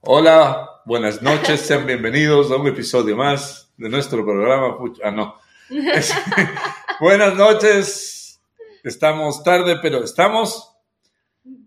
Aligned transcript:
Hola, 0.00 0.80
buenas 0.84 1.22
noches, 1.22 1.60
sean 1.60 1.86
bienvenidos 1.86 2.50
a 2.50 2.56
un 2.56 2.66
episodio 2.68 3.16
más 3.16 3.72
de 3.76 3.88
nuestro 3.88 4.24
programa. 4.24 4.76
Ah, 5.04 5.10
no. 5.10 5.34
Es- 5.70 6.14
buenas 7.00 7.34
noches, 7.34 8.40
estamos 8.84 9.42
tarde, 9.42 9.78
pero 9.82 10.02
estamos. 10.04 10.72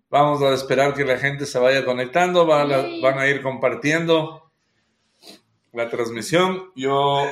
Vamos 0.10 0.42
a 0.42 0.54
esperar 0.54 0.94
que 0.94 1.06
la 1.06 1.18
gente 1.18 1.46
se 1.46 1.58
vaya 1.60 1.86
conectando, 1.86 2.46
van 2.46 2.72
a, 2.72 2.84
van 3.02 3.20
a 3.20 3.28
ir 3.28 3.42
compartiendo 3.42 4.52
la 5.72 5.90
transmisión. 5.90 6.72
Yo, 6.76 7.26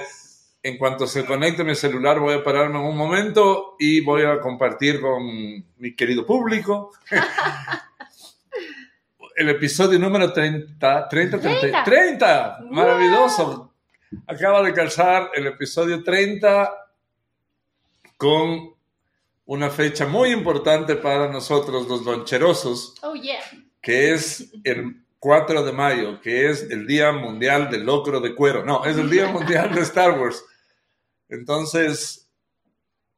en 0.63 0.77
cuanto 0.77 1.05
se 1.07 1.25
conecte 1.25 1.63
mi 1.65 1.75
celular, 1.75 2.19
voy 2.19 2.35
a 2.35 2.43
pararme 2.43 2.79
en 2.79 2.85
un 2.85 2.95
momento 2.97 3.75
y 3.79 3.99
voy 4.01 4.23
a 4.23 4.39
compartir 4.39 5.01
con 5.01 5.25
mi 5.25 5.95
querido 5.95 6.25
público 6.25 6.91
el 9.39 9.47
episodio 9.47 9.97
número 9.97 10.33
30, 10.33 11.07
30, 11.07 11.39
30, 11.39 11.59
30. 11.61 11.83
30, 11.85 12.59
maravilloso. 12.71 13.73
Acaba 14.27 14.61
de 14.61 14.73
calzar 14.73 15.31
el 15.33 15.47
episodio 15.47 16.03
30 16.03 16.69
con 18.17 18.73
una 19.45 19.69
fecha 19.69 20.05
muy 20.05 20.31
importante 20.31 20.97
para 20.97 21.29
nosotros 21.31 21.87
los 21.87 22.03
loncherosos, 22.03 22.95
Oh, 23.01 23.13
yeah. 23.15 23.39
que 23.81 24.11
es 24.13 24.51
el 24.65 25.05
4 25.19 25.63
de 25.63 25.71
mayo, 25.71 26.19
que 26.19 26.49
es 26.49 26.63
el 26.69 26.85
Día 26.85 27.13
Mundial 27.13 27.69
del 27.69 27.85
Locro 27.85 28.19
de 28.19 28.35
Cuero. 28.35 28.65
No, 28.65 28.83
es 28.83 28.97
el 28.97 29.09
Día 29.09 29.27
Mundial 29.31 29.73
de 29.73 29.81
Star 29.81 30.19
Wars. 30.19 30.43
Entonces, 31.29 32.29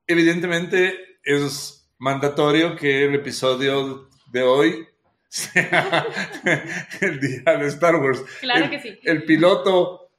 evidentemente 0.05 1.17
es 1.23 1.89
mandatorio 1.97 2.75
que 2.75 3.05
el 3.05 3.15
episodio 3.15 4.07
de 4.27 4.43
hoy 4.43 4.87
sea 5.31 6.05
el 7.01 7.19
Día 7.19 7.57
de 7.57 7.67
Star 7.67 7.95
Wars. 7.95 8.21
Claro 8.41 8.65
el, 8.65 8.69
que 8.69 8.79
sí. 8.81 8.99
El 9.03 9.23
piloto 9.23 10.09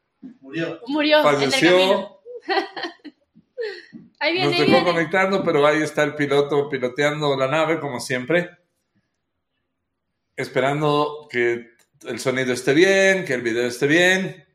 Murió. 0.40 0.80
Murió 0.86 1.22
falleció, 1.22 2.20
Ahí 4.18 4.38
nos 4.38 4.50
viene, 4.50 4.54
ahí 4.54 4.60
dejó 4.60 4.66
viene. 4.66 4.84
conectando, 4.84 5.42
pero 5.44 5.66
ahí 5.66 5.82
está 5.82 6.04
el 6.04 6.14
piloto 6.14 6.68
piloteando 6.68 7.36
la 7.36 7.48
nave, 7.48 7.80
como 7.80 7.98
siempre, 7.98 8.50
esperando 10.36 11.26
que 11.28 11.72
el 12.06 12.20
sonido 12.20 12.52
esté 12.52 12.72
bien, 12.72 13.24
que 13.24 13.34
el 13.34 13.42
video 13.42 13.66
esté 13.66 13.88
bien. 13.88 14.46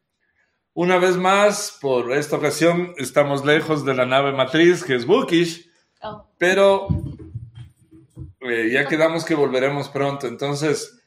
Una 0.73 0.97
vez 0.97 1.17
más, 1.17 1.77
por 1.81 2.13
esta 2.13 2.37
ocasión, 2.37 2.93
estamos 2.97 3.43
lejos 3.45 3.83
de 3.83 3.93
la 3.93 4.05
nave 4.05 4.31
matriz, 4.31 4.85
que 4.85 4.95
es 4.95 5.05
Bookish, 5.05 5.67
Oh, 6.01 6.27
pero 6.37 6.87
eh, 8.41 8.69
ya 8.71 8.87
quedamos 8.87 9.25
que 9.25 9.35
volveremos 9.35 9.89
pronto. 9.89 10.27
Entonces, 10.27 10.99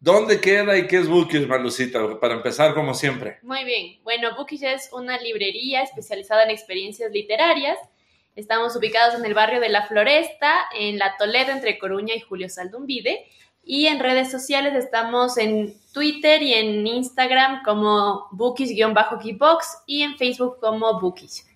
¿dónde 0.00 0.40
queda 0.40 0.76
y 0.76 0.86
qué 0.86 0.98
es 0.98 1.08
Bookish, 1.08 1.46
Malucita? 1.46 2.18
Para 2.20 2.34
empezar, 2.34 2.74
como 2.74 2.94
siempre. 2.94 3.38
Muy 3.42 3.64
bien. 3.64 3.98
Bueno, 4.02 4.34
Bookish 4.36 4.64
es 4.64 4.90
una 4.92 5.18
librería 5.18 5.82
especializada 5.82 6.44
en 6.44 6.50
experiencias 6.50 7.10
literarias. 7.12 7.78
Estamos 8.36 8.76
ubicados 8.76 9.14
en 9.14 9.24
el 9.24 9.34
barrio 9.34 9.60
de 9.60 9.68
La 9.68 9.86
Floresta, 9.86 10.52
en 10.78 10.98
La 10.98 11.16
Toledo, 11.16 11.50
entre 11.50 11.78
Coruña 11.78 12.14
y 12.14 12.20
Julio 12.20 12.48
Saldumbide. 12.48 13.26
Y 13.64 13.86
en 13.86 13.98
redes 13.98 14.30
sociales 14.30 14.74
estamos 14.74 15.36
en 15.36 15.74
Twitter 15.92 16.42
y 16.42 16.54
en 16.54 16.86
Instagram 16.86 17.62
como 17.64 18.28
Bookish-Kickbox 18.30 19.82
y 19.86 20.02
en 20.02 20.16
Facebook 20.16 20.58
como 20.60 21.00
Bookish. 21.00 21.47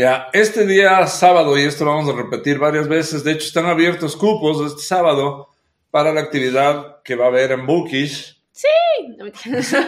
Ya, 0.00 0.30
este 0.32 0.64
día 0.64 1.06
sábado, 1.06 1.58
y 1.58 1.64
esto 1.64 1.84
lo 1.84 1.90
vamos 1.94 2.08
a 2.08 2.16
repetir 2.16 2.58
varias 2.58 2.88
veces, 2.88 3.22
de 3.22 3.32
hecho 3.32 3.48
están 3.48 3.66
abiertos 3.66 4.16
cupos 4.16 4.66
este 4.66 4.80
sábado 4.80 5.50
para 5.90 6.10
la 6.10 6.22
actividad 6.22 7.02
que 7.02 7.16
va 7.16 7.26
a 7.26 7.28
haber 7.28 7.52
en 7.52 7.66
Bookish, 7.66 8.42
No, 9.18 9.24
mentira. 9.24 9.60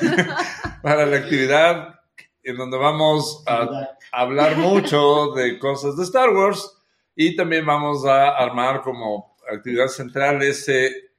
para 0.82 1.06
la 1.06 1.16
actividad 1.16 1.94
en 2.42 2.56
donde 2.56 2.76
vamos 2.76 3.44
a 3.46 3.88
hablar 4.10 4.56
mucho 4.56 5.26
de 5.28 5.60
cosas 5.60 5.96
de 5.96 6.02
Star 6.02 6.30
Wars 6.30 6.68
y 7.14 7.36
también 7.36 7.64
vamos 7.64 8.04
a 8.04 8.30
armar 8.30 8.80
como 8.80 9.36
actividad 9.48 9.86
central 9.86 10.42
ese 10.42 11.12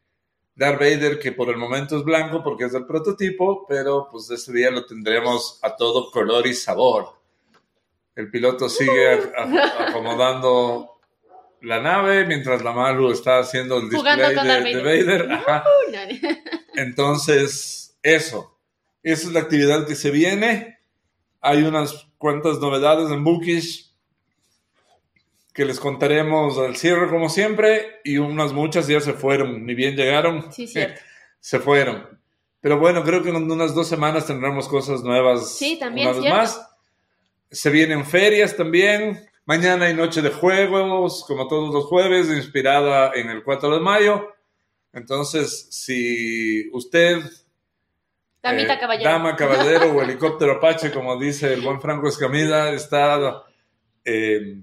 Darth 0.53 0.81
Vader 0.81 1.17
que 1.17 1.31
por 1.31 1.47
el 1.47 1.55
momento 1.55 1.95
es 1.95 2.03
blanco 2.03 2.43
porque 2.43 2.65
es 2.65 2.73
el 2.73 2.85
prototipo, 2.85 3.65
pero 3.69 4.09
pues 4.11 4.29
ese 4.31 4.51
día 4.51 4.69
lo 4.69 4.85
tendremos 4.85 5.59
a 5.61 5.77
todo 5.77 6.11
color 6.11 6.45
y 6.45 6.53
sabor. 6.53 7.18
El 8.19 8.29
piloto 8.29 8.67
sigue 8.67 9.07
a- 9.13 9.19
a- 9.37 9.87
acomodando 9.89 10.99
la 11.61 11.81
nave 11.81 12.25
mientras 12.25 12.61
la 12.63 12.73
Malu 12.73 13.11
está 13.11 13.39
haciendo 13.39 13.77
el 13.77 13.89
display 13.89 14.35
con 14.35 14.45
de, 14.45 14.53
Darth 14.53 14.65
de 14.65 14.83
Vader. 14.83 15.27
Vader. 15.27 15.31
Ajá. 15.31 15.63
No. 15.91 16.29
Entonces, 16.75 17.97
eso. 18.03 18.57
Esa 19.03 19.27
es 19.27 19.33
la 19.33 19.39
actividad 19.39 19.87
que 19.87 19.95
se 19.95 20.11
viene. 20.11 20.79
Hay 21.41 21.63
unas 21.63 22.07
cuantas 22.17 22.59
novedades 22.59 23.09
en 23.09 23.23
Bookish 23.23 23.93
que 25.53 25.63
les 25.65 25.79
contaremos 25.79 26.57
al 26.57 26.75
cierre 26.75 27.09
como 27.09 27.29
siempre 27.29 27.99
y 28.03 28.17
unas 28.17 28.51
muchas 28.53 28.87
ya 28.87 28.99
se 28.99 29.13
fueron, 29.13 29.65
ni 29.65 29.73
bien 29.75 29.95
llegaron. 29.95 30.51
Sí, 30.51 30.67
cierto. 30.67 31.01
se 31.39 31.59
fueron. 31.59 32.19
Pero 32.61 32.77
bueno, 32.79 33.03
creo 33.05 33.23
que 33.23 33.29
en 33.29 33.49
unas 33.49 33.73
dos 33.73 33.87
semanas 33.87 34.27
tendremos 34.27 34.67
cosas 34.67 35.03
nuevas. 35.03 35.55
Sí, 35.57 35.77
también, 35.79 36.09
Una 36.09 36.19
vez 36.19 36.29
más. 36.29 36.65
Se 37.51 37.69
vienen 37.69 38.05
ferias 38.05 38.55
también. 38.55 39.27
Mañana 39.45 39.85
hay 39.85 39.95
noche 39.95 40.21
de 40.21 40.29
juegos, 40.29 41.25
como 41.27 41.47
todos 41.47 41.73
los 41.73 41.85
jueves, 41.85 42.29
inspirada 42.29 43.11
en 43.15 43.29
el 43.29 43.43
4 43.43 43.73
de 43.75 43.79
mayo. 43.79 44.35
Entonces, 44.93 45.67
si 45.71 46.69
usted, 46.71 47.23
Damita 48.41 48.75
eh, 48.75 48.79
caballero. 48.79 49.09
dama, 49.09 49.35
caballero 49.35 49.91
o 49.91 50.01
helicóptero 50.01 50.53
apache, 50.53 50.91
como 50.91 51.17
dice 51.17 51.53
el 51.53 51.61
buen 51.61 51.81
Franco 51.81 52.07
Escamilla, 52.07 52.69
está 52.71 53.43
eh, 54.05 54.61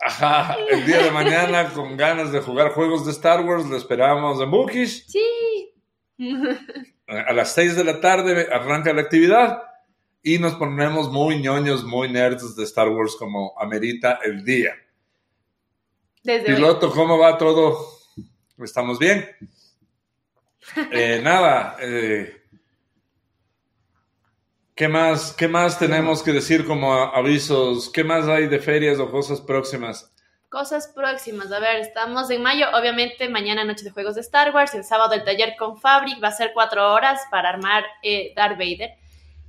ajá, 0.00 0.56
el 0.70 0.84
día 0.84 1.02
de 1.02 1.10
mañana 1.10 1.72
con 1.72 1.96
ganas 1.96 2.30
de 2.32 2.40
jugar 2.40 2.72
juegos 2.72 3.06
de 3.06 3.12
Star 3.12 3.40
Wars, 3.44 3.66
lo 3.66 3.76
esperamos 3.76 4.40
en 4.40 4.50
Bookish. 4.50 5.06
Sí. 5.06 5.72
A 7.06 7.32
las 7.32 7.54
6 7.54 7.76
de 7.76 7.84
la 7.84 8.00
tarde 8.00 8.48
arranca 8.52 8.92
la 8.92 9.02
actividad 9.02 9.62
y 10.26 10.38
nos 10.38 10.54
ponemos 10.54 11.12
muy 11.12 11.38
ñoños, 11.38 11.84
muy 11.84 12.10
nerds 12.10 12.56
de 12.56 12.64
Star 12.64 12.88
Wars 12.88 13.14
como 13.14 13.52
amerita 13.60 14.18
el 14.24 14.42
día. 14.42 14.72
Desde 16.22 16.48
hoy. 16.48 16.54
Piloto, 16.54 16.90
¿cómo 16.90 17.18
va 17.18 17.36
todo? 17.36 17.86
¿Estamos 18.58 18.98
bien? 18.98 19.28
Eh, 20.90 21.20
nada, 21.22 21.76
eh, 21.78 22.42
¿qué, 24.74 24.88
más, 24.88 25.34
¿qué 25.34 25.46
más 25.46 25.78
tenemos 25.78 26.22
que 26.22 26.32
decir 26.32 26.64
como 26.64 26.94
avisos? 26.94 27.90
¿Qué 27.90 28.02
más 28.02 28.26
hay 28.28 28.48
de 28.48 28.58
ferias 28.58 28.98
o 28.98 29.10
cosas 29.10 29.42
próximas? 29.42 30.10
Cosas 30.48 30.88
próximas. 30.88 31.52
A 31.52 31.60
ver, 31.60 31.80
estamos 31.80 32.30
en 32.30 32.42
mayo. 32.42 32.66
Obviamente, 32.72 33.28
mañana 33.28 33.62
noche 33.62 33.84
de 33.84 33.90
juegos 33.90 34.14
de 34.14 34.22
Star 34.22 34.54
Wars. 34.54 34.72
El 34.72 34.84
sábado 34.84 35.12
el 35.12 35.22
taller 35.22 35.54
con 35.58 35.78
Fabric. 35.78 36.24
Va 36.24 36.28
a 36.28 36.32
ser 36.32 36.52
cuatro 36.54 36.94
horas 36.94 37.20
para 37.30 37.50
armar 37.50 37.84
eh, 38.02 38.32
Darth 38.34 38.56
Vader. 38.56 38.96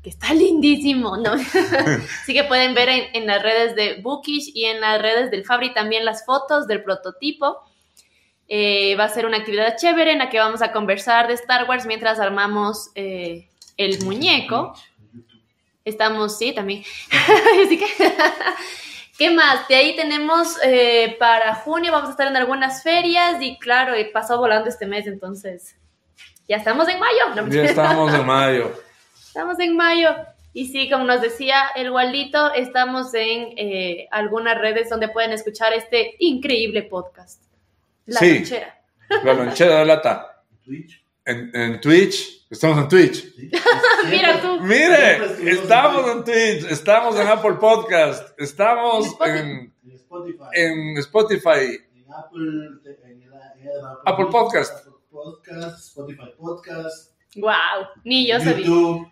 Que 0.05 0.11
está 0.11 0.33
lindísimo, 0.35 1.17
¿no? 1.17 1.31
Así 2.21 2.33
que 2.33 2.43
pueden 2.43 2.75
ver 2.75 3.09
en, 3.11 3.25
las 3.25 3.41
redes 3.41 3.75
de 3.75 3.99
Bookish 4.03 4.51
y 4.53 4.65
en 4.65 4.79
las 4.79 5.01
redes 5.01 5.31
del 5.31 5.43
Fabric 5.43 5.73
también 5.73 6.05
las 6.05 6.23
fotos 6.27 6.67
del 6.67 6.83
prototipo. 6.83 7.57
Eh, 8.47 8.95
va 8.97 9.05
a 9.05 9.09
ser 9.09 9.25
una 9.25 9.37
actividad 9.37 9.77
chévere 9.77 10.11
en 10.11 10.19
la 10.19 10.29
que 10.29 10.37
vamos 10.37 10.61
a 10.61 10.71
conversar 10.71 11.27
de 11.27 11.33
Star 11.33 11.67
Wars 11.67 11.87
mientras 11.87 12.19
armamos 12.19 12.91
eh, 12.93 13.49
el 13.77 13.99
muñeco. 14.03 14.75
Estamos, 15.83 16.37
sí, 16.37 16.53
también. 16.53 16.83
Así 17.65 17.79
que, 17.79 17.87
¿qué 19.17 19.31
más? 19.31 19.67
De 19.67 19.75
ahí 19.75 19.95
tenemos 19.95 20.55
eh, 20.63 21.15
para 21.17 21.55
junio, 21.55 21.91
vamos 21.91 22.09
a 22.09 22.11
estar 22.11 22.27
en 22.27 22.37
algunas 22.37 22.83
ferias 22.83 23.41
y 23.41 23.57
claro, 23.57 23.93
pasó 24.13 24.37
volando 24.37 24.69
este 24.69 24.85
mes, 24.85 25.07
entonces 25.07 25.75
ya 26.47 26.57
estamos 26.57 26.87
en 26.89 26.99
mayo. 26.99 27.49
Ya 27.49 27.63
estamos 27.63 28.13
en 28.13 28.23
mayo. 28.23 28.85
Estamos 29.35 29.59
en 29.59 29.75
mayo. 29.75 30.11
Y 30.53 30.67
sí, 30.67 30.89
como 30.89 31.03
nos 31.03 31.19
decía 31.21 31.67
el 31.75 31.91
Waldito, 31.91 32.53
estamos 32.53 33.13
en 33.13 33.49
eh, 33.57 34.07
algunas 34.09 34.57
redes 34.57 34.89
donde 34.89 35.09
pueden 35.09 35.33
escuchar 35.33 35.73
este 35.73 36.15
increíble 36.19 36.83
podcast. 36.83 37.43
La 38.05 38.21
Sí. 38.21 38.35
lonchera. 38.35 38.81
La 39.25 39.33
lonchera 39.33 39.79
de 39.79 39.85
lata. 39.87 40.41
Twitch. 40.63 41.03
En, 41.25 41.51
en 41.53 41.81
Twitch, 41.81 42.47
estamos 42.49 42.77
en 42.77 42.87
Twitch. 42.87 43.35
¿sí? 43.35 43.51
Mira 44.09 44.41
tú. 44.41 44.61
Mire, 44.61 45.49
estamos 45.51 46.09
en 46.09 46.23
Twitch, 46.23 46.71
estamos 46.71 47.19
en 47.19 47.27
Apple 47.27 47.55
Podcast, 47.59 48.39
estamos 48.39 49.05
Spotify. 49.07 49.39
en, 49.39 49.73
En 49.83 49.91
Spotify. 49.97 50.43
en 50.53 50.97
Spotify, 50.99 51.49
En 51.93 52.13
Apple. 52.13 52.41
En, 52.41 52.79
el- 52.85 52.99
en 53.03 53.21
el 53.23 53.29
Apple 54.05 54.27
Podcast. 54.31 54.71
Apple 54.77 54.93
Podcast. 55.11 55.79
Spotify 55.89 56.31
Podcast. 56.39 57.11
Wow, 57.35 57.87
ni 58.05 58.25
yo 58.29 58.39
sabía. 58.39 58.65
YouTube. 58.65 59.11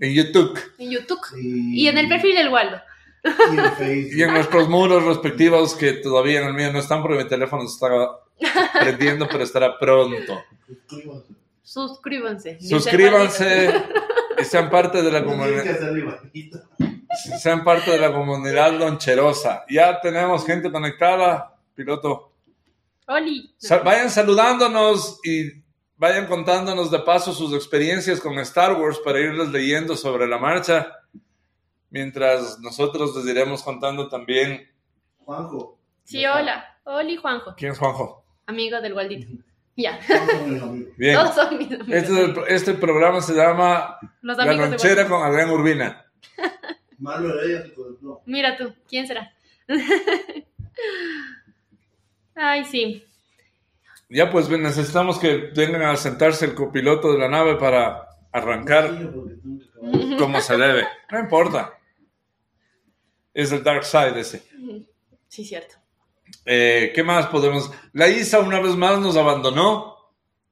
En 0.00 0.12
YouTube 0.14 0.58
En 0.78 0.90
YouTube. 0.90 1.20
Y, 1.40 1.84
Y 1.84 1.88
en 1.88 1.98
el 1.98 2.08
perfil 2.08 2.34
del 2.36 2.48
Waldo. 2.48 2.80
Y 3.24 3.58
en 3.58 3.72
Facebook. 3.72 4.12
y 4.18 4.22
en 4.22 4.32
nuestros 4.32 4.68
muros 4.68 5.04
respectivos 5.04 5.74
que 5.74 5.94
todavía 5.94 6.40
en 6.40 6.48
el 6.48 6.54
mío 6.54 6.72
no 6.72 6.78
están 6.78 7.02
porque 7.02 7.22
mi 7.24 7.28
teléfono 7.28 7.66
se 7.66 7.74
está 7.74 7.88
prendiendo, 8.80 9.26
pero 9.28 9.42
estará 9.42 9.78
pronto. 9.78 10.40
Suscríbanse. 11.62 12.58
Suscríbanse. 12.60 13.72
y 14.40 14.44
sean 14.44 14.70
parte 14.70 15.02
de 15.02 15.10
la 15.10 15.24
comunidad. 15.24 15.64
Sean 17.40 17.64
parte 17.64 17.90
de 17.90 17.98
la 17.98 18.12
comunidad 18.12 18.78
loncherosa. 18.78 19.64
Ya 19.68 20.00
tenemos 20.00 20.44
gente 20.46 20.70
conectada, 20.70 21.56
piloto. 21.74 22.32
Oli. 23.08 23.52
Sa- 23.56 23.78
vayan 23.78 24.10
saludándonos 24.10 25.20
y 25.24 25.52
vayan 25.96 26.26
contándonos 26.26 26.90
de 26.90 26.98
paso 27.00 27.32
sus 27.32 27.52
experiencias 27.54 28.20
con 28.20 28.38
Star 28.40 28.72
Wars 28.80 28.98
para 29.04 29.20
irles 29.20 29.48
leyendo 29.48 29.96
sobre 29.96 30.26
la 30.26 30.38
marcha. 30.38 30.92
Mientras 31.90 32.58
nosotros 32.60 33.14
les 33.16 33.26
iremos 33.26 33.62
contando 33.62 34.08
también. 34.08 34.68
Juanjo. 35.24 35.78
Sí, 36.04 36.24
hola. 36.26 36.76
Oli 36.84 37.16
Juanjo, 37.16 37.54
¿Quién 37.56 37.72
es 37.72 37.78
Juanjo? 37.78 38.24
amigo 38.46 38.80
del 38.80 38.94
Waldito. 38.94 39.26
Ya. 39.78 40.00
Bien. 40.96 41.16
todos 41.18 41.34
son 41.34 41.58
mis 41.58 41.66
amigos. 41.70 41.86
Este, 41.90 41.98
es 41.98 42.08
el- 42.18 42.38
este 42.48 42.72
programa 42.72 43.20
se 43.20 43.34
llama 43.34 43.98
Los 44.22 44.38
La 44.38 44.46
de 44.46 44.54
Lonchera 44.54 45.06
con 45.06 45.22
Adrián 45.22 45.50
Urbina. 45.50 46.06
Malo 46.98 47.28
conectó. 47.74 48.22
Mira 48.24 48.56
tú, 48.56 48.72
¿quién 48.88 49.06
será? 49.06 49.34
Ay, 52.34 52.64
sí. 52.64 53.04
Ya 54.08 54.30
pues 54.30 54.48
bien, 54.48 54.62
necesitamos 54.62 55.18
que 55.18 55.50
vengan 55.54 55.82
a 55.82 55.96
sentarse 55.96 56.44
el 56.44 56.54
copiloto 56.54 57.12
de 57.12 57.18
la 57.18 57.28
nave 57.28 57.56
para 57.56 58.08
arrancar 58.32 59.12
como 60.18 60.40
se 60.40 60.56
debe. 60.56 60.86
No 61.10 61.18
importa. 61.18 61.78
Es 63.34 63.50
el 63.52 63.62
Dark 63.62 63.84
Side 63.84 64.18
ese. 64.18 64.42
Sí, 65.28 65.44
cierto. 65.44 65.74
Eh, 66.44 66.92
¿Qué 66.94 67.02
más 67.02 67.26
podemos? 67.26 67.70
La 67.92 68.08
ISA 68.08 68.40
una 68.40 68.60
vez 68.60 68.76
más 68.76 69.00
nos 69.00 69.16
abandonó 69.16 69.96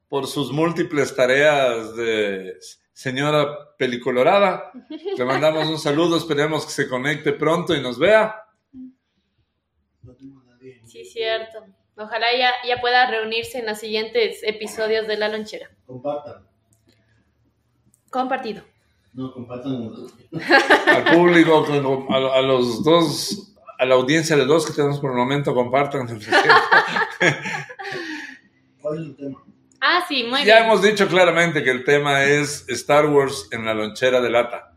por 0.09 0.27
sus 0.27 0.53
múltiples 0.53 1.15
tareas 1.15 1.95
de 1.97 2.59
señora 2.93 3.77
pelicolorada. 3.77 4.73
Le 5.17 5.25
mandamos 5.25 5.69
un 5.69 5.79
saludo, 5.79 6.17
esperemos 6.17 6.67
que 6.67 6.73
se 6.73 6.89
conecte 6.89 7.33
pronto 7.33 7.75
y 7.75 7.81
nos 7.81 7.99
vea. 7.99 8.35
No 10.03 10.15
tengo 10.15 10.41
a 10.41 10.45
nadie. 10.45 10.83
Sí, 10.87 11.05
cierto. 11.05 11.65
Ojalá 11.97 12.27
ya, 12.37 12.51
ya 12.67 12.81
pueda 12.81 13.07
reunirse 13.09 13.59
en 13.59 13.67
los 13.67 13.79
siguientes 13.79 14.41
episodios 14.43 15.07
de 15.07 15.17
La 15.17 15.29
Lonchera. 15.29 15.71
Compartan. 15.87 16.47
Compartido. 18.11 18.63
No, 19.13 19.33
compartan. 19.33 19.91
Al 20.89 21.05
público, 21.15 21.65
a, 22.11 22.17
a 22.39 22.43
los 22.43 22.83
dos, 22.83 23.55
a 23.79 23.85
la 23.85 23.95
audiencia 23.95 24.37
de 24.37 24.45
dos 24.45 24.67
que 24.67 24.73
tenemos 24.73 24.99
por 24.99 25.11
el 25.13 25.17
momento, 25.17 25.55
compartan. 25.55 26.09
¿Cuál 28.81 28.99
es 28.99 29.01
el 29.07 29.17
tema? 29.17 29.43
Ah, 29.81 30.05
sí, 30.09 30.25
muy 30.25 30.45
Ya 30.45 30.57
bien. 30.57 30.67
hemos 30.67 30.83
dicho 30.83 31.07
claramente 31.09 31.63
que 31.63 31.71
el 31.71 31.85
tema 31.85 32.25
es 32.25 32.65
Star 32.69 33.07
Wars 33.07 33.49
en 33.53 33.65
la 33.67 33.75
lonchera 33.75 34.21
de 34.21 34.31
lata. 34.31 34.73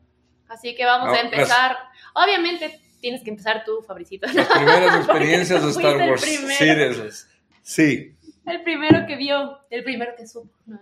Así 0.50 0.76
que 0.76 0.86
vamos 0.86 1.08
No, 1.10 1.14
a 1.14 1.20
empezar. 1.22 1.78
Obviamente 2.14 2.80
tienes 3.00 3.24
que 3.24 3.30
empezar 3.30 3.64
tú, 3.66 3.82
Fabricito. 3.82 4.28
Las 4.34 4.48
primeras 4.58 4.98
experiencias 4.98 5.64
de 5.64 5.70
Star 5.72 5.98
Wars. 6.10 6.22
Sí, 6.22 6.66
de 6.66 6.88
esas. 6.90 7.30
Sí, 7.62 8.16
El 8.46 8.64
primero 8.64 9.06
que 9.06 9.16
vio, 9.18 9.60
el 9.70 9.84
primero 9.84 10.14
que 10.18 10.26
supo, 10.28 10.50
no, 10.66 10.80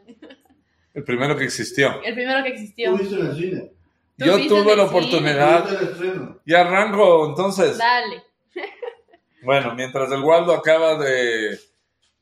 el 0.93 1.03
primero 1.03 1.35
que 1.35 1.43
existió. 1.43 2.01
el 2.03 2.13
primero 2.13 2.43
que 2.43 2.49
existió. 2.49 2.91
¿Tú 2.91 2.97
viste 2.99 3.15
en 3.15 3.25
el 3.25 3.35
cine? 3.35 3.71
Tú 4.17 4.25
Yo 4.25 4.47
tuve 4.47 4.75
la 4.77 4.83
oportunidad. 4.83 5.67
Y 6.45 6.53
arranco 6.53 7.27
entonces. 7.27 7.77
Dale. 7.77 8.23
Bueno, 9.43 9.75
mientras 9.75 10.11
el 10.11 10.21
Waldo 10.21 10.53
acaba 10.53 10.97
de 10.97 11.59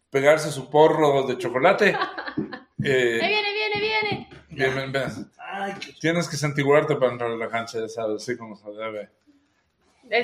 pegarse 0.10 0.52
su 0.52 0.70
porro 0.70 1.24
de 1.28 1.38
chocolate, 1.38 1.90
eh, 2.84 3.20
Ahí 3.22 3.30
viene, 3.30 3.54
viene, 3.54 3.80
viene. 3.80 4.30
bien, 4.50 4.76
bien, 4.76 4.92
bien. 4.92 5.32
Ay, 5.38 5.74
qué 5.80 5.94
tienes 6.02 6.28
que 6.28 6.36
santiguarte 6.36 6.96
para 6.96 7.12
entrar 7.12 7.32
a 7.32 7.36
la 7.38 7.48
cancha, 7.48 7.80
ya 7.80 7.88
sabes, 7.88 8.24
así 8.24 8.36
como 8.36 8.56
se 8.56 8.70
debe. 8.72 9.10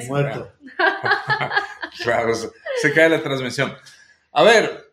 Muerto. 0.08 0.52
Claro, 2.04 2.34
se, 2.36 2.50
se 2.82 2.94
cae 2.94 3.10
la 3.10 3.22
transmisión. 3.22 3.74
A 4.32 4.44
ver, 4.44 4.90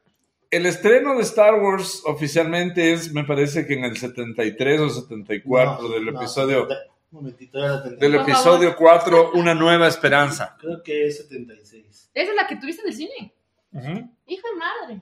el 0.51 0.67
estreno 0.67 1.15
de 1.15 1.23
Star 1.23 1.55
Wars 1.55 2.03
oficialmente 2.05 2.93
es, 2.93 3.13
me 3.13 3.23
parece 3.25 3.67
que 3.67 3.75
en 3.75 3.85
el 3.85 3.97
73 3.97 4.81
o 4.81 4.89
74 4.89 5.83
No, 5.83 5.89
del 5.89 6.07
no, 6.07 6.19
episodio, 6.19 6.67
Un 6.67 7.19
momentito, 7.21 7.59
era 7.59 7.83
76. 7.83 8.01
del 8.01 8.13
Por 8.21 8.31
episodio 8.31 8.77
4, 8.77 9.33
Una 9.35 9.55
Nueva 9.55 9.87
Esperanza. 9.89 10.57
Creo 10.59 10.83
que 10.83 11.07
es 11.07 11.19
76. 11.19 12.11
Esa 12.15 12.31
es 12.31 12.37
la 12.37 12.47
que 12.47 12.57
tuviste 12.57 12.83
en 12.83 12.89
el 12.89 12.95
cine. 12.95 13.35
Ujú. 13.73 14.11
Hijo 14.27 14.49
de 14.49 14.57
madre. 14.57 15.01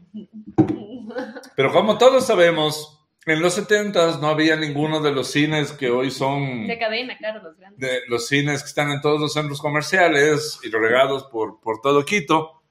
Pero 1.54 1.72
como 1.72 1.96
todos 1.96 2.26
sabemos, 2.26 2.94
en 3.26 3.41
los 3.41 3.55
70 3.55 4.19
no 4.19 4.29
había 4.29 4.56
ninguno 4.56 5.00
de 5.00 5.12
los 5.12 5.29
cines 5.31 5.73
que 5.73 5.91
hoy 5.91 6.11
son 6.11 6.67
De 6.67 6.79
cadena, 6.79 7.17
claro, 7.19 7.43
los 7.43 7.56
grandes. 7.56 7.81
de 7.81 8.00
los 8.09 8.26
cines 8.29 8.62
que 8.62 8.69
están 8.69 8.91
en 8.91 9.00
todos 9.00 9.21
los 9.21 9.32
centros 9.32 9.61
comerciales 9.61 10.59
y 10.62 10.71
regados 10.71 11.25
por, 11.25 11.61
por 11.61 11.81
todo 11.81 12.05
Quito. 12.05 12.62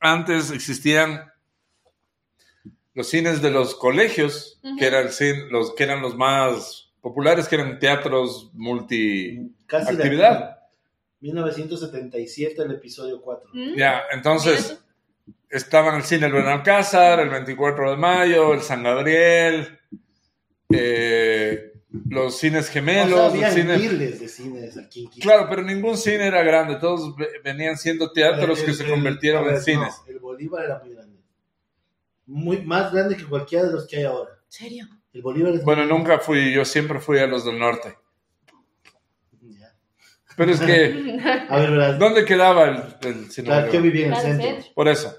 Antes 0.00 0.50
existían 0.50 1.32
los 2.94 3.08
cines 3.08 3.40
de 3.42 3.50
los 3.50 3.74
colegios, 3.74 4.60
que, 4.78 4.86
era 4.86 5.00
el 5.00 5.08
cin- 5.08 5.48
los, 5.50 5.74
que 5.74 5.84
eran 5.84 6.02
los 6.02 6.16
más 6.16 6.90
populares, 7.00 7.46
que 7.48 7.54
eran 7.56 7.78
teatros 7.78 8.50
multi 8.54 9.52
Casi 9.66 9.94
de 9.96 10.02
actividad. 10.02 10.42
aquí. 10.42 10.54
1977, 11.20 12.62
el 12.62 12.72
episodio 12.72 13.20
4. 13.20 13.50
¿Mm? 13.52 13.76
Ya, 13.76 14.02
entonces. 14.12 14.80
Estaban 15.50 15.96
el 15.96 16.02
cine 16.04 16.26
El 16.26 16.32
Benalcázar, 16.32 17.20
el 17.20 17.28
24 17.30 17.90
de 17.92 17.96
mayo, 17.96 18.52
el 18.54 18.60
San 18.62 18.82
Gabriel, 18.82 19.78
eh, 20.70 21.72
los 22.10 22.36
cines 22.38 22.68
gemelos, 22.68 23.18
o 23.18 23.30
sea, 23.36 23.48
había 23.50 23.78
miles 23.78 24.20
de 24.20 24.28
cines 24.28 24.76
aquí 24.76 25.04
en 25.04 25.10
Quito. 25.10 25.24
Claro, 25.26 25.46
pero 25.48 25.62
ningún 25.62 25.96
cine 25.96 26.26
era 26.26 26.42
grande, 26.42 26.76
todos 26.76 27.16
ve- 27.16 27.28
venían 27.42 27.78
siendo 27.78 28.12
teatros 28.12 28.58
El- 28.60 28.64
que 28.66 28.70
el- 28.72 28.76
se 28.76 28.84
el- 28.84 28.90
convirtieron 28.90 29.44
ver, 29.44 29.54
en 29.54 29.60
cines. 29.62 29.94
no, 30.06 30.12
el 30.12 30.18
Bolívar 30.18 30.64
era 30.64 30.78
muy 30.80 30.94
grande. 30.94 31.18
Muy, 32.26 32.60
más 32.62 32.92
grande 32.92 33.16
que 33.16 33.24
cualquiera 33.24 33.64
de 33.66 33.72
los 33.72 33.86
que 33.86 33.96
hay 33.96 34.04
ahora. 34.04 34.32
¿En 34.32 34.52
serio? 34.52 34.86
El 35.14 35.22
Bolívar 35.22 35.54
es 35.54 35.64
Bueno, 35.64 35.86
nunca 35.86 36.18
fui, 36.18 36.52
yo 36.52 36.64
siempre 36.66 37.00
fui 37.00 37.18
a 37.18 37.26
los 37.26 37.44
del 37.46 37.58
norte. 37.58 37.96
Pero 40.38 40.52
es 40.52 40.60
que, 40.60 41.20
A 41.50 41.58
ver, 41.58 41.70
verás. 41.72 41.98
¿dónde 41.98 42.24
quedaba 42.24 42.64
el, 42.64 42.82
el 43.02 43.30
cine? 43.30 43.48
Claro, 43.48 43.70
yo 43.72 43.82
vivía 43.82 44.06
en 44.06 44.12
el 44.14 44.20
centro. 44.20 44.72
Por 44.74 44.88
eso. 44.88 45.14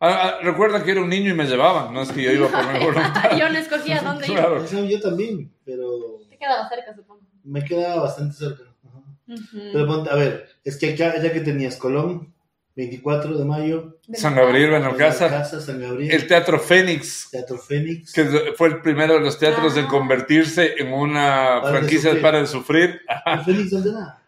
Ah, 0.00 0.20
ah, 0.22 0.38
recuerda 0.42 0.84
que 0.84 0.90
era 0.92 1.00
un 1.00 1.08
niño 1.08 1.30
y 1.30 1.34
me 1.34 1.46
llevaban, 1.46 1.92
no 1.94 2.02
es 2.02 2.12
que 2.12 2.22
yo 2.22 2.30
iba 2.30 2.48
por 2.48 2.66
mi 2.72 2.78
voluntad. 2.78 3.36
Yo 3.38 3.48
no 3.48 3.58
escogía 3.58 4.00
dónde 4.02 4.26
ir. 4.26 4.34
Claro. 4.34 4.62
O 4.62 4.66
sea, 4.66 4.80
yo 4.84 5.00
también, 5.00 5.50
pero 5.64 5.88
Te 6.28 6.36
quedaba 6.36 6.68
cerca, 6.68 6.94
supongo. 6.94 7.22
me 7.42 7.64
quedaba 7.64 8.02
bastante 8.02 8.36
cerca. 8.36 8.64
Ajá. 8.86 8.98
Ujú. 9.26 9.58
Pero 9.72 9.86
ponte, 9.86 10.10
a 10.10 10.14
ver, 10.16 10.46
es 10.62 10.76
que 10.76 10.92
acá, 10.92 11.14
ya 11.22 11.32
que 11.32 11.40
tenías 11.40 11.76
Colón, 11.76 12.34
24 12.76 13.38
de 13.38 13.44
mayo, 13.44 13.98
San 14.12 14.34
Gabriel, 14.34 14.72
Benalcázar, 14.72 15.30
Casa, 15.30 15.60
San 15.60 15.80
Gabriel, 15.80 16.12
el 16.12 16.26
Teatro 16.26 16.58
Fénix, 16.58 17.28
Teatro 17.30 17.56
Fénix, 17.56 18.12
que 18.12 18.24
fue 18.58 18.68
el 18.68 18.80
primero 18.82 19.14
de 19.14 19.20
los 19.20 19.38
teatros 19.38 19.76
en 19.78 19.84
Ah. 19.86 19.88
convertirse 19.88 20.74
en 20.78 20.92
una 20.92 21.60
Para 21.62 21.78
franquicia 21.78 22.12
de 22.12 22.20
para 22.20 22.40
de 22.40 22.46
sufrir. 22.48 23.00
¿El 23.26 23.40
Fénix 23.44 23.70
dónde 23.70 23.90
era? 23.90 24.18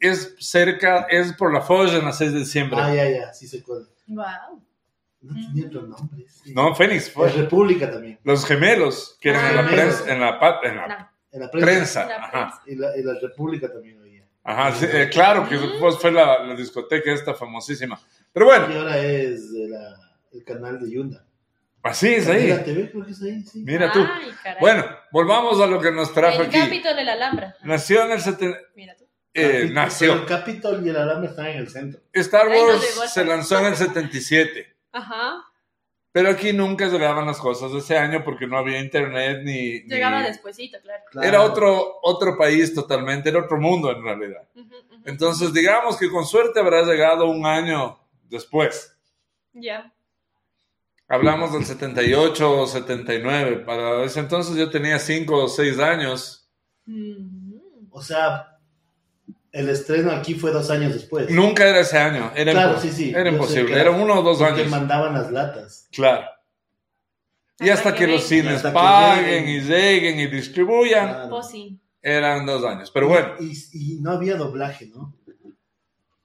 El- 0.00 0.10
Es 0.10 0.34
cerca, 0.38 1.06
es 1.10 1.32
por 1.34 1.52
la 1.52 1.60
Foch 1.60 1.90
en 1.92 2.04
la 2.04 2.12
6 2.12 2.32
de 2.32 2.38
diciembre. 2.40 2.78
Ah, 2.80 2.94
ya, 2.94 3.08
ya, 3.08 3.32
sí 3.34 3.46
se 3.46 3.58
acuerda. 3.58 3.86
Guau. 4.06 4.62
No 5.22 5.34
tenía 5.34 5.66
otro 5.66 5.82
nombre. 5.82 6.24
sí. 6.28 6.54
No, 6.54 6.74
Fénix, 6.74 7.10
fue. 7.10 7.28
Es 7.28 7.36
República 7.36 7.90
también. 7.90 8.18
Los 8.24 8.46
gemelos, 8.46 9.18
que 9.20 9.28
eran 9.30 9.44
Ah. 9.44 9.50
en 9.50 9.56
la 9.56 9.64
Gemelos. 9.64 9.94
prensa, 9.96 10.12
en 10.14 10.20
la, 10.20 10.60
en 10.62 10.76
la 10.76 10.88
No. 10.88 11.10
En 11.32 11.40
la 11.40 11.50
prensa. 11.50 11.66
prensa. 11.66 12.06
La 12.08 12.16
Ajá, 12.16 12.62
Y 12.66 12.74
la, 12.76 12.96
y 12.96 13.02
la 13.02 13.14
República 13.20 13.70
también 13.70 14.00
había. 14.00 14.24
ajá, 14.42 14.72
sí, 14.74 14.86
eh, 14.90 15.08
claro 15.12 15.46
que 15.48 15.56
después 15.58 15.98
fue 15.98 16.10
la, 16.10 16.42
la 16.44 16.54
discoteca 16.56 17.12
esta 17.12 17.34
famosísima. 17.34 18.00
Pero 18.32 18.46
Y 18.46 18.48
bueno, 18.48 18.78
ahora 18.80 18.98
es 18.98 19.42
la, 19.50 19.96
el 20.32 20.42
canal 20.44 20.80
de 20.80 20.90
Yunda. 20.90 21.24
así 21.82 22.08
es 22.14 22.26
La 22.26 22.34
ahí. 22.34 22.46
TV 22.64 22.90
creo 22.90 23.04
que 23.04 23.10
es 23.12 23.22
ahí, 23.22 23.42
sí. 23.42 23.62
Mira 23.64 23.92
tú. 23.92 24.00
Ay. 24.00 24.54
Bueno, 24.60 24.84
volvamos 25.12 25.60
a 25.60 25.66
lo 25.66 25.78
que 25.80 25.92
nos 25.92 26.12
trajo 26.14 26.40
el 26.42 26.48
aquí. 26.48 26.58
Capitol 26.58 26.96
de 26.96 27.04
la 27.04 27.12
Alhambra. 27.12 27.54
Nació 27.62 28.04
en 28.06 28.12
el 28.12 28.20
70. 28.20 28.58
Mira 28.74 28.96
tú. 28.96 28.99
Eh, 29.34 29.68
nació. 29.72 30.14
El 30.14 30.26
Capitol 30.26 30.84
y 30.84 30.88
el 30.90 30.96
Alhambra 30.96 31.30
están 31.30 31.46
en 31.46 31.58
el 31.58 31.68
centro. 31.68 32.00
Star 32.12 32.48
Wars 32.48 32.80
llegó 32.82 33.02
el- 33.04 33.08
se 33.08 33.24
lanzó 33.24 33.58
en 33.60 33.66
el 33.66 33.76
77. 33.76 34.76
Ajá. 34.92 35.44
Pero 36.12 36.28
aquí 36.30 36.52
nunca 36.52 36.88
llegaban 36.88 37.24
las 37.26 37.38
cosas 37.38 37.70
de 37.72 37.78
ese 37.78 37.96
año 37.96 38.24
porque 38.24 38.44
no 38.46 38.58
había 38.58 38.80
internet 38.80 39.42
ni. 39.44 39.80
ni- 39.82 39.88
Llegaba 39.88 40.22
despuesito, 40.24 40.78
claro. 40.82 41.02
Claro. 41.08 41.28
Era 41.28 41.42
otro, 41.42 41.98
otro 42.02 42.36
país 42.36 42.74
totalmente, 42.74 43.28
era 43.28 43.38
otro 43.44 43.58
mundo 43.60 43.92
en 43.92 44.02
realidad. 44.02 44.42
Ujú, 44.56 44.64
ujú. 44.66 45.02
Entonces, 45.04 45.52
digamos 45.52 45.96
que 45.96 46.10
con 46.10 46.26
suerte 46.26 46.58
habrá 46.58 46.82
llegado 46.82 47.26
un 47.26 47.46
año 47.46 48.00
después. 48.28 48.96
Ya. 49.52 49.92
Hablamos 51.08 51.52
del 51.52 51.64
78 51.64 52.60
o 52.62 52.66
79. 52.66 53.58
Para 53.64 54.02
ese 54.04 54.18
entonces 54.20 54.56
yo 54.56 54.68
tenía 54.70 54.98
5 54.98 55.44
o 55.44 55.48
6 55.48 55.78
años. 55.78 56.48
Ujú. 56.88 57.88
O 57.92 58.02
sea, 58.02 58.58
el 59.52 59.68
estreno 59.68 60.12
aquí 60.12 60.34
fue 60.34 60.50
dos 60.52 60.70
años 60.70 60.92
después. 60.94 61.28
Nunca 61.30 61.68
era 61.68 61.80
ese 61.80 61.98
año. 61.98 62.32
Era, 62.36 62.52
Claro, 62.52 62.80
sí, 62.80 62.90
sí. 62.90 63.12
era 63.14 63.28
imposible. 63.30 63.72
que 63.74 63.80
Era 63.80 63.90
uno 63.90 64.20
o 64.20 64.22
dos 64.22 64.38
Porque 64.38 64.60
años. 64.62 64.70
mandaban 64.70 65.12
las 65.14 65.30
latas. 65.30 65.88
Claro. 65.92 66.26
Y 67.58 67.68
hasta 67.68 67.94
que 67.94 68.06
los 68.06 68.22
cines 68.24 68.56
Hasta 68.56 68.70
que 68.70 68.74
paguen 68.74 69.48
y 69.48 69.60
lleguen 69.60 70.18
y 70.20 70.26
distribuyan, 70.28 71.08
Claro. 71.08 71.28
Pues 71.30 71.48
sí. 71.48 71.78
eran 72.00 72.46
dos 72.46 72.64
años. 72.64 72.90
Pero 72.90 73.08
bueno, 73.08 73.34
Y, 73.40 73.52
y 73.72 74.00
no 74.00 74.12
había 74.12 74.36
doblaje, 74.36 74.86
¿no? 74.86 75.14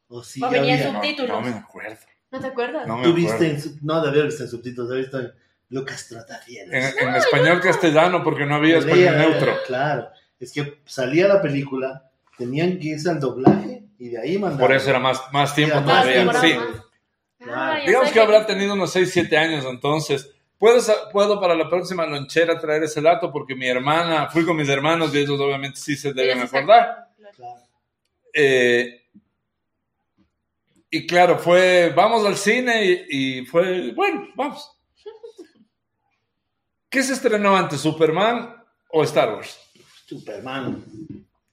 O 0.07 0.23
sí 0.23 0.41
O 0.41 0.49
venía 0.49 0.75
había. 0.75 0.85
sub- 0.87 0.95
Subtítulos. 0.95 1.29
No, 1.31 1.41
no 1.41 1.47
me 1.47 1.57
acuerdo. 1.57 1.97
¿No 2.31 2.39
te 2.39 2.47
acuerdas? 2.47 2.87
No 2.87 2.97
me 2.97 3.03
Tú 3.03 3.09
acuerdo. 3.09 3.39
viste 3.39 3.69
en 3.69 3.79
no, 3.81 4.01
debía 4.05 4.23
visto 4.23 4.43
en 4.43 4.49
subtítulos, 4.49 4.89
debía 4.89 5.01
visto 5.03 5.19
en 5.19 5.33
Lucas 5.69 6.07
Trotafieles. 6.07 6.95
En, 6.95 7.07
en 7.09 7.15
español 7.15 7.59
castellano 7.61 8.23
porque 8.23 8.45
no 8.45 8.55
había 8.55 8.77
español 8.77 8.97
Leía, 8.99 9.11
neutro. 9.13 9.53
Claro, 9.67 10.09
es 10.39 10.51
que 10.53 10.79
salía 10.85 11.27
la 11.27 11.41
película, 11.41 12.04
tenían 12.37 12.79
que 12.79 12.89
irse 12.89 13.09
al 13.09 13.19
doblaje 13.19 13.83
y 13.97 14.09
de 14.09 14.19
ahí 14.19 14.37
mandaban. 14.37 14.59
Por 14.67 14.75
eso 14.75 14.89
era 14.89 14.99
más, 14.99 15.21
más 15.31 15.53
tiempo 15.55 15.79
todavía. 15.81 16.33
Sí. 16.41 16.53
Ah, 17.41 17.79
Digamos 17.85 18.11
que 18.11 18.19
habrá 18.19 18.45
tenido 18.45 18.73
unos 18.73 18.91
6, 18.91 19.09
7 19.11 19.37
años 19.37 19.65
entonces. 19.65 20.31
Puedo, 20.57 20.81
puedo 21.11 21.39
para 21.39 21.53
la 21.53 21.69
próxima 21.69 22.05
lonchera 22.05 22.59
traer 22.59 22.83
ese 22.83 23.01
dato 23.01 23.31
porque 23.31 23.55
mi 23.55 23.67
hermana, 23.67 24.29
fui 24.29 24.45
con 24.45 24.55
mis 24.55 24.69
hermanos 24.69 25.13
y 25.13 25.19
ellos 25.19 25.39
obviamente 25.39 25.79
sí 25.79 25.95
se 25.95 26.13
deben 26.13 26.39
acordar. 26.39 27.09
claro. 27.17 27.35
Claro. 27.35 27.61
Eh, 28.33 29.01
y 30.89 31.05
claro, 31.05 31.37
fue, 31.37 31.91
vamos 31.93 32.25
al 32.25 32.37
cine 32.37 33.05
y, 33.09 33.39
y 33.41 33.45
fue, 33.45 33.91
bueno, 33.93 34.29
vamos. 34.35 34.71
¿Qué 36.89 37.03
se 37.03 37.13
estrenó 37.13 37.55
antes, 37.55 37.81
Superman 37.81 38.63
o 38.89 39.03
Star 39.03 39.33
Wars? 39.35 39.59
Superman. 40.05 40.83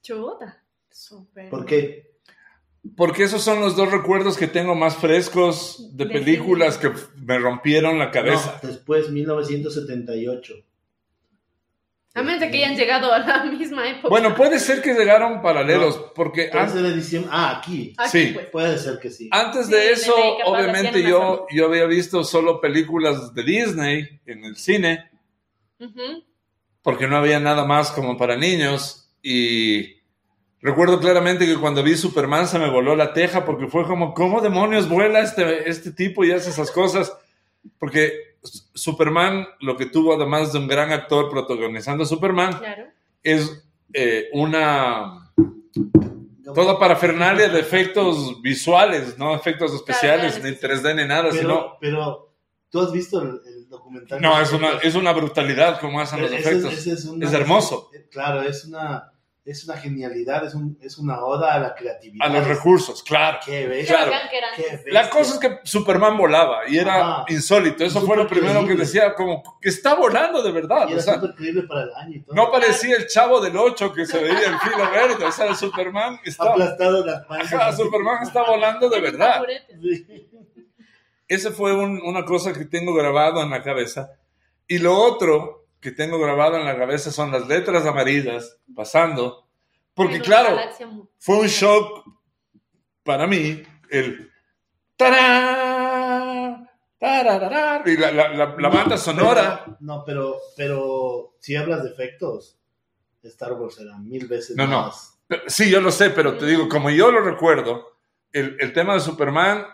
Chuta. 0.01 0.62
Súper. 0.93 1.49
¿Por 1.49 1.65
qué? 1.65 2.13
Porque 2.95 3.23
esos 3.23 3.41
son 3.41 3.59
los 3.61 3.75
dos 3.75 3.91
recuerdos 3.91 4.37
que 4.37 4.47
tengo 4.47 4.75
más 4.75 4.95
frescos 4.97 5.95
de 5.97 6.05
De 6.05 6.11
películas 6.13 6.77
que 6.77 6.91
me 7.15 7.37
rompieron 7.39 7.97
la 7.97 8.11
cabeza. 8.11 8.59
No, 8.61 8.69
después 8.69 9.09
1978. 9.09 10.53
A 12.15 12.21
menos 12.21 12.41
de 12.41 12.51
que 12.51 12.57
hayan 12.63 12.75
llegado 12.75 13.11
a 13.11 13.19
la 13.19 13.43
misma 13.45 13.89
época. 13.89 14.09
Bueno, 14.09 14.35
puede 14.35 14.59
ser 14.59 14.83
que 14.83 14.93
llegaron 14.93 15.41
paralelos, 15.41 15.97
porque 16.13 16.49
Puede 16.51 16.63
an- 16.63 16.69
ser 16.71 16.85
edición. 16.85 17.25
Ah, 17.31 17.57
aquí. 17.57 17.93
Aquí, 17.97 18.09
sí. 18.27 18.31
pues. 18.35 18.47
Puede 18.51 18.77
ser 18.77 18.99
que 18.99 19.09
sí. 19.09 19.29
antes 19.31 19.65
Sí, 19.65 19.71
de 19.71 19.77
de 19.79 19.91
eso, 19.93 20.13
obviamente 20.45 21.01
yo, 21.01 21.47
yo 21.51 21.65
había 21.65 21.85
visto 21.85 22.23
solo 22.23 22.61
películas 22.61 23.33
de 23.33 23.43
Disney 23.43 24.19
en 24.27 24.43
el 24.45 24.57
cine, 24.57 25.09
porque 26.83 27.07
no 27.07 27.17
había 27.17 27.39
nada 27.39 27.65
más 27.65 27.91
como 27.91 28.15
para 28.17 28.35
niños. 28.37 29.09
Y 29.23 30.02
recuerdo 30.63 30.99
claramente 30.99 31.45
que 31.45 31.57
cuando 31.57 31.83
vi 31.83 31.95
Superman 31.95 32.47
se 32.47 32.57
me 32.57 32.69
voló 32.71 32.95
la 32.95 33.13
teja, 33.13 33.45
porque 33.45 33.67
fue 33.67 33.85
como, 33.85 34.13
¿cómo 34.15 34.41
demonios 34.41 34.89
vuela 34.89 35.19
este, 35.19 35.69
este 35.69 35.91
tipo 35.91 36.23
y 36.25 36.31
hace 36.31 36.49
esas 36.49 36.71
cosas? 36.71 37.13
Porque 37.77 38.11
Superman, 38.73 39.45
lo 39.61 39.77
que 39.77 39.85
tuvo 39.85 40.15
además 40.15 40.51
de 40.51 40.59
un 40.59 40.67
gran 40.67 40.91
actor 40.91 41.29
protagonizando 41.29 42.03
a 42.03 42.07
Superman, 42.07 42.57
Claro. 42.57 42.85
es 43.21 43.63
eh, 43.93 44.29
una 44.33 45.31
toda 46.55 46.77
parafernalia 46.77 47.49
de 47.49 47.59
efectos 47.59 48.41
visuales, 48.41 49.17
no 49.17 49.33
efectos 49.35 49.73
especiales, 49.73 50.35
Claro, 50.35 50.49
ni 50.49 50.55
3D 50.55 50.95
ni 50.95 51.07
nada, 51.07 51.29
Pero, 51.29 51.35
sino 51.41 51.77
pero, 51.79 52.33
¿tú 52.69 52.81
has 52.81 52.91
visto 52.91 53.21
el, 53.21 53.39
el 53.45 53.69
documental? 53.69 54.21
no, 54.21 54.39
es 54.41 54.51
una, 54.51 54.71
es 54.83 54.95
una 54.95 55.13
brutalidad 55.13 55.79
como 55.79 55.99
hacen 56.01 56.21
los 56.21 56.31
es- 56.31 56.45
efectos. 56.45 56.73
ese 56.73 56.91
es 56.93 57.05
una- 57.05 57.25
Es 57.25 57.33
hermoso. 57.33 57.89
Claro, 58.11 58.41
es 58.41 58.65
una, 58.65 59.11
es 59.45 59.65
una 59.65 59.75
genialidad, 59.75 60.45
es, 60.45 60.53
un, 60.55 60.77
es 60.81 60.97
una 60.97 61.19
oda 61.21 61.53
a 61.53 61.59
la 61.59 61.75
creatividad. 61.75 62.25
A 62.25 62.31
los 62.31 62.47
recursos, 62.47 63.03
claro. 63.03 63.39
Qué 63.45 63.67
bestia. 63.67 63.97
Claro. 63.97 64.11
bacán 64.11 64.29
que 64.29 64.37
eran. 64.37 64.49
qué. 64.55 64.91
La 64.91 65.09
cosa 65.09 65.33
es 65.33 65.39
que 65.39 65.59
Superman 65.65 66.15
volaba 66.17 66.61
y 66.69 66.77
era 66.77 66.95
Ajá. 66.95 67.25
insólito. 67.27 67.83
Eso 67.83 67.99
fue 68.01 68.15
lo 68.15 68.25
primero 68.25 68.65
que 68.65 68.75
decía, 68.75 69.13
como 69.13 69.43
que 69.61 69.67
está 69.67 69.95
volando 69.95 70.41
de 70.41 70.51
verdad. 70.51 70.87
Y 70.87 70.91
O 70.91 70.93
era 70.93 71.01
sea, 71.01 71.15
súper 71.15 71.35
creíble 71.35 71.63
para 71.63 71.83
el 71.83 71.93
año 71.93 72.15
y 72.15 72.21
todo. 72.21 72.35
no 72.35 72.49
parecía 72.51 72.95
el 72.95 73.05
chavo 73.07 73.41
del 73.41 73.57
8 73.57 73.91
que 73.91 74.05
se 74.05 74.17
veía 74.23 74.47
el 74.47 74.59
filo 74.59 74.89
verde. 74.89 75.25
O 75.25 75.31
sea, 75.31 75.47
el 75.47 75.55
Superman 75.57 76.19
está, 76.23 76.51
aplastado 76.51 77.05
las 77.05 77.27
manos. 77.27 77.51
Ajá, 77.53 77.73
Superman 77.73 78.23
está 78.23 78.43
volando 78.43 78.87
de 78.89 79.01
verdad. 79.01 79.43
Ese 81.27 81.51
fue 81.51 81.73
un- 81.75 82.01
una 82.03 82.23
cosa 82.25 82.53
que 82.53 82.65
tengo 82.65 82.93
grabado 82.93 83.41
en 83.41 83.49
la 83.49 83.61
cabeza. 83.63 84.11
Y 84.67 84.77
lo 84.79 84.95
otro 84.97 85.62
que 85.83 85.91
tengo 85.91 86.17
grabado 86.17 86.57
en 86.57 86.65
la 86.65 86.77
cabeza 86.77 87.11
son 87.11 87.31
las 87.31 87.45
letras 87.47 87.85
amarillas 87.85 88.57
pasando. 88.75 89.47
Porque 89.93 90.19
claro, 90.21 90.57
fue 91.19 91.39
un 91.41 91.47
shock 91.47 92.05
para 93.03 93.27
mí 93.27 93.61
el... 93.91 94.31
¡Tarán! 94.97 96.69
Y 97.85 97.97
la, 97.97 98.11
la- 98.11 98.29
la- 98.29 98.45
la 98.57 98.69
No, 98.69 98.71
banda 98.71 98.97
sonora... 98.97 99.61
pero- 99.65 99.77
no, 99.81 100.03
pero, 100.05 100.37
pero 100.55 101.35
si 101.39 101.55
hablas 101.55 101.83
de 101.83 101.89
efectos, 101.89 102.57
Star 103.23 103.53
Wars 103.53 103.77
era 103.79 103.97
mil 103.97 104.25
veces 104.27 104.55
No, 104.55 104.65
no. 104.67 104.83
más. 104.83 105.19
Sí, 105.47 105.69
yo 105.69 105.81
lo 105.81 105.91
sé, 105.91 106.11
pero 106.11 106.37
te 106.37 106.45
digo, 106.45 106.69
como 106.69 106.89
yo 106.89 107.11
lo 107.11 107.21
recuerdo, 107.21 107.97
el, 108.31 108.55
el 108.59 108.71
tema 108.73 108.93
de 108.93 108.99
Superman, 109.01 109.65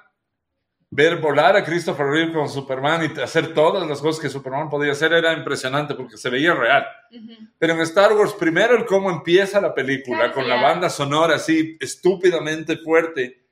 ver 0.91 1.17
volar 1.17 1.55
a 1.55 1.63
Christopher 1.63 2.08
Reeve 2.08 2.34
con 2.34 2.50
Superman 2.50 3.12
y 3.15 3.19
hacer 3.22 3.53
todas 3.53 3.88
las 3.88 4.01
cosas 4.01 4.22
que 4.22 4.29
Superman 4.29 4.69
podía 4.69 4.93
hacer 4.93 5.13
era 5.13 5.34
impresionante 5.34 5.93
porque 5.93 6.17
se 6.17 6.29
veía 6.29 6.53
real. 6.55 6.86
Ujú. 7.12 7.48
Pero 7.60 7.74
en 7.74 7.81
Star 7.81 8.13
Wars, 8.13 8.34
primero 8.34 8.75
el 8.75 8.86
cómo 8.86 9.12
empieza 9.12 9.62
la 9.62 9.74
película, 9.74 10.17
Claro, 10.17 10.34
con 10.34 10.48
la 10.48 10.62
banda 10.62 10.89
sonora 10.89 11.36
así 11.36 11.77
estúpidamente 11.79 12.77
fuerte 12.77 13.43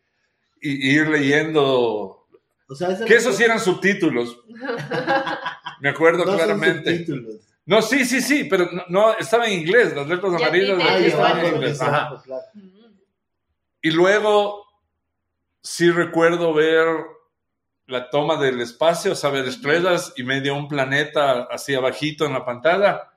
y, 0.59 0.89
y 0.89 0.95
ir 0.95 1.07
leyendo, 1.09 2.27
O 2.67 2.75
sea, 2.75 2.97
que 3.05 3.15
esos 3.15 3.35
sí 3.35 3.43
eran 3.43 3.59
subtítulos, 3.59 4.39
me 5.81 5.89
acuerdo 5.89 6.25
no 6.25 6.33
claramente. 6.35 7.05
No, 7.67 7.81
sí, 7.81 8.05
sí, 8.05 8.21
sí, 8.21 8.45
pero 8.45 8.69
no, 8.71 8.83
no, 8.87 9.17
estaba 9.17 9.45
en 9.45 9.59
inglés, 9.59 9.93
las 9.93 10.07
letras 10.07 10.33
amarillas 10.33 10.77
sí, 10.79 10.83
de 10.83 10.89
Ah, 10.89 10.93
aquí 10.95 11.03
sí, 11.03 11.09
ya, 11.09 11.15
estaban 11.17 11.45
en 11.45 11.55
inglés. 11.55 11.81
Ajá. 11.81 12.23
Y 13.81 13.91
luego 13.91 14.65
sí 15.61 15.91
recuerdo 15.91 16.53
ver 16.53 16.87
la 17.87 18.09
toma 18.09 18.35
del 18.37 18.59
espacio, 18.61 19.15
saber 19.15 19.45
estrellas 19.47 20.13
y 20.17 20.23
medio 20.23 20.55
un 20.55 20.67
planeta 20.67 21.43
así 21.49 21.73
abajito 21.73 22.25
en 22.25 22.33
la 22.33 22.45
pantalla 22.45 23.09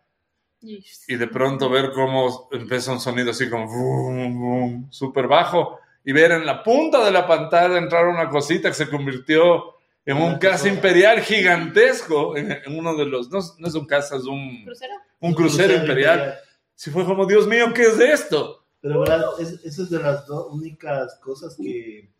Y- 0.62 0.84
y 1.08 1.16
de 1.16 1.26
pronto 1.26 1.70
ver 1.70 1.90
cómo 1.92 2.48
empieza 2.52 2.92
un 2.92 3.00
sonido 3.00 3.30
así 3.30 3.48
como 3.48 3.66
boom, 3.66 4.38
boom, 4.38 4.86
súper 4.92 5.26
bajo 5.26 5.78
y 6.04 6.12
ver 6.12 6.32
en 6.32 6.44
la 6.46 6.62
punta 6.62 7.04
de 7.04 7.10
la 7.10 7.26
pantalla 7.26 7.78
entrar 7.78 8.06
una 8.06 8.28
cosita 8.28 8.68
que 8.68 8.74
se 8.74 8.88
convirtió 8.88 9.74
en 10.06 10.16
un 10.18 10.38
casa 10.38 10.68
imperial 10.68 11.20
gigantesco 11.20 12.36
en, 12.36 12.52
en 12.52 12.78
uno 12.78 12.94
de 12.96 13.06
los, 13.06 13.30
no, 13.30 13.40
no 13.58 13.68
es 13.68 13.74
un 13.74 13.86
casa, 13.86 14.16
es 14.16 14.24
un, 14.24 14.64
¿Crucero? 14.64 14.94
un 15.20 15.34
crucero 15.34 15.74
imperial. 15.74 16.34
Sí 16.74 16.90
fue 16.90 17.04
como, 17.04 17.26
Dios 17.26 17.46
mío, 17.46 17.72
¿qué 17.74 17.82
es 17.82 17.98
esto? 18.00 18.64
Pero 18.80 19.00
verdad, 19.00 19.22
es, 19.38 19.62
eso 19.64 19.82
es 19.82 19.90
de 19.90 19.98
las 19.98 20.26
dos 20.26 20.46
únicas 20.52 21.18
cosas 21.22 21.54
que, 21.62 22.10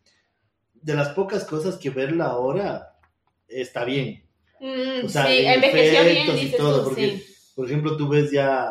de 0.82 0.94
las 0.94 1.10
pocas 1.10 1.44
cosas 1.44 1.76
que 1.76 1.90
verla 1.90 2.26
ahora 2.26 2.94
está 3.48 3.84
bien. 3.84 4.22
Mm, 4.60 5.06
O 5.06 5.08
sea, 5.08 5.26
sí, 5.26 5.38
en 5.38 5.52
envejeció 5.54 6.04
bien, 6.04 6.38
y 6.38 6.50
todo, 6.52 6.78
tú, 6.82 6.88
porque- 6.90 7.10
sí. 7.18 7.26
Por 7.54 7.66
ejemplo, 7.66 7.96
tú 7.96 8.08
ves 8.08 8.30
ya, 8.30 8.68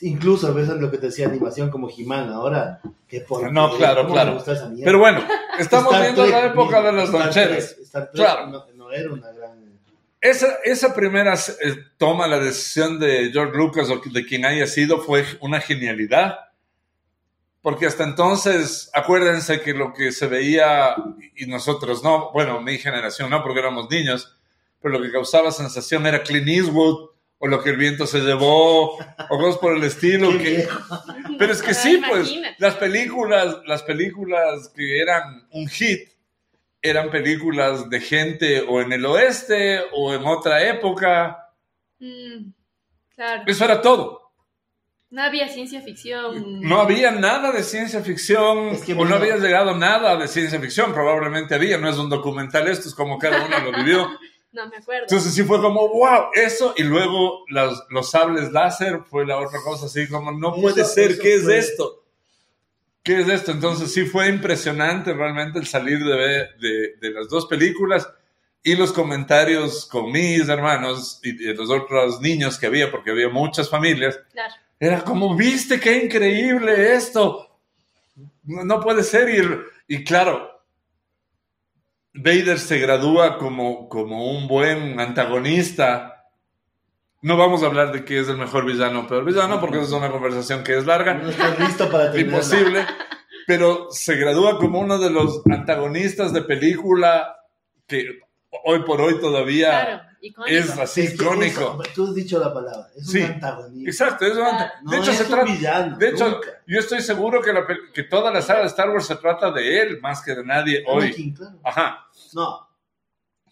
incluso 0.00 0.52
ves 0.54 0.68
lo 0.68 0.90
que 0.90 0.98
te 0.98 1.06
decía 1.06 1.26
animación 1.26 1.70
como 1.70 1.88
He-Man 1.90 2.30
ahora. 2.30 2.80
Que 3.08 3.20
por 3.20 3.52
No, 3.52 3.76
claro, 3.76 4.06
claro. 4.06 4.42
Pero 4.84 4.98
bueno, 4.98 5.22
estamos 5.58 6.00
viendo 6.00 6.26
la 6.26 6.46
época 6.46 6.80
de 6.82 6.92
las 6.92 7.04
Star 7.06 7.24
loncheras. 7.26 7.76
Claro. 8.14 8.46
no, 8.46 8.64
no 8.74 8.92
era 8.92 9.12
una 9.12 9.30
gran... 9.32 9.62
Esa, 10.20 10.46
esa 10.64 10.94
primera 10.94 11.34
eh, 11.34 11.74
toma, 11.98 12.28
la 12.28 12.38
decisión 12.38 13.00
de 13.00 13.30
George 13.32 13.56
Lucas 13.56 13.90
o 13.90 14.00
de 14.08 14.24
quien 14.24 14.44
haya 14.44 14.66
sido, 14.68 15.00
fue 15.00 15.24
una 15.40 15.60
genialidad. 15.60 16.36
Porque 17.62 17.86
hasta 17.86 18.02
entonces, 18.02 18.90
acuérdense 18.92 19.60
que 19.60 19.72
lo 19.72 19.94
que 19.94 20.10
se 20.10 20.26
veía, 20.26 20.96
y 21.36 21.46
nosotros 21.46 22.02
no, 22.02 22.32
bueno, 22.32 22.60
mi 22.60 22.76
generación 22.76 23.30
no, 23.30 23.42
porque 23.42 23.60
éramos 23.60 23.88
niños, 23.88 24.36
pero 24.80 24.98
lo 24.98 25.02
que 25.02 25.12
causaba 25.12 25.52
sensación 25.52 26.04
era 26.06 26.24
Clint 26.24 26.48
Eastwood, 26.48 27.10
o 27.38 27.46
lo 27.48 27.62
que 27.62 27.70
el 27.70 27.76
viento 27.76 28.06
se 28.06 28.20
llevó, 28.20 28.96
o 28.96 29.28
cosas 29.28 29.58
por 29.58 29.76
el 29.76 29.82
estilo. 29.84 30.30
Que, 30.38 30.68
pero 31.38 31.52
es 31.52 31.62
que 31.62 31.74
sí, 31.74 32.00
pues, 32.08 32.32
las 32.58 32.76
películas, 32.76 33.58
las 33.64 33.82
películas 33.82 34.68
que 34.68 35.00
eran 35.00 35.46
un 35.50 35.68
hit, 35.68 36.08
eran 36.80 37.10
películas 37.10 37.88
de 37.88 38.00
gente 38.00 38.60
o 38.60 38.80
en 38.80 38.92
el 38.92 39.04
oeste 39.06 39.80
o 39.92 40.12
en 40.14 40.24
otra 40.24 40.68
época. 40.68 41.48
Mm, 42.00 42.50
claro. 43.14 43.42
Eso 43.46 43.64
era 43.64 43.80
todo. 43.80 44.21
No 45.12 45.22
había 45.22 45.48
ciencia 45.48 45.80
ficción. 45.82 46.60
No 46.62 46.80
había 46.80 47.10
nada 47.12 47.52
de 47.52 47.62
ciencia 47.62 48.00
ficción 48.02 48.70
Es 48.70 48.82
que 48.82 48.94
o 48.94 49.04
no 49.04 49.14
había 49.16 49.36
llegado 49.36 49.76
nada 49.76 50.16
de 50.16 50.26
ciencia 50.26 50.58
ficción. 50.58 50.92
Probablemente 50.94 51.54
había, 51.54 51.76
no 51.78 51.88
es 51.88 51.98
un 51.98 52.08
documental 52.08 52.66
esto, 52.66 52.88
es 52.88 52.94
como 52.94 53.18
cada 53.18 53.44
uno 53.44 53.58
lo 53.70 53.76
vivió. 53.78 54.08
No 54.54 54.68
me 54.68 54.76
acuerdo. 54.76 55.04
Entonces 55.08 55.32
sí 55.32 55.44
fue 55.44 55.62
como, 55.62 55.88
wow, 55.88 56.26
eso. 56.34 56.74
Y 56.76 56.82
luego 56.82 57.44
las- 57.48 57.84
los 57.88 58.10
sables 58.10 58.52
láser 58.52 58.98
fue 59.08 59.24
la 59.24 59.38
otra 59.38 59.60
cosa, 59.64 59.86
así 59.86 60.06
como, 60.08 60.30
no 60.30 60.52
Eso- 60.52 60.60
puede 60.60 60.84
ser, 60.84 61.12
eso 61.12 61.22
¿qué 61.22 61.34
es 61.36 61.48
esto? 61.48 62.04
¿Qué 63.02 63.20
es 63.22 63.28
esto? 63.30 63.50
Entonces 63.52 63.94
sí 63.94 64.04
fue 64.04 64.28
impresionante 64.28 65.14
realmente 65.14 65.58
el 65.58 65.66
salir 65.66 66.00
de, 66.04 66.48
de 67.00 67.10
las 67.12 67.30
dos 67.30 67.46
películas. 67.46 68.06
Y 68.62 68.76
los 68.76 68.92
comentarios 68.92 69.86
con 69.86 70.12
mis 70.12 70.46
hermanos 70.48 71.18
y 71.22 71.30
y 71.30 71.54
los 71.54 71.70
otros 71.70 72.20
niños 72.20 72.58
que 72.58 72.66
había, 72.66 72.90
porque 72.90 73.10
había 73.10 73.30
muchas 73.30 73.70
familias, 73.70 74.20
Claro. 74.32 74.54
Era 74.84 75.02
como, 75.04 75.36
viste 75.36 75.78
qué 75.78 75.96
increíble 76.04 76.94
esto. 76.94 77.48
No, 78.44 78.64
no 78.64 78.80
puede 78.80 79.04
ser. 79.04 79.28
Y, 79.28 79.36
el- 79.36 79.62
y 79.86 80.02
claro, 80.02 80.50
Vader 82.14 82.58
se 82.58 82.78
gradúa 82.78 83.38
como, 83.38 83.88
como 83.88 84.30
un 84.36 84.48
buen 84.48 84.98
antagonista. 84.98 86.26
No 87.22 87.36
vamos 87.36 87.62
a 87.62 87.66
hablar 87.66 87.92
de 87.92 88.04
qué 88.04 88.18
es 88.18 88.28
el 88.28 88.36
mejor 88.38 88.64
villano 88.66 89.00
o 89.00 89.06
peor 89.06 89.24
villano, 89.24 89.60
porque 89.60 89.76
esa 89.76 89.86
es 89.86 89.92
una 89.92 90.10
conversación 90.10 90.64
que 90.64 90.76
es 90.76 90.84
larga, 90.84 91.14
No 91.14 91.30
estás 91.30 91.58
listo 91.60 91.88
para 91.90 92.18
imposible. 92.18 92.84
Pero 93.46 93.86
se 93.90 94.16
gradúa 94.16 94.58
como 94.58 94.80
uno 94.80 94.98
de 94.98 95.10
los 95.10 95.42
antagonistas 95.50 96.32
de 96.32 96.42
película 96.42 97.36
que 97.86 98.04
hoy 98.64 98.80
por 98.84 99.00
hoy 99.00 99.20
todavía 99.20 99.68
Claro. 99.68 100.02
Icónico. 100.24 100.56
es 100.56 100.70
así 100.78 101.00
Es 101.02 101.10
que 101.10 101.14
icónico. 101.24 101.60
eso- 101.82 101.82
tú 101.94 102.04
has 102.06 102.14
dicho 102.14 102.38
la 102.38 102.54
palabra. 102.54 102.86
Es 102.96 103.06
Sí. 103.08 103.18
un 103.18 103.24
antagonista. 103.32 103.90
Exacto, 103.90 104.24
es 104.26 104.32
un 104.34 104.44
anta- 104.44 104.56
Claro. 104.70 104.74
No 104.84 104.90
de 104.92 104.98
hecho 104.98 105.10
es 105.10 105.16
se 105.18 105.24
trata, 105.24 105.44
villano, 105.44 105.98
de 105.98 106.08
hecho, 106.08 106.30
nunca. 106.30 106.48
yo 106.66 106.78
estoy 106.78 107.00
seguro 107.02 107.42
que, 107.42 107.52
la 107.52 107.66
que 107.92 108.02
toda 108.04 108.30
la 108.30 108.40
saga 108.40 108.60
de 108.60 108.66
Star 108.68 108.88
Wars 108.90 109.06
se 109.06 109.16
trata 109.16 109.50
de 109.50 109.80
él 109.82 110.00
más 110.00 110.22
que 110.22 110.34
de 110.34 110.44
nadie 110.44 110.84
hoy. 110.86 111.06
Anakin, 111.06 111.34
claro. 111.34 111.60
Ajá. 111.64 112.06
No, 112.34 112.68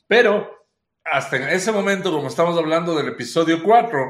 Pero 0.07 0.67
hasta 1.05 1.37
en 1.37 1.49
ese 1.51 1.71
momento, 1.73 2.11
como 2.13 2.29
estamos 2.29 2.57
hablando 2.59 2.95
del 2.97 3.09
episodio 3.09 3.63
4, 3.63 4.05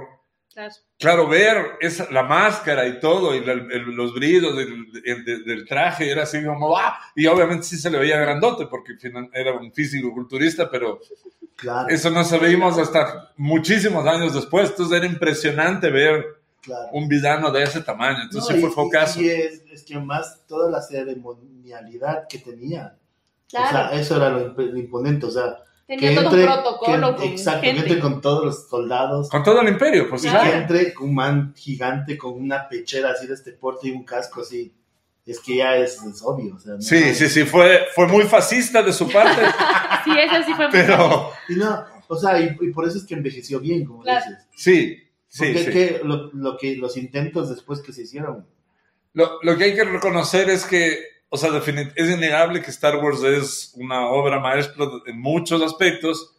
Claro. 0.53 0.75
claro, 0.99 1.29
ver 1.29 1.77
esa, 1.81 2.11
la 2.11 2.23
máscara 2.25 2.87
y 2.87 2.99
todo, 3.01 3.35
y 3.35 3.45
la- 3.45 3.53
el- 3.53 3.95
los 3.95 4.13
brillos 4.15 4.57
del, 4.57 4.91
del- 4.93 5.25
del- 5.25 5.45
del 5.45 5.67
traje, 5.67 6.11
era 6.11 6.23
así 6.25 6.43
como, 6.45 6.77
¡ah! 6.77 6.99
Y 7.15 7.27
obviamente 7.27 7.65
sí 7.65 7.77
se 7.77 7.91
le 7.91 7.99
veía 7.99 8.19
grandote, 8.19 8.67
porque 8.67 8.95
era 9.33 9.53
un 9.53 9.73
físico 9.73 10.13
culturista, 10.13 10.71
pero 10.71 11.01
claro. 11.61 11.89
eso 11.89 12.11
no 12.11 12.25
sabíamos 12.25 12.79
hasta 12.79 13.33
muchísimos 13.37 14.07
años 14.07 14.35
después. 14.35 14.71
Entonces 14.71 14.97
era 14.97 15.07
impresionante 15.07 15.91
ver 15.91 16.25
claro. 16.63 16.89
un 16.93 17.09
villano 17.09 17.51
de 17.51 17.63
ese 17.63 17.81
tamaño. 17.83 18.23
Entonces 18.23 18.55
No, 18.57 18.61
fue 18.61 18.71
y- 18.71 18.73
focazo. 18.73 19.21
Y, 19.21 19.29
es, 19.29 19.63
es 19.73 19.83
que 19.85 19.99
más 19.99 20.41
toda 20.47 20.71
la 20.71 20.81
ceremonialidad 20.83 22.27
que 22.29 22.39
tenía. 22.39 22.97
Claro. 23.49 23.67
O 23.67 23.71
sea, 23.91 24.01
eso 24.01 24.17
era 24.17 24.31
lo, 24.31 24.55
imp- 24.55 24.71
lo 24.71 24.79
imponente. 24.79 25.27
O 25.27 25.31
sea, 25.31 25.57
Tenía 25.87 26.11
que 26.11 26.15
todo 26.17 26.25
entre, 26.27 26.41
un 26.43 26.47
protocolo 26.47 27.17
que- 27.17 27.23
con 27.23 27.29
exacto, 27.31 27.61
que 27.63 27.67
gente. 27.67 27.83
entre 27.83 27.99
con 28.01 28.21
todos 28.21 28.45
los 28.45 28.69
soldados. 28.69 29.29
Con 29.29 29.43
todo 29.43 29.61
el 29.61 29.69
imperio, 29.69 30.09
pues 30.09 30.23
Claro. 30.23 30.49
Que 30.51 30.57
entre 30.57 30.95
un 31.01 31.15
man 31.15 31.53
gigante 31.57 32.17
con 32.17 32.33
una 32.35 32.69
pechera 32.69 33.11
así 33.11 33.27
de 33.27 33.35
este 33.35 33.53
porte 33.53 33.89
y 33.89 33.91
un 33.91 34.05
casco 34.05 34.43
así. 34.43 34.73
Es 35.27 35.39
que 35.41 35.57
ya 35.57 35.77
es, 35.77 36.01
es 36.03 36.23
obvio. 36.23 36.55
O 36.57 36.59
sea, 36.61 36.75
no 36.75 36.81
Sí, 36.81 36.95
hay- 36.97 37.15
sí, 37.15 37.29
sí, 37.29 37.43
fue, 37.45 37.81
fue 37.95 38.07
muy 38.07 38.23
fascista 38.25 38.83
de 38.83 38.93
su 38.93 39.09
parte, 39.11 39.43
Sí, 40.05 40.11
ese 40.19 40.43
sí 40.45 40.55
fue 40.55 40.67
muy 40.69 40.73
pero 40.73 41.31
Y 41.49 41.55
no, 41.57 41.85
o 42.09 42.17
sea, 42.17 42.41
y, 42.41 42.57
y 42.61 42.71
por 42.73 42.87
eso 42.87 42.99
es 42.99 43.05
que 43.05 43.15
envejeció 43.15 43.61
bien, 43.61 43.85
como 43.85 44.03
Claro. 44.03 44.25
dices. 44.29 44.47
sí, 44.57 44.99
sí, 45.29 45.45
Porque 45.47 45.65
sí. 45.65 45.71
que 45.71 46.01
lo, 46.05 46.31
lo 46.33 46.57
que 46.57 46.77
los 46.77 46.97
intentos 46.97 47.49
después 47.51 47.81
que 47.81 47.93
se 47.93 48.03
hicieron. 48.03 48.47
Lo, 49.13 49.39
lo 49.43 49.57
que 49.57 49.65
hay 49.65 49.75
que 49.75 49.85
reconocer 49.85 50.49
es 50.51 50.65
que, 50.65 50.99
o 51.29 51.37
sea, 51.37 51.51
definit- 51.51 51.93
es 51.97 52.09
innegable 52.11 52.63
que 52.63 52.71
Star 52.71 52.97
Wars 52.97 53.23
es 53.25 53.73
una 53.77 54.09
obra 54.09 54.39
maestra 54.41 54.85
en 55.07 55.21
muchos 55.21 55.63
aspectos 55.63 56.37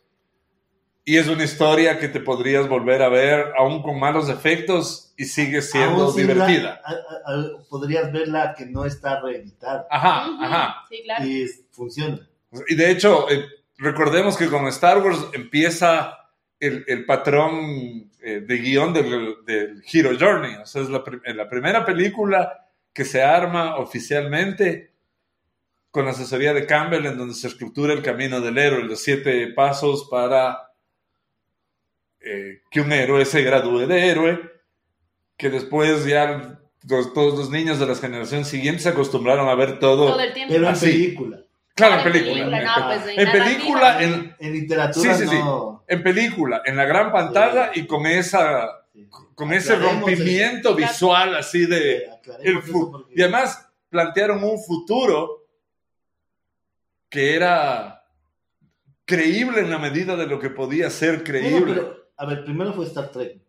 y 1.03 1.17
es 1.17 1.27
una 1.27 1.43
historia 1.43 1.97
que 1.99 2.07
te 2.07 2.19
podrías 2.19 2.69
volver 2.69 3.01
a 3.01 3.09
ver 3.09 3.53
aún 3.57 3.81
con 3.81 3.99
malos 3.99 4.29
efectos 4.29 5.13
y 5.17 5.25
sigue 5.25 5.61
siendo 5.61 6.03
aún 6.05 6.13
sin 6.13 6.27
la- 6.27 6.33
divertida. 6.45 6.81
a- 6.85 6.91
a- 6.91 7.35
a- 7.35 7.63
podrías 7.69 8.11
verla 8.11 8.53
que 8.57 8.65
no 8.67 8.85
está 8.85 9.19
reeditada. 9.19 9.87
Ajá, 9.89 10.29
Ujú. 10.31 10.43
ajá. 10.43 10.75
Sí, 10.89 11.01
claro. 11.03 11.25
Y 11.25 11.41
es- 11.43 11.61
funciona. 11.71 12.19
Y 12.67 12.75
de 12.75 12.91
hecho, 12.91 13.29
eh, 13.29 13.45
recordemos 13.77 14.37
que 14.37 14.47
con 14.47 14.67
Star 14.67 14.99
Wars 15.01 15.19
empieza 15.33 16.17
el, 16.59 16.83
el 16.87 17.05
patrón 17.05 18.11
eh, 18.21 18.41
de 18.45 18.57
guion 18.57 18.93
del, 18.93 19.35
del 19.45 19.83
Hero 19.91 20.11
Journey. 20.19 20.55
O 20.55 20.65
sea, 20.65 20.81
es 20.81 20.89
la, 20.89 21.03
la 21.33 21.49
primera 21.49 21.85
película 21.85 22.67
que 22.93 23.05
se 23.05 23.23
arma 23.23 23.77
oficialmente 23.77 24.91
con 25.91 26.05
la 26.05 26.11
asesoría 26.11 26.53
de 26.53 26.65
Campbell, 26.65 27.05
en 27.05 27.17
donde 27.17 27.33
se 27.33 27.47
estructura 27.47 27.93
el 27.93 28.01
camino 28.01 28.39
del 28.41 28.57
héroe, 28.57 28.83
los 28.83 29.01
siete 29.01 29.47
pasos 29.47 30.07
para 30.09 30.71
eh, 32.19 32.61
que 32.69 32.81
un 32.81 32.91
héroe 32.91 33.25
se 33.25 33.41
gradúe 33.43 33.87
de 33.87 34.07
héroe, 34.09 34.39
que 35.37 35.49
después 35.49 36.05
ya 36.05 36.59
los- 36.87 37.13
todos 37.13 37.37
los 37.37 37.49
niños 37.49 37.79
de 37.79 37.87
las 37.87 37.99
generaciones 37.99 38.47
siguientes 38.47 38.83
se 38.83 38.89
acostumbraron 38.89 39.49
a 39.49 39.55
ver 39.55 39.79
todo. 39.79 40.07
Todo 40.07 40.19
el 40.21 40.33
tiempo. 40.33 40.53
En 40.53 40.65
Así. 40.65 40.85
película. 40.85 41.43
Claro, 41.75 41.93
en 41.95 41.99
En 42.07 42.11
película. 42.13 42.41
en 42.41 42.49
no, 42.51 42.51
película. 42.51 42.85
pues, 42.87 43.03
en 43.03 43.09
en 43.19 43.25
narrativa. 43.25 43.45
película, 43.45 44.03
en, 44.03 44.35
En 44.39 44.53
literatura 44.53 45.13
Sí, 45.15 45.23
sí, 45.23 45.29
sí. 45.29 45.35
no. 45.39 45.83
en 45.87 46.03
película, 46.03 46.61
en 46.65 46.75
la 46.77 46.85
gran 46.85 47.11
pantalla 47.11 47.71
y 47.73 47.85
con 47.87 48.05
esa 48.05 48.77
con 49.35 49.51
ese 49.53 49.73
Aclaremos 49.73 50.01
rompimiento 50.03 50.69
eso. 50.69 50.77
visual 50.77 51.35
así 51.35 51.65
de 51.65 52.05
el 52.43 52.61
porque- 52.61 53.13
y 53.15 53.21
además 53.21 53.67
plantearon 53.89 54.43
un 54.43 54.61
futuro 54.61 55.47
que 57.09 57.35
era 57.35 58.03
creíble 59.05 59.61
en 59.61 59.69
la 59.69 59.77
medida 59.79 60.15
de 60.15 60.27
lo 60.27 60.39
que 60.39 60.49
podía 60.49 60.89
ser 60.89 61.17
Bueno, 61.17 61.23
creíble. 61.25 61.73
pero, 61.73 62.07
a 62.17 62.25
ver, 62.25 62.43
primero 62.45 62.73
fue 62.73 62.85
Star 62.85 63.11
Trek. 63.11 63.39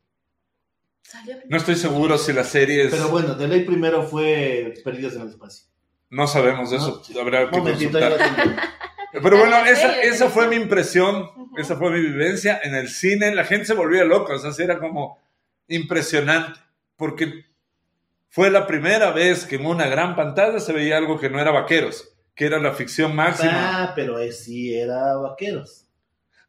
No 1.49 1.57
estoy 1.59 1.77
seguro 1.77 2.17
si 2.17 2.33
la 2.33 2.43
serie 2.45 2.85
es 2.85 2.91
Pero 2.91 3.09
bueno, 3.09 3.35
de 3.35 3.47
ley 3.47 3.65
primero 3.65 4.03
fue 4.05 4.75
Perdidos 4.83 5.15
en 5.15 5.23
el 5.23 5.29
Espacio. 5.29 5.67
No 6.13 6.27
sabemos 6.27 6.71
eso, 6.71 7.03
No, 7.15 7.21
habrá 7.23 7.51
que 7.51 7.59
consultar. 7.59 8.13
Pero 9.13 9.39
bueno, 9.39 9.65
esa, 9.65 9.99
esa 10.03 10.29
fue 10.29 10.47
mi 10.47 10.57
impresión, 10.57 11.31
esa 11.57 11.77
fue 11.77 11.91
mi 11.91 12.01
vivencia. 12.01 12.61
En 12.63 12.75
el 12.75 12.91
cine 12.91 13.35
la 13.35 13.45
gente 13.45 13.65
se 13.65 13.75
volvía 13.75 14.05
loca, 14.05 14.35
o 14.35 14.39
sea, 14.39 14.53
sí 14.53 14.63
era 14.63 14.79
como 14.79 15.19
impresionante, 15.69 16.61
porque 16.97 17.47
fue 18.29 18.51
la 18.51 18.67
primera 18.67 19.11
vez 19.11 19.47
que 19.47 19.57
en 19.57 19.65
una 19.65 19.87
gran 19.87 20.15
pantalla 20.15 20.61
se 20.61 20.75
veía 20.75 20.99
algo 20.99 21.19
que 21.19 21.31
no 21.31 21.41
era 21.41 21.51
vaqueros, 21.51 22.15
que 22.35 22.45
era 22.45 22.59
la 22.59 22.73
ficción 22.73 23.17
máxima. 23.17 23.85
Ah, 23.85 23.93
pero 23.95 24.19
es, 24.19 24.45
sí 24.45 24.75
era 24.75 25.17
vaqueros. 25.17 25.87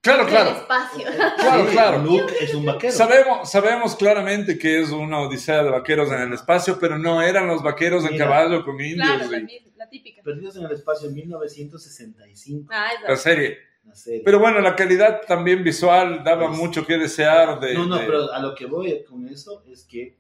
Claro, 0.04 0.24
El 0.24 0.28
claro. 0.30 0.50
espacio. 0.52 1.06
Claro, 1.38 1.66
Sí, 1.66 1.72
claro. 1.72 1.98
Luke 2.04 2.34
es 2.42 2.54
un 2.54 2.66
vaquero. 2.66 2.92
Sabemos, 2.94 3.50
sabemos 3.50 3.96
claramente 3.96 4.58
que 4.60 4.82
es 4.82 4.90
una 4.90 5.22
odisea 5.22 5.64
de 5.64 5.70
vaqueros 5.70 6.12
en 6.12 6.20
el 6.22 6.34
espacio, 6.34 6.78
pero 6.78 6.98
no 7.00 7.22
eran 7.22 7.48
los 7.48 7.64
vaqueros 7.64 8.04
en 8.04 8.12
Mira. 8.12 8.26
caballo 8.26 8.66
con 8.66 8.80
indios 8.82 9.08
Claro, 9.08 9.26
y 9.26 9.30
la, 9.30 9.48
la 9.78 9.90
típica. 9.90 10.22
Perdidos 10.22 10.58
en 10.58 10.66
el 10.66 10.72
Espacio 10.74 11.08
en 11.08 11.16
1965. 11.16 12.70
Ah, 12.74 12.90
la 13.08 13.16
serie. 13.16 13.58
La 13.86 13.96
serie. 13.96 14.22
Pero 14.26 14.40
bueno, 14.40 14.60
la 14.60 14.76
calidad 14.76 15.22
también 15.26 15.64
visual 15.64 16.22
daba 16.24 16.48
Pues- 16.48 16.60
mucho 16.60 16.86
que 16.86 16.98
desear 16.98 17.60
de, 17.62 17.74
no, 17.74 17.86
no, 17.86 17.98
de 17.98 18.06
pero 18.06 18.32
a 18.34 18.40
lo 18.40 18.54
que 18.56 18.66
voy 18.66 19.04
con 19.06 19.26
eso 19.30 19.64
es 19.68 19.86
que. 19.86 20.18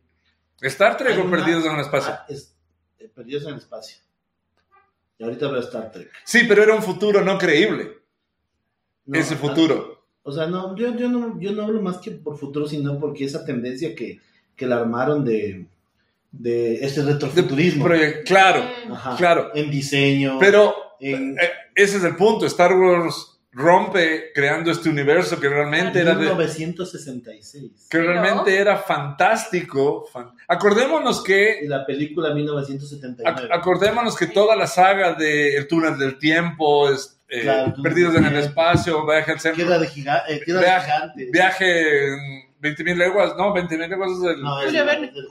Star 0.61 0.95
Trek 0.95 1.11
hay 1.13 1.19
o 1.19 1.23
una- 1.25 1.37
Perdidos 1.37 1.65
en 1.65 1.73
el 1.73 1.79
espacio. 1.81 2.13
Ah, 2.13 2.25
es- 2.29 2.55
eh, 2.99 3.09
Perdidos 3.13 3.43
en 3.43 3.49
el 3.49 3.55
Espacio. 3.57 3.97
Y 5.17 5.23
ahorita 5.25 5.49
veo 5.49 5.59
Star 5.59 5.91
Trek. 5.91 6.09
Sí, 6.23 6.45
pero 6.47 6.63
era 6.63 6.73
un 6.73 6.81
futuro 6.83 7.21
no 7.21 7.37
creíble, 7.37 7.97
No, 9.05 9.19
ese 9.19 9.35
futuro. 9.35 10.03
O 10.23 10.31
sea, 10.31 10.47
no, 10.47 10.75
yo, 10.75 10.95
yo, 10.95 11.09
no, 11.09 11.39
yo 11.39 11.51
no 11.51 11.63
hablo 11.63 11.81
más 11.81 11.97
que 11.97 12.11
por 12.11 12.37
futuro, 12.37 12.67
sino 12.67 12.99
porque 12.99 13.25
esa 13.25 13.45
tendencia 13.45 13.93
que, 13.93 14.19
que 14.55 14.65
la 14.65 14.77
armaron 14.77 15.25
de, 15.25 15.65
de 16.31 16.75
este 16.75 17.03
retrofuturismo. 17.03 17.85
claro. 18.25 18.63
Ajá. 18.91 19.15
claro. 19.17 19.51
En 19.53 19.69
diseño. 19.69 20.39
Pero 20.39 20.73
en, 20.99 21.37
eh, 21.37 21.49
ese 21.75 21.97
es 21.97 22.03
el 22.03 22.15
punto. 22.15 22.45
Star 22.45 22.73
Wars 22.73 23.32
rompe 23.53 24.31
creando 24.33 24.71
este 24.71 24.89
universo 24.89 25.39
que 25.39 25.47
realmente 25.47 25.99
era 25.99 26.15
de, 26.15 26.21
1966. 26.25 27.87
que 27.89 27.97
realmente 28.01 28.55
era 28.57 28.77
fantástico. 28.77 30.05
fan- 30.11 30.31
Acordémonos 30.47 31.23
que 31.23 31.59
Y 31.63 31.67
la 31.67 31.85
película 31.85 32.29
ac- 32.29 32.35
1979. 32.35 33.49
acordémonos 33.51 34.15
que 34.17 34.27
toda 34.27 34.55
la 34.55 34.67
saga 34.67 35.13
de 35.13 35.55
El 35.57 35.67
túnel 35.67 35.97
del 35.97 36.17
tiempo, 36.17 36.89
es, 36.89 37.19
eh, 37.29 37.41
Claro, 37.41 37.73
Perdidos 37.81 38.15
en 38.15 38.25
el 38.25 38.35
espacio, 38.37 39.05
viaje 39.05 39.31
al 39.31 39.39
centro, 39.39 39.63
Queda 39.65 39.79
de, 39.79 39.87
giga 39.87 40.23
eh, 40.27 40.41
queda 40.45 40.59
de 40.59 40.65
Viaje- 40.65 40.85
gigante. 40.91 41.29
viaje 41.31 42.07
en 42.07 42.19
20.000 42.61 42.97
leguas, 42.97 43.35
no, 43.37 43.53
20.000 43.53 43.89
leguas 43.89 44.11
es 44.11 44.35
el... 44.35 44.41
No, 44.41 44.61
es 44.61 44.67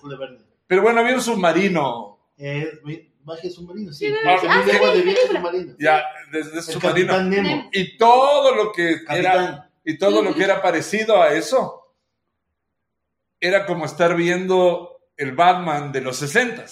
Julio 0.00 0.18
Verne. 0.18 0.38
Pero 0.66 0.82
bueno, 0.82 1.00
había 1.00 1.14
un 1.14 1.22
submarino, 1.22 2.18
Eh, 2.38 2.80
viaje 3.24 3.50
submarino, 3.50 3.92
sí. 3.92 4.06
Sí, 4.06 4.14
Ah, 4.24 4.36
Viaje 4.40 4.46
sí, 4.48 4.66
de 4.66 4.72
sí, 4.72 4.78
viaje 4.78 5.02
película. 5.02 5.40
submarino. 5.40 5.74
ya, 5.78 6.02
desde 6.30 6.56
El 6.58 6.62
submarino. 6.62 7.08
Capitán 7.12 7.30
Nemo. 7.30 7.70
Y 7.72 7.96
todo 7.96 8.54
lo 8.54 8.72
que 8.72 8.96
era 9.08 9.70
y 9.84 9.98
todo 9.98 10.22
lo 10.22 10.34
que 10.34 10.44
era 10.44 10.60
parecido 10.62 11.20
a 11.22 11.32
eso 11.32 11.78
era 13.40 13.66
como 13.66 13.84
estar 13.86 14.14
viendo 14.16 15.00
el 15.16 15.32
Batman 15.32 15.92
de 15.92 16.00
los 16.00 16.16
60 16.16 16.64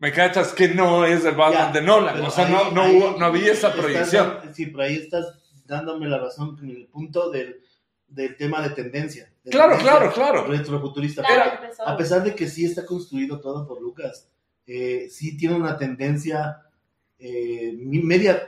¿Me 0.00 0.12
cachas? 0.12 0.52
Que 0.52 0.68
no 0.68 1.04
es 1.04 1.24
el 1.24 1.34
Batman 1.34 1.72
Ya, 1.72 1.80
de 1.80 1.82
Nolan. 1.84 2.20
O 2.24 2.30
sea, 2.30 2.48
no, 2.48 2.58
ahí- 2.58 2.70
no, 2.72 2.82
ahí 2.82 2.96
hubo- 2.98 3.18
no 3.18 3.26
había 3.26 3.52
esa 3.52 3.72
proyección. 3.72 4.36
dando- 4.38 4.54
sí, 4.54 4.66
pero 4.66 4.82
ahí 4.84 4.94
estás 4.94 5.26
dándome 5.66 6.06
la 6.08 6.18
razón 6.18 6.56
en 6.62 6.70
el 6.70 6.86
punto 6.86 7.30
del, 7.30 7.60
del 8.06 8.36
tema 8.36 8.62
de 8.62 8.70
tendencia. 8.70 9.28
de 9.42 9.50
Claro, 9.50 9.70
tendencia 9.76 9.98
claro, 9.98 10.14
claro. 10.14 10.44
Retrofuturista. 10.46 11.22
Claro, 11.24 11.42
Era- 11.42 11.54
empezó. 11.64 11.88
A 11.88 11.96
pesar 11.96 12.22
de 12.22 12.32
que 12.32 12.46
sí 12.46 12.64
está 12.64 12.86
construido 12.86 13.40
todo 13.40 13.66
por 13.66 13.82
Lucas, 13.82 14.30
eh, 14.68 15.08
sí 15.10 15.36
tiene 15.36 15.56
una 15.56 15.76
tendencia 15.76 16.62
eh, 17.18 17.72
media, 17.76 18.40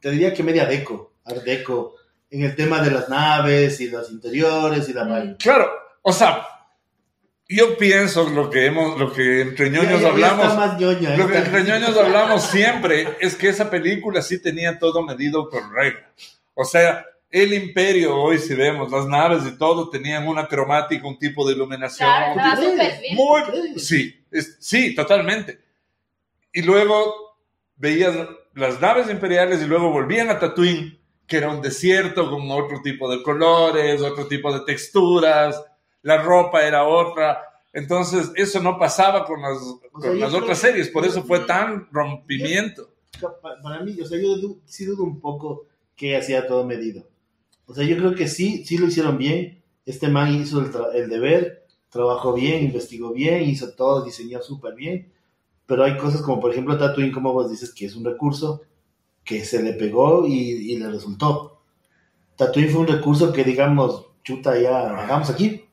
te 0.00 0.10
diría 0.10 0.32
que 0.32 0.42
media 0.42 0.64
deco, 0.64 1.12
art 1.26 1.42
deco, 1.44 1.94
en 2.30 2.42
el 2.44 2.56
tema 2.56 2.80
de 2.80 2.90
las 2.90 3.08
naves 3.10 3.78
y 3.82 3.90
los 3.90 4.10
interiores 4.10 4.88
y 4.88 4.94
la 4.94 5.04
Mm. 5.04 5.08
vaina. 5.10 5.36
Claro, 5.38 5.68
o 6.00 6.12
sea, 6.12 6.46
yo 7.48 7.76
pienso 7.78 8.28
lo 8.30 8.48
que 8.50 8.66
hemos, 8.66 8.98
lo 8.98 9.12
que 9.12 9.40
entre 9.42 9.68
ñoños 9.70 9.84
Ya- 9.92 9.96
ya- 9.96 10.00
ya 10.02 10.08
hablamos, 10.10 10.46
está 10.46 10.54
más 10.58 10.78
ñoña, 10.80 11.16
lo 11.16 11.26
que 11.26 11.36
está- 11.38 11.46
entre 11.58 11.64
ñoños 11.64 11.96
hablamos 11.96 12.42
siempre 12.44 13.08
es 13.20 13.34
que 13.36 13.48
esa 13.48 13.68
película 13.70 14.22
sí 14.22 14.40
tenía 14.40 14.78
todo 14.78 15.02
medido 15.02 15.48
con 15.50 15.72
regla. 15.72 16.10
O 16.54 16.64
sea, 16.64 17.04
el 17.30 17.52
imperio 17.52 18.16
hoy 18.16 18.38
si 18.38 18.54
vemos 18.54 18.90
las 18.90 19.06
naves 19.06 19.42
y 19.46 19.58
todo 19.58 19.90
tenían 19.90 20.26
una 20.28 20.46
cromática, 20.46 21.06
un 21.06 21.18
tipo 21.18 21.46
de 21.46 21.54
iluminación. 21.54 22.08
Claro. 22.08 22.62
Muy, 23.14 23.42
¿Tú 23.42 23.50
crees? 23.50 23.86
sí, 23.86 24.17
es- 24.30 24.56
sí, 24.60 24.94
totalmente. 24.94 25.60
Y 26.52 26.62
luego 26.62 27.36
veías 27.76 28.16
las 28.54 28.80
naves 28.80 29.08
imperiales 29.10 29.62
y 29.62 29.66
luego 29.66 29.90
volvían 29.90 30.30
a 30.30 30.38
Tatooine, 30.38 30.98
que 31.26 31.36
era 31.36 31.50
un 31.50 31.60
desierto 31.60 32.30
con 32.30 32.50
otro 32.50 32.80
tipo 32.82 33.10
de 33.10 33.22
colores, 33.22 34.00
otro 34.02 34.26
tipo 34.26 34.52
de 34.52 34.64
texturas, 34.64 35.62
la 36.02 36.22
ropa 36.22 36.62
era 36.66 36.84
otra. 36.84 37.42
Entonces, 37.72 38.30
eso 38.34 38.60
no 38.62 38.78
pasaba 38.78 39.24
con 39.24 39.42
las, 39.42 39.58
con 39.92 40.02
sea, 40.02 40.12
yo 40.12 40.18
las 40.18 40.30
creo 40.30 40.42
otras 40.42 40.60
que- 40.60 40.66
series, 40.68 40.88
por 40.88 41.04
eso 41.04 41.22
fue 41.22 41.40
tan 41.40 41.86
rompimiento. 41.92 42.90
Pa- 43.20 43.60
Para 43.62 43.82
mí, 43.82 44.00
o 44.00 44.06
sea, 44.06 44.18
yo 44.18 44.56
sí 44.64 44.84
dudo 44.86 45.04
un 45.04 45.20
poco 45.20 45.66
que 45.94 46.16
hacía 46.16 46.46
todo 46.46 46.64
medido. 46.64 47.06
O 47.66 47.74
sea, 47.74 47.84
yo 47.84 47.96
creo 47.98 48.14
que 48.14 48.26
sí, 48.28 48.64
sí 48.64 48.78
lo 48.78 48.86
hicieron 48.86 49.18
bien. 49.18 49.62
Este 49.84 50.08
man 50.08 50.34
hizo 50.34 50.60
el 50.94 51.08
deber, 51.10 51.66
trabajó 51.88 52.32
bien, 52.32 52.64
investigó 52.64 53.12
bien, 53.12 53.42
hizo 53.42 53.72
todo, 53.72 54.04
diseñó 54.04 54.40
súper 54.42 54.74
bien. 54.74 55.12
Pero 55.66 55.84
hay 55.84 55.96
cosas 55.96 56.22
como, 56.22 56.40
por 56.40 56.52
ejemplo, 56.52 56.78
Tatooine, 56.78 57.12
como 57.12 57.32
vos 57.32 57.50
dices, 57.50 57.72
que 57.74 57.86
es 57.86 57.94
un 57.94 58.04
recurso 58.04 58.62
que 59.24 59.44
se 59.44 59.62
le 59.62 59.74
pegó 59.74 60.26
y, 60.26 60.32
y 60.32 60.78
le 60.78 60.90
resultó. 60.90 61.60
Tatooine 62.36 62.70
fue 62.70 62.80
un 62.80 62.86
recurso 62.86 63.32
que, 63.32 63.44
digamos, 63.44 64.06
chuta, 64.22 64.58
ya 64.58 64.98
hagamos 64.98 65.30
aquí. 65.30 65.68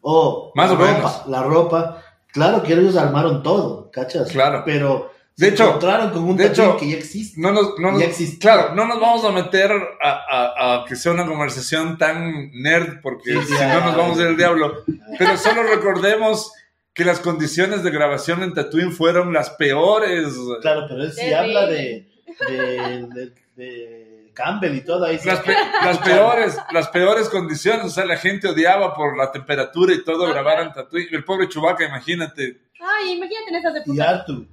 O 0.00 0.52
Más 0.54 0.68
la 0.70 0.74
o 0.74 0.78
ropa, 0.78 0.92
menos. 0.92 1.26
La 1.28 1.42
ropa. 1.42 2.02
Claro 2.32 2.62
que 2.62 2.72
ellos 2.72 2.96
armaron 2.96 3.42
todo, 3.42 3.90
¿cachas? 3.90 4.30
Claro. 4.30 4.62
Pero 4.64 5.10
De 5.42 5.48
hecho- 5.54 5.66
encontraron 5.68 6.10
con 6.10 6.24
un 6.24 6.36
de 6.36 6.46
hecho, 6.46 6.76
que 6.76 6.88
ya 6.90 6.96
existe. 6.96 7.40
No 7.40 7.52
nos, 7.52 7.78
no 7.78 7.92
nos- 7.92 8.00
Ya 8.00 8.06
existía. 8.06 8.38
claro, 8.38 8.74
no 8.74 8.86
nos 8.86 9.00
vamos 9.00 9.24
a 9.24 9.30
meter 9.30 9.70
a, 10.02 10.10
a- 10.10 10.74
a 10.82 10.84
que 10.84 10.96
sea 10.96 11.12
una 11.12 11.26
conversación 11.26 11.98
tan 11.98 12.50
nerd, 12.52 13.00
porque 13.02 13.32
Sí, 13.34 13.40
si 13.48 13.54
sí, 13.56 13.64
no 13.66 13.80
nos 13.84 13.96
vamos 13.96 14.18
a 14.18 14.22
ir 14.22 14.28
al 14.28 14.36
diablo. 14.36 14.84
Pero 15.18 15.36
solo 15.36 15.62
recordemos 15.62 16.52
que 16.94 17.04
las 17.04 17.20
condiciones 17.20 17.82
de 17.82 17.90
grabación 17.90 18.42
en 18.42 18.52
Tatooine 18.54 18.92
fueron 18.92 19.32
las 19.32 19.50
peores. 19.50 20.34
Claro, 20.60 20.86
pero 20.88 21.02
él 21.04 21.12
sí 21.12 21.32
habla 21.32 21.66
de, 21.66 22.08
de, 22.48 23.06
de- 23.14 23.32
de 23.56 24.30
Campbell 24.34 24.74
y 24.76 24.80
todo 24.82 25.04
ahí. 25.04 25.18
Las, 25.24 25.40
pe- 25.40 25.54
las 25.84 25.98
peores, 25.98 26.56
las 26.72 26.88
peores 26.88 27.28
condiciones, 27.28 27.84
o 27.86 27.90
sea, 27.90 28.04
la 28.06 28.16
gente 28.16 28.48
odiaba 28.48 28.94
por 28.94 29.16
la 29.16 29.30
temperatura 29.30 29.92
y 29.94 30.02
todo 30.04 30.26
Ah, 30.26 30.32
grabar 30.32 30.62
en 30.62 30.72
Tatooine. 30.72 31.08
El 31.12 31.24
pobre 31.24 31.48
Chewbacca, 31.48 31.84
imagínate. 31.84 32.60
Ay, 32.80 33.12
imagínate 33.12 33.48
en 33.50 33.54
esas 33.56 33.74
Y 33.74 33.78
épocas. 33.80 34.08
Artu. 34.08 34.46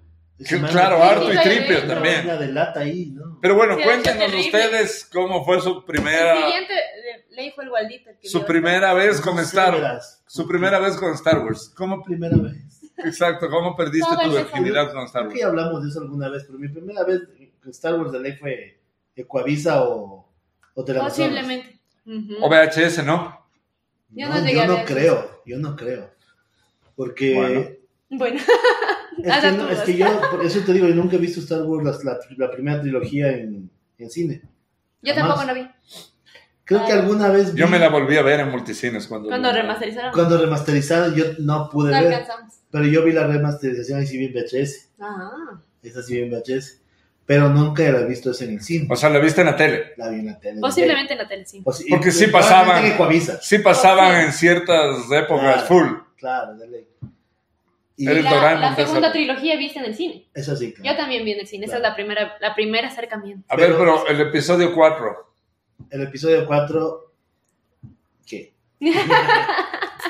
Claro, 0.70 1.04
Arto 1.04 1.34
y 1.34 1.38
Tripio 1.38 1.86
también. 1.86 2.22
Una 2.24 2.38
de 2.38 2.48
lata 2.54 2.80
ahí, 2.82 3.08
¿no? 3.08 3.40
Pero 3.42 3.56
bueno, 3.56 3.76
Sí, 3.78 3.84
cuéntenos 3.84 4.34
ustedes 4.34 5.10
cómo 5.12 5.44
fue 5.44 5.60
su 5.62 5.80
El 5.80 5.84
primera, 5.84 6.36
siguiente 6.36 6.74
eh, 6.74 7.26
ley 7.32 7.52
fue 7.52 7.66
el 7.66 7.70
Waldito. 7.72 8.10
el 8.10 8.18
su 8.30 8.46
primera 8.46 8.94
vez 8.94 9.20
con 9.22 9.38
Sí, 9.38 9.44
Star 9.44 9.76
Wars. 9.82 10.24
Su 10.28 10.48
primera 10.48 10.80
vez 10.80 10.96
con 10.96 11.14
Star 11.14 11.40
Wars. 11.40 11.74
Como 11.76 12.02
primera 12.04 12.38
vez. 12.38 12.56
Exacto, 12.98 13.50
¿cómo 13.50 13.76
perdiste 13.76 14.08
tu 14.24 14.32
virginidad 14.32 14.94
con 14.94 15.04
Star 15.06 15.24
Creo 15.24 15.34
que 15.34 15.36
Wars? 15.36 15.42
ya 15.42 15.48
hablamos 15.48 15.84
de 15.84 15.90
eso 15.90 16.00
alguna 16.02 16.30
vez, 16.30 16.44
pero 16.46 16.58
mi 16.60 16.68
primera 16.70 17.04
vez 17.04 17.22
con 17.62 17.72
Star 17.72 17.96
Wars 17.96 18.12
de 18.12 18.20
ley 18.20 18.34
fue 18.38 18.80
Ecuavisa 19.16 19.84
o, 19.84 20.30
o. 20.74 20.86
Posiblemente. 20.86 21.80
O 22.42 22.50
VHS, 22.50 23.04
¿no? 23.06 23.46
Yo 24.12 24.28
No, 24.28 24.36
no 24.36 24.40
llegué 24.42 24.56
yo 24.56 24.62
a 24.64 24.68
no 24.68 24.86
creo, 24.86 25.42
yo 25.46 25.58
no 25.58 25.76
creo. 25.76 26.12
Porque 26.96 27.34
Bueno. 27.36 27.66
Bueno, 28.12 28.42
es, 29.24 29.32
Haz 29.32 29.42
que 29.42 29.48
las 29.48 29.58
no- 29.58 29.64
es 29.64 29.70
dudas. 29.72 29.86
que 29.86 29.98
yo, 29.98 30.22
por 30.32 30.46
eso 30.46 30.60
te 30.62 30.74
digo, 30.74 30.88
yo 30.88 30.96
nunca 30.96 31.16
he 31.16 31.20
visto 31.20 31.40
Star 31.40 31.62
Wars, 31.64 32.04
la, 32.04 32.14
la- 32.14 32.20
la 32.38 32.52
primera 32.52 32.82
trilogía 32.82 33.30
en, 33.32 33.70
en 33.98 34.10
cine. 34.10 34.42
yo 35.02 35.14
Jamás. 35.14 35.36
tampoco 35.38 35.48
no 35.48 35.54
vi. 35.54 35.70
Creo 36.66 36.86
que 36.86 36.92
Ah. 36.92 36.96
alguna 37.00 37.30
vez 37.30 37.54
vi, 37.54 37.60
Yo 37.62 37.68
me 37.68 37.80
la 37.80 37.90
volví 37.90 38.16
a 38.18 38.22
ver 38.22 38.40
en 38.42 38.50
multicines 38.50 39.08
cuando... 39.08 39.28
Cuando 39.30 39.52
remasterizaron. 39.52 40.12
cuando 40.14 40.38
remasterizaron, 40.38 41.16
yo 41.16 41.26
no 41.40 41.68
pude 41.70 41.92
No 41.92 41.98
ver, 42.04 42.14
alcanzamos. 42.14 42.54
pero 42.70 42.86
yo 42.86 43.04
vi 43.04 43.12
la 43.12 43.26
remasterización 43.26 44.04
y 44.04 44.06
sí 44.06 44.18
vi 44.20 44.26
en 44.26 44.34
VHS. 44.34 44.90
Ah. 45.00 45.60
Esa 45.82 46.04
sí 46.04 46.16
vi 46.16 46.22
en 46.24 46.30
VHS. 46.32 46.82
Pero 47.26 47.48
nunca 47.50 47.84
la 47.84 48.00
he 48.00 48.06
visto 48.06 48.32
en 48.40 48.50
el 48.52 48.62
cine. 48.62 48.88
O 48.90 48.96
sea, 48.96 49.10
la 49.12 49.20
viste 49.20 49.42
en 49.42 49.48
la 49.48 49.56
tele. 49.56 49.94
La 49.98 50.10
vi 50.10 50.20
en 50.20 50.26
la 50.28 50.40
tele. 50.40 50.60
Posiblemente 50.62 51.14
en 51.14 51.20
la 51.20 51.28
tele, 51.28 51.46
sí. 51.46 51.62
Porque 51.64 52.12
sí 52.12 52.26
pasaban-. 52.28 52.84
Sí 53.42 53.60
pasaban 53.60 54.22
en 54.26 54.34
ciertas 54.34 54.98
épocas 55.12 55.64
Claro. 55.64 55.68
full. 55.68 55.88
Claro, 56.18 56.56
de 56.56 56.68
ley. 56.68 56.88
Y 58.02 58.06
La, 58.06 58.14
Doraemon 58.14 58.62
la 58.62 58.68
de 58.70 58.74
esa 58.82 58.86
segunda 58.88 59.12
trilogía 59.12 59.58
viste 59.58 59.80
en 59.80 59.86
el 59.86 59.94
cine. 59.96 60.26
eso 60.34 60.56
sí, 60.56 60.74
Yo 60.78 60.82
claro. 60.84 60.98
también 61.00 61.26
vi 61.26 61.34
en 61.34 61.42
el 61.42 61.48
cine. 61.48 61.66
Esa 61.66 61.76
es 61.78 61.82
la 61.82 61.94
primera, 61.96 62.38
la 62.40 62.56
primera 62.56 62.88
acercamiento. 62.88 63.44
A 63.50 63.58
ver, 63.58 63.68
Pero- 63.76 63.78
pero 63.80 64.08
el 64.08 64.22
episodio 64.22 64.74
4. 64.74 65.34
El 65.90 66.02
episodio 66.04 66.46
4. 66.48 67.12
¿Qué? 68.26 68.54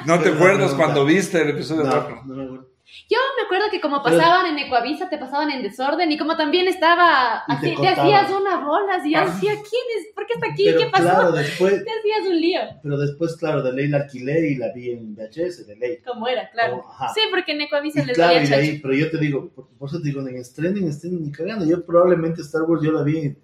¿No 0.06 0.20
te 0.20 0.30
acuerdas 0.36 0.74
cuando 0.76 1.04
viste 1.04 1.42
el 1.42 1.50
episodio 1.50 1.84
No, 1.84 1.90
4? 1.92 2.22
no 2.26 2.36
me 2.36 2.44
acuerdo. 2.44 2.69
Yo 3.10 3.18
me 3.38 3.44
acuerdo 3.46 3.66
que 3.72 3.82
como 3.82 4.04
pasaban 4.04 4.46
en 4.48 4.60
Ecuavisa, 4.60 5.10
te 5.10 5.18
pasaban 5.18 5.50
en 5.52 5.64
desorden 5.64 6.12
y 6.12 6.18
como 6.18 6.36
también 6.38 6.68
estaba 6.68 7.44
Y 7.48 7.52
te 7.52 7.54
así, 7.58 7.70
te, 7.70 7.76
cortaban. 7.76 8.00
hacías 8.00 8.32
una 8.42 8.66
bola, 8.66 8.96
así, 8.96 9.12
yo 9.14 9.20
Ah. 9.20 9.26
decía, 9.26 9.52
¿quién 9.54 9.84
es? 9.98 10.14
¿Por 10.14 10.26
qué 10.28 10.34
está 10.34 10.48
aquí? 10.52 10.66
Pero 10.66 10.80
¿Qué 10.80 10.86
pasó? 10.88 11.04
claro, 11.04 11.32
después, 11.32 11.74
Te 11.84 11.90
hacías 11.92 12.28
un 12.30 12.40
lío. 12.42 12.60
pero 12.84 12.98
después, 12.98 13.36
claro, 13.38 13.62
de 13.64 13.74
ley 13.74 13.88
la 13.88 13.98
alquilé 14.00 14.50
y 14.52 14.56
la 14.56 14.72
vi 14.74 14.92
en 14.92 15.16
VHS, 15.16 15.66
de 15.68 15.76
ley. 15.76 15.98
Como 16.06 16.28
era, 16.28 16.50
claro. 16.52 16.82
Como, 16.82 16.92
ajá. 16.92 17.14
Sí, 17.14 17.22
porque 17.32 17.52
en 17.54 17.62
Ecuavisa 17.62 18.02
Y 18.02 18.06
les 18.06 18.16
claro, 18.16 18.34
y 18.44 18.54
ahí, 18.54 18.80
pero 18.80 18.94
yo 18.94 19.10
te 19.10 19.18
digo, 19.18 19.50
por, 19.50 19.68
por 19.70 19.90
eso 19.90 19.98
te 20.00 20.06
digo, 20.10 20.22
en 20.22 20.36
estreno, 20.36 20.78
en 20.78 20.88
estreno, 20.88 21.20
ni 21.20 21.32
cagando. 21.32 21.66
Yo 21.66 21.86
probablemente 21.86 22.42
Star 22.42 22.64
Wars 22.64 22.84
yo 22.84 22.92
la 22.92 23.04
vi 23.04 23.18
en, 23.20 23.40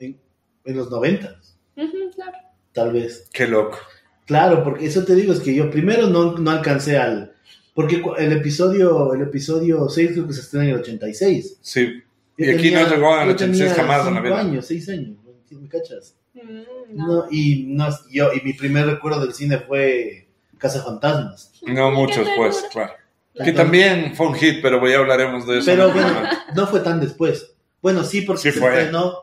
en, 0.00 0.20
en 0.64 0.76
los 0.76 0.90
90, 0.90 1.36
Ujú, 1.76 2.10
claro. 2.14 2.38
tal 2.72 2.92
vez. 2.92 3.28
Qué 3.32 3.46
loco. 3.46 3.78
Claro, 4.26 4.64
porque 4.64 4.86
eso 4.86 5.04
te 5.04 5.14
digo, 5.14 5.32
es 5.34 5.40
que 5.40 5.54
yo 5.54 5.70
primero 5.70 6.06
no, 6.06 6.32
no 6.38 6.50
alcancé 6.50 6.96
al... 6.96 7.33
Porque 7.74 8.02
el 8.18 8.32
episodio, 8.32 9.12
el 9.14 9.22
episodio 9.22 9.88
6 9.88 10.12
creo 10.12 10.26
que 10.26 10.32
se 10.32 10.40
estrena 10.42 10.64
en 10.66 10.70
el 10.74 10.80
86. 10.80 11.58
Sí. 11.60 12.02
Yo 12.38 12.46
Y 12.46 12.50
aquí 12.50 12.70
no 12.70 12.88
llegó 12.88 13.14
en 13.16 13.22
el 13.22 13.28
yo 13.28 13.34
86 13.34 13.58
tenía 13.58 13.74
jamás 13.74 14.06
en 14.06 14.14
la 14.14 14.20
cinco 14.20 14.22
vida. 14.34 14.40
años, 14.40 14.66
6 14.66 14.88
años, 14.90 15.16
¿me 15.50 15.68
cachas? 15.68 16.14
Mm, 16.34 16.96
no. 16.96 17.06
No, 17.06 17.26
y, 17.30 17.64
no, 17.68 17.88
yo, 18.10 18.32
y 18.32 18.40
mi 18.42 18.52
primer 18.54 18.86
recuerdo 18.86 19.20
del 19.20 19.34
cine 19.34 19.58
fue 19.58 20.28
Casa 20.58 20.82
Fantasmas. 20.82 21.52
No 21.66 21.90
mucho 21.90 22.22
Qué 22.22 22.28
después, 22.28 22.54
ternura. 22.54 22.72
claro. 22.72 22.92
Que 23.34 23.40
Entonces- 23.40 23.56
también 23.56 24.14
fue 24.14 24.26
un 24.28 24.34
hit, 24.34 24.58
pero 24.62 24.86
ya 24.88 24.98
hablaremos 24.98 25.46
de 25.46 25.58
eso. 25.58 25.66
Pero 25.66 25.92
bueno, 25.92 26.22
no 26.54 26.66
fue 26.68 26.80
tan 26.80 27.00
después. 27.00 27.54
Bueno, 27.82 28.04
sí, 28.04 28.20
porque 28.22 28.42
Sí 28.42 28.52
se 28.52 28.60
fue. 28.60 28.68
estrenó 28.78 29.14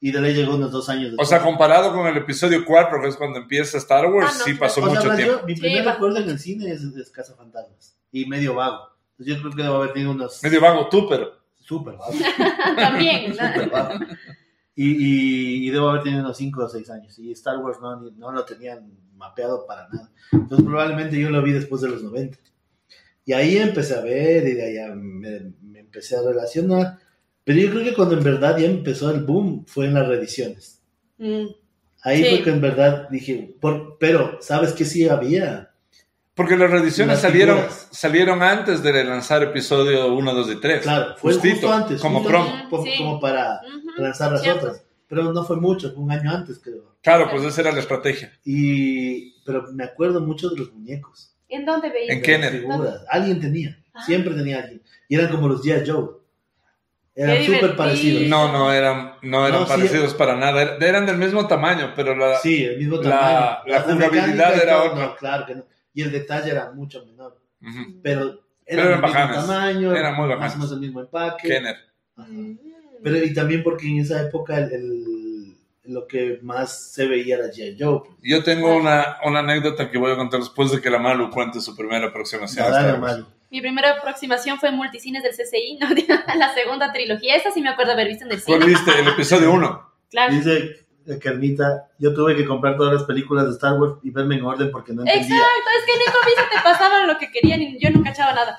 y 0.00 0.10
de 0.10 0.20
ley 0.20 0.34
llegó 0.34 0.56
unos 0.56 0.72
dos 0.72 0.88
años 0.88 1.06
O 1.06 1.10
después. 1.10 1.28
sea, 1.28 1.40
comparado 1.42 1.92
con 1.92 2.06
el 2.08 2.16
episodio 2.16 2.64
4, 2.64 3.00
que 3.00 3.08
es 3.08 3.16
cuando 3.16 3.38
empieza 3.38 3.78
Star 3.78 4.06
Wars, 4.06 4.30
Ah, 4.32 4.36
no, 4.38 4.44
sí 4.44 4.54
pasó 4.54 4.80
O 4.82 4.90
sea, 4.90 4.94
mucho 5.00 5.14
tiempo. 5.16 5.40
yo- 5.40 5.46
mi 5.46 5.54
Sí, 5.54 5.60
primer 5.60 5.86
va. 5.86 5.92
recuerdo 5.92 6.18
en 6.18 6.30
el 6.30 6.38
cine 6.40 6.72
es, 6.72 6.82
es 6.82 7.10
Casa 7.10 7.34
Fantasmas. 7.36 7.96
Y 8.12 8.26
medio 8.26 8.54
vago. 8.54 8.88
Entonces 9.12 9.34
yo 9.36 9.40
creo 9.42 9.52
que 9.56 9.62
debo 9.62 9.76
haber 9.76 9.92
tenido 9.92 10.10
unos... 10.12 10.42
Medio 10.42 10.60
vago 10.60 10.88
tú, 10.88 11.06
pero... 11.08 11.38
Súper 11.60 11.94
vago. 11.94 12.12
También. 12.76 13.32
súper 13.32 13.70
vago. 13.70 13.94
Y, 14.74 14.90
y, 14.90 15.68
y 15.68 15.70
debo 15.70 15.90
haber 15.90 16.02
tenido 16.02 16.22
unos 16.22 16.36
5 16.36 16.64
o 16.64 16.68
6 16.68 16.90
años. 16.90 17.18
Y 17.18 17.30
Star 17.32 17.58
Wars 17.58 17.78
no, 17.80 18.00
ni- 18.00 18.10
no 18.12 18.32
lo 18.32 18.44
tenían 18.44 18.90
mapeado 19.16 19.66
para 19.66 19.88
nada. 19.88 20.10
Entonces 20.32 20.66
probablemente 20.66 21.18
yo 21.20 21.30
lo 21.30 21.42
vi 21.42 21.52
después 21.52 21.82
de 21.82 21.88
los 21.90 22.02
90. 22.02 22.38
Y 23.26 23.32
ahí 23.34 23.58
empecé 23.58 23.94
a 23.94 24.00
ver 24.00 24.46
y 24.48 24.54
de 24.54 24.74
ya 24.74 24.94
me, 24.94 25.52
me 25.62 25.80
empecé 25.80 26.16
a 26.16 26.22
relacionar. 26.22 26.98
Pero 27.44 27.60
yo 27.60 27.70
creo 27.70 27.84
que 27.84 27.94
cuando 27.94 28.16
en 28.16 28.24
verdad 28.24 28.56
ya 28.58 28.66
empezó 28.66 29.10
el 29.10 29.22
boom 29.24 29.64
fue 29.66 29.86
en 29.86 29.94
las 29.94 30.08
reediciones. 30.08 30.82
Mm, 31.18 31.46
Ahí 32.02 32.24
Sí. 32.24 32.30
fue 32.30 32.42
que 32.44 32.50
en 32.50 32.60
verdad 32.62 33.08
dije, 33.10 33.54
por, 33.60 33.98
pero 33.98 34.38
¿sabes 34.40 34.72
qué 34.72 34.86
sí 34.86 35.06
había? 35.08 35.69
Porque 36.40 36.56
las 36.56 36.70
reediciones 36.70 37.16
Las 37.16 37.20
salieron, 37.22 37.56
figuras. 37.58 37.88
salieron 37.90 38.42
antes 38.42 38.82
de 38.82 39.04
lanzar 39.04 39.42
episodio 39.42 40.14
1, 40.14 40.32
2 40.34 40.50
y 40.52 40.56
3. 40.56 40.80
Claro, 40.82 41.14
fue 41.18 41.34
Justito, 41.34 41.54
justo 41.68 41.72
antes. 41.72 42.00
como 42.00 42.20
justo 42.20 42.30
promo. 42.32 42.52
como, 42.70 42.84
Sí. 42.84 42.92
como 42.96 43.20
para 43.20 43.60
lanzar 43.98 44.32
las 44.32 44.40
cierto. 44.42 44.66
otras. 44.68 44.84
Pero 45.06 45.32
no 45.34 45.44
fue 45.44 45.56
mucho, 45.56 45.92
fue 45.92 46.02
un 46.02 46.10
año 46.12 46.30
antes 46.30 46.58
creo. 46.58 46.94
Claro, 47.02 47.28
pues 47.30 47.42
esa 47.44 47.60
era 47.60 47.72
la 47.72 47.80
estrategia. 47.80 48.32
Y, 48.42 49.38
pero 49.44 49.66
me 49.74 49.84
acuerdo 49.84 50.20
mucho 50.22 50.48
de 50.48 50.56
los 50.56 50.72
muñecos. 50.72 51.36
¿En 51.48 51.66
dónde 51.66 51.90
veías? 51.90 52.16
¿En 52.16 52.22
Kennedy. 52.22 52.60
figuras. 52.60 53.04
Alguien 53.10 53.38
tenía, 53.38 53.76
Ah. 53.92 54.02
siempre 54.06 54.32
tenía 54.34 54.60
alguien. 54.60 54.80
Y 55.10 55.16
eran 55.16 55.28
como 55.30 55.46
los 55.46 55.62
G.I. 55.62 55.86
Joe. 55.90 56.08
Eran 57.14 57.44
súper 57.44 57.76
parecidos. 57.76 58.28
No, 58.28 58.50
no 58.50 58.72
eran, 58.72 59.14
no 59.22 59.46
eran 59.46 59.60
No, 59.60 59.66
sí. 59.66 59.72
parecidos 59.72 60.14
para 60.14 60.36
nada. 60.36 60.62
Er- 60.78 60.82
Eran 60.82 61.04
del 61.04 61.18
mismo 61.18 61.46
tamaño, 61.46 61.92
pero 61.94 62.16
la, 62.16 62.38
Sí, 62.38 62.64
el 62.64 62.78
mismo 62.78 62.96
La- 62.96 63.10
tamaño. 63.10 63.58
la 63.66 63.82
de 63.82 63.92
jugabilidad 64.08 64.62
era 64.62 64.82
otra. 64.84 65.04
No, 65.06 65.16
claro 65.16 65.44
que 65.46 65.54
no. 65.56 65.64
Y 65.94 66.02
el 66.02 66.12
detalle 66.12 66.50
era 66.50 66.70
mucho 66.72 67.04
menor. 67.04 67.40
Ujú. 67.62 68.00
Pero 68.02 68.40
Pero 68.66 68.82
eran 68.82 68.98
eran 68.98 69.00
del 69.00 69.10
mismo 69.10 69.34
tamaño. 69.46 69.94
Eran 69.96 70.16
muy 70.16 70.28
Más 70.36 70.54
o 70.54 70.56
menos 70.58 70.72
el 70.72 70.80
mismo 70.80 71.00
empaque. 71.00 71.48
Kenner. 71.48 71.76
Ajá. 72.16 72.28
Pero 73.02 73.16
y 73.24 73.32
también 73.34 73.62
porque 73.62 73.88
en 73.88 73.98
esa 73.98 74.20
época 74.22 74.58
el, 74.58 74.72
el- 74.72 75.56
lo 75.84 76.06
que 76.06 76.38
más 76.42 76.92
se 76.92 77.06
veía 77.08 77.36
era 77.36 77.46
G.I. 77.46 77.76
Joe. 77.80 78.00
pues. 78.00 78.12
Yo 78.22 78.44
tengo 78.44 78.76
una, 78.76 79.16
una 79.24 79.40
anécdota 79.40 79.90
que 79.90 79.98
voy 79.98 80.12
a 80.12 80.16
contar 80.16 80.38
después 80.38 80.70
de 80.70 80.80
que 80.80 80.88
la 80.90 80.98
Malu 80.98 81.30
cuente 81.30 81.60
su 81.60 81.74
primera 81.74 82.06
aproximación. 82.06 82.70
Wars. 82.70 82.98
malo. 83.00 83.26
Mi 83.50 83.60
primera 83.60 83.90
aproximación 83.98 84.60
fue 84.60 84.68
en 84.68 84.76
Multicines 84.76 85.22
del 85.24 85.32
CCI, 85.32 85.78
¿no? 85.80 85.88
la 86.38 86.54
segunda 86.54 86.92
trilogía. 86.92 87.34
Esa 87.34 87.50
sí 87.50 87.60
me 87.60 87.70
acuerdo 87.70 87.92
haber 87.92 88.06
visto 88.06 88.24
en 88.24 88.30
el 88.32 88.42
¿Cuál 88.44 88.60
cine. 88.62 88.72
viste? 88.74 89.00
El 89.00 89.08
episodio 89.08 89.50
1. 89.52 89.90
Claro. 90.10 90.34
Dice 90.34 90.86
Carmita, 91.18 91.88
yo 91.98 92.14
tuve 92.14 92.36
que 92.36 92.46
comprar 92.46 92.76
todas 92.76 92.92
las 92.92 93.04
películas 93.04 93.46
de 93.46 93.52
Star 93.52 93.80
Wars 93.80 93.94
y 94.02 94.10
verme 94.10 94.34
en 94.36 94.44
orden 94.44 94.70
porque 94.70 94.92
no 94.92 95.00
entendía. 95.02 95.36
Exacto, 95.36 95.70
es 95.78 95.86
que 95.86 95.92
en 95.92 96.00
Ecovisa 96.02 96.42
te 96.50 96.60
pasaban 96.62 97.06
lo 97.06 97.16
que 97.18 97.30
querían 97.30 97.62
y 97.62 97.78
yo 97.78 97.90
no 97.90 98.02
cachaba 98.02 98.32
nada. 98.32 98.58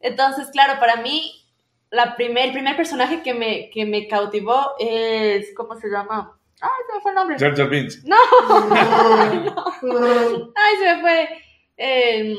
Entonces, 0.00 0.48
claro, 0.52 0.80
para 0.80 0.96
mí, 0.96 1.46
la 1.90 2.16
primer, 2.16 2.46
el 2.46 2.52
primer 2.52 2.76
personaje 2.76 3.22
que 3.22 3.34
me, 3.34 3.70
que 3.70 3.86
me 3.86 4.08
cautivó 4.08 4.72
es, 4.78 5.52
¿cómo 5.56 5.76
se 5.76 5.88
llama? 5.88 6.36
Ay, 6.60 6.70
se 6.86 6.94
me 6.94 7.00
fue 7.00 7.12
el 7.12 7.16
nombre. 7.16 7.38
Jar 7.38 7.56
Jar 7.56 7.68
Binks. 7.68 8.04
No, 8.04 8.16
ay, 10.54 10.76
se 10.78 10.94
me 10.94 11.00
fue. 11.00 11.28
Eh. 11.76 12.36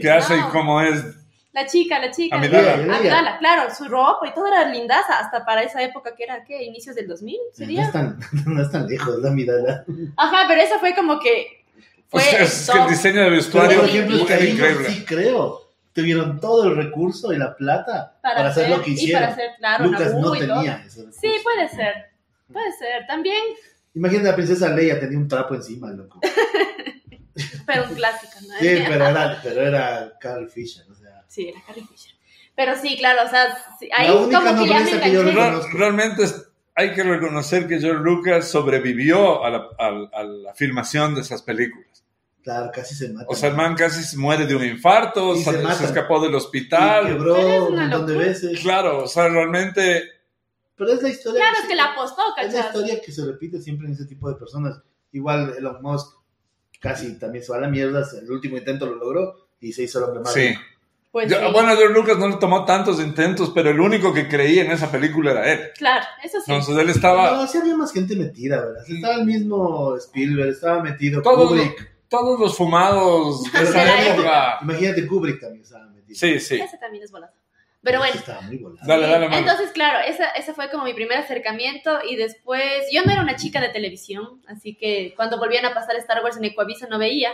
¿Qué 0.00 0.10
hace 0.10 0.36
y 0.36 0.42
cómo 0.52 0.80
es? 0.80 1.19
La 1.52 1.66
chica, 1.66 1.98
la 1.98 2.10
chica. 2.10 2.36
Amidala. 2.36 2.74
Amidala, 2.96 3.38
claro, 3.38 3.74
su 3.74 3.84
ropa 3.84 4.28
y 4.28 4.34
todo 4.34 4.46
era 4.46 4.68
lindaza, 4.68 5.18
hasta 5.18 5.44
para 5.44 5.62
esa 5.62 5.82
época 5.82 6.14
que 6.14 6.24
era, 6.24 6.44
¿qué? 6.44 6.62
Inicios 6.64 6.94
del 6.96 7.08
2000, 7.08 7.36
No 7.36 7.42
¿sería? 7.52 7.82
es, 7.84 7.92
tan, 7.92 8.18
no 8.46 8.62
es 8.62 8.70
tan 8.70 8.86
lejos 8.86 9.18
la 9.18 9.30
mirada. 9.30 9.84
Ajá, 10.16 10.44
pero 10.48 10.60
esa 10.60 10.78
fue 10.78 10.94
como 10.94 11.18
que 11.18 11.64
fue 12.08 12.20
O 12.20 12.24
sea, 12.24 12.42
es 12.42 12.70
que 12.70 12.78
el 12.78 12.88
diseño 12.88 13.22
de 13.22 13.30
vestuario 13.30 13.80
por 13.80 13.88
ejemplo, 13.88 14.16
es 14.16 14.22
que 14.24 14.50
increíble. 14.50 14.88
sí 14.88 15.04
creo. 15.04 15.60
Tuvieron 15.92 16.38
todo 16.38 16.68
el 16.68 16.76
recurso 16.76 17.32
y 17.32 17.38
la 17.38 17.56
plata 17.56 18.16
para, 18.22 18.46
hacer, 18.48 18.70
lo 18.70 18.80
que 18.80 18.90
y 18.90 18.92
hicieron. 18.94 19.22
para 19.22 19.32
hacer, 19.32 19.50
claro, 19.58 19.86
Lucas 19.86 20.14
no 20.14 20.36
y 20.36 20.46
todo. 20.46 20.54
tenía 20.54 20.82
ese 20.86 21.00
recurso. 21.00 21.20
Sí, 21.20 21.32
puede 21.42 21.68
ser. 21.68 21.94
Puede 22.52 22.72
ser. 22.72 23.06
También, 23.08 23.42
Imagínate 23.94 24.28
la 24.28 24.36
princesa 24.36 24.68
Leia 24.70 25.00
tenía 25.00 25.18
un 25.18 25.26
trapo 25.26 25.54
encima, 25.54 25.90
loco. 25.90 26.20
pero 27.66 27.84
un 27.88 27.94
clásico, 27.94 28.32
¿no? 28.42 28.54
Sí, 28.60 28.84
pero 28.88 29.04
era, 29.06 29.40
pero 29.42 29.60
era 29.62 30.12
Carl 30.20 30.48
Fisher. 30.48 30.84
O 30.90 30.94
sea, 30.94 30.99
Sí, 31.30 31.48
era 31.48 31.60
Carrie 31.64 31.84
Fisher. 31.86 32.12
Pero 32.56 32.72
sí, 32.76 32.96
claro, 32.98 33.22
o 33.24 33.30
sea, 33.30 33.56
sí, 33.78 33.88
ahí 33.96 34.08
La 34.08 34.16
única 34.16 34.40
como 34.40 34.62
que 34.64 34.68
ya 34.68 34.80
me 34.80 35.00
que 35.00 35.12
yo 35.12 35.22
Realmente 35.72 36.24
es- 36.24 36.48
hay 36.74 36.92
que 36.92 37.02
reconocer 37.04 37.68
que 37.68 37.78
George 37.78 38.02
Lucas 38.02 38.48
sobrevivió 38.50 39.44
a 39.44 39.50
la, 39.50 39.68
a- 39.78 40.08
a 40.20 40.22
la 40.24 40.54
filmación 40.54 41.14
de 41.14 41.20
esas 41.20 41.42
películas. 41.42 42.04
claro, 42.42 42.70
casi 42.74 42.94
se 42.96 43.10
mata. 43.12 43.26
O 43.28 43.34
sea, 43.36 43.50
el 43.50 43.54
man 43.56 43.74
casi 43.76 44.02
se 44.02 44.16
muere 44.16 44.44
de 44.46 44.56
un 44.56 44.64
infarto, 44.64 45.36
Y 45.36 45.42
se 45.42 45.52
se, 45.52 45.74
se 45.74 45.84
escapó 45.84 46.20
del 46.20 46.32
Y 46.32 46.36
hospital. 46.36 47.06
quebró 47.06 47.34
Pero 47.36 47.48
es 47.48 47.60
un 47.70 47.76
montón 47.76 48.06
de 48.06 48.16
veces. 48.16 48.60
Claro, 48.60 49.04
o 49.04 49.06
sea, 49.06 49.28
realmente 49.28 50.02
Pero 50.76 50.92
es 50.92 51.02
la 51.02 51.08
historia. 51.10 51.40
Claro, 51.40 51.54
que 51.54 51.58
es 51.58 51.62
se- 51.62 51.68
que 51.68 51.76
la 51.76 51.84
apostó, 51.92 52.22
Es 52.42 52.52
la 52.54 52.60
historia 52.60 53.00
que 53.00 53.12
se 53.12 53.24
repite 53.24 53.60
siempre 53.60 53.86
en 53.86 53.92
ese 53.92 54.06
tipo 54.06 54.28
de 54.28 54.34
personas. 54.36 54.80
Igual 55.12 55.54
Elon 55.56 55.80
Musk 55.82 56.16
casi 56.80 57.18
también 57.18 57.44
se 57.44 57.52
va 57.52 57.58
a 57.58 57.60
la 57.62 57.68
mierda. 57.68 58.04
El 58.20 58.30
último 58.30 58.56
intento 58.56 58.86
lo 58.86 58.96
logró 58.96 59.48
y 59.60 59.72
se 59.72 59.82
hizo 59.84 59.98
el 59.98 60.04
hombre 60.06 60.20
más 60.22 60.32
sí. 60.32 60.48
rico. 60.48 60.60
Pues 61.10 61.28
Yo- 61.28 61.38
sí. 61.38 61.52
Bueno, 61.52 61.76
George 61.76 61.92
Lucas 61.94 62.18
no 62.18 62.28
le 62.28 62.36
tomó 62.36 62.64
tantos 62.64 63.00
intentos, 63.00 63.50
pero 63.52 63.70
el 63.70 63.80
único 63.80 64.14
que 64.14 64.28
creía 64.28 64.62
en 64.64 64.70
esa 64.70 64.90
película 64.92 65.32
era 65.32 65.52
él. 65.52 65.70
Claro, 65.76 66.06
eso 66.22 66.38
sí. 66.40 66.52
Entonces 66.52 66.76
él 66.78 66.88
estaba... 66.90 67.32
No, 67.32 67.46
sí 67.48 67.58
había 67.58 67.76
más 67.76 67.92
gente 67.92 68.14
metida, 68.14 68.60
¿verdad? 68.64 68.84
Estaba 68.88 69.14
el 69.14 69.24
mismo 69.24 69.96
Spielberg, 69.96 70.50
estaba 70.50 70.82
metido 70.82 71.20
Todos 71.22 71.48
Kubrick. 71.48 71.90
Todos 72.08 72.38
los 72.40 72.56
fumados 72.56 73.42
de 73.52 73.62
esa 73.62 74.08
época. 74.12 74.58
Imagínate, 74.62 75.06
Kubrick 75.06 75.40
también 75.40 75.62
estaba 75.62 75.86
metido. 75.86 76.18
Sí, 76.18 76.38
sí. 76.40 76.60
Ese 76.60 76.78
también 76.78 77.02
es 77.04 77.10
volado. 77.10 77.32
Pero 77.82 77.98
bueno. 77.98 78.14
Estaba 78.14 78.42
muy 78.42 78.58
volado. 78.58 78.86
Dale, 78.86 79.06
dale, 79.06 79.28
mano. 79.28 79.38
Entonces, 79.38 79.70
claro, 79.72 80.00
esa, 80.06 80.26
esa 80.30 80.52
fue 80.54 80.70
como 80.70 80.84
mi 80.84 80.92
primer 80.92 81.18
acercamiento 81.18 81.98
y 82.08 82.16
después 82.16 82.86
yo 82.92 83.02
no 83.04 83.10
era 83.12 83.22
una 83.22 83.36
chica 83.36 83.60
de 83.60 83.70
televisión, 83.70 84.42
así 84.46 84.74
que 84.74 85.14
cuando 85.16 85.38
volvían 85.38 85.64
a 85.64 85.72
pasar 85.74 85.96
Star 85.96 86.22
Wars 86.22 86.36
en 86.36 86.44
Ecuavisa 86.44 86.86
no 86.88 86.98
veía, 86.98 87.30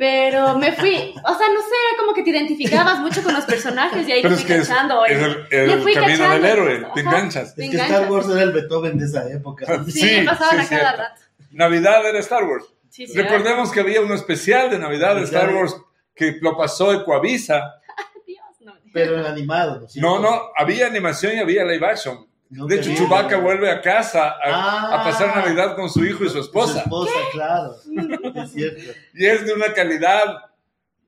pero 0.00 0.56
me 0.56 0.72
fui, 0.72 0.94
o 0.96 1.34
sea, 1.36 1.48
no 1.52 1.60
sé, 1.60 1.74
era 1.92 1.98
como 1.98 2.14
que 2.14 2.22
te 2.22 2.30
identificabas 2.30 3.00
mucho 3.00 3.22
con 3.22 3.34
los 3.34 3.44
personajes 3.44 4.08
y 4.08 4.12
ahí 4.12 4.22
Pero 4.22 4.34
te 4.34 4.42
fui 4.44 4.54
es, 4.54 4.66
cachando. 4.66 5.04
es 5.04 5.18
el, 5.22 5.46
el 5.50 5.82
fui 5.82 5.92
camino 5.92 6.24
cachando. 6.24 6.34
del 6.36 6.44
héroe, 6.46 6.78
te 6.78 6.86
Ajá. 6.86 7.00
enganchas. 7.00 7.54
Te 7.54 7.64
Es 7.66 7.70
que 7.70 7.76
Star. 7.76 8.10
Wars 8.10 8.26
era 8.30 8.42
el 8.44 8.52
Beethoven 8.52 8.96
de 8.98 9.04
esa 9.04 9.30
época. 9.30 9.66
Sí, 9.84 9.90
Sí, 9.92 10.22
pasaban 10.24 10.56
sí, 10.66 10.74
a 10.74 10.78
cada 10.78 10.90
cierto. 10.96 11.02
rato. 11.02 11.20
Navidad 11.50 12.08
era 12.08 12.18
Star 12.20 12.44
Wars. 12.44 12.64
Sí, 12.88 13.06
sí, 13.08 13.20
Recordemos 13.20 13.70
que 13.70 13.80
había 13.80 14.00
un 14.00 14.10
especial 14.12 14.70
de 14.70 14.78
Navidad 14.78 15.16
de 15.16 15.24
Star 15.24 15.54
Wars 15.54 15.76
que 16.14 16.38
lo 16.40 16.56
pasó 16.56 16.94
Ecuavisa. 16.94 17.74
Dios, 18.26 18.40
no. 18.60 18.72
Pero 18.94 19.18
en 19.18 19.26
animado, 19.26 19.86
¿no? 19.96 20.18
No, 20.18 20.18
no, 20.18 20.40
había 20.56 20.86
animación 20.86 21.34
y 21.36 21.40
había 21.40 21.62
live 21.66 21.86
action. 21.86 22.26
No 22.50 22.66
De 22.66 22.76
hecho, 22.76 22.90
vi. 22.90 22.96
vuelve 23.36 23.70
a 23.70 23.80
casa 23.80 24.30
a, 24.30 24.36
Ah. 24.44 25.00
a 25.00 25.04
pasar 25.04 25.36
Navidad 25.36 25.76
con 25.76 25.88
su 25.88 26.04
hijo 26.04 26.24
y 26.24 26.28
su 26.28 26.34
Su 26.34 26.40
esposa. 26.40 26.80
esposa, 26.80 27.12
claro. 27.32 27.76
Es 28.34 28.52
cierto. 28.52 28.82
Y 29.14 29.24
es 29.26 29.46
de 29.46 29.52
una 29.54 29.72
calidad, 29.72 30.50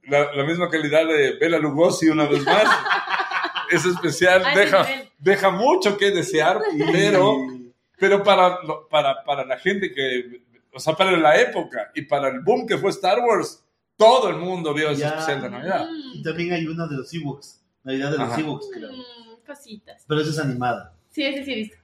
la, 0.05 0.33
la 0.35 0.44
misma 0.44 0.68
calidad 0.70 1.05
de 1.07 1.37
Bela 1.40 1.59
Lugosi 1.59 2.09
una 2.09 2.26
vez 2.26 2.44
más. 2.44 2.64
Es 3.70 3.85
especial, 3.87 4.42
Ay, 4.44 4.55
deja, 4.57 4.83
nivel. 4.85 5.09
deja 5.18 5.50
mucho 5.50 5.96
que 5.96 6.11
desear, 6.11 6.61
pero, 6.92 7.37
Y- 7.55 7.72
pero 7.98 8.22
para, 8.22 8.62
lo- 8.62 8.87
para, 8.88 9.24
para 9.24 9.44
la 9.46 9.59
gente 9.59 9.92
que, 9.92 10.42
o 10.72 10.78
sea, 10.78 10.94
para 10.94 11.12
la 11.16 11.40
época 11.40 11.90
y 11.94 12.02
para 12.02 12.28
el 12.28 12.40
boom 12.40 12.66
que 12.66 12.76
fue 12.76 12.90
Star 12.90 13.18
Wars, 13.20 13.64
todo 13.96 14.28
el 14.28 14.37
mundo 14.37 14.74
vio 14.74 14.90
ese 14.90 15.00
Ya. 15.02 15.09
especial 15.09 15.40
de 15.40 15.50
Navidad. 15.50 15.87
Y 16.14 16.18
Mm, 16.20 16.22
también 16.22 16.52
hay 16.52 16.66
una 16.66 16.87
de 16.87 16.96
los 16.96 17.14
Ewoks. 17.14 17.62
Navidad 17.83 18.11
de 18.12 18.18
los. 18.18 18.38
Ewoks, 18.38 18.66
creo. 18.74 18.92
mm, 18.92 19.46
cositas. 19.46 20.05
Pero 20.07 20.20
eso 20.20 20.31
es 20.31 20.38
animada. 20.38 20.92
Sí, 21.12 21.22
sí, 21.35 21.44
sí, 21.44 21.53
he 21.53 21.57
visto. 21.57 21.77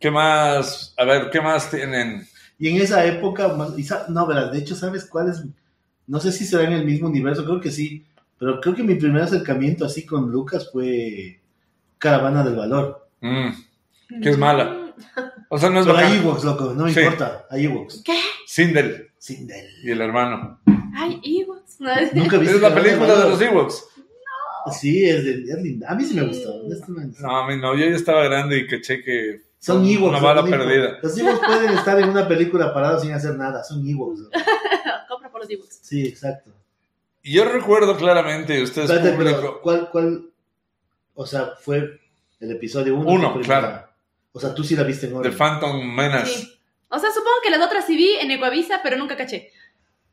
¿Qué 0.00 0.10
más? 0.10 0.94
A 0.98 1.04
ver, 1.04 1.30
¿qué 1.30 1.40
más 1.40 1.70
tienen? 1.70 2.26
Y 2.58 2.68
en 2.68 2.76
esa 2.80 3.04
época, 3.06 3.56
no, 4.08 4.26
verdad, 4.26 4.52
de 4.52 4.58
hecho, 4.58 4.74
¿sabes 4.74 5.04
cuál 5.06 5.30
es? 5.30 5.42
No 6.06 6.20
sé 6.20 6.32
si 6.32 6.44
será 6.44 6.64
en 6.64 6.72
el 6.72 6.84
mismo 6.84 7.08
universo, 7.08 7.44
creo 7.44 7.60
que 7.60 7.70
sí. 7.70 8.04
Pero 8.38 8.60
creo 8.60 8.74
que 8.74 8.82
mi 8.82 8.96
primer 8.96 9.22
acercamiento 9.22 9.84
así 9.84 10.04
con 10.04 10.30
Lucas 10.30 10.68
fue 10.72 11.40
Caravana 11.98 12.42
del 12.42 12.56
Valor. 12.56 13.08
Mm, 13.20 13.50
Que 14.22 14.30
es 14.30 14.38
mala. 14.38 14.64
Mm, 14.64 14.92
o 15.48 15.58
sea, 15.58 15.70
no 15.70 15.80
es 15.80 15.86
Pero 15.86 15.98
hay. 15.98 16.18
Ewoks, 16.18 16.44
loco, 16.44 16.74
no 16.74 16.84
me 16.84 16.92
Sí. 16.92 17.00
importa, 17.00 17.46
hay 17.50 17.64
Ewoks. 17.64 18.02
¿Qué? 18.04 18.18
Sindel 18.46 19.10
Sindel. 19.18 19.66
y 19.82 19.90
el 19.90 20.00
hermano. 20.00 20.60
Ay, 20.94 21.20
Ewoks. 21.24 21.80
No, 21.80 21.90
Nunca 22.12 22.36
viste 22.38 22.56
Es 22.56 22.60
la 22.62 22.74
película 22.74 23.16
de 23.16 23.28
los 23.30 23.40
Ewoks. 23.40 23.84
Sí, 24.72 25.04
es, 25.04 25.24
de, 25.24 25.30
es 25.44 25.62
linda. 25.62 25.88
A 25.90 25.94
mí 25.94 26.04
sí 26.04 26.14
me 26.14 26.22
gustó. 26.26 26.62
No, 27.20 27.36
a 27.36 27.46
mí 27.48 27.56
no, 27.60 27.74
yo 27.74 27.86
ya 27.86 27.96
estaba 27.96 28.24
grande 28.24 28.58
y 28.58 28.66
caché 28.66 29.02
que 29.02 29.42
Son 29.58 29.84
Ewoks. 29.84 30.08
una 30.08 30.20
bala 30.20 30.42
no 30.42 30.48
perdida. 30.48 30.98
Los 31.02 31.18
Ewoks 31.18 31.40
pueden 31.46 31.70
estar 31.72 31.98
en 32.00 32.08
una 32.08 32.26
película 32.26 32.72
parados 32.72 33.02
sin 33.02 33.12
hacer 33.12 33.36
nada. 33.36 33.62
Son 33.64 33.86
Ewoks. 33.86 34.20
loco. 34.20 34.30
Compra 35.08 35.30
por 35.30 35.40
los 35.42 35.50
Ewoks. 35.50 35.78
Sí, 35.82 36.06
exacto. 36.06 36.50
Y 37.22 37.32
yo 37.34 37.44
recuerdo 37.46 37.96
claramente, 37.96 38.62
ustedes 38.62 38.90
Espérate, 38.90 39.16
público, 39.16 39.36
pero 39.40 39.60
¿cuál, 39.62 39.88
¿cuál? 39.90 40.30
O 41.14 41.26
sea, 41.26 41.52
fue 41.60 42.00
el 42.40 42.50
episodio 42.50 42.96
1. 42.96 43.10
Uno, 43.10 43.40
claro. 43.40 43.86
O 44.32 44.40
sea, 44.40 44.54
tú 44.54 44.62
sí 44.64 44.76
la 44.76 44.82
viste 44.82 45.06
en 45.06 45.12
The 45.12 45.18
orden. 45.18 45.32
Phantom 45.36 45.94
Menace. 45.94 46.32
Sí. 46.32 46.50
O 46.88 46.98
sea, 46.98 47.10
supongo 47.10 47.36
que 47.42 47.50
las 47.50 47.60
otras 47.60 47.86
sí 47.86 47.96
vi 47.96 48.14
en 48.20 48.30
Ecuavisa, 48.30 48.80
pero 48.82 48.96
nunca 48.96 49.16
caché. 49.16 49.50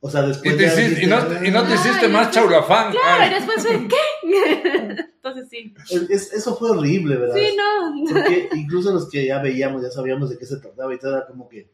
O 0.04 0.10
sea, 0.10 0.24
Y, 0.24 0.28
después 0.30 0.58
te 0.58 0.64
ya 0.64 0.74
hiciste- 0.74 1.04
y 1.04 1.06
no, 1.08 1.22
dijiste, 1.22 1.48
y 1.48 1.52
no 1.52 1.64
te 1.64 1.68
Ay, 1.74 1.76
hiciste 1.76 2.08
más 2.08 2.32
chaurafán. 2.32 2.92
Claro, 2.92 3.22
Ay, 3.24 3.30
y 3.30 3.34
después 3.36 3.68
fue, 3.68 3.88
¿qué? 3.88 5.04
Entonces 5.16 5.48
sí. 5.50 5.74
Es- 6.10 6.34
eso 6.34 6.56
fue 6.58 6.72
horrible, 6.72 7.18
¿verdad? 7.18 7.36
Sí, 7.36 7.56
no. 7.56 8.14
Porque 8.14 8.50
incluso 8.56 8.92
los 8.92 9.08
que 9.10 9.26
ya 9.28 9.40
veíamos, 9.40 9.84
ya 9.84 9.92
sabíamos 9.92 10.30
de 10.32 10.40
qué 10.40 10.46
se 10.48 10.58
trataba 10.58 10.94
y 10.94 10.98
todo 11.00 11.18
era 11.18 11.28
como 11.28 11.48
que. 11.48 11.70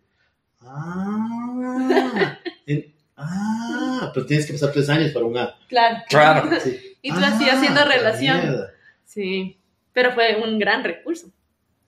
Ah, 0.61 2.37
en- 2.65 2.93
ah, 3.15 4.11
pero 4.13 4.25
tienes 4.25 4.45
que 4.45 4.53
pasar 4.53 4.71
tres 4.71 4.89
años 4.89 5.11
para 5.11 5.25
un 5.25 5.37
A. 5.37 5.55
Claro. 5.69 5.97
Claro. 6.09 6.49
Sí. 6.61 6.97
Y 7.01 7.11
tú 7.13 7.19
así 7.23 7.49
haciendo 7.49 7.81
Ah, 7.81 7.85
relación. 7.85 8.41
mierda. 8.41 8.71
Sí. 9.05 9.57
Pero 9.93 10.11
fue 10.13 10.35
un 10.43 10.59
gran 10.59 10.83
recurso. 10.83 11.27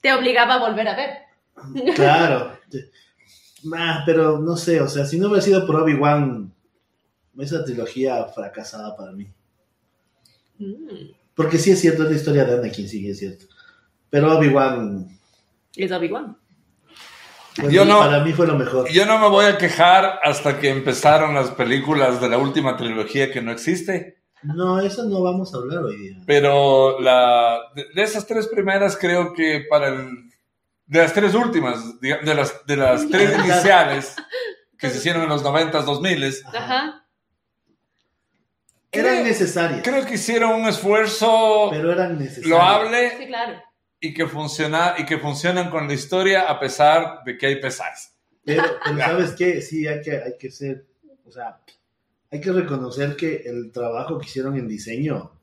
Te 0.00 0.12
obligaba 0.14 0.54
a 0.54 0.58
volver 0.70 0.88
a 0.88 0.96
ver. 0.96 1.10
Claro. 1.94 2.58
Ah, 3.76 4.02
pero 4.06 4.38
no 4.38 4.56
sé, 4.56 4.80
o 4.80 4.88
sea, 4.88 5.04
si 5.04 5.18
no 5.18 5.26
hubiera 5.28 5.42
sido 5.42 5.66
por 5.66 5.76
Obi-Wan, 5.76 6.52
esa 7.38 7.64
trilogía 7.64 8.24
fracasada 8.26 8.96
para 8.96 9.12
mí. 9.12 9.26
Mm. 10.58 11.10
Porque 11.34 11.58
sí 11.58 11.70
es 11.70 11.80
cierto, 11.80 12.04
es 12.04 12.10
la 12.10 12.16
historia 12.16 12.44
de 12.44 12.54
Anakin, 12.58 12.88
sí 12.88 13.08
es 13.08 13.18
cierto. 13.18 13.46
Pero 14.10 14.36
Obi-Wan, 14.36 15.08
Es 15.76 15.90
Obi-Wan. 15.92 16.36
pues, 17.56 17.72
Yo 17.72 17.84
no- 17.84 18.00
para 18.00 18.20
mí 18.24 18.32
fue 18.32 18.46
lo 18.46 18.56
mejor. 18.56 18.88
Yo 18.90 19.06
no 19.06 19.18
me 19.18 19.28
voy 19.28 19.46
a 19.46 19.56
quejar 19.58 20.20
hasta 20.22 20.58
que 20.58 20.68
empezaron 20.70 21.34
las 21.34 21.50
películas 21.52 22.20
de 22.20 22.28
la 22.28 22.38
última 22.38 22.76
trilogía 22.76 23.30
que 23.30 23.40
no 23.42 23.52
existe. 23.52 24.18
No, 24.42 24.80
eso 24.80 25.04
no 25.04 25.22
vamos 25.22 25.54
a 25.54 25.58
hablar 25.58 25.84
hoy 25.84 25.96
día. 25.98 26.16
Pero 26.26 26.98
la, 27.00 27.58
de, 27.74 27.86
de 27.94 28.02
esas 28.02 28.26
tres 28.26 28.48
primeras 28.48 28.96
creo 28.96 29.32
que 29.34 29.66
para 29.68 29.88
el... 29.88 30.29
De 30.90 30.98
las 30.98 31.14
tres 31.14 31.34
últimas, 31.34 32.00
de 32.00 32.34
las, 32.34 32.66
de 32.66 32.76
las 32.76 33.08
tres 33.08 33.38
iniciales 33.38 34.16
que 34.76 34.90
se 34.90 34.98
hicieron 34.98 35.22
en 35.22 35.28
los 35.28 35.44
90s, 35.44 35.84
2000s, 35.84 36.42
Ajá. 36.46 37.06
Eran 38.92 39.12
creo- 39.14 39.24
necesarias, 39.24 39.80
creo 39.84 40.04
que 40.04 40.14
hicieron 40.14 40.50
un 40.62 40.68
esfuerzo 40.68 41.68
pero 41.70 41.92
eran 41.92 42.18
necesarias. 42.18 42.48
loable 42.50 43.10
Sí, 43.18 43.26
claro. 43.26 43.62
y 44.00 44.12
que, 44.14 44.26
funciona, 44.26 44.94
y 44.98 45.06
que 45.06 45.18
funcionan 45.18 45.70
con 45.70 45.86
la 45.86 45.94
historia 45.94 46.42
a 46.50 46.58
pesar 46.58 47.22
de 47.24 47.38
que 47.38 47.46
hay 47.46 47.60
pesares. 47.60 48.12
Pero, 48.44 48.64
pero 48.84 48.98
¿sabes 48.98 49.32
qué? 49.38 49.62
Sí, 49.62 49.86
hay 49.86 50.00
que, 50.00 50.10
hay 50.18 50.36
que 50.38 50.50
ser, 50.50 50.86
o 51.24 51.30
sea, 51.30 51.60
hay 52.32 52.40
que 52.40 52.50
reconocer 52.50 53.14
que 53.14 53.42
el 53.46 53.70
trabajo 53.70 54.18
que 54.18 54.26
hicieron 54.26 54.56
en 54.56 54.66
diseño 54.66 55.39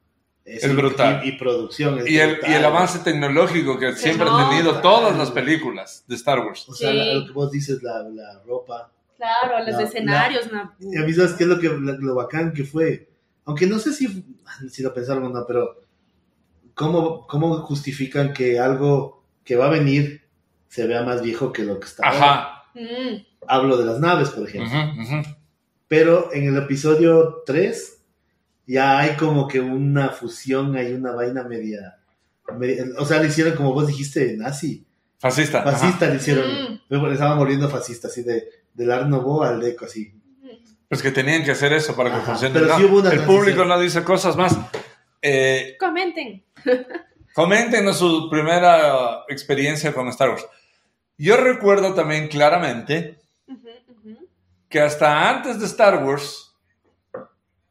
es, 0.47 0.63
Es 0.63 0.75
brutal. 0.75 1.21
Y, 1.25 1.29
y 1.29 1.31
producción. 1.33 1.99
es 1.99 2.09
Y 2.09 2.17
el, 2.19 2.31
brutal. 2.35 2.51
y 2.51 2.53
el 2.55 2.65
avance 2.65 2.99
tecnológico 2.99 3.77
que 3.77 3.93
siempre 3.95 4.27
han 4.29 4.49
tenido 4.49 4.79
todas 4.81 5.17
las 5.17 5.29
películas 5.31 6.03
de 6.07 6.15
Star 6.15 6.39
Wars. 6.39 6.67
O 6.69 6.73
sea, 6.73 6.89
Sí. 6.91 6.97
la- 6.97 7.13
lo 7.15 7.25
que 7.27 7.31
vos 7.33 7.51
dices, 7.51 7.83
la, 7.83 7.99
la 8.03 8.41
ropa. 8.45 8.91
Claro, 9.17 9.65
los 9.65 9.75
La- 9.75 9.83
escenarios. 9.83 10.51
no. 10.51 10.73
Y 10.79 10.97
a 10.97 11.01
mí, 11.03 11.11
¿sabes 11.13 11.33
qué 11.33 11.43
es 11.43 11.49
lo, 11.49 11.59
que, 11.59 11.67
lo, 11.69 12.15
bacán 12.15 12.53
que 12.53 12.63
fue? 12.63 13.09
Aunque 13.45 13.65
no 13.67 13.77
sé 13.79 13.91
si, 13.93 14.25
si 14.69 14.81
lo 14.83 14.93
pensaron 14.93 15.23
o 15.25 15.29
no, 15.29 15.45
pero 15.47 15.81
¿cómo, 16.73 17.25
¿cómo 17.27 17.57
justifican 17.61 18.33
que 18.33 18.59
algo 18.59 19.23
que 19.43 19.55
va 19.55 19.67
a 19.67 19.69
venir 19.71 20.23
se 20.69 20.85
vea 20.85 21.03
más 21.03 21.21
viejo 21.21 21.51
que 21.51 21.63
lo 21.63 21.79
que 21.79 21.85
está 21.87 22.07
ahora? 22.07 22.17
Ajá. 22.25 22.63
Mm, 22.75 23.25
Hablo 23.47 23.77
de 23.77 23.85
las 23.85 23.99
naves, 23.99 24.29
por 24.29 24.47
ejemplo. 24.47 24.69
Ujú, 24.77 25.01
ujú. 25.01 25.29
Pero 25.87 26.29
en 26.33 26.47
el 26.49 26.57
episodio 26.57 27.43
3 27.45 27.96
ya 28.67 28.99
hay 28.99 29.15
como 29.15 29.47
que 29.47 29.59
una 29.59 30.09
fusión, 30.09 30.75
hay 30.75 30.93
una 30.93 31.13
vaina 31.13 31.43
media... 31.43 31.97
media- 32.59 32.85
o 32.99 33.05
sea, 33.05 33.19
le 33.21 33.29
hicieron 33.29 33.55
como 33.55 33.73
vos 33.73 33.87
dijiste, 33.87 34.35
nazi. 34.37 34.85
Fascista. 35.19 35.61
ajá. 35.61 35.71
Fascista 35.71 36.07
le 36.07 36.17
hicieron. 36.17 36.45
Mm. 36.45 36.79
Me 36.89 37.13
estaban 37.13 37.39
volviendo 37.39 37.67
fascista, 37.69 38.07
así 38.07 38.21
de, 38.23 38.47
del 38.73 38.91
Art 38.91 39.07
Nouveau 39.07 39.41
al 39.43 39.59
Deco, 39.59 39.85
así. 39.85 40.13
Pues 40.89 41.01
que 41.01 41.11
tenían 41.11 41.43
que 41.43 41.51
hacer 41.51 41.73
eso 41.73 41.95
para 41.95 42.09
que 42.11 42.15
Ajá, 42.17 42.25
funcione. 42.33 42.53
pero 42.59 42.77
sí 42.77 42.83
hubo 42.85 42.99
una 42.99 43.09
el 43.09 43.15
transición. 43.17 43.35
público 43.39 43.65
no 43.65 43.79
dice 43.79 44.03
cosas 44.03 44.35
más. 44.37 44.55
Eh, 45.21 45.75
Comenten. 45.79 46.43
coméntenos 47.33 47.97
su 47.97 48.29
primera 48.29 49.23
experiencia 49.27 49.93
con 49.93 50.07
Star 50.09 50.29
Wars. 50.29 50.45
Yo 51.17 51.35
recuerdo 51.37 51.93
también 51.93 52.27
claramente 52.27 53.19
Ujú, 53.47 53.67
ujú. 53.89 54.27
que 54.69 54.79
hasta 54.79 55.29
antes 55.29 55.59
de 55.59 55.65
Star 55.65 56.03
Wars, 56.03 56.46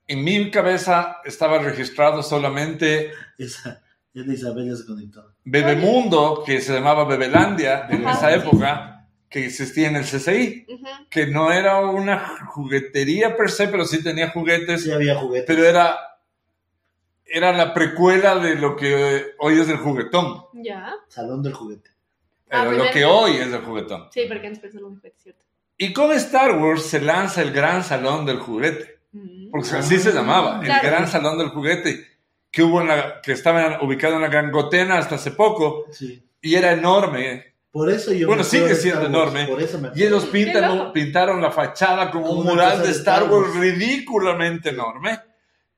en 0.09 0.25
mi 0.25 0.51
cabeza 0.51 1.19
estaba 1.25 1.59
registrado 1.59 2.23
solamente 2.23 3.11
Esa, 3.39 3.83
es 4.15 4.27
de 4.27 4.35
Isabel 4.35 4.69
ya 4.71 4.77
se 4.77 4.87
conectó. 4.87 5.33
Bebemundo, 5.45 6.43
que 6.47 6.61
se 6.61 6.73
llamaba 6.75 7.05
Bebelandia 7.05 7.87
en 7.91 8.07
Ajá, 8.07 8.17
esa 8.19 8.29
sí, 8.41 8.47
época, 8.49 9.09
que 9.29 9.47
existía 9.47 9.89
en 9.89 9.97
el 9.97 10.05
CCI, 10.05 10.67
Ujú. 10.69 10.85
que 11.11 11.27
no 11.27 11.53
era 11.53 11.81
una 11.81 12.47
juguetería 12.47 13.37
per 13.37 13.51
se, 13.51 13.69
pero 13.69 13.85
sí 13.85 14.03
tenía 14.03 14.31
juguetes, 14.31 14.85
Sí 14.85 14.93
había 14.93 15.17
juguetes. 15.17 15.47
pero 15.47 15.65
era, 15.65 15.97
era 17.25 17.53
la 17.53 17.75
precuela 17.75 18.37
de 18.39 18.55
lo 18.55 18.77
que 18.77 19.35
hoy 19.39 19.61
es 19.61 19.69
el 19.69 19.77
juguetón, 19.79 20.45
Ya. 20.55 20.95
Salón 21.09 21.43
del 21.43 21.53
juguete. 21.55 21.91
Ah, 22.49 22.63
Era 22.63 22.73
lo 22.73 22.91
que 22.93 23.05
hoy 23.05 23.33
es 23.39 23.49
el 23.53 23.61
juguetón. 23.61 24.07
Sí, 24.13 24.23
porque 24.29 24.47
antes 24.47 24.61
pensé 24.63 24.79
lo 24.81 24.89
mismo, 24.91 25.03
es 25.05 25.15
cierto. 25.21 25.45
Y 25.77 25.93
con 25.93 26.13
Star 26.13 26.57
Wars 26.57 26.85
se 26.87 27.01
lanza 27.01 27.43
el 27.43 27.53
Gran 27.53 27.83
Salón 27.85 28.25
del 28.25 28.39
Juguete. 28.39 28.96
Porque 29.51 29.71
así 29.71 29.99
se 29.99 30.13
llamaba, 30.13 30.59
el 30.61 30.67
Claro. 30.67 30.89
Gran 30.89 31.09
Salón 31.09 31.39
del 31.39 31.49
Juguete, 31.49 32.07
que, 32.51 32.63
hubo 32.63 32.81
en 32.81 32.89
la, 32.89 33.21
que 33.21 33.33
estaba 33.33 33.83
ubicado 33.83 34.17
en 34.17 34.23
la 34.23 34.29
Gran 34.29 34.51
Gotena 34.51 34.99
hasta 34.99 35.17
hace 35.17 35.31
poco, 35.33 35.85
Sí. 35.91 36.23
y 36.41 36.55
era 36.55 36.73
enorme. 36.73 37.55
Por 37.71 37.91
eso 37.91 38.13
yo. 38.13 38.27
Bueno, 38.29 38.43
sigue 38.43 38.75
siendo 38.75 39.01
Wars, 39.03 39.11
enorme. 39.11 39.47
Por 39.47 39.61
eso 39.61 39.79
me 39.79 39.91
Y 39.95 40.03
ellos 40.03 40.25
pintan, 40.27 40.93
pintaron 40.93 41.43
la 41.43 41.51
fachada 41.51 42.11
como 42.11 42.31
un 42.31 42.47
mural 42.47 42.83
de 42.83 42.91
Star 42.91 43.25
Wars 43.25 43.49
Wars. 43.49 43.61
ridículamente 43.61 44.71
enorme. 44.71 45.19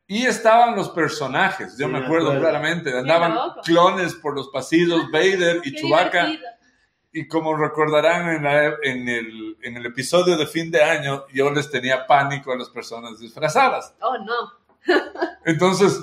Y 0.07 0.25
estaban 0.25 0.75
los 0.77 0.89
personajes, 0.91 1.77
yo 1.77 1.87
Sí, 1.87 1.93
me 1.93 1.99
me 1.99 2.05
acuerdo 2.07 2.39
claramente. 2.39 2.97
Andaban 2.97 3.37
clones 3.65 4.15
por 4.15 4.35
los 4.35 4.49
pasillos, 4.49 5.11
Vader 5.11 5.61
y 5.65 5.75
Chewbacca. 5.75 6.27
divertido. 6.27 6.51
Y 7.13 7.27
como 7.27 7.57
recordarán 7.57 8.29
en, 8.37 8.45
la- 8.45 8.77
en 8.83 9.09
el, 9.09 9.57
en 9.63 9.77
el 9.77 9.87
episodio 9.87 10.37
de 10.37 10.47
fin 10.47 10.71
de 10.71 10.83
año, 10.83 11.25
yo 11.33 11.51
les 11.51 11.71
tenía 11.71 12.07
pánico 12.07 12.53
a 12.53 12.57
las 12.57 12.69
personas 12.69 13.19
disfrazadas. 13.19 13.95
Oh, 14.01 14.17
no. 14.19 14.53
Entonces, 15.45 15.99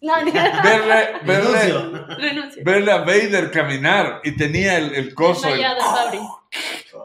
No, 0.00 0.22
no. 0.22 0.32
verle, 0.32 1.18
verle, 1.24 1.62
Renuncio. 1.72 2.06
Renuncio. 2.18 2.62
verle 2.64 2.92
a 2.92 2.98
Vader 2.98 3.50
caminar 3.50 4.20
y 4.24 4.36
tenía 4.36 4.78
el, 4.78 4.94
el 4.94 5.14
coso. 5.14 5.48
el- 5.48 5.60
Fabri. 5.80 6.20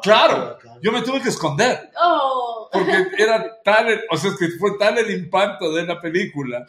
Claro, 0.04 0.58
yo 0.82 0.92
me 0.92 1.02
tuve 1.02 1.22
que 1.22 1.30
esconder. 1.30 1.90
Oh. 2.02 2.70
Porque 2.72 3.08
era 3.18 3.62
tal, 3.64 3.88
el- 3.90 4.02
o 4.12 4.18
sea, 4.18 4.32
es 4.32 4.38
que 4.38 4.48
fue 4.60 4.78
tal 4.78 4.98
el 5.00 5.10
impacto 5.12 5.74
de 5.74 5.84
la 5.86 6.00
película 6.00 6.66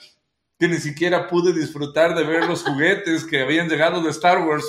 que 0.58 0.68
ni 0.68 0.78
siquiera 0.78 1.26
pude 1.28 1.52
disfrutar 1.52 2.14
de 2.14 2.22
ver 2.24 2.46
los 2.46 2.62
juguetes 2.62 3.24
que 3.24 3.42
habían 3.42 3.68
llegado 3.68 4.00
de 4.02 4.10
Star 4.10 4.38
Wars. 4.46 4.64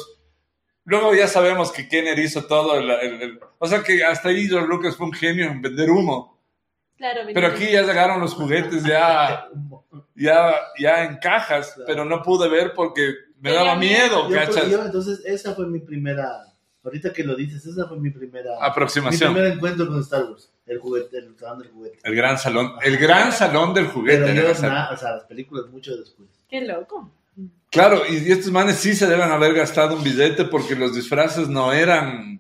Luego 0.86 1.14
ya 1.16 1.28
sabemos 1.28 1.72
que 1.72 1.88
Kenner 1.88 2.18
hizo 2.20 2.46
todo, 2.46 2.78
el, 2.78 2.90
el- 2.92 3.22
el- 3.22 3.40
o 3.58 3.68
sea 3.68 3.82
que 3.84 4.04
hasta 4.04 4.30
ahí 4.30 4.48
George 4.48 4.68
Lucas 4.68 4.96
fue 4.98 5.06
un 5.08 5.14
genio 5.14 5.46
en 5.46 5.62
vender 5.62 5.90
humo. 5.90 6.34
Claro, 6.98 7.22
Pero 7.34 7.48
aquí 7.48 7.72
ya 7.72 7.82
llegaron 7.82 8.22
los 8.22 8.34
juguetes 8.34 8.84
ya, 8.84 9.48
ya, 10.16 10.54
ya 10.80 11.04
en 11.06 11.18
cajas, 11.18 11.76
pero 11.86 12.06
no 12.06 12.22
pude 12.22 12.48
ver 12.50 12.74
porque 12.74 13.14
me 13.40 13.50
Tenía 13.50 13.60
daba 13.66 13.76
miedo, 13.76 14.30
Yo, 14.30 14.36
¿cachas? 14.36 14.70
yo, 14.70 14.86
entonces, 14.86 15.22
esa 15.26 15.54
fue 15.54 15.68
mi 15.68 15.80
primera. 15.80 16.30
Ahorita 16.84 17.12
que 17.14 17.24
lo 17.24 17.36
dices, 17.36 17.66
esa 17.66 17.88
fue 17.88 17.98
mi 17.98 18.10
primera. 18.10 18.52
Mi 18.60 18.68
Aproximación. 18.68 19.34
primer 19.34 19.54
encuentro 19.54 19.88
con 19.88 20.00
Star 20.02 20.26
Wars. 20.26 20.50
El 20.66 20.80
juguete, 20.80 21.18
el 21.18 21.36
salón 21.38 21.60
del 21.60 21.72
juguete. 21.72 22.00
El 22.04 22.16
gran 22.16 22.38
salón, 22.38 22.74
el 22.82 22.98
gran 22.98 23.32
salón 23.34 23.74
del 23.74 23.88
juguete. 23.88 24.24
Pero 24.34 24.54
yo, 24.54 24.62
na- 24.68 24.90
o 24.92 24.98
sea, 24.98 25.12
las 25.16 25.24
películas 25.26 25.66
mucho 25.70 25.96
después. 25.98 26.30
Qué 26.50 26.62
loco. 26.62 27.12
Claro, 27.72 28.04
y 28.08 28.32
estos 28.32 28.52
manes 28.52 28.76
sí 28.78 28.94
se 28.94 29.08
deben 29.08 29.32
haber 29.32 29.54
gastado 29.54 29.96
un 29.96 30.04
billete 30.04 30.46
porque 30.46 30.76
los 30.76 30.94
disfraces 30.96 31.48
no 31.50 31.72
eran 31.74 32.40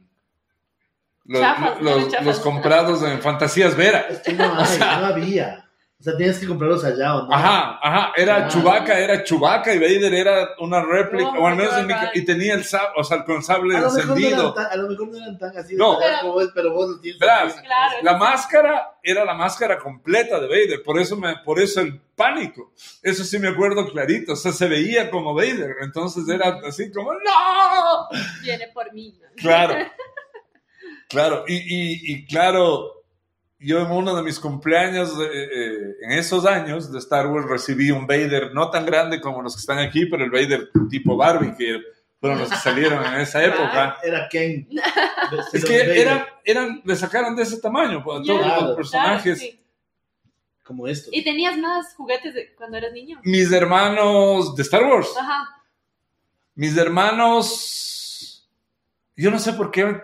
los, 1.25 1.41
Chafas, 1.41 1.77
no 1.81 1.83
los- 1.83 1.97
eran 1.97 2.09
chafas. 2.11 2.25
los 2.27 2.39
comprados 2.39 3.03
en 3.03 3.19
Fantasías 3.21 3.75
Vera. 3.75 4.01
Es 4.09 4.19
que 4.19 4.33
no 4.33 4.43
hay, 4.59 4.77
no 4.79 4.85
había. 5.05 5.62
O 5.99 6.03
sea, 6.03 6.17
tienes 6.17 6.37
que 6.37 6.47
comprarlos 6.47 6.83
allá 6.83 7.15
o 7.15 7.27
no. 7.27 7.33
Ajá, 7.33 7.79
ajá, 7.81 8.11
era 8.17 8.35
Ah. 8.45 8.47
Chewbacca, 8.49 8.99
era 8.99 9.23
Chewbacca 9.23 9.73
y 9.73 9.79
Vader 9.79 10.13
era 10.13 10.49
una 10.59 10.81
réplica, 10.83 11.29
Oh 11.29 11.43
o 11.43 11.47
al 11.47 11.55
menos 11.55 11.73
y 12.13 12.25
tenía 12.25 12.55
el 12.55 12.65
sable, 12.65 12.89
o 12.97 13.03
sea, 13.05 13.23
con 13.23 13.41
sable 13.41 13.77
a, 13.77 13.81
no 13.81 13.87
encendido. 13.87 14.53
tan, 14.53 14.65
a 14.65 14.75
lo 14.75 14.89
mejor 14.89 15.07
no 15.07 15.17
eran 15.17 15.37
tan 15.39 15.57
así 15.57 15.73
de 15.73 15.77
No. 15.77 15.97
como 16.21 16.41
es, 16.41 16.49
pero 16.53 16.73
vos 16.73 16.89
lo 16.89 16.99
tienes. 16.99 17.19
Verás. 17.21 17.53
Claro. 17.53 17.95
La 18.01 18.17
máscara 18.17 18.97
era 19.01 19.23
la 19.23 19.33
máscara 19.33 19.77
completa 19.79 20.41
de 20.41 20.47
Vader, 20.49 20.83
por 20.83 20.99
eso, 20.99 21.15
me, 21.15 21.37
por 21.37 21.61
eso 21.61 21.79
el 21.79 22.01
pánico. 22.17 22.73
Eso 23.01 23.23
sí 23.23 23.39
me 23.39 23.47
acuerdo 23.47 23.89
clarito, 23.89 24.33
o 24.33 24.35
sea, 24.35 24.51
se 24.51 24.67
veía 24.67 25.09
como 25.09 25.33
Vader, 25.33 25.77
entonces 25.83 26.27
era 26.27 26.59
así 26.67 26.91
como, 26.91 27.13
¡No! 27.13 28.09
Viene 28.41 28.67
por 28.73 28.91
mí. 28.91 29.17
¿no? 29.21 29.27
Claro, 29.37 29.73
claro, 31.07 31.45
y, 31.47 31.55
y- 31.55 32.11
y 32.13 32.25
claro, 32.25 33.02
yo 33.63 33.79
en 33.79 33.91
uno 33.91 34.15
de 34.15 34.23
mis 34.23 34.39
cumpleaños, 34.39 35.11
eh, 35.19 35.49
eh, 35.55 35.95
en 36.01 36.11
esos 36.11 36.45
años 36.45 36.91
de 36.91 36.99
Star 36.99 37.27
Wars, 37.27 37.47
recibí 37.47 37.91
un 37.91 38.05
Vader 38.05 38.53
no 38.53 38.69
tan 38.69 38.85
grande 38.85 39.21
como 39.21 39.41
los 39.41 39.55
que 39.55 39.61
están 39.61 39.79
aquí, 39.79 40.05
pero 40.05 40.23
el 40.25 40.31
Vader 40.31 40.69
tipo 40.89 41.15
Barbie, 41.15 41.55
que 41.55 41.81
fueron 42.19 42.39
los 42.39 42.49
que 42.49 42.57
salieron 42.57 43.03
en 43.05 43.21
esa 43.21 43.43
época. 43.45 43.97
Era 44.03 44.27
Ken. 44.29 44.67
Es 45.53 45.65
que 45.65 45.99
eran, 45.99 46.25
eran, 46.43 46.81
le 46.83 46.95
sacaron 46.95 47.35
de 47.35 47.43
ese 47.43 47.59
tamaño 47.59 48.03
pues, 48.03 48.19
a 48.19 48.23
todos 48.23 48.63
los 48.63 48.75
personajes. 48.75 49.39
Claro, 49.39 49.53
sí. 49.53 49.59
Como 50.63 50.87
esto. 50.87 51.09
¿Y 51.11 51.23
tenías 51.23 51.57
más 51.57 51.95
juguetes 51.95 52.33
de 52.33 52.53
cuando 52.53 52.77
eras 52.77 52.93
niño? 52.93 53.19
Mis 53.23 53.51
hermanos 53.51 54.55
de 54.55 54.61
Star 54.61 54.83
Wars, 54.83 55.09
Ajá. 55.19 55.63
mis 56.55 56.77
hermanos, 56.77 58.47
yo 59.15 59.31
no 59.31 59.39
sé 59.39 59.53
por 59.53 59.71
qué, 59.71 60.01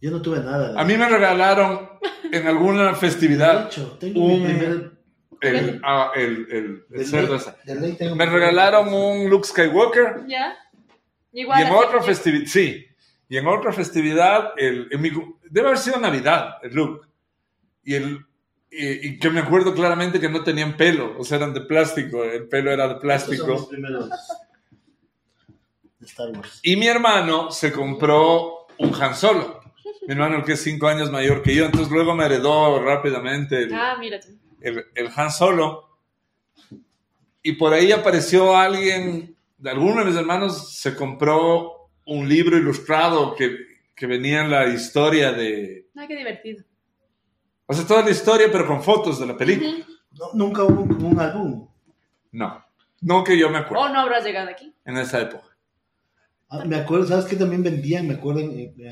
Yo 0.00 0.10
no 0.10 0.22
tuve 0.22 0.38
nada. 0.40 0.72
de 0.72 0.80
a 0.80 0.84
mí 0.84 0.96
me 0.96 1.08
regalaron 1.08 1.88
en 2.32 2.46
alguna 2.46 2.88
De 2.90 2.94
festividad 2.94 3.66
hecho, 3.66 3.96
tengo 3.98 4.20
un- 4.24 4.42
mi 4.42 4.46
primer. 4.54 4.92
el, 5.40 5.80
ah, 5.84 6.10
el, 6.14 6.46
el- 6.50 6.84
el 6.92 7.06
cerdo 7.06 7.36
ley- 7.66 7.96
ese. 7.98 8.14
Me 8.14 8.26
regalaron 8.26 8.92
un 8.92 9.28
Luke 9.28 9.46
Skywalker 9.48 10.24
¿Ya? 10.28 10.56
Igual. 11.32 11.60
y 11.60 11.66
en 11.66 11.72
otra 11.72 12.02
festividad, 12.02 12.46
sí, 12.46 12.86
y 13.28 13.36
en 13.36 13.46
otra 13.46 13.72
festividad, 13.72 14.52
el, 14.56 14.88
en 14.90 15.00
mi 15.00 15.10
debe 15.50 15.66
haber 15.68 15.78
sido 15.78 15.98
Navidad, 16.00 16.56
el 16.62 16.74
Luke. 16.74 17.06
Y, 17.84 17.94
el, 17.94 18.24
y, 18.70 19.08
y 19.08 19.18
que 19.18 19.30
me 19.30 19.40
acuerdo 19.40 19.74
claramente 19.74 20.20
que 20.20 20.28
no 20.28 20.42
tenían 20.44 20.76
pelo, 20.76 21.14
o 21.18 21.24
sea, 21.24 21.38
eran 21.38 21.54
de 21.54 21.62
plástico, 21.62 22.22
el 22.24 22.48
pelo 22.48 22.70
era 22.70 22.86
de 22.88 22.94
Estos 22.94 23.00
son 23.00 23.00
plástico. 23.08 23.68
primeros 23.68 24.10
de 25.98 26.06
Star 26.06 26.30
Wars. 26.30 26.60
Y 26.62 26.76
mi 26.76 26.86
hermano 26.86 27.50
se 27.50 27.72
compró 27.72 28.66
un 28.78 28.94
Han 29.00 29.14
Solo. 29.14 29.57
Mi 30.08 30.14
hermano 30.14 30.42
que 30.42 30.52
es 30.52 30.62
cinco 30.62 30.88
años 30.88 31.10
mayor 31.12 31.42
que 31.42 31.54
yo, 31.54 31.66
entonces 31.66 31.92
luego 31.92 32.14
me 32.14 32.24
heredó 32.24 32.82
rápidamente 32.82 33.64
el, 33.64 33.74
Ah, 33.74 33.94
el, 34.62 34.86
el 34.94 35.08
Han 35.14 35.30
Solo. 35.30 35.98
Y 37.42 37.52
por 37.52 37.74
ahí 37.74 37.92
apareció 37.92 38.56
alguien, 38.56 39.36
de 39.58 39.70
alguno 39.70 40.00
de 40.00 40.06
mis 40.06 40.16
hermanos 40.16 40.74
se 40.74 40.94
compró 40.96 41.90
un 42.06 42.26
libro 42.26 42.56
ilustrado 42.56 43.34
que, 43.34 43.54
que 43.94 44.06
venía 44.06 44.40
en 44.40 44.50
la 44.50 44.66
historia 44.68 45.30
de... 45.32 45.88
Ah, 45.94 46.06
qué 46.08 46.16
divertido. 46.16 46.64
O 47.66 47.74
sea, 47.74 47.86
toda 47.86 48.02
la 48.02 48.10
historia, 48.10 48.48
pero 48.50 48.66
con 48.66 48.82
fotos 48.82 49.20
de 49.20 49.26
la 49.26 49.36
película. 49.36 49.72
No, 50.12 50.30
nunca 50.32 50.62
hubo 50.64 50.84
un, 50.84 50.88
como 50.88 51.08
un 51.10 51.20
álbum. 51.20 51.68
No. 52.32 52.64
No 53.02 53.22
que 53.22 53.36
yo 53.38 53.50
me 53.50 53.58
acuerdo, 53.58 53.84
¿O 53.84 53.88
no 53.90 54.00
habrás 54.00 54.24
llegado 54.24 54.48
aquí? 54.48 54.72
en 54.86 54.96
esa 54.96 55.20
época. 55.20 55.44
Ah, 56.50 56.64
me 56.64 56.76
acuerdo, 56.76 57.06
¿sabes 57.06 57.26
qué 57.26 57.36
también 57.36 57.62
vendían? 57.62 58.06
Me 58.08 58.14
acuerdo, 58.14 58.40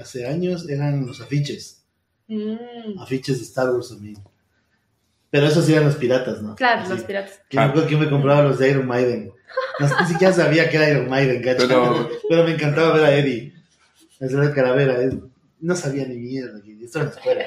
hace 0.01 0.27
años 0.27 0.69
eran 0.69 1.07
los 1.07 1.21
afiches. 1.21 1.85
Mm, 2.29 2.99
Afiches 3.01 3.39
de 3.39 3.45
Star 3.45 3.71
Wars 3.71 3.89
también. 3.91 4.19
Pero 5.31 5.47
esos 5.47 5.69
eran 5.69 5.85
los 5.85 5.97
piratas, 5.97 6.43
¿no? 6.43 6.55
claro, 6.55 6.83
Así. 6.83 6.91
los 6.91 7.03
piratas. 7.03 7.41
Que 7.49 7.57
me 7.57 7.65
acuerdo 7.65 7.87
que 7.89 7.93
yo 7.95 7.99
me 8.01 8.11
compraba 8.11 8.43
los 8.43 8.59
de 8.59 8.71
Iron 8.71 8.87
Maiden. 8.87 9.33
No, 9.81 10.01
ni 10.01 10.07
siquiera 10.07 10.33
sabía 10.33 10.69
que 10.69 10.77
era 10.77 10.91
Iron 10.91 11.09
Maiden, 11.09 11.43
¿cachai? 11.43 11.67
Pero- 11.69 12.09
Pero, 12.29 12.45
me 12.45 12.53
encantaba 12.53 12.95
ver 12.95 13.05
a 13.05 13.15
Eddie. 13.17 13.55
Esa 14.21 14.43
era 14.45 14.55
calavera. 14.55 14.99
No 15.61 15.75
sabía 15.77 16.07
ni 16.07 16.17
mierda. 16.17 16.61
y 16.65 16.85
Esto 16.85 17.01
en 17.01 17.07
la 17.07 17.11
escuela. 17.13 17.45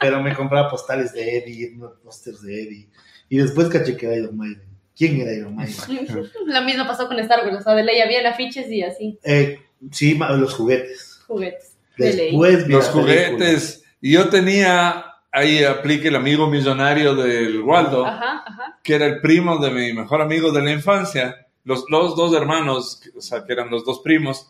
Pero 0.00 0.22
me 0.22 0.34
compraba 0.34 0.70
postales 0.70 1.12
de 1.12 1.38
Eddie, 1.38 1.74
unos 1.76 1.92
pósters 2.02 2.42
de 2.42 2.62
Eddie. 2.62 2.88
Y 3.28 3.38
después 3.38 3.68
caché 3.68 3.96
que 3.96 4.06
era 4.06 4.16
Iron 4.16 4.36
Maiden. 4.36 4.62
¿Quién 5.00 5.18
era 5.18 5.32
Iron 5.32 5.56
Maiden? 5.56 6.06
Lo 6.44 6.60
mismo 6.62 6.86
pasó 6.86 7.08
con 7.08 7.18
Star 7.20 7.42
Wars, 7.46 7.56
o 7.60 7.62
sea, 7.62 7.74
de 7.74 7.84
ley 7.84 8.02
había 8.02 8.28
afiches 8.28 8.70
y 8.70 8.82
así, 8.82 9.18
Eh, 9.24 9.58
sí, 9.90 10.14
los 10.18 10.52
juguetes. 10.52 11.22
juguetes. 11.26 11.74
De. 11.96 12.12
Después 12.12 12.66
vi 12.66 12.72
Los 12.74 12.88
juguetes. 12.88 13.82
Y 14.02 14.12
yo 14.12 14.28
tenía, 14.28 15.06
ahí 15.32 15.64
aplique 15.64 16.08
el 16.08 16.16
amigo 16.16 16.48
millonario 16.48 17.14
del 17.14 17.62
Waldo, 17.62 18.04
Ajá, 18.04 18.42
ajá. 18.46 18.78
que 18.84 18.94
era 18.94 19.06
el 19.06 19.22
primo 19.22 19.56
de 19.56 19.70
mi 19.70 19.94
mejor 19.94 20.20
amigo 20.20 20.52
de 20.52 20.60
la 20.60 20.70
infancia. 20.72 21.46
Los, 21.64 21.84
los 21.88 22.14
dos 22.14 22.34
hermanos, 22.34 23.00
o 23.16 23.20
sea, 23.22 23.44
que 23.46 23.54
eran 23.54 23.70
los 23.70 23.86
dos 23.86 24.00
primos, 24.00 24.48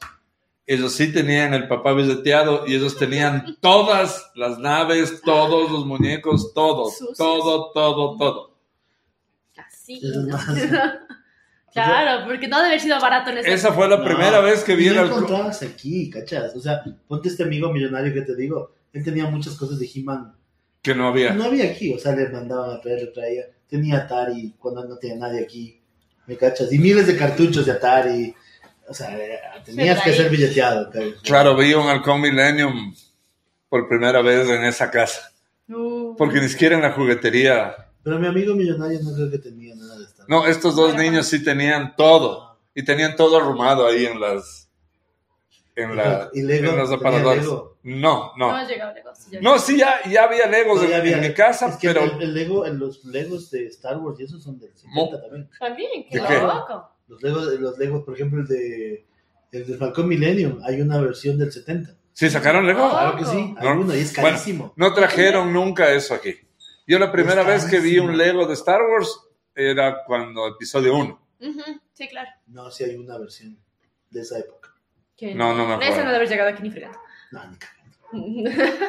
ellos 0.67 0.93
sí 0.93 1.13
tenían 1.13 1.55
el 1.55 1.69
papá 1.69 1.93
billeteado 1.93 2.65
y 2.67 2.75
ellos 2.75 2.97
tenían 2.97 3.57
todas 3.61 4.31
las 4.35 4.59
naves, 4.59 5.21
todos 5.25 5.71
los 5.71 5.87
muñecos, 5.87 6.53
todos, 6.55 6.97
Sucios. 6.99 7.17
todo, 7.19 7.71
todo, 7.73 8.17
todo. 8.17 8.50
Es. 9.97 10.03
Claro, 11.73 12.27
porque 12.27 12.49
no 12.49 12.57
debe 12.57 12.71
haber 12.71 12.81
sido 12.81 13.01
barato 13.01 13.31
en 13.31 13.39
ese 13.39 13.53
Esa 13.55 13.73
fue 13.73 13.89
la 13.89 13.99
No. 13.99 14.05
primera 14.05 14.41
vez 14.41 14.65
que 14.65 14.75
vi 14.75 14.89
el 14.89 14.97
no 14.97 15.03
alcohol. 15.03 15.23
encontrabas 15.23 15.63
aquí, 15.63 16.11
¿cachas? 16.11 16.55
O 16.57 16.61
sea, 16.61 16.83
ponte 17.07 17.29
este 17.29 17.45
amigo 17.45 17.73
millonario 17.73 18.13
que 18.13 18.23
te 18.23 18.35
digo. 18.35 18.75
Él 18.93 19.05
tenía 19.05 19.27
muchas 19.27 19.55
cosas 19.55 19.79
de 19.79 19.89
He-Man. 19.95 20.35
Que 20.83 20.97
no 20.97 21.07
había. 21.07 21.33
No 21.33 21.45
había 21.45 21.67
aquí, 21.71 21.95
o 21.95 21.99
sea, 21.99 22.17
le 22.17 22.29
mandaban 22.29 22.71
a 22.77 22.81
traer, 22.81 23.03
le 23.03 23.07
traía. 23.09 23.45
Tenía 23.69 23.99
Atari 23.99 24.55
cuando 24.59 24.85
no 24.85 24.97
tenía 24.97 25.17
nadie 25.19 25.43
aquí. 25.45 25.81
¿Me 26.27 26.37
cachas? 26.37 26.73
Y 26.73 26.79
miles 26.79 27.07
de 27.07 27.17
cartuchos 27.17 27.65
de 27.67 27.73
Atari. 27.73 28.35
O 28.89 28.95
sea, 28.95 29.17
eh, 29.17 29.39
tenías 29.65 30.03
que 30.03 30.13
ser 30.13 30.29
billeteado. 30.29 30.91
¿cachas? 30.91 31.21
Claro, 31.23 31.57
vi 31.57 31.73
un 31.75 31.87
halcón 31.89 32.21
Millennium 32.21 32.93
por 33.69 33.87
primera 33.87 34.21
vez 34.23 34.49
en 34.49 34.65
esa 34.65 34.91
casa. 34.91 35.31
Uh, 35.69 36.17
Porque 36.17 36.41
ni 36.41 36.49
siquiera 36.49 36.75
en 36.75 36.83
la 36.83 36.91
juguetería. 36.91 37.77
Pero 38.03 38.19
mi 38.19 38.27
amigo 38.27 38.57
millonario 38.57 38.99
no 39.05 39.15
creo 39.15 39.31
que 39.31 39.39
tenía. 39.39 39.75
No, 40.31 40.47
estos 40.47 40.77
dos 40.77 40.95
niños 40.95 41.27
sí 41.27 41.43
tenían 41.43 41.97
todo. 41.97 42.59
Y 42.73 42.85
tenían 42.85 43.17
todo 43.17 43.37
arrumado 43.39 43.85
ahí 43.87 44.07
en 44.07 44.21
las. 44.21 44.71
En, 45.75 45.97
la, 45.97 46.31
¿Y 46.33 46.43
Lego? 46.43 46.71
en 46.71 46.77
los 46.79 46.89
¿Tenía 46.91 47.09
aparadores. 47.09 47.43
Lego? 47.43 47.79
No, 47.83 48.33
no 48.37 48.49
no. 48.49 48.55
ha 48.55 48.65
llegado 48.65 48.95
lejos. 48.95 49.19
ya. 49.31 49.41
No, 49.41 49.59
sí, 49.59 49.79
ya, 49.79 49.97
ya 50.09 50.25
había 50.25 50.47
Legos 50.47 50.79
No, 50.79 50.85
en, 50.85 50.91
ya 50.91 50.97
había- 50.99 51.17
en 51.17 51.23
mi 51.23 51.35
casa, 51.35 51.69
es 51.71 51.77
que 51.77 51.89
pero. 51.89 52.05
el, 52.05 52.23
el 52.23 52.35
Lego, 52.35 52.65
los 52.69 53.05
Legos 53.07 53.51
de 53.51 53.67
Star 53.67 53.97
Wars 53.99 54.21
y 54.21 54.25
esos 54.25 54.43
son 54.43 54.59
del 54.61 54.71
70 54.71 54.95
Mo- 54.95 55.11
también. 55.11 55.49
También, 55.59 55.91
qué 56.11 56.21
¿De 56.21 56.27
qué? 56.29 56.35
loco. 56.35 56.91
Los 57.09 57.23
Legos, 57.23 57.45
los 57.59 57.79
Legos, 57.79 58.05
por 58.05 58.15
ejemplo, 58.15 58.41
el 58.43 58.47
de, 58.47 59.07
el 59.51 59.67
de 59.67 59.77
Falcon 59.79 60.07
Millennium, 60.07 60.61
hay 60.65 60.81
una 60.81 61.01
versión 61.01 61.39
del 61.39 61.51
70. 61.51 61.93
¿Sí 62.13 62.31
sacaron 62.31 62.67
Lego? 62.67 62.85
Oh. 62.87 62.91
Claro 62.91 63.17
que 63.17 63.25
sí, 63.25 63.55
No. 63.63 63.73
uno 63.81 63.95
y 63.97 63.99
es 64.01 64.15
Bueno, 64.15 64.29
carísimo. 64.31 64.73
No 64.77 64.93
trajeron 64.95 65.53
nunca 65.53 65.91
eso 65.93 66.15
aquí. 66.15 66.35
Yo 66.87 66.99
la 67.01 67.11
primera 67.11 67.43
vez 67.43 67.65
que 67.65 67.81
vi 67.81 67.99
un. 67.99 68.17
Lego 68.17 68.47
de 68.47 68.55
Star 68.55 68.81
Wars 68.83 69.19
era 69.55 70.05
cuando 70.05 70.47
episodio 70.49 70.97
1. 70.97 71.21
Ujú, 71.41 71.63
Sí, 71.93 72.09
claro. 72.09 72.31
No, 72.47 72.71
sí 72.71 72.85
hay 72.85 72.97
una 72.97 73.19
versión 73.19 73.59
de 74.11 74.21
esa 74.21 74.39
época. 74.39 74.75
Que 75.17 75.35
No, 75.35 75.55
no 75.55 75.67
me 75.67 75.75
acuerdo. 75.75 75.93
Eso 75.93 76.01
no 76.01 76.07
debe 76.07 76.17
haber 76.17 76.29
llegado 76.29 76.51
aquí 76.51 76.63
ni 76.63 76.71
fregando. 76.71 76.99
No, 77.33 77.41
ni. 78.13 78.45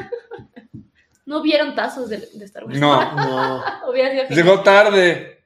¿No 1.26 1.42
vieron 1.42 1.76
tazos 1.76 2.10
de, 2.10 2.18
de 2.34 2.46
Star 2.46 2.66
Wars? 2.66 2.80
No, 2.80 3.16
No. 3.16 3.94
Llegó 4.30 4.62
tarde. 4.64 5.44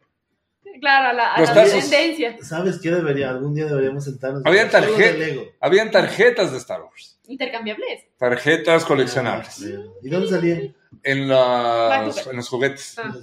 Claro, 0.80 1.10
a 1.10 1.14
la, 1.14 1.34
a 1.34 1.40
Los 1.40 1.50
la 1.50 1.56
tazos. 1.56 1.90
tendencia. 1.90 2.38
¿Sabes 2.44 2.80
qué 2.82 2.92
debería? 2.92 3.30
Algún 3.30 3.54
día 3.56 3.66
deberíamos 3.66 4.04
sentarnos. 4.04 4.42
Había 4.46 4.64
a 4.64 4.66
hacer 4.66 4.82
juegos 4.84 4.98
tarjeta. 5.00 5.20
de 5.20 5.26
Lego. 5.34 5.52
Habían 5.62 5.92
tarjetas 5.92 6.52
de 6.52 6.58
Star 6.58 6.82
Wars. 6.82 7.15
Intercambiables. 7.28 8.04
Tarjetas 8.18 8.86
coleccionables. 8.86 9.62
¿Y 10.02 10.10
dónde 10.10 10.28
salían? 10.28 10.76
En, 11.04 11.28
las, 11.28 12.26
en 12.28 12.36
los 12.38 12.48
juguetes. 12.50 12.96
Ah. 12.98 13.14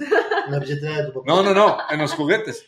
En 0.47 0.53
la 0.53 0.59
billetera 0.59 0.99
de 0.99 1.05
tu 1.07 1.13
papá. 1.15 1.25
No, 1.27 1.43
no, 1.43 1.55
no, 1.55 1.79
en 1.91 1.99
los 2.01 2.13
juguetes. 2.15 2.67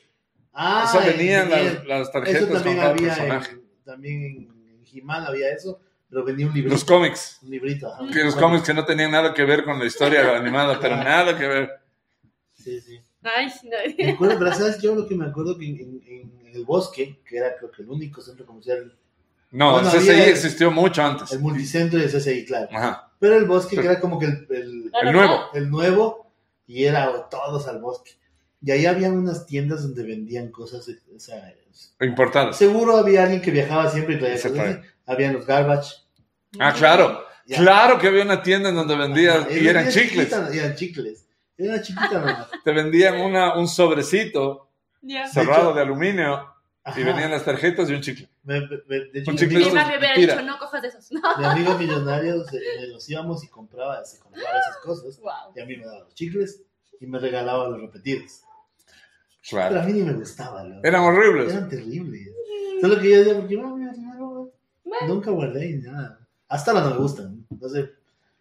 Ah, 0.52 0.84
Eso 0.88 1.04
venían 1.04 1.50
en- 1.52 1.88
las, 1.88 2.02
Eso 2.02 2.10
tarjetas 2.12 2.44
con 2.44 2.52
también 2.54 2.76
cada 2.76 2.90
había. 2.90 3.06
personaje. 3.08 3.50
En, 3.52 3.62
también 3.84 4.22
en 4.24 4.84
He-Man 4.92 5.24
había 5.26 5.50
eso, 5.50 5.80
pero 6.08 6.24
venía 6.24 6.46
un 6.46 6.54
librito. 6.54 6.74
Los 6.74 6.84
cómics. 6.84 7.38
Un 7.42 7.50
librito. 7.50 7.92
ajá. 7.92 8.04
Que 8.12 8.22
los 8.24 8.36
cómics 8.36 8.64
que 8.64 8.74
no 8.74 8.84
tenían 8.84 9.10
nada 9.10 9.34
que 9.34 9.44
ver 9.44 9.64
con 9.64 9.78
la 9.78 9.84
historia 9.84 10.36
animada, 10.36 10.78
pero 10.80 10.96
nada 10.96 11.36
que 11.36 11.46
ver. 11.48 11.70
Sí, 12.54 12.80
sí. 12.80 13.00
Ay, 13.22 13.48
no. 13.64 14.04
Me 14.04 14.10
acuerdo, 14.12 14.38
pero 14.38 14.52
¿sabes? 14.54 14.80
Yo 14.80 14.94
lo 14.94 15.06
que 15.08 15.14
me 15.14 15.26
acuerdo 15.26 15.58
que 15.58 15.66
en, 15.66 15.78
en- 16.06 16.40
en 16.46 16.54
el 16.54 16.64
bosque, 16.64 17.18
que 17.26 17.36
era 17.38 17.56
creo 17.56 17.70
que 17.72 17.82
el 17.82 17.90
único 17.90 18.20
centro 18.22 18.46
comercial, 18.46 18.96
No, 19.54 19.72
Bueno, 19.72 19.90
el 19.90 19.98
CCI 20.00 20.20
existió 20.30 20.70
mucho 20.70 21.02
antes. 21.02 21.30
el 21.32 21.38
multicentro 21.40 21.98
y 21.98 22.02
el 22.02 22.10
CCI, 22.10 22.44
claro. 22.44 22.68
Ajá. 22.72 23.12
Pero 23.20 23.36
el 23.36 23.44
bosque, 23.44 23.76
que 23.76 23.86
era 23.86 24.00
como 24.00 24.18
que 24.18 24.26
el, 24.26 24.46
el, 24.50 24.90
El 25.02 25.12
nuevo. 25.12 25.40
el 25.54 25.70
nuevo, 25.70 26.30
y 26.66 26.84
era 26.84 27.28
todos 27.30 27.68
al 27.68 27.80
bosque. 27.80 28.12
Y 28.60 28.70
ahí 28.72 28.86
había 28.86 29.10
unas 29.10 29.46
tiendas 29.46 29.82
donde 29.82 30.02
vendían 30.02 30.50
cosas, 30.50 30.88
o 30.88 31.18
sea, 31.18 31.54
Importadas. 32.00 32.56
seguro 32.56 32.96
había 32.96 33.22
alguien 33.22 33.40
que 33.42 33.50
viajaba 33.50 33.90
siempre 33.90 34.16
y 34.16 34.18
traía 34.18 34.34
cosas. 34.42 34.78
Habían 35.06 35.34
los 35.34 35.46
garbage. 35.46 35.92
Ah, 36.58 36.72
claro. 36.72 37.22
Ya. 37.46 37.58
Claro 37.58 37.98
que 37.98 38.06
había 38.08 38.24
una 38.24 38.42
tienda 38.42 38.70
en 38.70 38.74
donde 38.74 38.96
vendían 38.96 39.42
Ajá, 39.42 39.52
y 39.52 39.68
eran 39.68 39.84
era 39.84 39.92
chicles. 39.92 40.30
chiquita, 40.30 40.48
eran 40.52 40.74
chicles. 40.74 41.26
Era 41.58 41.82
chiquita 41.82 42.18
nomás. 42.18 42.48
Te 42.64 42.72
vendían 42.72 43.20
una, 43.20 43.56
un 43.56 43.68
sobrecito 43.68 44.70
Ya. 45.02 45.28
cerrado 45.28 45.66
hecho- 45.70 45.74
de 45.74 45.82
aluminio 45.82 46.53
Ajá. 46.86 47.00
y 47.00 47.04
venían 47.04 47.30
las 47.30 47.44
tarjetas 47.44 47.88
y 47.88 47.94
un 47.94 48.02
chicle. 48.02 48.28
Me- 48.42 48.60
me- 48.60 48.66
me- 48.86 49.00
de 49.06 49.20
hecho, 49.20 49.30
Un 49.30 49.36
chicle 49.38 49.56
Mi 49.58 49.64
amigo- 49.64 49.74
mami 49.76 49.96
hubiera 49.96 50.14
dicho, 50.16 50.42
no 50.42 50.58
cojas 50.58 50.82
de 50.82 50.88
esos. 50.88 51.10
No. 51.12 51.20
mi 51.38 51.44
amigo 51.44 51.78
millonario 51.78 52.44
se, 52.44 52.60
me 52.80 52.86
los 52.88 53.08
íbamos 53.08 53.42
y 53.42 53.48
compraba, 53.48 54.04
se 54.04 54.18
compraba 54.18 54.58
esas 54.58 54.76
cosas. 54.82 55.18
Wow. 55.18 55.52
Y 55.56 55.60
a 55.60 55.64
mí 55.66 55.76
me 55.78 55.86
daba 55.86 56.00
los 56.00 56.14
chicles 56.14 56.62
y 57.00 57.06
me 57.06 57.18
regalaba 57.18 57.68
los 57.70 57.80
repetidos. 57.80 58.42
Pero 59.50 59.60
Claro. 59.62 59.80
a 59.80 59.82
mí 59.84 59.92
ni 59.94 60.02
me 60.02 60.12
gustaba. 60.14 60.62
loco. 60.64 60.80
Eran 60.84 61.02
horribles. 61.02 61.52
Eran 61.52 61.68
terribles. 61.68 62.28
Solo 62.80 62.98
que 63.00 63.10
yo 63.10 63.18
decía, 63.18 63.34
porque 63.36 63.56
no, 63.56 63.76
mira, 63.76 63.92
no, 63.96 64.50
nunca 65.06 65.30
guardé 65.30 65.66
ni 65.70 65.82
nada. 65.82 66.18
Hasta 66.48 66.70
ahora 66.72 66.84
no 66.84 66.90
me 66.90 66.96
gustan. 66.98 67.46
No 67.50 67.68
sé, 67.68 67.90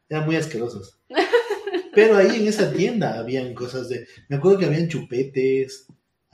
eran 0.10 0.26
muy 0.26 0.36
asquerosos. 0.36 0.98
Pero 1.94 2.18
ahí 2.18 2.42
en 2.42 2.48
esa 2.48 2.72
tienda 2.74 3.20
habían 3.20 3.54
cosas 3.54 3.88
de. 3.90 4.08
Me 4.28 4.36
acuerdo 4.38 4.60
que 4.60 4.66
habían 4.66 4.90
chupetes. 4.90 5.88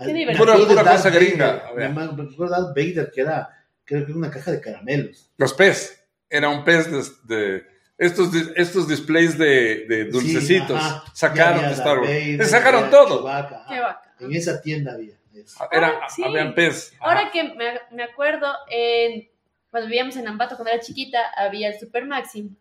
Qué 0.05 0.13
divertido. 0.13 0.45
Pura- 0.45 0.65
pura 0.67 0.91
cosa 0.91 1.09
gringa, 1.09 1.45
Vader. 1.47 1.65
había. 1.67 1.89
Me 1.89 1.93
me 2.13 2.23
acuerdo 2.31 2.55
de 2.55 2.61
Darth 2.61 2.75
Vader 2.75 3.11
que 3.13 3.21
era, 3.21 3.49
creo 3.85 4.05
que 4.05 4.11
una 4.13 4.29
caja 4.31 4.51
de 4.51 4.61
caramelos. 4.61 5.31
Los 5.37 5.53
pez. 5.53 6.03
Era 6.29 6.49
un 6.49 6.63
pez 6.63 6.91
de, 6.91 7.35
de- 7.35 7.63
estos, 7.97 8.29
estos 8.55 8.87
displays 8.87 9.37
de, 9.37 9.85
de 9.87 10.05
dulcecitos. 10.05 10.81
Sí, 10.81 10.87
ajá. 10.87 11.03
sacaron 11.13 11.65
de 11.65 11.71
Star 11.73 11.99
Wars. 11.99 12.09
Vader, 12.09 12.45
sacaron 12.45 12.89
todo. 12.89 13.17
Chewbacca, 13.17 13.55
ajá. 13.57 13.73
Qué 13.73 13.79
bacán. 13.81 14.11
En 14.21 14.33
esa 14.35 14.61
tienda 14.61 14.93
había 14.93 15.15
eso. 15.33 15.67
Era, 15.71 15.87
Ahora, 15.87 16.09
sí. 16.09 16.23
Habían 16.23 16.53
pez. 16.55 16.93
Ahora 16.99 17.29
que 17.31 17.43
me, 17.43 17.79
me 17.91 18.03
acuerdo, 18.03 18.47
en, 18.69 19.27
cuando 19.71 19.87
vivíamos 19.89 20.15
en 20.17 20.27
Ambato, 20.27 20.55
cuando 20.55 20.71
era 20.71 20.81
chiquita, 20.81 21.19
había 21.35 21.69
el 21.69 21.79
Super 21.79 22.05
Maxim. 22.05 22.55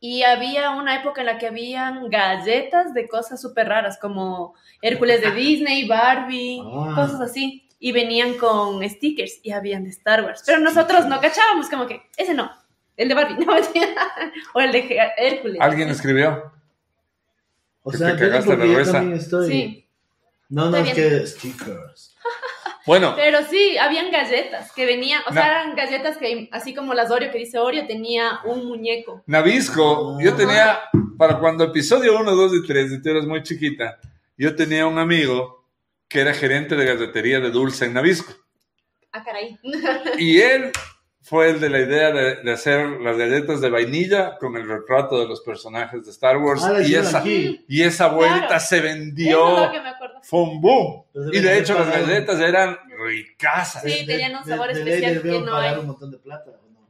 Y 0.00 0.22
había 0.22 0.70
una 0.70 0.94
época 1.00 1.22
en 1.22 1.26
la 1.26 1.38
que 1.38 1.48
habían 1.48 2.08
galletas 2.08 2.94
de 2.94 3.08
cosas 3.08 3.40
súper 3.40 3.68
raras, 3.68 3.98
como 4.00 4.54
Hércules 4.80 5.20
de 5.20 5.32
Disney, 5.32 5.88
Barbie, 5.88 6.60
Ah. 6.64 6.92
cosas 6.94 7.20
así. 7.20 7.64
Y 7.80 7.92
venían 7.92 8.34
con 8.34 8.88
stickers 8.88 9.40
y 9.42 9.50
habían 9.52 9.84
de 9.84 9.90
Star 9.90 10.24
Wars. 10.24 10.42
Pero 10.46 10.58
nosotros 10.60 11.06
no 11.06 11.20
cachábamos, 11.20 11.68
como 11.68 11.86
que, 11.86 12.02
ese 12.16 12.34
no, 12.34 12.50
el 12.96 13.08
de 13.08 13.14
Barbie, 13.14 13.36
no, 13.44 13.52
o 14.54 14.60
el 14.60 14.72
de 14.72 14.98
Hércules. 15.16 15.58
Alguien 15.60 15.88
escribió. 15.88 16.52
O 17.82 17.92
sea, 17.92 18.12
te 18.16 18.18
cagaste 18.28 18.56
la 18.56 18.66
yo 18.66 18.78
risa. 18.78 18.92
también 18.92 19.18
estoy. 19.18 19.48
Sí, 19.48 19.88
No, 20.48 20.70
no, 20.70 20.76
es 20.78 20.94
que 20.94 21.26
stickers. 21.26 22.16
Bueno, 22.88 23.12
pero 23.14 23.44
sí, 23.44 23.76
habían 23.76 24.10
galletas 24.10 24.72
que 24.72 24.86
venían, 24.86 25.20
o 25.28 25.32
sea, 25.32 25.46
eran 25.46 25.76
galletas 25.76 26.16
que, 26.16 26.48
así 26.52 26.74
como 26.74 26.94
las 26.94 27.10
Oreo 27.10 27.30
que 27.30 27.36
dice 27.36 27.58
Oreo, 27.58 27.86
tenía 27.86 28.40
un 28.46 28.66
muñeco. 28.66 29.22
Navisco, 29.26 30.18
yo 30.18 30.34
tenía, 30.34 30.80
para 31.18 31.38
cuando 31.38 31.64
episodio 31.64 32.18
1, 32.18 32.34
2 32.34 32.52
y 32.54 32.66
3, 32.66 32.92
y 32.92 33.02
tú 33.02 33.10
eras 33.10 33.26
muy 33.26 33.42
chiquita, 33.42 33.98
yo 34.38 34.56
tenía 34.56 34.86
un 34.86 34.98
amigo 34.98 35.66
que 36.08 36.20
era 36.20 36.32
gerente 36.32 36.76
de 36.76 36.86
galletería 36.86 37.40
de 37.40 37.50
dulce 37.50 37.84
en 37.84 37.92
Navisco. 37.92 38.32
Ah, 39.12 39.22
caray. 39.22 39.58
Y 40.18 40.40
él 40.40 40.72
fue 41.20 41.50
el 41.50 41.60
de 41.60 41.68
la 41.68 41.80
idea 41.80 42.10
de, 42.10 42.36
de 42.36 42.52
hacer 42.52 42.88
las 43.02 43.18
galletas 43.18 43.60
de 43.60 43.68
vainilla 43.68 44.38
con 44.38 44.56
el 44.56 44.66
retrato 44.66 45.20
de 45.20 45.28
los 45.28 45.42
personajes 45.42 46.02
de 46.06 46.10
Star 46.10 46.38
Wars. 46.38 46.64
Ah, 46.64 46.80
y, 46.80 46.94
esa, 46.94 47.22
y 47.26 47.82
esa 47.82 48.08
vuelta 48.08 48.46
Claro. 48.46 48.60
se 48.60 48.78
Eso 48.78 48.86
es 48.86 48.94
vendió 48.94 49.66
lo 49.66 49.72
que 49.72 49.80
me 49.82 49.90
un 50.30 50.60
boom. 50.60 51.04
Y 51.32 51.40
de 51.40 51.58
hecho 51.58 51.74
las 51.78 51.88
galletas 51.90 52.40
eran 52.40 52.78
ricasas. 53.04 53.82
Sí, 53.82 54.04
tenían 54.06 54.34
un 54.36 54.44
sabor 54.44 54.72
de 54.72 54.80
especial 54.80 55.22
que 55.22 55.40
no 55.40 55.46
pagar 55.52 55.74
hay. 55.74 55.80
un 55.80 55.86
montón 55.86 56.10
de 56.10 56.18
plata, 56.18 56.50
¿o 56.50 56.68
no? 56.70 56.88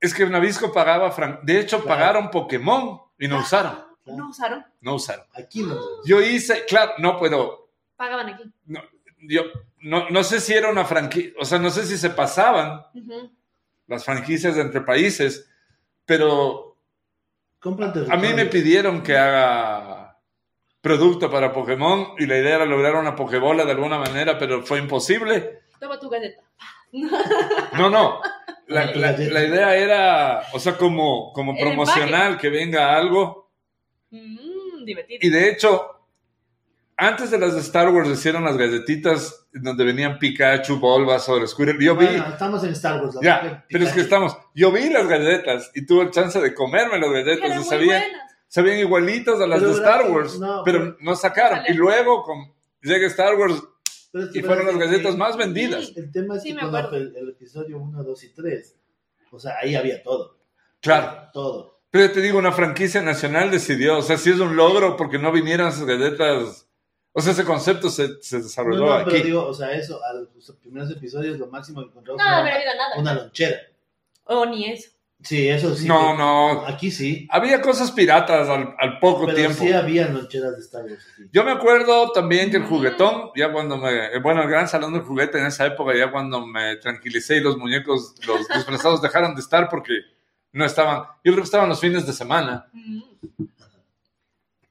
Es 0.00 0.14
que 0.14 0.26
Navisco 0.26 0.72
pagaba, 0.72 1.10
fran- 1.12 1.40
de 1.42 1.60
hecho 1.60 1.82
Claro. 1.82 1.88
pagaron 1.98 2.30
Pokémon 2.30 3.00
y 3.18 3.28
no 3.28 3.38
usaron, 3.38 3.78
No 4.04 4.28
usaron. 4.28 4.64
no 4.80 4.94
usaron. 4.94 5.24
Aquí 5.34 5.62
no. 5.62 5.78
Yo 6.04 6.20
hice, 6.20 6.64
claro, 6.66 6.92
no 6.98 7.18
puedo, 7.18 7.70
Pagaban 7.96 8.28
aquí. 8.28 8.44
no, 8.66 8.80
yo 9.22 9.42
no, 9.80 10.10
no 10.10 10.22
sé 10.24 10.40
si 10.40 10.52
era 10.52 10.70
una 10.70 10.84
franquicia, 10.84 11.32
o 11.38 11.44
sea, 11.44 11.58
no 11.58 11.70
sé 11.70 11.84
si 11.86 11.96
se 11.96 12.10
pasaban 12.10 12.82
Ujú. 12.94 13.30
las 13.86 14.04
franquicias 14.04 14.56
entre 14.58 14.80
países, 14.82 15.48
pero 16.04 16.76
a 18.10 18.16
mí 18.16 18.32
me 18.34 18.46
pidieron 18.46 19.02
que 19.02 19.16
haga 19.16 19.95
producto 20.86 21.28
para 21.28 21.52
Pokémon 21.52 22.14
y 22.16 22.26
la 22.26 22.38
idea 22.38 22.56
era 22.56 22.64
lograr 22.64 22.94
una 22.94 23.16
Pokébola 23.16 23.64
de 23.64 23.72
alguna 23.72 23.98
manera, 23.98 24.38
pero 24.38 24.62
fue 24.62 24.78
imposible. 24.78 25.62
Toma 25.80 25.98
tu 25.98 26.08
galleta. 26.08 26.42
No, 26.92 27.90
no. 27.90 28.20
La, 28.68 28.84
idea 29.44 29.76
era, 29.76 30.42
o 30.52 30.58
sea, 30.58 30.76
como, 30.76 31.32
como 31.32 31.56
promocional, 31.56 32.36
que 32.36 32.48
venga 32.48 32.96
algo. 32.96 33.52
Mmm, 34.10 34.84
divertido. 34.84 35.20
Y 35.22 35.28
de 35.30 35.50
hecho, 35.50 35.86
antes 36.96 37.30
de 37.30 37.38
las 37.38 37.54
de 37.54 37.60
Star 37.60 37.88
Wars 37.90 38.08
hicieron 38.08 38.44
las 38.44 38.56
galletitas 38.56 39.46
donde 39.52 39.84
venían 39.84 40.18
Pikachu, 40.18 40.80
Bulbasaur, 40.80 41.46
Squirtle. 41.46 41.84
Yo 41.84 41.94
vi, 41.94 42.06
Bueno, 42.06 42.26
estamos 42.28 42.64
en 42.64 42.70
Star 42.72 43.00
Wars. 43.00 43.16
ya, 43.22 43.64
pero 43.68 43.84
es 43.84 43.92
que 43.92 44.00
estamos, 44.00 44.36
yo 44.52 44.72
vi 44.72 44.90
las 44.90 45.06
galletas 45.06 45.70
y 45.74 45.86
tuve 45.86 46.02
el 46.04 46.10
chance 46.10 46.40
de 46.40 46.52
comerme 46.52 46.98
las 46.98 47.10
galletas 47.10 47.50
y 47.50 47.54
muy 47.54 47.64
sabían, 47.64 48.02
buenas. 48.46 48.54
sabían 48.54 48.78
igualitas 48.78 49.40
a 49.40 49.46
las 49.46 49.60
Pero 49.60 49.72
de 49.74 49.78
¿verdad 49.80 49.92
Star 49.94 50.06
que 50.06 50.12
Wars, 50.12 50.38
no? 50.38 50.62
pero 50.64 50.96
no 51.00 51.16
sacaron. 51.16 51.60
Y 51.68 51.74
luego 51.74 52.22
con, 52.22 52.52
llega 52.82 53.06
Star 53.08 53.34
Wars 53.36 53.62
Pero 54.12 54.24
es 54.24 54.30
que 54.32 54.38
y 54.38 54.42
fueron 54.42 54.66
las 54.66 54.76
que- 54.76 54.84
galletas 54.86 55.16
más 55.16 55.36
vendidas. 55.36 55.92
El 55.96 56.10
tema 56.12 56.36
es 56.36 56.42
Sí, 56.42 56.54
que 56.54 56.64
acuerdo. 56.64 56.96
el, 56.96 57.16
el 57.16 57.28
episodio 57.30 57.78
1, 57.78 58.02
2 58.02 58.24
y 58.24 58.28
3, 58.34 58.76
o 59.30 59.38
sea, 59.38 59.56
ahí 59.62 59.74
había 59.74 60.02
todo. 60.02 60.36
Claro. 60.80 61.28
Todo. 61.32 61.80
Pero 61.90 62.12
te 62.12 62.20
digo, 62.20 62.38
una 62.38 62.52
franquicia 62.52 63.00
nacional 63.02 63.50
decidió, 63.50 63.98
o 63.98 64.02
sea, 64.02 64.18
si 64.18 64.30
es 64.30 64.38
un 64.40 64.54
logro 64.56 64.96
porque 64.96 65.18
no 65.18 65.32
vinieron 65.32 65.68
esas 65.68 65.84
galletas. 65.84 66.62
O 67.18 67.22
sea, 67.22 67.32
ese 67.32 67.44
concepto 67.44 67.88
se, 67.88 68.20
se 68.20 68.36
No, 68.36 68.42
desarrolló 68.44 68.80
no, 68.84 68.92
aquí. 68.92 69.10
pero 69.12 69.24
digo, 69.24 69.46
o 69.46 69.54
sea, 69.54 69.72
eso, 69.72 69.98
a 70.04 70.12
los 70.12 70.28
primeros 70.60 70.90
episodios 70.90 71.38
lo 71.38 71.46
máximo 71.46 71.80
que 71.80 71.88
encontramos 71.88 72.22
No, 72.22 72.44
no 72.44 73.00
una 73.00 73.14
lonchera. 73.14 73.56
O 74.24 74.44
ni 74.44 74.66
eso. 74.70 74.90
Sí, 75.26 75.48
eso 75.48 75.74
sí. 75.74 75.88
no, 75.88 76.16
no. 76.16 76.66
Aquí 76.66 76.90
sí. 76.90 77.26
Había 77.30 77.60
cosas 77.60 77.90
piratas 77.90 78.48
al, 78.48 78.74
al 78.78 78.98
poco 79.00 79.26
Pero 79.26 79.36
tiempo. 79.36 79.58
sí 79.64 79.72
había 79.72 80.06
loncheras 80.08 80.54
de 80.56 80.62
Star 80.62 80.84
Wars. 80.84 81.04
Yo 81.32 81.42
me 81.42 81.50
acuerdo 81.50 82.12
también 82.12 82.50
que 82.50 82.58
el 82.58 82.64
juguetón, 82.64 83.30
ya 83.34 83.50
cuando 83.52 83.76
me. 83.76 84.18
Bueno, 84.20 84.42
el 84.42 84.48
gran 84.48 84.68
salón 84.68 84.92
del 84.92 85.02
juguete 85.02 85.38
en 85.40 85.46
esa 85.46 85.66
época, 85.66 85.96
ya 85.96 86.12
cuando 86.12 86.46
me 86.46 86.76
tranquilicé 86.76 87.38
y 87.38 87.40
los 87.40 87.56
muñecos, 87.58 88.14
los 88.26 88.46
disfrazados 88.54 89.02
dejaron 89.02 89.34
de 89.34 89.40
estar 89.40 89.68
porque 89.68 89.94
no 90.52 90.64
estaban. 90.64 91.00
Yo 91.24 91.32
creo 91.32 91.36
que 91.38 91.42
estaban 91.42 91.68
los 91.68 91.80
fines 91.80 92.06
de 92.06 92.12
semana. 92.12 92.66
Mm. 92.72 93.00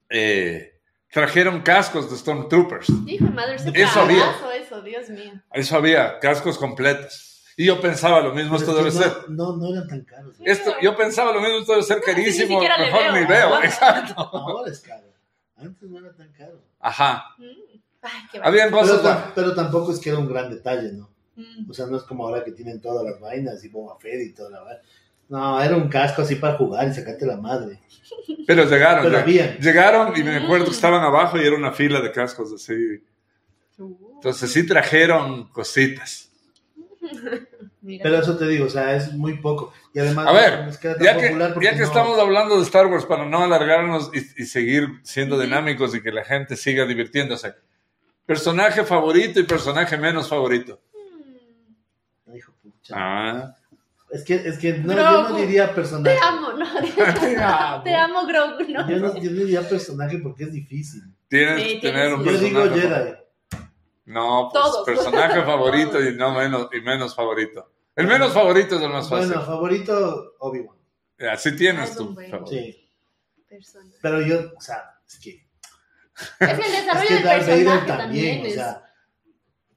eh, 0.10 0.80
trajeron 1.12 1.62
cascos 1.62 2.10
de 2.10 2.18
Stormtroopers. 2.18 2.88
Hijo 3.08 3.26
madre, 3.26 3.56
ese 3.56 3.72
Eso 3.74 4.02
había. 4.02 4.26
eso, 4.62 4.82
Dios 4.82 5.10
mío. 5.10 5.34
Eso 5.54 5.76
había, 5.78 6.20
cascos 6.20 6.58
completos. 6.58 7.25
Y 7.58 7.66
yo 7.66 7.80
pensaba 7.80 8.20
lo 8.22 8.34
mismo, 8.34 8.58
esto 8.58 8.76
debe 8.76 8.92
ser. 8.92 9.12
no, 9.30 9.56
no, 9.56 9.74
eran 9.74 9.88
tan 9.88 10.02
caros. 10.02 10.36
Esto, 10.44 10.74
yo 10.82 10.96
pensaba 10.98 11.32
lo 11.32 11.40
mismo, 11.42 11.60
esto 11.60 11.72
debe 11.72 11.84
ser 11.84 11.98
ni 11.98 12.04
carísimo, 12.04 12.60
mejor 12.60 13.02
veo. 13.02 13.14
ni 13.14 13.26
veo. 13.26 13.56
Ah, 13.56 13.62
Exacto. 13.64 14.14
Ahora 14.18 14.72
es 14.72 14.80
caro. 14.82 15.06
Antes 15.58 15.90
no 15.90 16.00
era 16.00 16.14
tan 16.14 16.32
caro. 16.34 16.62
Ajá. 16.82 17.24
Mm. 17.38 17.44
Ay, 18.02 18.12
qué 18.32 18.40
Habían 18.44 18.70
Pero, 18.72 18.82
cosas. 18.82 19.24
pero 19.34 19.56
tampoco 19.56 19.92
es 19.94 20.00
que 20.00 20.10
era 20.10 20.20
un 20.20 20.28
gran 20.28 20.50
detalle, 20.50 20.92
¿no? 20.92 21.10
Mm. 21.38 21.70
O 21.70 21.74
sea, 21.74 21.86
no 21.88 21.96
es 21.98 22.04
como 22.04 22.28
ahora 22.28 22.44
que 22.44 22.52
tienen 22.52 22.82
todas 22.82 23.06
las 23.06 23.20
vainas 23.22 23.64
y 23.64 23.70
Boba 23.70 23.98
Fett 24.00 24.22
y 24.22 24.34
toda 24.34 24.50
la 24.50 24.60
vaina. 24.62 24.82
No, 25.30 25.60
era 25.62 25.76
un 25.78 25.88
casco 25.88 26.22
así 26.22 26.36
para 26.36 26.56
jugar 26.58 26.88
y 26.88 26.94
sacarte 26.94 27.26
la 27.26 27.38
madre. 27.38 27.80
Pero 28.46 28.66
llegaron. 28.66 29.06
Pero 29.06 29.18
había. 29.18 29.58
Llegaron 29.58 30.16
y 30.16 30.24
me 30.24 30.36
acuerdo 30.36 30.66
que 30.66 30.72
Mm. 30.72 30.74
estaban 30.74 31.02
abajo 31.04 31.38
y 31.38 31.46
era 31.48 31.56
una 31.56 31.72
fila 31.72 32.02
de 32.02 32.12
cascos 32.12 32.52
así. 32.54 33.02
Uh, 33.78 33.96
Entonces 34.16 34.52
sí 34.52 34.68
trajeron 34.68 35.48
cositas. 35.50 36.25
Mira. 37.82 38.04
Pero 38.04 38.18
eso 38.18 38.38
te 38.38 38.48
digo, 38.48 38.66
o 38.66 38.70
sea, 38.70 38.96
es 38.96 39.14
muy 39.14 39.38
poco. 39.38 39.74
Y 39.94 40.00
además, 40.00 40.28
A 40.28 40.32
ver, 40.32 40.64
no 40.64 40.70
es 40.70 40.78
que 40.78 40.88
era 40.90 40.96
tan 40.98 41.06
Ya 41.06 41.18
que, 41.18 41.28
popular 41.28 41.54
ya 41.62 41.72
que 41.72 41.78
no- 41.80 41.84
estamos 41.86 42.20
hablando 42.20 42.58
de 42.58 42.64
Star 42.64 42.88
Wars, 42.88 43.06
para 43.06 43.26
no 43.26 43.44
alargarnos 43.44 44.12
y, 44.14 44.42
y 44.42 44.46
seguir 44.46 44.88
siendo 45.04 45.40
dinámicos 45.40 45.94
y 45.96 46.02
que 46.02 46.12
la 46.12 46.24
gente 46.24 46.56
siga 46.56 46.86
divirtiéndose. 46.86 47.54
Personaje 48.26 48.84
favorito 48.84 49.40
y 49.40 49.44
personaje 49.44 49.98
menos 49.98 50.28
favorito. 50.30 50.80
Mm. 52.28 52.36
Hijo 52.36 52.54
pucha. 52.62 52.94
Ah. 52.98 53.56
Es 54.12 54.24
que, 54.24 54.36
es 54.36 54.58
que 54.58 54.74
no, 54.78 54.94
Grogu. 54.94 55.12
yo 55.12 55.30
no 55.30 55.36
diría 55.38 55.74
personaje. 55.76 56.16
Te 56.18 56.26
amo, 56.26 56.54
no. 56.54 56.66
Te 57.20 57.38
amo. 57.38 57.84
Te 57.84 57.94
amo, 57.96 58.26
Grogu. 58.26 58.64
No. 58.72 58.90
Yo 58.90 58.98
no, 58.98 59.16
yo 59.22 59.32
no 59.32 59.38
diría 59.42 59.62
personaje 59.68 60.20
porque 60.20 60.46
es 60.46 60.54
difícil. 60.54 61.02
Tienes 61.28 61.62
Sí, 61.62 61.80
que 61.82 61.88
tener 61.90 62.14
un 62.14 62.24
Yo 62.24 62.38
digo 62.38 62.62
personaje. 62.62 62.88
Jedi. 62.88 63.12
No, 64.06 64.50
pues 64.52 64.64
Todos. 64.64 64.86
personaje 64.86 65.42
favorito 65.46 66.02
y 66.02 66.16
no 66.16 66.34
menos 66.34 66.68
y 66.72 66.82
menos 66.82 67.16
favorito. 67.16 67.72
El 67.96 68.08
menos 68.08 68.34
favorito 68.34 68.76
es 68.76 68.82
el 68.82 68.90
más 68.90 69.10
fácil. 69.10 69.30
Bueno, 69.30 69.44
favorito, 69.46 70.36
Obi-Wan. 70.40 70.78
Así 71.32 71.56
tienes 71.56 71.92
Es 71.92 71.98
tu 71.98 72.08
favorito. 72.10 72.46
Sí. 72.48 72.90
Persona. 73.48 73.92
Pero 74.02 74.22
yo, 74.22 74.40
o 74.58 74.62
sea, 74.62 74.84
es 75.08 75.18
que, 75.20 75.30
Es 75.32 76.38
que 76.38 76.46
el 76.46 76.60
es 76.60 76.86
desarrollo 76.86 77.08
que 77.08 77.14
del 77.14 77.24
personaje 77.24 77.88
también, 77.88 77.88
también 77.98 78.46
o 78.48 78.50
sea. 78.54 78.82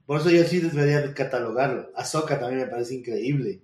Por 0.04 0.20
eso 0.20 0.30
yo 0.30 0.42
sí 0.44 0.60
debería 0.60 1.14
catalogarlo. 1.14 1.90
Ahsoka 1.94 2.40
también 2.40 2.62
me 2.62 2.66
parece 2.66 2.94
increíble. 2.94 3.62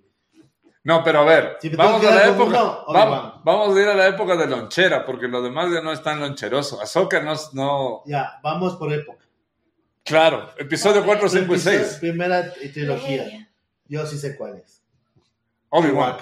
No, 0.83 1.03
pero 1.03 1.21
a 1.21 1.25
ver, 1.25 1.57
Si 1.59 1.69
vamos 1.69 2.05
a 2.05 2.13
la 2.13 2.27
época. 2.27 2.45
uno, 2.45 2.85
vamos, 2.87 3.41
vamos 3.43 3.75
a 3.75 3.81
ir 3.81 3.87
a 3.87 3.95
la 3.95 4.07
época 4.07 4.37
de 4.37 4.45
lonchera, 4.45 5.03
porque 5.03 5.27
lo 5.27 5.41
demás 5.41 5.71
ya 5.73 5.81
no 5.81 5.91
es 5.91 6.03
tan 6.03 6.19
loncheroso. 6.19 6.79
Ahsoka 6.79 7.19
no. 7.53 8.03
Ya, 8.05 8.39
vamos 8.43 8.75
por 8.75 8.93
época. 8.93 9.24
Claro, 10.05 10.51
episodio 10.59 11.03
4, 11.03 11.27
5 11.29 11.43
y 11.43 11.55
Episodio- 11.55 11.79
6. 11.83 11.93
Primera 11.99 12.53
trilogía. 12.53 13.49
Yo 13.87 14.05
sí 14.05 14.17
sé 14.19 14.35
cuál 14.35 14.57
es. 14.63 14.81
Obi-Wan. 15.69 16.17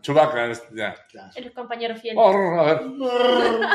Chewbacca, 0.00 0.46
es- 0.50 0.62
ya. 0.74 0.94
Claro. 1.08 1.30
El 1.36 1.52
compañero 1.52 1.94
fiel. 1.96 2.14
Oh, 2.18 2.60
a 2.60 2.64
ver. 2.74 2.82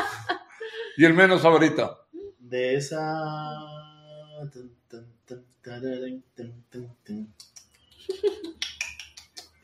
Y 0.96 1.04
el 1.04 1.12
menos 1.14 1.40
favorito. 1.42 2.06
De 2.38 2.76
esa. 2.76 3.00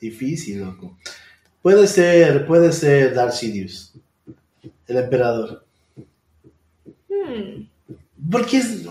Difícil, 0.01 0.61
loco. 0.61 0.97
Puede 1.63 1.87
ser, 1.87 2.47
puede 2.47 2.73
ser 2.73 3.15
Darth 3.15 3.35
Sidious, 3.35 3.93
el 4.89 4.97
emperador. 4.97 5.65
Hmm. 7.09 7.69
Porque 8.31 8.57
es 8.59 8.85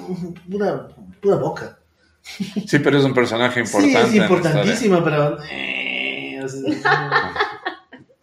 pura, 0.50 0.88
pura 1.22 1.36
boca. 1.36 1.80
Sí, 2.22 2.80
pero 2.80 2.98
es 2.98 3.04
un 3.04 3.14
personaje 3.14 3.60
importante. 3.60 4.02
sí, 4.02 4.08
es 4.08 4.16
la 4.16 4.24
importantísimo, 4.24 5.04
pero. 5.04 5.38
eh, 5.52 6.40
o 6.44 6.48
sea, 6.48 7.34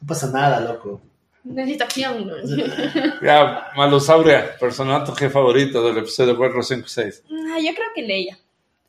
no 0.01 0.07
pasa 0.07 0.31
nada, 0.31 0.61
loco. 0.61 1.01
Necesito 1.45 1.85
acción. 1.85 2.27
¿no? 2.27 2.39
historia. 2.39 3.19
Ya, 3.23 3.69
Malosauria, 3.77 4.57
personaje 4.59 5.31
favorito 5.31 5.85
del 5.87 5.99
episodio 5.99 6.37
4, 6.37 6.63
5 6.63 6.83
y 6.87 6.89
6. 6.89 7.23
Ah, 7.31 7.59
yo 7.59 7.75
creo 7.75 7.89
que 7.95 8.03
Leia. 8.03 8.39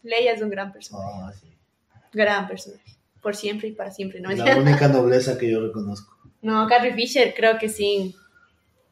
Leia 0.03 0.33
es 0.33 0.41
un 0.41 0.49
gran 0.49 0.71
personaje. 0.71 1.05
Ah, 1.13 1.31
sí. 1.39 1.47
Gran 2.13 2.47
personaje. 2.47 2.83
Por 3.21 3.35
siempre 3.35 3.67
y 3.67 3.71
para 3.73 3.91
siempre. 3.91 4.19
No, 4.21 4.31
La 4.31 4.57
única 4.57 4.87
nobleza 4.87 5.37
que 5.37 5.49
yo 5.51 5.59
reconozco. 5.61 6.15
no 6.41 6.67
Carrie 6.67 6.93
Fisher 6.93 7.33
creo 7.35 7.57
que 7.57 7.69
sí. 7.69 8.15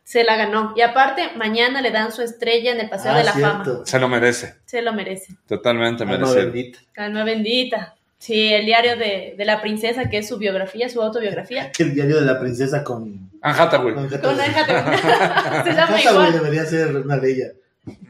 Se 0.05 0.23
la 0.23 0.37
ganó. 0.37 0.73
Y 0.77 0.81
aparte, 0.81 1.31
mañana 1.35 1.81
le 1.81 1.89
dan 1.89 2.11
su 2.11 2.21
estrella 2.21 2.71
en 2.71 2.79
el 2.79 2.89
Paseo 2.89 3.11
Ah, 3.11 3.17
de 3.17 3.23
la 3.23 3.33
Fama. 3.33 3.81
Se 3.85 3.99
lo 3.99 4.07
merece. 4.07 4.55
Se 4.65 4.81
lo 4.83 4.93
merece. 4.93 5.35
Totalmente 5.47 6.03
Alma 6.03 6.17
merecido. 6.17 6.43
bendita. 6.45 6.79
Calma 6.93 7.23
bendita. 7.23 7.95
Sí, 8.19 8.53
el 8.53 8.65
diario 8.65 8.95
de, 8.97 9.33
de 9.37 9.45
la 9.45 9.61
princesa, 9.61 10.07
que 10.09 10.19
es 10.19 10.27
su 10.27 10.37
biografía, 10.37 10.87
su 10.89 11.01
autobiografía. 11.01 11.71
El 11.79 11.93
diario 11.93 12.19
de 12.21 12.25
la 12.25 12.39
princesa 12.39 12.83
con. 12.83 13.29
Anne 13.41 13.59
Hathaway. 13.59 13.93
con 13.95 14.07
Con 14.07 14.39
Hathaway. 14.39 14.97
Se 15.63 15.73
llama 15.73 15.97
Hathaway 15.97 16.31
debería 16.33 16.65
ser 16.65 16.95
una 16.95 17.17
leya. 17.17 17.47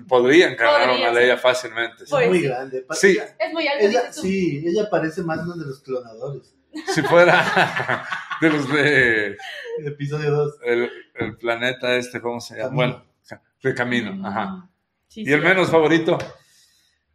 Podría 0.08 0.50
encarnar 0.52 0.90
Podría 0.90 1.10
una 1.12 1.20
ley 1.20 1.38
fácilmente. 1.38 2.04
Es 2.04 2.10
Pues 2.10 2.28
muy 2.28 2.40
sí. 2.40 2.44
grande. 2.46 2.86
Sí. 2.92 3.08
Ella, 3.12 3.36
Es 3.40 3.54
muy 3.54 3.68
ella- 3.80 4.12
tú. 4.14 4.22
sí, 4.22 4.64
ella 4.66 4.90
parece 4.90 5.22
más 5.24 5.40
uno 5.40 5.56
de 5.56 5.66
los 5.66 5.80
clonadores. 5.82 6.54
Si 6.94 7.02
fuera 7.04 8.06
de 8.42 8.50
los 8.50 8.72
de 8.72 9.38
Episodio 9.86 10.32
2. 10.32 10.56
el, 10.66 10.90
el 11.16 11.38
planeta 11.38 11.96
este, 11.96 12.22
¿cómo 12.22 12.40
se 12.42 12.56
llama? 12.58 12.70
Camino. 12.70 12.76
Bueno, 12.76 13.06
de 13.64 13.74
camino, 13.76 14.28
ajá. 14.28 14.46
Mm. 14.48 14.70
Sí, 15.08 15.24
¿Y 15.26 15.32
el 15.34 15.42
sí. 15.42 15.48
menos 15.48 15.70
favorito? 15.72 16.18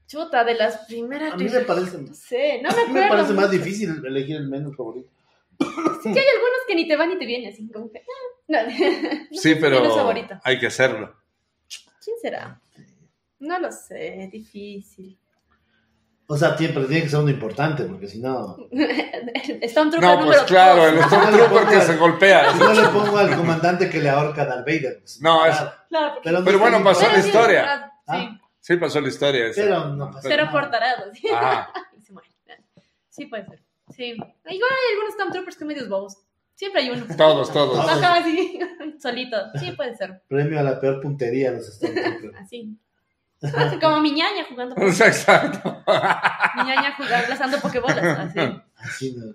Chuta, 0.07 0.43
de 0.45 0.55
las 0.55 0.79
primeras. 0.87 1.35
A 1.35 1.37
mí 1.37 1.45
me 1.45 1.61
parece- 1.61 1.99
No 1.99 2.15
sé, 2.15 2.61
no 2.63 2.71
A 2.71 2.75
me 2.75 2.87
mí 2.87 2.93
me 2.95 3.05
acuerdo. 3.05 3.25
parece 3.25 3.35
más 3.35 3.51
difícil 3.51 4.03
elegir 4.05 4.37
el 4.37 4.49
menos 4.49 4.75
favorito. 4.77 5.09
Es 5.61 5.67
que 6.03 6.09
hay 6.09 6.27
algunos 6.27 6.61
que 6.67 6.75
ni 6.75 6.89
te 6.89 6.97
van 6.97 7.11
ni 7.11 7.19
te 7.19 7.27
vienen, 7.27 7.53
así 7.53 7.69
como 7.71 7.91
que. 7.93 7.99
ah, 7.99 8.39
No, 8.49 8.59
Sí, 9.33 9.55
pero 9.57 9.81
Menos 9.81 9.97
favorito. 9.97 10.41
hay 10.43 10.59
que 10.59 10.67
hacerlo. 10.67 11.15
¿Quién 12.03 12.17
será? 12.21 12.61
No 13.39 13.59
lo 13.59 13.71
sé, 13.71 14.29
difícil. 14.33 15.19
O 16.33 16.37
sea, 16.37 16.55
pero 16.57 16.87
tiene 16.87 17.03
que 17.03 17.09
ser 17.09 17.19
uno 17.19 17.29
importante, 17.31 17.83
porque 17.83 18.07
si 18.07 18.21
no. 18.21 18.57
Stormtrooper 19.69 20.01
No, 20.01 20.25
pues 20.25 20.43
claro, 20.43 20.87
el 20.87 21.03
Stormtrooper 21.03 21.67
que 21.69 21.81
se 21.81 21.97
golpea. 21.97 22.53
Si 22.53 22.59
no 22.61 22.73
le 22.73 22.89
pongo 22.89 23.19
al 23.19 23.37
comandante 23.37 23.91
que 23.91 23.99
le 23.99 24.11
ahorca 24.11 24.43
a 24.43 24.47
Darth 24.47 24.65
Vader. 24.65 24.99
pues, 25.01 25.21
No, 25.21 25.45
es- 25.45 25.57
claro. 25.89 26.15
Porque- 26.23 26.43
Pero, 26.45 26.59
bueno, 26.61 26.85
pasó 26.85 27.09
la 27.11 27.19
historia. 27.19 27.93
Sí, 28.09 28.39
Sí, 28.61 28.77
pasó 28.77 29.01
la 29.01 29.09
historia 29.09 29.47
esa. 29.47 29.61
Pero 29.63 29.87
no 29.89 30.11
pasa 30.13 30.29
pero 30.29 30.51
por 30.53 30.71
tarados. 30.71 31.09
muere. 32.11 32.29
Sí, 33.09 33.27
puede 33.27 33.47
ser. 33.47 33.63
Sí. 33.89 34.11
Igual 34.13 34.31
hay 34.47 34.93
algunos 34.95 35.15
Stormtroopers 35.15 35.57
que 35.57 35.65
medios 35.65 35.89
bobos. 35.89 36.17
Siempre 36.55 36.83
hay 36.83 36.91
uno. 36.91 37.07
Todos, 37.17 37.53
todos. 37.53 37.77
Ajá, 37.89 38.17
así, 38.19 38.61
solito. 39.03 39.37
Sí, 39.59 39.73
puede 39.73 39.97
ser. 39.97 40.23
Premio 40.29 40.61
a 40.61 40.63
la 40.63 40.79
peor 40.79 41.01
puntería 41.01 41.51
de 41.51 41.57
los 41.57 41.67
Stormtroopers. 41.75 42.37
Así. 42.39 42.79
Como 43.81 44.01
mi 44.01 44.13
ñaña 44.13 44.45
jugando. 44.49 44.75
O 44.79 44.93
sea, 44.93 45.07
Exacto. 45.09 45.83
Mi 46.57 46.65
ñaña 46.65 46.95
jugando, 46.97 47.29
lanzando 47.29 47.59
pokebolas. 47.61 47.99
Así. 48.19 48.63
Así 48.77 49.17
no. 49.17 49.35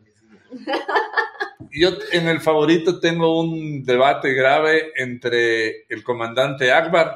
Yo 1.71 1.89
en 2.11 2.27
el 2.27 2.39
favorito 2.39 2.99
tengo 2.99 3.39
un 3.41 3.83
debate 3.83 4.33
grave 4.33 4.91
entre 4.95 5.85
el 5.87 6.03
comandante 6.03 6.71
Akbar 6.71 7.13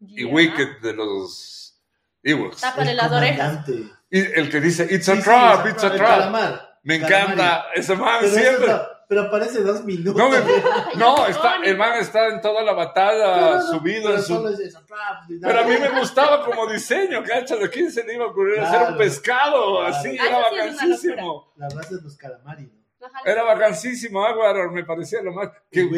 y. 0.00 0.24
Wicked 0.24 0.80
de 0.82 0.92
los 0.94 1.78
Ewoks. 2.22 2.60
Tápale 2.60 2.92
El 2.92 2.96
las 2.96 3.12
orejas. 3.12 3.68
Y 4.10 4.20
el 4.20 4.48
que 4.50 4.60
dice, 4.60 4.86
it's 4.90 5.08
a 5.08 5.16
Sí, 5.16 5.18
sí, 5.18 5.24
trap, 5.24 5.66
it's 5.66 5.84
a 5.84 5.94
trap. 5.94 6.08
calamar. 6.08 6.78
Me 6.84 7.00
Calamari. 7.00 7.32
encanta 7.32 7.66
ese 7.74 7.94
man 7.96 8.18
Pero, 8.20 8.32
siempre. 8.32 8.72
Pero 9.08 9.22
aparece 9.22 9.62
dos 9.62 9.84
minutos. 9.84 10.16
No, 10.16 10.28
me- 10.28 10.38
no, 10.96 11.26
está, 11.26 11.56
el 11.64 11.76
man 11.76 11.98
está 11.98 12.28
en 12.28 12.40
toda 12.40 12.62
la 12.62 12.74
batalla 12.74 13.36
No, 13.36 13.50
no, 13.50 13.54
no, 13.56 13.62
subido 13.78 14.02
pero 14.04 14.16
en 14.16 14.22
su... 14.22 14.34
solo 14.34 14.48
es 14.50 14.60
esa 14.60 14.84
trap, 14.86 15.30
y 15.30 15.40
Pero 15.40 15.60
a 15.60 15.64
mí 15.64 15.74
me 15.80 15.98
gustaba 15.98 16.44
como 16.44 16.66
diseño, 16.66 17.22
¿cachas? 17.24 17.58
¿A 17.62 17.68
quién 17.68 17.90
se 17.90 18.04
le 18.04 18.14
iba 18.14 18.24
a 18.26 18.28
ocurrir 18.28 18.60
hacer 18.60 18.78
Claro, 18.78 18.92
un 18.92 18.98
pescado? 18.98 19.76
claro. 19.78 19.86
Así, 19.96 20.16
Ah, 20.20 20.26
era 20.26 20.38
vacancísimo. 20.38 21.52
La 21.56 21.68
raza 21.68 21.94
de 21.96 22.02
los 22.02 22.16
calamari, 22.16 22.62
¿no? 22.64 23.06
Ajá. 23.06 23.20
Era 23.24 23.44
vacancísimo, 23.44 24.24
Aguar, 24.24 24.70
me 24.72 24.84
parecía 24.84 25.22
lo 25.22 25.32
más... 25.32 25.50
Que 25.70 25.88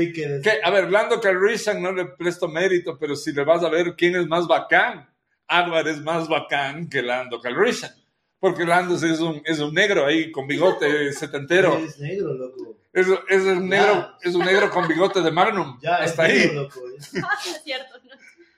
a 0.63 0.71
ver, 0.71 0.91
Lando 0.91 1.21
Calrissian 1.21 1.83
no 1.83 1.93
le 1.93 2.05
presto 2.05 2.47
mérito, 2.47 2.99
pero 2.99 3.17
si 3.17 3.33
le 3.33 3.43
vas 3.45 3.65
a 3.65 3.69
ver 3.71 3.95
quién 3.97 4.17
es 4.17 4.27
más 4.27 4.47
bacán, 4.47 5.09
Aguar 5.49 5.89
es 5.89 6.01
más 6.03 6.29
bacán 6.29 6.89
que 6.89 7.03
Lando 7.03 7.41
Calrissian. 7.41 7.93
Porque 8.41 8.65
Lando 8.65 8.95
es 8.95 9.21
un, 9.21 9.43
es 9.45 9.59
un 9.61 9.75
negro 9.75 10.07
ahí 10.07 10.33
con 10.33 10.47
bigote 10.47 11.13
setentero. 11.13 11.77
Es 11.77 11.99
negro, 11.99 12.33
loco. 12.33 12.77
Es, 12.93 13.07
es 13.29 13.43
un 13.43 13.71
Ya. 13.71 13.77
negro, 13.81 14.09
es 14.23 14.35
un 14.35 14.45
negro 14.45 14.71
con 14.71 14.89
bigote 14.89 15.21
de 15.21 15.31
Magnum. 15.31 15.79
Ya, 15.83 15.97
hasta 15.97 16.27
es 16.27 16.33
ahí. 16.33 16.47
negro, 16.49 16.63
loco. 16.63 16.81
Es, 16.99 17.15
Ah, 17.23 17.29
es 17.47 17.63
cierto. 17.63 17.95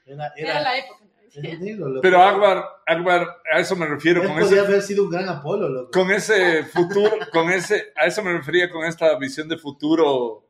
era, 0.06 0.32
Era 0.36 0.50
era, 0.52 0.60
la 0.60 0.78
época. 0.78 1.00
es 1.34 1.60
negro, 1.60 1.88
loco. 1.88 2.00
Pero 2.00 2.22
Akbar, 2.22 2.64
Akbar, 2.86 3.26
a 3.52 3.58
eso 3.58 3.74
me 3.74 3.86
refiero 3.86 4.22
Él 4.22 4.28
con 4.28 4.38
podría 4.38 4.60
ese, 4.62 4.66
haber 4.70 4.82
sido 4.82 5.02
un 5.04 5.10
gran 5.10 5.28
Apolo, 5.28 5.68
loco. 5.68 5.90
con 5.90 6.10
ese 6.12 6.62
futuro, 6.64 7.10
con 7.32 7.50
ese, 7.50 7.92
a 7.96 8.06
eso 8.06 8.22
me 8.22 8.32
refería 8.32 8.70
con 8.70 8.84
esta 8.84 9.18
visión 9.18 9.48
de 9.48 9.58
futuro. 9.58 10.46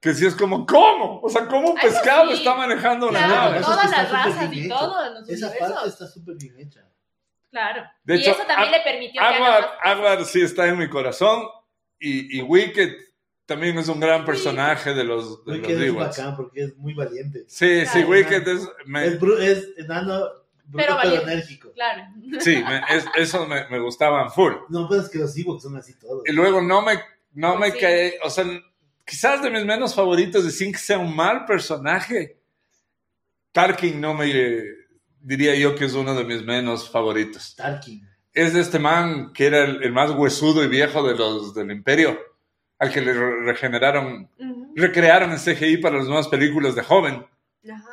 Que 0.00 0.14
si 0.14 0.24
es 0.24 0.34
como, 0.34 0.64
¿cómo? 0.64 1.20
O 1.22 1.28
sea, 1.28 1.46
¿cómo 1.46 1.72
un 1.72 1.76
pescado 1.76 2.28
sí. 2.30 2.38
está 2.38 2.54
manejando 2.54 3.10
una 3.10 3.18
Claro, 3.18 3.34
nave? 3.50 3.58
eso 3.58 3.66
todas 3.70 3.90
las 3.90 4.10
razas 4.10 4.48
y 4.50 4.66
todo 4.66 4.96
Esa 5.28 5.52
parte 5.58 5.88
está 5.90 6.06
súper 6.06 6.36
bien 6.36 6.58
hecha. 6.58 6.86
Claro. 7.50 7.82
De 8.04 8.16
y 8.16 8.20
hecho, 8.20 8.30
eso 8.32 8.42
también 8.46 8.70
le 8.70 8.80
permitió 8.80 9.20
que 9.20 9.26
haga 9.26 9.36
Akbar, 9.36 9.60
más- 9.62 9.70
Akbar 9.82 10.24
sí 10.24 10.40
está 10.42 10.66
en 10.68 10.78
mi 10.78 10.88
corazón 10.88 11.42
y, 11.98 12.38
y 12.38 12.42
Wicked 12.42 12.94
también 13.46 13.76
es 13.78 13.88
un 13.88 13.98
gran 13.98 14.24
personaje 14.24 14.94
de 14.94 15.02
los, 15.04 15.44
de 15.44 15.52
Wicked 15.54 15.74
los 15.78 15.82
es 15.86 15.94
bacán 15.94 16.36
porque 16.36 16.62
es 16.64 16.76
muy 16.76 16.94
valiente. 16.94 17.44
Sí, 17.48 17.84
sí. 17.86 18.04
Wicked 18.04 18.46
es, 18.46 18.68
me- 18.86 19.04
Es, 19.06 19.20
bru- 19.20 19.40
es 19.40 19.68
enano, 19.78 20.20
bruto, 20.20 20.36
Pero 20.72 20.86
pero, 20.86 20.96
valiente. 20.96 21.32
enérgico. 21.32 21.72
Claro. 21.72 22.02
sí, 22.38 22.62
me- 22.64 22.82
es- 22.96 23.06
eso 23.16 23.44
me, 23.46 23.68
me 23.68 23.80
gustaban 23.80 24.30
full. 24.30 24.52
No, 24.68 24.86
pues 24.86 25.02
es 25.04 25.08
que 25.10 25.18
los 25.18 25.36
Ewoks 25.36 25.64
son 25.64 25.76
así 25.76 25.98
todos. 25.98 26.22
Y 26.26 26.32
luego 26.32 26.60
no 26.62 26.82
me, 26.82 27.00
no 27.32 27.56
Pues 27.58 27.72
me 27.72 27.72
sí. 27.72 27.78
cae, 27.84 28.18
o 28.22 28.30
sea, 28.30 28.44
quizás 29.04 29.42
de 29.42 29.50
mis 29.50 29.64
menos 29.64 29.92
favoritos, 29.92 30.44
de 30.44 30.52
sin 30.52 30.70
que 30.70 30.78
sea 30.78 30.98
un 30.98 31.16
mal 31.16 31.44
personaje, 31.46 32.36
Tarkin 33.52 34.00
no 34.00 34.14
me, 34.14 34.28
diría 35.20 35.54
yo 35.54 35.74
que 35.74 35.84
es 35.86 35.94
uno 35.94 36.14
de 36.14 36.24
mis 36.24 36.44
menos 36.44 36.88
favoritos. 36.90 37.54
Tarkin. 37.56 38.06
Es 38.32 38.54
de 38.54 38.60
este 38.60 38.78
man 38.78 39.32
que 39.32 39.46
era 39.46 39.64
el, 39.64 39.82
el 39.82 39.92
más 39.92 40.10
huesudo 40.12 40.62
y 40.64 40.68
viejo 40.68 41.02
de 41.02 41.16
los 41.16 41.54
del 41.54 41.70
imperio, 41.70 42.18
al 42.78 42.92
que 42.92 43.00
le 43.00 43.12
re- 43.12 43.42
regeneraron, 43.44 44.28
recrearon 44.76 45.32
en 45.32 45.38
CGI 45.38 45.78
para 45.78 45.96
las 45.98 46.06
nuevas 46.06 46.28
películas 46.28 46.74
de 46.74 46.82
joven. 46.82 47.26
Ajá. 47.70 47.84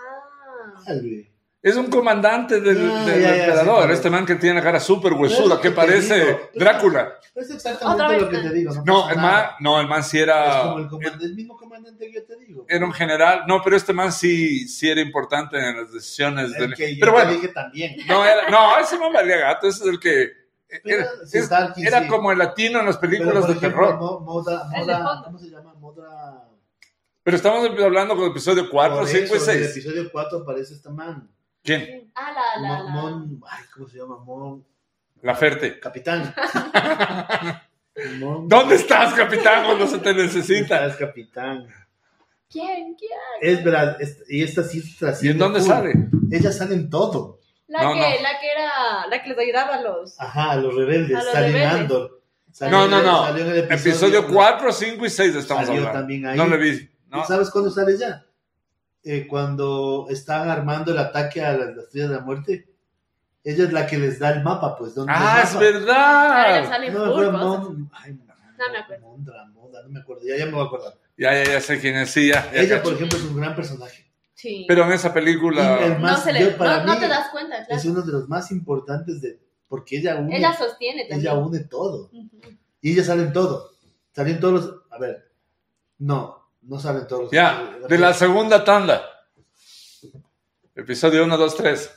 Es 1.61 1.75
un 1.75 1.87
comandante 1.89 2.61
del, 2.61 2.89
Ah, 2.91 3.03
del 3.05 3.21
ya, 3.21 3.29
ya, 3.35 3.43
emperador, 3.45 3.87
sí, 3.87 3.93
este 3.93 4.09
man 4.11 4.25
que 4.25 4.35
tiene 4.35 4.55
la 4.59 4.63
cara 4.63 4.79
súper 4.79 5.13
huesuda, 5.13 5.55
Es 5.55 5.61
que 5.61 5.71
parece 5.71 6.19
digo. 6.25 6.39
Drácula. 6.53 7.13
Es 7.33 7.49
exactamente 7.49 8.19
lo 8.21 8.29
que 8.29 8.37
te 8.37 8.49
digo. 8.53 8.73
No, 8.75 8.83
No, 8.85 9.09
el 9.09 9.17
man, 9.17 9.45
no, 9.59 9.81
el 9.81 9.87
man 9.87 10.03
sí 10.03 10.17
Es 10.17 10.23
era... 10.23 10.61
como 10.63 10.79
el, 10.79 10.87
comandante, 10.87 11.25
el 11.25 11.35
mismo 11.35 11.57
comandante 11.57 12.07
que 12.07 12.13
yo 12.13 12.25
te 12.25 12.35
digo. 12.37 12.65
era 12.69 12.85
un 12.85 12.93
general, 12.93 13.43
no, 13.47 13.61
pero 13.63 13.75
este 13.75 13.91
man 13.91 14.11
sí, 14.13 14.67
sí 14.67 14.87
era 14.87 15.01
importante 15.01 15.57
en 15.57 15.77
las 15.77 15.91
decisiones. 15.91 16.51
El 16.53 16.59
del- 16.69 16.75
que 16.75 16.95
yo 16.95 16.99
pero 17.01 17.11
te 17.13 17.17
bueno, 17.23 17.31
dije 17.33 17.47
también. 17.49 17.95
no, 18.07 18.23
era, 18.23 18.49
no, 18.49 18.77
ese 18.79 18.97
man 18.99 19.11
valía 19.11 19.37
gato, 19.37 19.67
ese 19.67 19.83
es 19.83 19.89
el 19.89 19.99
que 19.99 20.29
Pero 20.83 20.99
era, 21.01 21.09
sí, 21.25 21.37
es- 21.39 21.49
Tarkin, 21.49 21.87
era 21.87 22.01
sí. 22.03 22.07
como 22.07 22.31
el 22.31 22.37
latino 22.37 22.79
en 22.79 22.85
las 22.85 22.97
películas 22.97 23.47
de 23.47 23.53
ejemplo, 23.53 23.69
terror. 23.87 23.97
Mo- 23.97 24.19
Moda, 24.19 24.69
Moda. 24.69 25.21
¿cómo 25.25 25.39
se 25.39 25.49
llama? 25.49 25.73
Moda. 25.73 26.49
Pero 27.23 27.35
estamos 27.35 27.67
hablando 27.83 28.15
con 28.15 28.25
el 28.25 28.31
episodio 28.31 28.69
4, 28.69 28.99
Por 28.99 29.07
5 29.07 29.19
y 29.21 29.37
eso, 29.37 29.51
En 29.51 29.57
el 29.57 29.63
6. 29.65 29.77
episodio 29.77 30.09
4 30.11 30.37
aparece 30.39 30.73
esta 30.75 30.91
man. 30.91 31.29
¿Quién? 31.67 32.11
Ah, 32.15 32.31
la, 32.33 32.61
la, 32.61 32.67
Mon, 32.67 32.85
la. 32.85 32.91
Mon- 32.93 33.41
ay, 33.51 33.63
¿cómo 33.73 33.87
se 33.87 33.97
llama? 33.97 34.17
Mon, 34.23 34.65
La 35.21 35.35
Ferte. 35.35 35.79
capitán. 35.79 36.33
Mon- 38.19 38.47
¿Dónde 38.47 38.75
estás, 38.75 39.13
capitán, 39.13 39.65
cuando 39.65 39.85
se 39.87 39.97
te 39.99 40.13
necesita? 40.13 40.85
Estás, 40.85 40.97
capitán. 40.97 41.67
¿Quién? 42.49 42.95
¿Quién? 42.95 43.11
Es 43.41 43.63
verdad, 43.63 43.97
es- 44.01 44.23
y 44.29 44.43
esta 44.43 44.63
sí 44.63 44.77
¿Y 44.79 44.95
trasciende 44.97 45.33
en 45.33 45.39
dónde 45.39 45.61
sale? 45.61 45.93
Ella 46.31 46.51
sale 46.51 46.75
en 46.75 46.89
todo. 46.89 47.39
La, 47.67 47.83
No, 47.83 47.93
que, 47.93 47.99
no. 47.99 48.05
la 48.05 48.39
que 48.39 48.51
era, 48.51 49.07
la 49.09 49.21
que 49.21 49.29
les 49.29 49.37
ayudaba 49.39 49.75
a 49.75 49.81
los... 49.81 50.17
Ajá, 50.21 50.51
a 50.51 50.55
los 50.55 50.73
rebeldes. 50.73 51.17
A 51.17 51.23
los 51.23 51.33
sale 51.33 51.47
en 51.47 51.53
rebeldes. 51.53 51.79
Andor. 51.81 52.21
Salió 52.53 52.77
No, 52.77 52.87
no, 52.87 53.03
no. 53.03 53.23
salió 53.25 53.43
en 53.43 53.51
el 53.51 53.57
Episodio 53.71 54.25
4, 54.27 54.71
5 54.71 55.05
y 55.05 55.09
6 55.09 55.35
estamos 55.35 55.65
Salió 55.65 55.81
hablando. 55.81 55.99
también 55.99 56.25
ahí. 56.27 56.37
No 56.37 56.47
le 56.47 56.57
vi. 56.57 56.89
No. 57.09 57.21
¿Y 57.21 57.25
¿Sabes 57.25 57.51
cuándo 57.51 57.69
sale 57.69 57.97
ya? 57.97 58.23
Eh, 59.03 59.25
cuando 59.27 60.07
están 60.09 60.49
armando 60.49 60.91
el 60.91 60.97
ataque 60.97 61.43
a 61.43 61.53
la, 61.53 61.65
la 61.71 61.81
estrella 61.81 62.07
de 62.09 62.15
la 62.15 62.21
muerte. 62.21 62.67
Ella 63.43 63.63
es 63.63 63.71
la 63.71 63.87
que 63.87 63.97
les 63.97 64.19
da 64.19 64.31
el 64.31 64.43
mapa, 64.43 64.75
pues. 64.77 64.93
¿dónde 64.95 65.13
Ah, 65.15 65.41
es 65.43 65.57
verdad. 65.57 66.67
sale 66.67 66.91
No, 66.91 67.13
cosas. 67.13 67.31
Mon- 67.31 67.89
ay, 67.93 68.13
No 68.13 68.71
me 68.71 68.77
acuerdo. 68.79 69.07
Mondra, 69.07 69.45
Moda, 69.53 69.83
no 69.83 69.89
me 69.89 69.99
acuerdo. 70.01 70.23
Ya, 70.27 70.35
ya 70.37 70.45
me 70.47 70.51
voy 70.51 70.63
a 70.63 70.65
acordar. 70.65 70.93
Ya, 71.17 71.33
ya, 71.43 71.51
ya 71.53 71.61
sé 71.61 71.79
quién 71.79 71.95
es, 71.95 72.09
sí, 72.11 72.27
ya. 72.27 72.51
ya 72.51 72.59
Ella, 72.61 72.69
cacho. 72.77 72.83
por 72.83 72.93
ejemplo, 72.93 73.17
es 73.17 73.23
un 73.23 73.37
gran 73.37 73.55
personaje. 73.55 74.05
Sí. 74.33 74.65
Pero 74.67 74.83
en 74.83 74.91
esa 74.91 75.13
película. 75.13 75.79
No, 75.87 75.99
más- 75.99 76.23
se 76.23 76.33
le, 76.33 76.41
yo, 76.41 76.57
para 76.57 76.79
no, 76.79 76.87
no 76.87 76.93
mí, 76.95 76.99
te 76.99 77.07
das 77.07 77.29
cuenta, 77.31 77.65
claro. 77.65 77.79
Es 77.79 77.85
uno 77.85 78.01
de 78.01 78.11
los 78.11 78.27
más 78.27 78.51
importantes 78.51 79.21
de. 79.21 79.39
Porque 79.69 79.97
ella 79.97 80.15
une, 80.17 80.37
Ella 80.37 80.53
sostiene 80.53 81.03
también. 81.05 81.21
ella 81.21 81.33
une 81.35 81.59
todo. 81.61 82.09
Y 82.81 82.91
ella 82.93 83.03
sale 83.03 83.23
en 83.23 83.33
todo. 83.33 83.71
Salen 84.13 84.39
todos 84.41 84.53
los. 84.53 84.75
A 84.91 84.97
ver. 84.99 85.31
No, 85.99 86.36
no 86.67 86.79
salen 86.79 87.07
todos 87.07 87.23
los. 87.23 87.31
Ya, 87.31 87.77
de 87.87 87.97
la 87.97 88.13
segunda 88.13 88.63
tanda. 88.63 89.01
Episodio 90.75 91.23
1, 91.23 91.37
2, 91.37 91.55
3. 91.57 91.91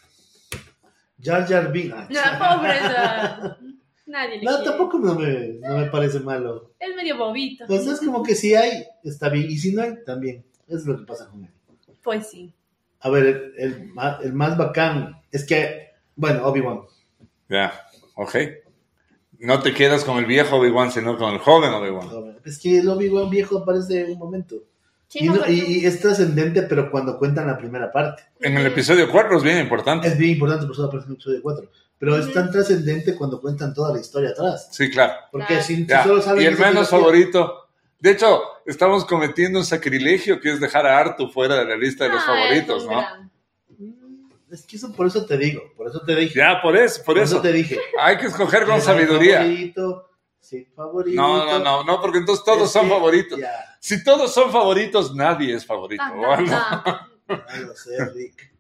Jar 1.23 1.47
Jar 1.47 1.71
Binks. 1.71 1.97
No, 2.09 2.21
pobreza. 2.39 3.59
Nadie 4.07 4.39
le 4.39 4.43
No, 4.45 4.51
quiere. 4.57 4.65
tampoco 4.65 4.99
no 4.99 5.15
me, 5.15 5.49
no 5.61 5.77
me 5.79 5.87
parece 5.87 6.21
malo. 6.21 6.73
Es 6.79 6.95
medio 6.97 7.17
bobito. 7.19 7.67
Pues 7.67 7.87
es 7.87 8.01
como 8.01 8.23
que 8.23 8.35
si 8.35 8.55
hay, 8.55 8.85
está 9.05 9.29
bien. 9.29 9.51
Y 9.51 9.57
si 9.59 9.73
no 9.75 9.83
hay, 9.83 10.03
también. 10.05 10.45
Es 10.67 10.85
lo 10.87 10.97
que 10.99 11.05
pasa 11.05 11.29
con 11.29 11.45
él. 11.45 11.51
Pues 12.03 12.29
sí. 12.31 12.53
A 13.01 13.11
ver, 13.11 13.53
el, 13.59 13.93
el 14.23 14.33
más 14.33 14.57
bacán 14.57 15.21
es 15.31 15.45
que. 15.47 15.91
Bueno, 16.17 16.45
Obi-Wan. 16.47 16.81
Ya, 17.49 17.73
ok. 18.15 18.37
No 19.41 19.61
te 19.61 19.73
quedas 19.75 20.05
con 20.05 20.19
el 20.19 20.27
viejo 20.27 20.57
Obi-Wan, 20.57 20.93
sino 20.93 21.17
con 21.17 21.33
el 21.33 21.39
joven 21.39 21.73
Obi-Wan. 21.73 22.37
Es 22.45 22.59
que 22.59 22.79
el 22.79 22.89
Obi-Wan 22.89 23.31
viejo 23.31 23.59
aparece 23.59 24.05
un 24.05 24.19
momento. 24.19 24.57
Sí, 25.09 25.21
Y, 25.25 25.29
no, 25.29 25.47
y- 25.49 25.81
y 25.81 25.87
es 25.87 25.99
trascendente, 26.01 26.63
pero 26.63 26.91
cuando 26.91 27.19
cuentan 27.19 27.47
la 27.49 27.59
primera 27.59 27.91
parte. 27.91 28.23
En 28.41 28.57
el 28.57 28.67
episodio 28.67 29.11
4 29.11 29.39
es 29.39 29.43
bien 29.43 29.59
importante. 29.59 30.07
Es 30.09 30.17
bien 30.17 30.33
importante, 30.33 30.67
por 30.67 30.75
eso 30.75 30.85
aparece 30.85 31.07
en 31.07 31.11
el 31.13 31.17
episodio 31.17 31.41
4. 31.43 31.71
Pero 31.99 32.17
es 32.17 32.33
tan 32.33 32.51
trascendente 32.51 33.15
cuando 33.17 33.41
cuentan 33.41 33.75
toda 33.75 33.93
la 33.93 34.01
historia 34.01 34.31
atrás. 34.31 34.69
Sí, 34.71 34.89
claro. 34.89 35.15
Porque 35.33 35.47
Claro. 35.49 35.63
si, 35.65 35.77
si 35.85 35.89
solo 36.05 36.23
saben 36.23 36.43
Y 36.43 36.47
el 36.47 36.57
menos 36.59 36.89
favorito. 36.89 37.69
De 37.99 38.13
hecho, 38.13 38.41
estamos 38.65 39.05
cometiendo 39.05 39.59
un 39.59 39.65
sacrilegio 39.67 40.41
que 40.41 40.53
es 40.53 40.61
dejar 40.61 40.87
a 40.87 40.99
Artu 40.99 41.29
fuera 41.29 41.57
de 41.57 41.65
la 41.67 41.77
lista 41.77 42.05
de 42.05 42.11
los 42.11 42.23
Ah, 42.23 42.27
favoritos, 42.27 42.85
¿no? 42.87 42.91
gran- 42.93 43.31
Es 44.51 44.67
que 44.67 44.77
eso 44.77 44.93
por 44.93 45.07
eso 45.07 45.25
te 45.27 45.37
digo, 45.39 45.63
por 45.77 45.89
eso 45.89 46.01
te 46.05 46.17
dije. 46.17 46.39
Ya, 46.39 46.61
por 46.61 46.77
eso, 46.77 47.03
por 47.05 47.19
eso. 47.19 47.41
te 47.41 47.53
dije. 47.53 47.79
Hay 48.01 48.19
que 48.19 48.27
escoger 48.27 48.65
con 48.67 48.81
sabiduría. 48.81 49.39
Favorito, 49.39 50.11
Sith 50.41 50.75
favorito. 50.75 51.21
No, 51.21 51.45
no, 51.47 51.59
no, 51.61 51.85
no, 51.85 52.01
porque 52.01 52.19
entonces 52.19 52.45
todos 52.45 52.65
Es 52.65 52.73
son 52.73 52.85
que- 52.85 52.91
favoritos. 52.95 53.39
Ya, 53.39 53.77
Si 53.79 54.03
todos 54.03 54.33
son 54.35 54.51
favoritos, 54.51 55.15
nadie 55.15 55.55
es 55.55 55.65
favorito. 55.65 56.03
Ah, 56.05 56.13
¿o 56.17 56.33
algo? 56.33 56.53
ah, 56.53 57.09
sé, 57.77 58.05
Rick. 58.15 58.51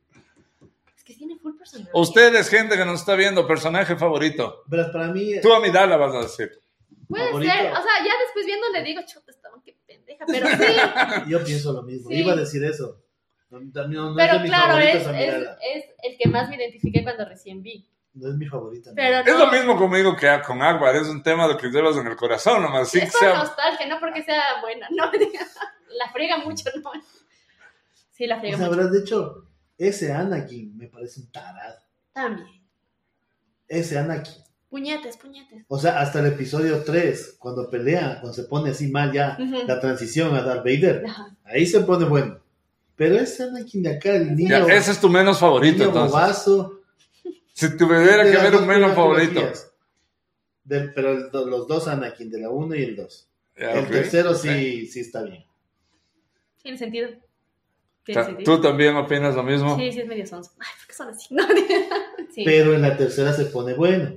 Es 0.97 1.03
que 1.05 1.15
tiene 1.15 1.37
full 1.39 1.57
personalidad. 1.57 1.91
Ustedes, 1.95 2.49
gente 2.49 2.77
que 2.77 2.85
nos 2.85 3.01
está 3.01 3.15
viendo, 3.17 3.47
personaje 3.47 3.97
favorito. 3.97 4.63
Verás, 4.67 4.91
para 4.91 5.09
mí, 5.09 5.41
Tú 5.43 5.53
Amidala 5.53 5.97
vas 5.97 6.15
a 6.15 6.19
decir. 6.21 6.51
Puede 7.09 7.25
favorito. 7.27 7.53
ser, 7.53 7.73
o 7.73 7.75
sea, 7.75 8.05
ya 8.07 8.13
después 8.25 8.47
viendo 8.47 8.69
le 8.73 8.83
digo, 8.85 9.01
chuta, 9.05 9.33
estaba 9.33 9.57
qué 9.65 9.77
pendeja, 9.85 10.25
pero 10.29 10.47
sí. 11.25 11.31
yo 11.31 11.43
pienso 11.45 11.73
lo 11.73 11.83
mismo. 11.83 12.09
Sí. 12.11 12.15
Iba 12.17 12.33
a 12.35 12.37
decir 12.37 12.63
eso. 12.63 13.00
No, 13.51 13.59
no- 13.61 13.89
no 14.15 14.21
es 14.21 14.29
pero 14.29 14.43
claro, 14.45 14.79
es, 14.79 14.95
es, 15.07 15.85
el 16.03 16.17
que 16.19 16.29
más 16.29 16.49
me 16.49 16.57
identifiqué 16.57 17.03
cuando 17.03 17.25
recién 17.25 17.63
vi. 17.63 17.87
No 18.15 18.29
es 18.29 18.35
mi 18.37 18.47
favorita. 18.47 18.91
Pero 18.95 19.19
Es 19.19 19.27
no, 19.27 19.47
lo 19.47 19.53
mismo 19.53 19.77
conmigo 19.77 20.17
que 20.17 20.29
con 20.47 20.61
Agua, 20.63 20.93
es 20.93 21.07
un 21.09 21.23
tema 21.23 21.47
de 21.49 21.57
que 21.57 21.69
llevas 21.69 21.97
en 21.97 22.07
el 22.07 22.17
corazón 22.17 22.63
nomás. 22.63 22.89
Sí, 22.91 22.99
que 23.01 23.05
es 23.07 23.13
por 23.13 23.21
sea, 23.21 23.39
nostalgia, 23.39 23.87
no 23.87 24.01
porque 24.01 24.23
sea 24.23 24.43
buena, 24.61 24.89
no, 24.91 25.11
la 25.91 26.11
friega 26.13 26.39
mucho, 26.39 26.65
no. 26.83 26.91
Sí, 28.11 28.27
la 28.27 28.37
O 28.37 28.41
friega 28.41 28.57
sea, 28.59 28.67
mucho. 28.67 28.77
verás, 28.79 28.93
de 28.93 28.99
hecho, 29.01 29.45
ese 29.79 30.13
Anakin 30.13 30.77
me 30.77 30.87
parece 30.89 31.21
un 31.21 31.31
tarado. 31.33 31.77
También. 32.13 32.61
Ese 33.69 33.99
Anakin. 33.99 34.35
Puñetes, 34.69 35.17
puñetes. 35.17 35.65
O 35.69 35.79
sea, 35.79 36.01
hasta 36.01 36.21
el 36.21 36.27
episodio 36.27 36.83
3, 36.85 37.37
cuando 37.39 37.69
pelea, 37.69 38.19
cuando 38.21 38.33
se 38.33 38.45
pone 38.45 38.71
así 38.71 38.89
mal 38.89 39.13
ya 39.13 39.37
la 39.67 39.81
transición 39.81 40.35
a 40.37 40.43
Darth 40.43 40.65
Vader, 40.65 41.05
ahí 41.45 41.67
se 41.67 41.81
pone 41.81 42.05
bueno. 42.05 42.39
Pero 43.01 43.15
ese 43.15 43.45
Anakin 43.45 43.83
de 43.83 43.97
acá, 43.97 44.15
el 44.15 44.37
niño, 44.37 44.69
ya, 44.69 44.75
ese 44.75 44.91
es 44.91 45.01
tu 45.01 45.09
menos 45.09 45.39
favorito, 45.39 45.79
niño 45.79 45.87
entonces. 45.89 46.13
bobazo, 46.13 46.81
Si 47.55 47.75
tuviera 47.79 48.25
que 48.25 48.37
ver 48.37 48.55
un 48.57 48.67
menos 48.67 48.95
favorito. 48.95 49.41
pero 50.69 51.13
el- 51.13 51.31
los 51.33 51.67
dos 51.67 51.89
Anakin, 51.89 52.31
de 52.31 52.41
la 52.43 52.51
1 52.51 52.75
y 52.75 52.83
el 52.83 52.97
2. 52.97 53.27
Ya, 53.59 53.73
el 53.73 53.85
ok. 53.87 53.91
tercero 53.91 54.35
sí, 54.35 54.87
sí 54.87 55.01
está 55.01 55.23
bien. 55.23 55.47
Tiene 56.63 56.77
sentido. 56.77 57.09
Tiene 58.05 58.21
Ta- 58.21 58.27
sentido. 58.27 58.55
¿Tú 58.57 58.61
también 58.63 58.95
opinas 58.97 59.35
lo 59.35 59.45
mismo? 59.45 59.79
Sí, 59.79 59.91
sí, 59.93 60.01
es 60.01 60.07
medio 60.07 60.27
sonso. 60.27 60.51
Ay, 60.59 60.69
¿por 60.81 60.87
qué 60.89 60.93
son 60.93 61.09
así? 61.09 61.35
No, 61.35 61.43
sí, 62.35 62.43
Pero 62.45 62.75
en 62.75 62.83
la 62.83 62.99
tercera 62.99 63.33
se 63.33 63.47
pone 63.47 63.73
bueno. 63.73 64.13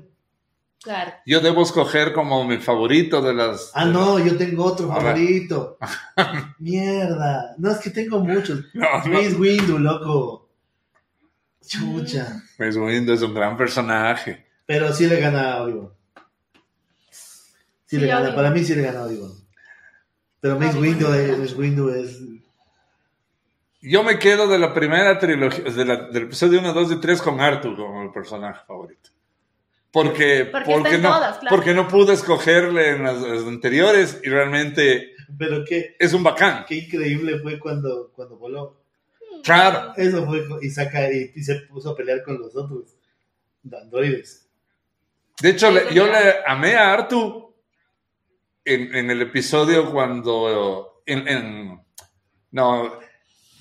Claro. 0.84 1.12
Yo 1.26 1.40
debo 1.40 1.64
escoger 1.64 2.14
como 2.14 2.44
mi 2.46 2.58
favorito 2.58 3.22
de 3.22 3.34
las... 3.34 3.72
Ah, 3.74 3.86
no, 3.86 4.20
yo 4.20 4.38
tengo 4.38 4.66
otro 4.66 4.92
A 4.92 4.96
favorito. 5.02 5.78
Mierda. 6.60 7.56
No, 7.58 7.72
es 7.72 7.78
que 7.78 7.90
tengo 7.90 8.20
muchos. 8.20 8.66
No, 8.74 8.86
no. 9.06 9.14
Mace 9.14 9.36
Windu, 9.36 9.80
loco. 9.80 10.50
Chucha. 11.66 12.42
Mace 12.60 12.80
Windu 12.80 13.14
es 13.14 13.22
un 13.22 13.34
gran 13.34 13.56
personaje. 13.58 14.46
Pero 14.66 14.92
sí 14.94 15.08
le 15.08 15.20
gana 15.20 15.54
a 15.54 15.64
Obi-Wan. 15.64 15.90
Sí, 17.10 17.52
Sí, 17.86 17.98
le 18.00 18.08
gana. 18.08 18.34
Para 18.36 18.50
mí 18.52 18.64
sí 18.64 18.76
le 18.76 18.82
gana 18.82 19.00
a 19.00 19.06
Obi-Wan. 19.06 19.32
Pero 20.40 20.60
Mace 20.60 20.78
Windu. 20.78 21.08
Mace 21.08 21.56
Windu 21.56 21.90
es... 21.90 22.20
Yo 23.82 24.02
me 24.04 24.18
quedo 24.18 24.48
de 24.48 24.60
la 24.60 24.74
primera 24.74 25.20
trilogía, 25.20 25.66
de 25.66 25.86
la- 25.86 26.08
del 26.08 26.24
episodio 26.24 26.60
1, 26.60 26.72
2 26.74 26.92
y 26.94 26.96
3 27.02 27.22
con 27.22 27.42
Arthur 27.42 27.76
como 27.76 28.02
el 28.04 28.12
personaje 28.12 28.62
favorito. 28.66 29.10
Porque, 29.94 30.50
Porque 30.66 30.98
no, 30.98 31.10
todas, 31.14 31.38
claro. 31.38 31.56
porque 31.56 31.74
no 31.76 31.88
pude 31.88 32.14
escogerle 32.14 32.90
en 32.96 33.04
las, 33.04 33.22
las 33.22 33.44
anteriores 33.44 34.20
y 34.24 34.30
realmente 34.30 35.14
Pero 35.38 35.64
qué, 35.64 35.96
es 36.00 36.14
un 36.14 36.24
bacán. 36.24 36.66
qué 36.68 36.76
increíble 36.76 37.38
fue 37.40 37.60
cuando, 37.60 38.12
cuando 38.12 38.36
voló. 38.38 38.82
Claro. 39.44 39.94
Eso 39.96 40.26
fue, 40.26 40.46
y, 40.64 40.70
saca, 40.72 41.12
y, 41.14 41.32
y 41.36 41.44
se 41.44 41.56
puso 41.70 41.92
a 41.92 41.96
pelear 41.96 42.24
con 42.24 42.40
los 42.40 42.56
otros 42.56 42.96
androides. 43.72 44.50
De 45.40 45.50
hecho, 45.50 45.68
Sí, 45.68 45.74
le- 45.76 45.82
es 45.90 45.94
yo 45.94 46.08
le 46.08 46.34
amé 46.48 46.76
a 46.76 46.92
Artu 46.94 47.54
en, 48.66 48.96
en 48.96 49.12
el 49.12 49.22
episodio 49.22 49.92
cuando. 49.92 51.04
En, 51.06 51.28
en- 51.28 51.82
no, 52.52 53.00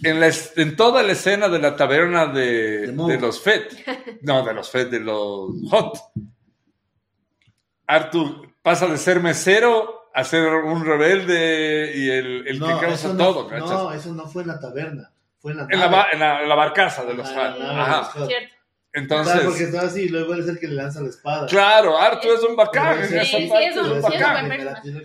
en, 0.02 0.20
la 0.20 0.30
en 0.56 0.76
toda 0.76 1.02
la 1.02 1.12
escena 1.12 1.48
de 1.48 1.58
la 1.58 1.76
taberna 1.76 2.26
de, 2.26 2.88
De 2.88 3.20
los 3.20 3.40
Fett. 3.40 3.72
No, 4.22 4.44
de 4.44 4.54
los 4.54 4.70
Fett, 4.70 4.90
de 4.90 5.00
los 5.00 5.50
Hot. 5.70 5.98
Artu 7.86 8.46
pasa 8.62 8.86
de 8.86 8.96
ser 8.98 9.20
mesero 9.20 10.10
a 10.14 10.24
ser 10.24 10.46
un 10.46 10.84
rebelde 10.84 11.92
y 11.94 12.10
el, 12.10 12.46
el 12.46 12.58
no, 12.58 12.66
que 12.66 12.86
causa 12.86 13.08
no, 13.08 13.16
todo, 13.16 13.48
¿cachas? 13.48 13.70
no, 13.70 13.92
eso 13.92 14.12
no 14.14 14.28
fue 14.28 14.42
en 14.42 14.48
la 14.48 14.60
taberna. 14.60 15.12
Fue 15.40 15.52
en 15.52 15.58
la 15.58 15.66
en, 15.68 15.80
la, 15.80 16.06
en, 16.12 16.20
la, 16.20 16.42
en 16.42 16.48
la 16.48 16.54
barcaza 16.54 17.04
de 17.04 17.14
los 17.14 17.28
Ajá, 17.28 17.52
Hot. 17.52 17.62
Ajá. 17.62 18.18
los. 18.18 18.28
Cierto. 18.28 18.54
Entonces. 18.92 19.32
Claro, 19.32 19.48
porque 19.48 19.64
estaba 19.64 19.86
así, 19.88 20.02
y 20.02 20.08
luego 20.08 20.34
es 20.34 20.48
el 20.48 20.58
que 20.58 20.68
le 20.68 20.74
lanza 20.74 21.00
la 21.00 21.08
espada. 21.08 21.46
Claro, 21.46 21.98
Artu 21.98 22.30
es 22.30 22.42
un 22.42 22.56
bacán. 22.56 23.02
Sí, 23.08 23.18
sí, 23.24 23.50
es 23.52 23.76
un 23.76 24.02
bacán. 24.02 24.50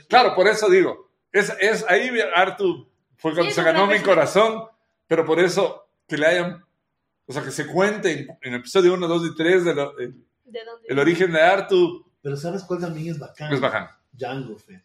Claro, 0.10 0.36
por 0.36 0.48
eso 0.48 0.70
digo. 0.70 1.10
Es, 1.32 1.54
es 1.60 1.86
ahí 1.88 2.10
Artu 2.36 2.88
fue 3.18 3.34
cuando 3.34 3.50
Sí, 3.50 3.56
se 3.56 3.64
ganó 3.64 3.88
mi 3.88 4.00
corazón, 4.00 4.64
pero 5.08 5.26
por 5.26 5.40
eso 5.40 5.88
que 6.08 6.18
le 6.18 6.26
hayan, 6.28 6.64
o 7.26 7.34
sea, 7.34 7.44
que 7.44 7.52
se 7.52 7.66
cuente 7.68 8.12
en, 8.12 8.28
en 8.42 8.54
episodio 8.56 8.94
1, 8.94 9.08
2 9.08 9.28
y 9.32 9.36
3 9.36 9.66
de 9.66 9.76
lo- 9.76 9.98
el, 10.00 10.14
¿De 10.46 10.64
dónde? 10.64 10.88
el 10.88 11.00
origen 11.00 11.32
de 11.32 11.42
Artu 11.42 12.06
Pero 12.22 12.38
¿sabes 12.38 12.64
cuál 12.64 12.80
también 12.82 13.10
es 13.10 13.20
bacán? 13.20 13.52
es 13.54 13.60
bacán. 13.60 13.88
Django 14.14 14.58
Fett. 14.58 14.84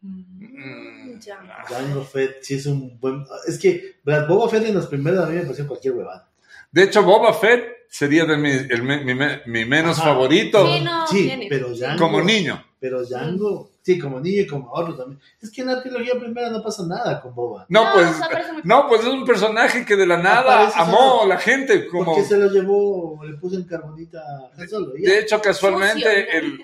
Mm, 0.00 1.18
ya. 1.20 1.40
Django 1.68 2.04
Fett 2.04 2.42
sí 2.42 2.54
es 2.54 2.66
un 2.66 2.98
buen... 3.00 3.24
Es 3.46 3.58
que, 3.58 3.96
¿verdad? 4.04 4.28
Boba 4.28 4.48
Fett 4.48 4.64
en 4.64 4.74
los 4.74 4.86
primeros 4.86 5.24
a 5.24 5.28
mí 5.28 5.36
me 5.36 5.42
pareció 5.42 5.66
cualquier 5.66 5.94
huevada. 5.94 6.28
De 6.70 6.82
hecho, 6.84 7.02
Boba 7.02 7.32
Fett 7.34 7.64
sería 7.88 8.24
de 8.26 8.36
mi, 8.36 8.50
el 8.50 8.82
me- 8.82 9.02
mi, 9.04 9.14
me- 9.14 9.40
mi 9.46 9.64
menos 9.64 9.98
Ajá. 9.98 10.10
favorito 10.10 10.66
Sí, 10.66 10.80
no, 10.84 11.06
sí, 11.06 11.46
pero 11.48 11.70
Django... 11.74 11.98
como 11.98 12.20
niño. 12.22 12.62
Pero 12.78 13.04
Django, 13.04 13.70
sí, 13.94 13.98
como 13.98 14.20
niño 14.20 14.42
y 14.42 14.46
como 14.46 14.70
otro 14.72 14.94
también. 14.94 15.20
Es 15.40 15.50
que 15.50 15.62
en 15.62 15.68
la 15.68 15.80
trilogía 15.82 16.12
primera 16.18 16.50
no 16.50 16.62
pasa 16.62 16.84
nada 16.86 17.20
con 17.22 17.34
Boba. 17.34 17.64
No, 17.68 17.84
No, 17.84 17.92
pues, 17.94 18.20
no, 18.64 18.88
pues 18.88 19.00
es 19.02 19.06
un 19.08 19.24
personaje 19.24 19.84
que 19.84 19.96
de 19.96 20.06
la 20.06 20.16
nada 20.18 20.40
Aparece 20.54 20.78
amó 20.80 20.96
solo. 20.98 21.22
a 21.22 21.26
la 21.26 21.38
gente. 21.38 21.86
Como, 21.88 22.04
Porque 22.04 22.24
se 22.24 22.36
lo 22.36 22.50
llevó, 22.50 23.24
le 23.24 23.36
puso 23.38 23.56
en 23.56 23.64
carbonita 23.64 24.18
a 24.56 24.66
Solo. 24.66 24.92
de 24.92 25.18
hecho, 25.18 25.40
casualmente, 25.40 26.36
el 26.36 26.60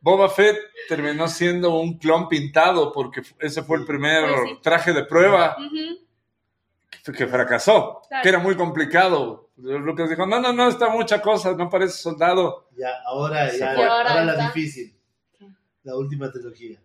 Boba 0.00 0.28
Fett 0.28 0.56
terminó 0.88 1.28
siendo 1.28 1.78
un 1.78 1.98
clon 1.98 2.28
pintado 2.28 2.92
porque 2.92 3.22
ese 3.40 3.62
fue 3.62 3.78
el 3.78 3.84
primer 3.84 4.24
Pues 4.28 4.48
sí. 4.50 4.58
traje 4.62 4.92
de 4.92 5.04
prueba. 5.04 5.56
Que 7.16 7.26
fracasó, 7.28 8.02
Claro. 8.08 8.22
que 8.22 8.28
era 8.28 8.38
muy 8.40 8.56
complicado. 8.56 9.50
Lucas 9.58 10.10
dijo, 10.10 10.26
no, 10.26 10.40
no, 10.40 10.52
no, 10.52 10.68
está 10.68 10.88
mucha 10.90 11.22
cosa, 11.22 11.52
no 11.52 11.70
parece 11.70 11.96
soldado. 11.98 12.66
Ya, 12.76 12.90
ahora, 13.06 13.50
ya, 13.56 13.70
ahora, 13.74 14.10
ahora 14.10 14.24
la 14.24 14.46
difícil. 14.48 14.95
La 15.86 15.94
última 15.96 16.32
trilogía. 16.32 16.80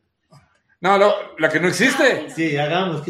No, 0.80 0.96
no, 1.00 1.12
la 1.40 1.50
que 1.50 1.60
no 1.60 1.68
existe. 1.68 2.30
Sí, 2.30 2.56
hagamos, 2.56 3.02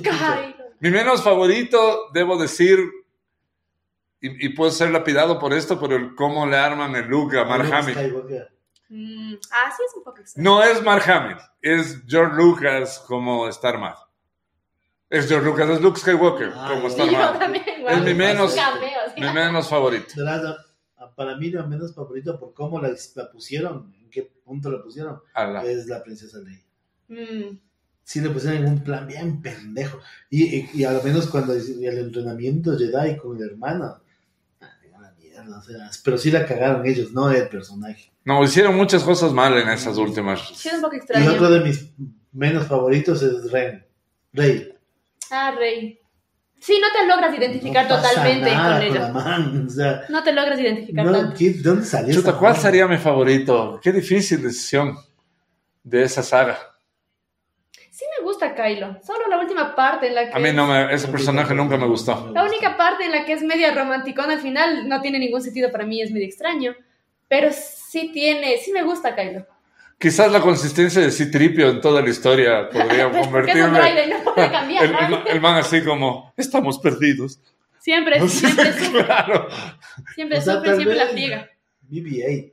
Mi 0.80 0.90
menos 0.90 1.22
favorito, 1.22 2.08
debo 2.14 2.38
decir, 2.38 2.80
y, 4.22 4.46
y 4.46 4.50
puedo 4.50 4.72
ser 4.72 4.92
lapidado 4.92 5.38
por 5.38 5.54
esto, 5.54 5.78
por 5.78 5.92
el 5.92 6.16
cómo 6.16 6.46
le 6.46 6.56
arman 6.56 6.96
el 6.96 7.08
look 7.08 7.36
a 7.36 7.44
Mark 7.44 7.70
Hamill. 7.74 7.98
Mm, 8.88 9.34
ah, 9.52 9.74
sí, 9.76 9.84
es 9.86 9.96
un 9.98 10.04
poco 10.04 10.20
extraño. 10.22 10.50
No 10.50 10.64
es 10.64 10.82
Mark 10.82 11.04
Hamill, 11.10 11.38
es 11.62 12.02
George 12.08 12.36
Lucas 12.38 13.04
como 13.06 13.50
está 13.50 13.68
armado. 13.68 13.98
Es 15.10 15.28
George 15.28 15.46
Lucas, 15.46 15.70
es 15.72 15.82
Luke 15.82 16.00
Skywalker 16.00 16.54
Ah, 16.56 16.70
como 16.74 16.88
yo 16.88 17.04
armado. 17.04 17.38
también. 17.38 17.66
Es 17.86 18.02
mi 18.02 18.14
menos-. 18.14 18.56
Mi 19.18 19.30
menos 19.34 19.68
favorito. 19.68 20.14
Para 21.18 21.36
mí, 21.36 21.50
lo 21.50 21.68
menos 21.68 21.94
favorito 21.94 22.40
por 22.40 22.54
cómo 22.54 22.80
la, 22.80 22.92
la 23.16 23.30
pusieron, 23.30 23.94
qué 24.12 24.30
punto 24.46 24.70
la 24.70 24.84
pusieron, 24.84 25.20
es 25.66 25.88
la 25.88 26.04
princesa 26.04 26.38
Leia. 26.40 26.62
Mm, 27.08 27.58
Sí, 28.04 28.20
le 28.20 28.30
pusieron 28.32 28.58
en 28.64 28.66
un 28.74 28.84
plan 28.84 29.08
bien 29.08 29.42
pendejo. 29.42 30.00
Y, 30.30 30.44
y, 30.44 30.70
y 30.74 30.84
a 30.84 30.92
lo 30.92 31.02
menos 31.04 31.28
cuando 31.28 31.54
el 31.54 31.98
entrenamiento 31.98 32.78
Jedi 32.78 33.16
con 33.18 33.38
el 33.38 33.44
hermano. 33.50 34.02
o 35.58 35.62
sea, 35.62 35.90
pero 36.04 36.18
sí 36.18 36.30
la 36.32 36.46
cagaron 36.46 36.86
ellos, 36.86 37.12
no 37.14 37.30
el 37.32 37.48
personaje. 37.48 38.12
No, 38.26 38.44
hicieron 38.44 38.76
muchas 38.76 39.04
cosas 39.04 39.32
mal 39.34 39.58
en 39.58 39.70
esas 39.70 39.98
últimas. 39.98 40.42
sí, 40.56 40.68
es 40.70 40.76
un 40.76 40.82
poco 40.82 40.96
Y 40.96 40.98
extraño. 40.98 41.32
otro 41.32 41.50
de 41.52 41.60
mis 41.62 41.90
menos 42.34 42.68
favoritos 42.68 43.22
es 43.24 43.50
Ren. 43.52 43.86
Rey. 44.34 44.74
Ah, 45.30 45.56
Rey. 45.58 46.00
Sí, 46.64 46.80
no 46.80 46.88
te 46.94 47.08
logras 47.08 47.36
identificar 47.36 47.86
No 47.90 47.96
pasa 47.96 48.10
totalmente 48.10 48.52
nada 48.52 48.78
con 48.80 48.88
con 48.88 48.96
ella. 48.96 49.08
la 49.08 49.14
man, 49.14 49.66
o 49.66 49.70
sea, 49.70 50.04
No 50.10 50.24
te 50.24 50.32
logras 50.32 50.60
identificar 50.60 51.06
no, 51.06 51.12
tanto. 51.12 51.36
¿qué- 51.38 51.54
¿dónde 51.56 51.86
salió 51.86 52.14
Chuta, 52.14 52.38
¿cuál 52.38 52.54
man? 52.54 52.62
sería 52.62 52.88
mi 52.88 52.98
favorito? 52.98 53.80
Qué 53.82 53.92
difícil 53.92 54.44
decisión 54.44 54.96
de 55.84 56.04
esa 56.04 56.22
saga. 56.22 56.60
Sí 57.90 58.06
me 58.18 58.24
gusta 58.24 58.54
Kylo. 58.54 59.00
Solo 59.04 59.28
la 59.28 59.40
última 59.40 59.76
parte 59.76 60.08
en 60.08 60.16
la 60.16 60.30
que... 60.30 60.36
A 60.36 60.40
mí 60.40 60.52
no 60.54 60.68
me, 60.68 60.94
ese 60.94 61.08
personaje 61.08 61.54
nunca 61.56 61.78
me 61.78 61.88
gustó. 61.88 62.32
La 62.34 62.44
única 62.44 62.78
parte 62.78 63.06
en 63.06 63.12
la 63.12 63.26
que 63.26 63.34
es 63.34 63.42
media 63.42 63.74
romanticón 63.74 64.30
al 64.30 64.40
final 64.40 64.88
no 64.88 65.02
tiene 65.02 65.18
ningún 65.20 65.42
sentido 65.42 65.72
para 65.72 65.86
mí, 65.86 66.02
es 66.02 66.12
medio 66.12 66.26
extraño. 66.28 66.76
Pero 67.28 67.50
sí 67.54 68.12
tiene, 68.14 68.58
sí 68.58 68.72
me 68.72 68.84
gusta 68.84 69.16
Kylo. 69.16 69.46
Quizás 70.02 70.32
la 70.32 70.42
consistencia 70.42 71.02
de 71.02 71.12
Citripio 71.12 71.70
en 71.70 71.80
toda 71.80 72.02
la 72.02 72.10
historia 72.10 72.68
podría 72.70 73.04
porque 73.12 73.20
es 73.20 73.26
un 73.28 73.32
convertirme. 73.32 74.08
no 74.08 74.34
puede 74.34 74.52
cambiar. 74.52 74.84
El, 74.86 74.96
el- 75.14 75.28
el 75.28 75.42
man 75.42 75.58
así 75.58 75.84
como, 75.84 76.34
estamos 76.36 76.80
perdidos. 76.80 77.40
Siempre, 77.80 78.20
siempre 78.28 78.74
sufre, 78.80 79.04
claro. 79.06 79.48
siempre 80.16 80.38
O 80.40 80.42
sea, 80.42 80.54
sufre, 80.56 80.70
tal 80.70 80.76
siempre 80.78 80.96
la 80.98 81.08
friega. 81.08 81.50
BB-8. 81.90 82.52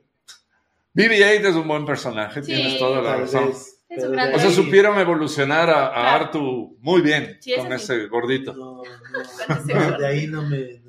BB-8 0.95 1.45
es 1.49 1.55
un 1.55 1.67
buen 1.67 1.85
personaje, 1.85 2.43
Sí. 2.43 2.53
tienes 2.53 2.77
toda 2.79 3.01
la 3.01 3.17
razón. 3.17 3.47
vez, 3.47 3.81
Es 3.89 4.03
un 4.03 4.11
gran 4.11 4.33
O 4.35 4.39
sea, 4.39 4.51
supieron 4.51 4.99
evolucionar 4.99 5.69
a, 5.69 5.87
a 5.87 5.91
Claro. 5.93 6.07
Artu 6.25 6.77
muy 6.81 7.01
bien 7.01 7.37
Sí, 7.39 7.53
con 7.55 7.71
ese 7.73 8.05
gordito. 8.07 8.53
No, 8.53 8.83
no, 8.83 9.75
no, 9.91 9.97
de 9.97 10.07
ahí 10.07 10.27
no 10.27 10.43
me. 10.43 10.81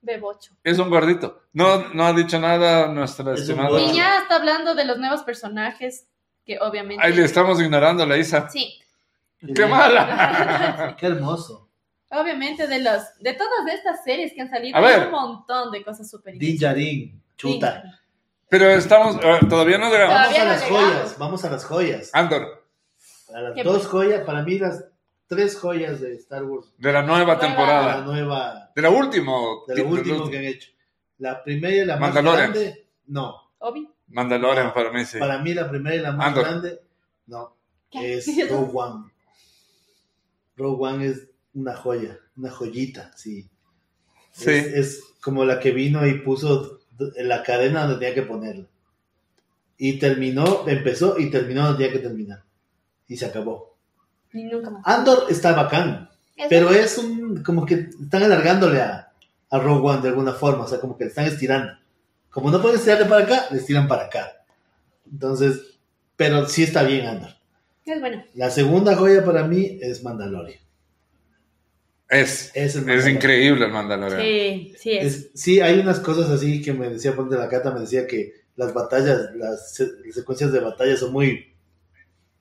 Bebocho. 0.00 0.52
Es 0.62 0.78
un 0.78 0.90
gordito. 0.90 1.42
No, 1.52 1.88
no 1.92 2.06
ha 2.06 2.12
dicho 2.12 2.38
nada 2.38 2.86
nuestra 2.88 3.34
Es 3.34 3.40
estimada. 3.40 3.80
Y 3.80 3.94
ya 3.94 4.18
está 4.20 4.36
hablando 4.36 4.74
de 4.74 4.84
los 4.84 4.98
nuevos 4.98 5.22
personajes 5.22 6.06
que 6.44 6.58
obviamente... 6.60 7.04
Ahí 7.04 7.12
le 7.14 7.24
estamos 7.24 7.60
ignorando 7.60 8.02
a 8.04 8.06
la 8.06 8.16
Isa. 8.16 8.48
Sí, 8.48 8.80
¡Qué 9.54 9.66
mala! 9.66 10.96
Qué 10.98 11.06
hermoso. 11.06 11.68
obviamente 12.10 12.66
de 12.66 12.80
los 12.80 13.02
de 13.20 13.34
todas 13.34 13.72
estas 13.72 14.02
series 14.02 14.32
que 14.32 14.40
han 14.40 14.50
salido 14.50 14.76
A 14.76 14.80
ver. 14.80 15.00
hay 15.00 15.06
un 15.06 15.12
montón 15.12 15.70
de 15.70 15.84
cosas 15.84 16.08
súper 16.10 16.38
Din 16.38 16.56
Djarin, 16.58 17.22
chuta. 17.36 17.82
Pero 18.48 18.66
estamos, 18.70 19.16
eh, 19.22 19.40
todavía 19.48 19.76
no 19.78 19.90
llegamos. 19.90 20.14
Vamos 20.14 20.28
Todavía 20.28 20.42
a 20.42 20.44
no 20.46 20.50
las 20.52 20.62
llegamos. 20.70 20.90
joyas, 20.92 21.18
vamos 21.18 21.44
a 21.44 21.50
las 21.50 21.64
joyas. 21.66 22.10
Andor, 22.14 22.64
A 23.34 23.40
las 23.42 23.54
¿Qué 23.54 23.62
dos 23.62 23.86
joyas, 23.86 24.22
para 24.24 24.42
mí 24.42 24.58
las 24.58 24.84
tres 25.28 25.56
joyas 25.56 26.00
de 26.00 26.14
Star 26.16 26.42
Wars. 26.44 26.72
de 26.78 26.92
la 26.92 27.02
nueva. 27.02 27.34
La 27.34 27.38
temporada. 27.40 28.00
nueva, 28.02 28.72
De 28.74 28.82
la 28.82 28.90
última. 28.90 29.32
de 29.68 29.76
lo 29.76 29.88
último 29.88 30.28
que 30.28 30.38
han 30.38 30.44
hecho. 30.44 30.70
La 31.18 31.42
primera 31.44 31.76
y 31.76 31.84
la 31.84 31.96
más 31.96 32.14
Mandalorian. 32.14 32.52
grande, 32.52 32.86
no. 33.06 33.34
Obi. 33.58 33.88
Mandalorian 34.08 34.72
para 34.72 34.90
mí, 34.90 35.04
sí. 35.04 35.18
Para 35.18 35.38
mí 35.38 35.52
la 35.54 35.68
primera 35.68 35.94
y 35.96 35.98
la 36.00 36.12
más 36.12 36.28
Andor. 36.28 36.44
grande, 36.44 36.80
no. 37.26 37.54
¿Qué? 37.90 38.14
Es 38.14 38.26
Rogue 38.50 38.70
One. 38.72 39.10
Rogue 40.56 40.86
One 40.88 41.06
es 41.06 41.28
una 41.54 41.76
joya, 41.76 42.18
una 42.36 42.50
joyita, 42.50 43.12
sí. 43.16 43.48
Sí. 44.32 44.50
Es, 44.50 44.66
es 44.66 45.02
como 45.20 45.44
la 45.44 45.58
que 45.60 45.72
vino 45.72 46.06
y 46.06 46.20
puso 46.20 46.80
en 47.16 47.28
la 47.28 47.42
cadena 47.42 47.82
donde 47.82 47.98
tenía 47.98 48.14
que 48.14 48.22
ponerla. 48.28 48.66
Y 49.76 49.98
terminó, 49.98 50.68
empezó 50.68 51.18
y 51.18 51.30
terminó 51.30 51.64
donde 51.66 51.84
tenía 51.84 51.92
que 52.00 52.06
terminar. 52.08 52.44
Y 53.08 53.16
se 53.16 53.26
acabó. 53.26 53.76
Ni 54.32 54.44
nunca 54.44 54.70
más. 54.70 54.82
Andor 54.86 55.26
está 55.30 55.52
bacán, 55.52 56.08
pero 56.48 56.70
es 56.70 56.98
un, 56.98 57.42
como 57.42 57.64
que 57.66 57.88
están 58.02 58.22
alargándole 58.22 58.80
a, 58.80 59.12
a 59.50 59.58
Rogue 59.58 59.88
One 59.88 60.02
de 60.02 60.08
alguna 60.08 60.32
forma, 60.32 60.64
o 60.64 60.68
sea, 60.68 60.78
como 60.80 60.96
que 60.96 61.04
le 61.04 61.10
están 61.10 61.26
estirando. 61.26 61.72
Como 62.30 62.50
no 62.50 62.60
pueden 62.60 62.76
estirarle 62.78 63.06
para 63.06 63.24
acá, 63.24 63.46
le 63.50 63.58
estiran 63.58 63.88
para 63.88 64.04
acá. 64.04 64.44
Entonces, 65.10 65.60
pero 66.16 66.46
sí 66.46 66.62
está 66.64 66.82
bien 66.82 67.06
Andor. 67.06 67.30
Es 67.86 68.00
bueno. 68.00 68.22
La 68.34 68.50
segunda 68.50 68.94
joya 68.96 69.24
para 69.24 69.44
mí 69.44 69.78
es 69.80 70.02
Mandalorian. 70.04 70.60
Es. 72.10 72.50
Es, 72.54 72.76
el 72.76 72.88
Es 72.88 73.06
increíble 73.06 73.66
el 73.66 73.72
Mandalorian. 73.72 74.20
Sí, 74.20 74.74
sí 74.78 74.92
es. 74.92 75.04
Es- 75.14 75.30
sí, 75.34 75.60
hay 75.60 75.78
unas 75.78 76.00
cosas 76.00 76.30
así 76.30 76.62
que 76.62 76.72
me 76.72 76.88
decía 76.88 77.14
Ponte 77.16 77.36
la 77.36 77.48
Cata, 77.48 77.70
me 77.70 77.80
decía 77.80 78.06
que 78.06 78.32
las 78.56 78.72
batallas, 78.74 79.30
las 79.36 79.74
se- 79.74 80.12
secuencias 80.12 80.52
de 80.52 80.60
batalla 80.60 80.96
son 80.96 81.12
muy, 81.12 81.54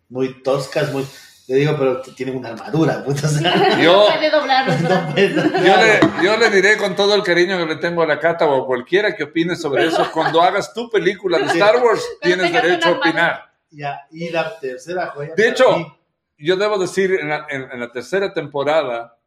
muy 0.10 0.42
toscas, 0.42 0.92
muy... 0.92 1.06
Le 1.48 1.56
digo, 1.56 1.76
pero 1.78 2.02
que 2.02 2.12
tienen 2.12 2.36
una 2.36 2.50
armadura, 2.50 3.04
o 3.08 3.16
sea, 3.16 3.78
Yo- 3.80 4.08
No 4.10 4.16
puede 4.16 4.30
doblar 4.30 4.68
los 4.68 4.82
no 4.82 4.90
brazos. 4.90 5.14
puedes- 5.14 5.36
Yo 5.36 5.78
le, 5.78 6.24
yo 6.26 6.38
le 6.38 6.50
diré 6.50 6.78
con 6.78 6.96
todo 6.96 7.16
el 7.16 7.24
cariño 7.24 7.58
que 7.58 7.66
le 7.66 7.76
tengo 7.78 8.02
a 8.04 8.06
la 8.06 8.20
Cata 8.20 8.46
o 8.46 8.64
a 8.64 8.66
cualquiera 8.68 9.16
que 9.16 9.24
opine 9.24 9.56
sobre 9.56 9.86
eso, 9.86 10.10
cuando 10.12 10.42
hagas 10.42 10.74
tu 10.74 10.90
película 10.90 11.38
de 11.40 11.46
Star 11.46 11.78
Wars, 11.84 12.04
tienes 12.22 12.52
derecho 12.52 12.90
a 12.90 12.92
opinar. 12.92 13.52
Ya, 13.70 14.08
y 14.12 14.30
la 14.30 14.60
tercera 14.60 15.08
joya... 15.08 15.34
De 15.36 15.50
hecho, 15.50 15.78
mí- 15.78 15.94
Yo 16.38 16.56
debo 16.56 16.78
decir, 16.78 17.12
en 17.20 17.30
la, 17.30 17.46
en- 17.50 17.72
en 17.72 17.80
la 17.80 17.92
tercera 17.92 18.34
temporada, 18.34 19.18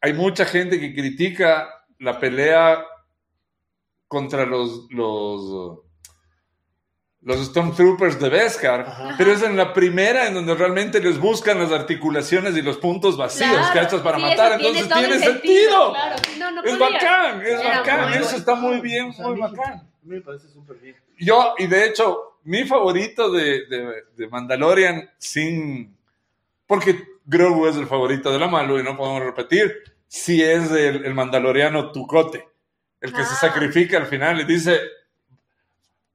hay 0.00 0.12
mucha 0.12 0.44
gente 0.44 0.78
que 0.80 0.92
critica 0.94 1.68
la 2.00 2.18
pelea 2.20 2.84
contra 4.06 4.44
los, 4.46 4.86
los, 4.90 5.80
los 7.22 7.44
Stormtroopers 7.46 8.20
de 8.20 8.28
Beskar, 8.28 8.80
Ajá. 8.82 9.14
pero 9.18 9.32
es 9.32 9.42
en 9.42 9.56
la 9.56 9.72
primera 9.72 10.28
en 10.28 10.34
donde 10.34 10.54
realmente 10.54 11.00
les 11.00 11.18
buscan 11.18 11.58
las 11.58 11.72
articulaciones 11.72 12.56
y 12.56 12.62
los 12.62 12.76
puntos 12.78 13.16
vacíos 13.16 13.50
Claro, 13.50 13.72
que 13.72 13.78
hechas 13.80 14.00
para 14.02 14.16
sí, 14.18 14.22
matar, 14.22 14.52
entonces 14.52 14.88
tiene 14.88 15.14
el 15.14 15.20
sentido. 15.20 15.92
Claro, 15.92 16.16
no, 16.38 16.50
no 16.52 16.62
Es 16.64 16.72
podía. 16.76 16.90
bacán, 16.90 17.42
es 17.42 17.48
Era 17.60 17.78
bacán, 17.80 18.14
eso 18.14 18.36
está 18.36 18.54
muy 18.54 18.80
bien, 18.80 19.10
O 19.10 19.12
sea, 19.12 19.26
muy 19.26 19.32
a 19.42 19.48
mí- 19.48 19.56
bacán. 19.56 19.72
A 19.74 19.82
mí 20.10 20.14
me 20.14 20.20
parece 20.20 20.48
súper 20.48 20.76
bien. 20.76 20.96
Yo, 21.18 21.54
y 21.58 21.66
de 21.66 21.86
hecho, 21.86 22.38
mi 22.44 22.64
favorito 22.64 23.30
de, 23.32 23.66
de, 23.66 23.92
de 24.16 24.28
Mandalorian, 24.28 25.10
sin. 25.18 25.94
Porque 26.66 27.02
Grogu 27.26 27.66
es 27.66 27.76
el 27.76 27.86
favorito 27.86 28.30
de 28.32 28.38
la 28.38 28.46
Malu 28.46 28.78
y 28.78 28.82
no 28.84 28.96
podemos 28.96 29.22
repetir, 29.22 29.74
si 30.06 30.42
es 30.42 30.70
el, 30.70 31.04
el 31.04 31.14
mandaloriano 31.14 31.90
Tucote, 31.92 32.48
el 33.00 33.12
que 33.12 33.22
se 33.24 33.32
Ah. 33.34 33.38
sacrifica 33.40 33.96
al 33.98 34.06
final 34.06 34.40
y 34.40 34.44
dice: 34.44 34.80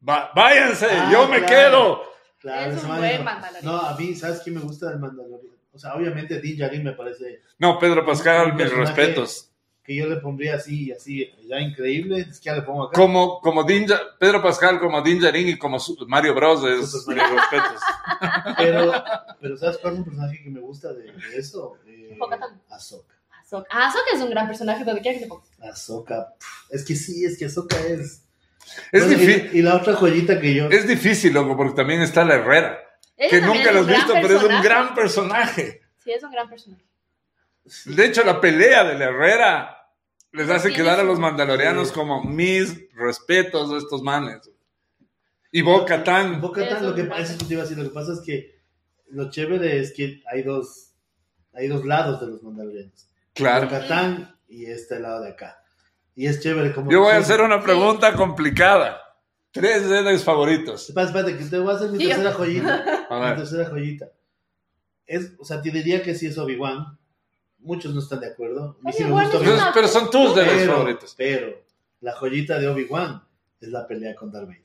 "Va- 0.07 0.31
Váyanse, 0.35 0.87
Ah, 0.89 1.09
yo 1.11 1.27
me 1.27 1.37
claro. 1.43 1.47
quedo. 1.47 2.03
Claro, 2.39 2.71
Es 2.73 2.83
un 2.83 2.97
buen 2.97 3.17
no- 3.19 3.23
Mandalorian. 3.23 3.65
No, 3.65 3.79
a 3.79 3.95
mí, 3.97 4.15
¿sabes 4.15 4.41
quién 4.43 4.55
me 4.55 4.61
gusta 4.61 4.89
del 4.89 4.99
Mandalorian? 4.99 5.53
O 5.71 5.79
sea, 5.79 5.95
obviamente 5.95 6.39
Din 6.39 6.57
Djarin 6.57 6.83
me 6.83 6.91
parece 6.93 7.41
No, 7.57 7.79
Pedro 7.79 8.05
Pascal, 8.05 8.53
mis 8.53 8.71
respetos. 8.71 9.49
que 9.83 9.95
yo 9.95 10.05
le 10.07 10.17
pondría 10.17 10.55
así, 10.55 10.91
así, 10.91 11.29
ya 11.47 11.59
increíble, 11.59 12.19
es 12.29 12.39
que 12.39 12.45
ya 12.45 12.55
le 12.55 12.61
pongo 12.61 12.83
acá. 12.83 12.93
Como, 12.99 13.39
como 13.41 13.63
Din 13.63 13.87
Pedro 14.19 14.41
Pascal, 14.41 14.79
como 14.79 15.01
Din 15.01 15.19
Djarin 15.19 15.49
y 15.49 15.57
como 15.57 15.77
Mario 16.07 16.35
Bros. 16.35 16.63
es 16.65 17.07
mis 17.07 17.17
respetos. 17.17 17.81
Pero, 18.57 18.91
pero 19.41 19.57
¿sabes 19.57 19.77
cuál 19.79 19.93
es 19.93 19.99
un 19.99 20.05
personaje 20.05 20.41
que 20.43 20.49
me 20.49 20.59
gusta 20.61 20.93
de, 20.93 21.11
de 21.11 21.37
eso? 21.37 21.77
Eh. 21.87 22.17
Ahsoka. 22.69 23.13
Ahsoka. 23.41 23.67
Ah, 23.71 23.87
Ahsoka 23.87 24.11
es 24.15 24.21
un 24.21 24.29
gran 24.29 24.47
personaje 24.47 24.83
donde 24.83 25.01
quiera 25.01 25.17
que 25.17 25.23
se 25.25 25.29
ponga. 25.29 25.43
Ahsoka. 25.61 26.33
Es 26.69 26.85
que 26.85 26.95
sí, 26.95 27.25
es 27.25 27.37
que 27.37 27.45
Ahsoka 27.45 27.77
es... 27.87 28.22
Es, 28.91 29.05
Bueno, 29.05 29.49
y- 29.53 29.61
la 29.61 29.75
otra 29.75 29.93
joyita 29.95 30.39
que 30.39 30.53
yo... 30.53 30.69
es 30.69 30.87
difícil, 30.87 31.33
loco, 31.33 31.55
porque 31.57 31.73
también 31.75 32.01
está 32.01 32.23
la 32.25 32.35
Herrera. 32.35 32.79
Ella 33.17 33.29
que 33.29 33.41
nunca 33.41 33.71
lo 33.71 33.81
has 33.81 33.87
visto, 33.87 34.13
pero 34.13 34.37
es 34.37 34.43
un 34.43 34.61
gran 34.61 34.95
personaje. 34.95 35.81
Sí, 36.03 36.11
es 36.11 36.23
un 36.23 36.31
gran 36.31 36.49
personaje. 36.49 36.83
De 37.85 38.05
hecho, 38.05 38.23
la 38.23 38.41
pelea 38.41 38.83
de 38.83 38.95
la 38.97 39.05
Herrera 39.05 39.77
les 40.31 40.49
hace 40.49 40.69
Sí, 40.69 40.75
quedar 40.75 40.99
a 40.99 41.03
los 41.03 41.19
mandalorianos 41.19 41.89
Sí. 41.89 41.93
como 41.93 42.23
mis 42.23 42.91
respetos 42.93 43.71
a 43.71 43.77
estos 43.77 44.01
manes. 44.01 44.49
Y 45.51 45.61
Bo-Katan. 45.61 46.41
Bo-Katan, 46.41 46.77
Eso 46.77 46.89
lo 46.89 46.95
que 46.95 47.01
es 47.01 47.07
un 47.07 47.13
eso 47.13 47.45
te 47.47 47.53
iba 47.53 47.61
a 47.61 47.65
decir, 47.65 47.77
lo 47.77 47.87
que 47.89 47.93
pasa 47.93 48.13
es 48.13 48.21
que 48.25 48.59
lo 49.11 49.29
chévere 49.29 49.79
es 49.79 49.93
que 49.93 50.21
hay 50.31 50.41
dos, 50.41 50.93
hay 51.53 51.67
dos 51.67 51.85
lados 51.85 52.19
de 52.19 52.27
los 52.27 52.41
mandalorianos. 52.41 53.07
Claro. 53.33 53.67
Bo-Katan 53.67 54.35
y 54.47 54.65
este 54.65 54.99
lado 54.99 55.21
de 55.21 55.29
acá. 55.29 55.62
Y 56.15 56.27
es 56.27 56.39
chévere 56.41 56.73
como... 56.73 56.91
Yo 56.91 57.01
voy 57.01 57.13
a 57.13 57.17
hacer 57.17 57.41
una 57.41 57.61
pregunta 57.61 58.13
complicada. 58.13 58.99
Tres 59.51 59.83
Jedi 59.87 60.17
favoritos. 60.19 60.89
Espera, 60.89 61.07
espérate, 61.07 61.37
que 61.37 61.45
te 61.45 61.57
voy 61.59 61.73
a 61.73 61.75
hacer 61.77 61.89
mi 61.91 61.97
Sí, 61.99 62.07
tercera 62.07 62.33
joyita. 62.33 63.05
A 63.09 63.15
mi 63.19 63.25
ver. 63.25 63.35
tercera 63.37 63.65
joyita. 63.69 64.07
Es, 65.05 65.33
o 65.39 65.45
sea, 65.45 65.61
te 65.61 65.69
diría 65.71 66.01
que 66.01 66.15
sí 66.15 66.27
es 66.27 66.37
Obi-Wan. 66.37 66.97
Muchos 67.59 67.93
no 67.93 67.99
están 68.01 68.19
de 68.19 68.27
acuerdo. 68.27 68.77
A 68.83 68.87
mí 68.87 68.93
sí 68.93 69.03
es 69.03 69.09
Pero, 69.09 69.55
pero 69.73 69.87
son 69.87 70.09
tus 70.09 70.33
Jedi 70.33 70.47
Pero, 70.49 70.73
favoritos. 70.73 71.13
pero 71.17 71.63
la 72.01 72.13
joyita 72.13 72.59
de 72.59 72.67
Obi-Wan 72.67 73.23
es 73.61 73.69
la 73.69 73.87
pelea 73.87 74.15
con 74.15 74.31
Darth 74.31 74.47
Vader. 74.47 74.63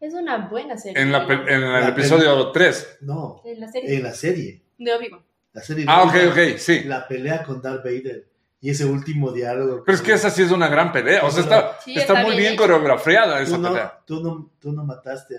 Es 0.00 0.14
una 0.14 0.48
buena 0.48 0.76
serie. 0.76 1.00
En, 1.02 1.12
la, 1.12 1.22
en 1.24 1.62
el 1.62 1.72
La 1.72 1.88
episodio 1.88 2.50
3. 2.50 2.98
No, 3.02 3.42
En 3.44 3.60
la 3.60 3.68
serie 3.70 3.96
en 3.96 4.02
la 4.02 4.12
serie. 4.12 4.62
de 4.78 4.92
Obi-Wan. 4.94 5.20
La 5.52 5.62
serie 5.62 5.84
de 5.84 5.90
Ah, 5.90 6.02
ok, 6.04 6.14
ok, 6.30 6.58
sí. 6.58 6.84
La 6.84 7.06
pelea 7.06 7.42
con 7.42 7.60
Darth 7.60 7.84
Vader 7.84 8.28
y 8.60 8.70
ese 8.70 8.84
último 8.84 9.32
diálogo. 9.32 9.82
Pero 9.84 9.96
es 9.96 10.02
que 10.02 10.12
esa 10.12 10.30
sí 10.30 10.42
es 10.42 10.50
una 10.50 10.68
gran 10.68 10.92
pelea. 10.92 11.24
O 11.24 11.30
sea, 11.30 11.42
está, 11.42 11.78
Sí, 11.84 11.92
está 11.96 12.12
está 12.14 12.14
muy 12.26 12.32
bien 12.36 12.42
bien 12.52 12.56
coreografiada 12.56 13.38
tú 13.38 13.42
esa 13.42 13.58
no, 13.58 13.68
pelea. 13.68 13.98
tú, 14.06 14.22
no, 14.22 14.50
tú 14.60 14.72
no 14.72 14.84
mataste 14.84 15.36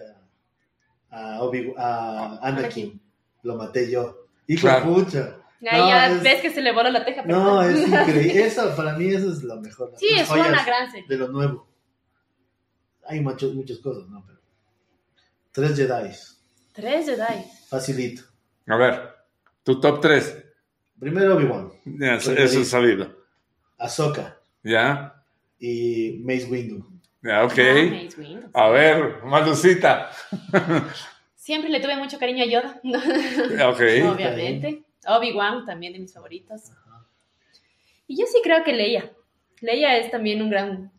a, 1.11 1.35
a, 1.35 1.41
Obi, 1.43 1.73
a 1.77 2.39
Anakin. 2.41 2.99
Lo 3.43 3.55
maté 3.55 3.89
yo. 3.91 4.27
Hijo 4.47 4.61
Claro. 4.67 4.85
de 4.95 5.03
pucha. 5.03 5.37
Ahí 5.69 5.79
No, 5.79 5.87
ya 5.89 6.07
es- 6.11 6.23
ves 6.23 6.41
que 6.41 6.49
se 6.51 6.61
le 6.61 6.71
voló 6.73 6.89
la 6.89 7.05
teja. 7.05 7.21
pero 7.23 7.37
No, 7.37 7.61
es 7.61 7.79
increíble. 7.87 8.45
Eso, 8.45 8.75
para 8.75 8.93
mí, 8.97 9.09
eso 9.13 9.31
es 9.31 9.43
lo 9.43 9.61
mejor. 9.61 9.93
Sí, 9.97 10.07
es 10.11 10.29
una 10.29 10.63
gran 10.65 10.89
serie. 10.91 11.05
De 11.07 11.17
lo 11.17 11.27
nuevo. 11.27 11.67
Hay 13.07 13.19
muchos, 13.19 13.53
muchas 13.53 13.77
cosas, 13.79 14.07
¿no? 14.09 14.23
Pero 14.25 14.39
tres 15.51 15.75
Jedi. 15.75 16.11
Tres 16.73 17.05
Jedi. 17.05 17.45
Facilito. 17.67 18.23
A 18.67 18.75
ver, 18.77 19.15
tu 19.63 19.79
top 19.79 19.99
3. 20.01 20.45
Primero 20.99 21.35
Obi-Wan, 21.35 21.71
Ya, 21.85 22.15
eso 22.15 22.31
es 22.33 22.69
sabido. 22.69 23.10
Ahsoka 23.81 24.37
Ya, 24.63 25.15
y 25.59 26.21
Mace 26.23 26.45
Windu. 26.45 26.85
ya, 27.21 27.43
ok. 27.45 27.53
Ah, 27.57 28.03
Mace 28.03 28.15
Windu. 28.21 28.49
A 28.53 28.69
ver, 28.69 29.23
Malucita. 29.23 30.11
Siempre 31.35 31.69
le 31.69 31.79
tuve 31.79 31.95
mucho 31.97 32.17
cariño 32.19 32.43
a 32.43 32.47
Yoda. 32.47 32.79
Ok. 33.69 33.81
Obviamente. 34.13 34.83
Obi-Wan 35.07 35.65
también 35.65 35.93
de 35.93 35.99
mis 35.99 36.13
favoritos. 36.13 36.71
Y 38.07 38.19
yo 38.19 38.25
sí 38.27 38.39
creo 38.43 38.63
que 38.63 38.73
Leia. 38.73 39.09
Leia 39.61 39.97
es 39.97 40.11
también 40.11 40.41
un 40.41 40.49
gran. 40.51 40.91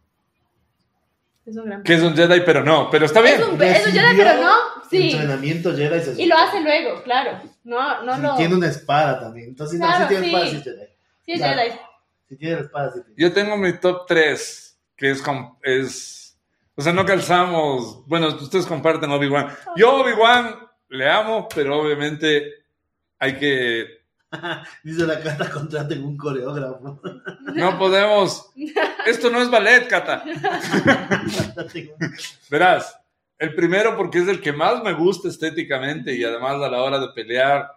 Es 1.47 1.57
un 1.57 1.65
gran. 1.67 1.83
Que 1.83 1.95
es 1.95 2.03
un 2.03 2.15
Jedi, 2.17 2.41
pero 2.45 2.65
no. 2.65 2.89
Pero 2.91 3.07
está 3.07 3.21
bien. 3.21 3.41
Es 3.41 3.47
un, 3.47 3.63
es 3.63 3.87
un 3.87 3.93
Jedi, 3.93 4.17
pero 4.17 4.43
no. 4.43 4.53
Sí. 4.91 5.11
Entrenamiento 5.13 5.75
Jedi. 5.77 6.01
se- 6.01 6.21
Y 6.23 6.27
lo 6.27 6.37
hace 6.37 6.61
luego, 6.61 7.03
claro. 7.03 7.39
No, 7.65 8.03
no 8.05 8.17
Sí, 8.17 8.23
lo. 8.23 8.35
Tiene 8.37 8.55
una 8.57 8.69
espada 8.69 9.21
también. 9.21 9.49
Entonces, 9.51 9.79
no, 9.79 9.87
Claro, 9.87 10.03
si 10.05 10.09
tiene 10.09 10.25
sí. 10.25 10.31
espada, 10.35 10.51
sí 10.51 10.57
es 10.57 10.65
Jedi. 10.65 10.87
Sí, 11.25 11.33
es 11.33 11.39
Claro. 11.39 11.61
Jedi. 11.63 11.79
Si 12.33 12.39
tiene 12.39 12.55
la 12.55 12.61
espada, 12.63 12.93
sí 12.93 13.01
tiene. 13.05 13.21
Yo 13.21 13.31
tengo 13.35 13.59
mi 13.59 13.75
top 13.75 14.07
3, 14.07 14.81
que 14.97 15.11
es, 15.11 15.23
es... 15.63 16.41
O 16.75 16.81
sea, 16.81 16.95
no 16.95 17.05
calzamos... 17.05 18.07
Bueno, 18.07 18.29
ustedes 18.29 18.65
comparten 18.65 19.11
Obi-Wan. 19.11 19.49
Yo 19.77 20.01
Obi-Wan 20.01 20.57
le 20.89 21.11
amo, 21.11 21.47
pero 21.55 21.83
obviamente 21.83 22.65
hay 23.19 23.39
que 23.39 23.87
Dice 24.83 25.07
la 25.07 25.21
carta, 25.21 25.51
contraten 25.51 26.03
un 26.03 26.17
coreógrafo. 26.17 27.03
No 27.55 27.79
podemos. 27.79 28.51
Esto 29.05 29.31
no 29.31 29.43
es 29.43 29.51
ballet, 29.51 29.87
Cata. 29.89 30.25
Verás, 32.51 32.99
el 33.37 33.55
primero 33.55 33.95
porque 33.95 34.21
es 34.21 34.29
el 34.29 34.41
que 34.41 34.55
más 34.55 34.83
me 34.83 34.95
gusta 34.95 35.29
estéticamente 35.29 36.15
y 36.15 36.25
además 36.25 36.55
a 36.55 36.71
la 36.71 36.83
hora 36.83 36.99
de 36.99 37.09
pelear, 37.09 37.71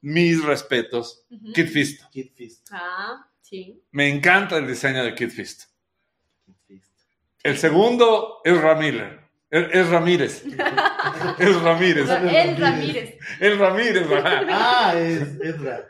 mis 0.00 0.42
respetos. 0.42 1.26
Kid 1.52 1.68
Fist. 1.68 2.02
Kid 2.10 2.30
Fist. 2.34 2.66
Ah, 2.72 3.26
sí. 3.52 3.82
Me 3.92 4.08
encanta 4.08 4.56
el 4.56 4.66
diseño 4.66 5.04
de 5.04 5.14
Kid 5.14 5.28
Fist. 5.30 5.64
Kid 6.66 6.78
Fist. 6.80 6.82
El 7.44 7.58
segundo 7.58 8.40
es 8.44 8.58
Ramírez. 8.60 9.20
Es, 9.50 9.66
es 9.72 9.88
Ramírez. 9.90 10.44
Es 11.38 11.60
Ramírez. 11.62 12.08
El 12.08 12.56
Ramírez. 12.56 13.18
El 13.40 13.58
Ramírez, 13.58 14.06
ajá. 14.10 14.42
Ah, 14.48 14.94
es 14.96 15.38
Ezra. 15.42 15.84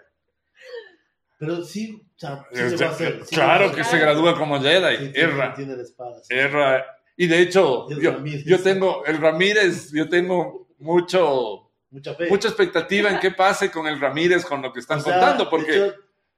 Pero 1.39 1.63
sí, 1.63 2.03
o 2.17 2.19
sea, 2.19 2.45
sí 2.53 2.57
se 2.77 2.77
va 2.85 2.91
a 2.91 2.95
hacer. 2.95 3.21
sí 3.25 3.35
claro 3.35 3.73
que 3.73 3.85
se 3.85 3.99
gradúa 3.99 4.37
como 4.37 4.61
Jedi. 4.61 4.97
Sí, 4.97 5.13
tiene, 5.13 5.19
Erra. 5.33 5.55
tiene 5.55 5.77
la 5.77 5.83
espada. 5.83 6.21
sí. 6.23 6.35
Erra. 6.35 6.85
Y 7.17 7.27
de 7.27 7.41
hecho, 7.41 7.87
Es 7.91 7.99
yo, 7.99 8.13
Ramírez. 8.13 8.45
yo 8.47 8.61
tengo, 8.63 9.05
el 9.05 9.19
Ramírez, 9.19 9.93
yo 9.93 10.09
tengo 10.09 10.69
mucho, 10.79 11.71
Mucha 11.91 12.15
fe. 12.15 12.29
mucha 12.29 12.49
expectativa 12.49 13.11
en 13.11 13.21
qué 13.21 13.31
pase 13.33 13.71
con 13.71 13.87
el 13.87 14.01
Ramírez, 14.01 14.45
con 14.45 14.63
lo 14.63 14.73
que 14.73 14.81
están 14.81 14.99
O 15.01 15.03
sea, 15.03 15.13
contando, 15.13 15.51
porque 15.51 15.73
hecho, 15.73 15.95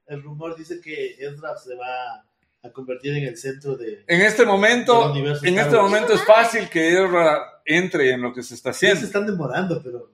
el 0.07 0.23
rumor 0.23 0.57
dice 0.57 0.81
que 0.81 1.17
Ezra 1.19 1.57
se 1.57 1.75
va 1.75 2.25
a 2.63 2.71
convertir 2.73 3.15
en 3.17 3.25
el 3.25 3.37
centro 3.37 3.77
de. 3.77 4.05
en 4.07 4.21
este 4.23 4.45
momento, 4.47 5.15
en 5.43 5.59
este 5.59 5.77
momento 5.77 6.15
es 6.15 6.25
fácil 6.25 6.69
que 6.69 6.93
Erra 6.93 7.61
entre 7.65 8.11
en 8.13 8.23
lo 8.23 8.33
que 8.33 8.43
se 8.43 8.55
está 8.55 8.73
Sí, 8.73 8.81
se 8.81 8.87
haciendo. 8.87 9.07
están 9.07 9.27
demorando, 9.27 9.83
pero. 9.83 10.11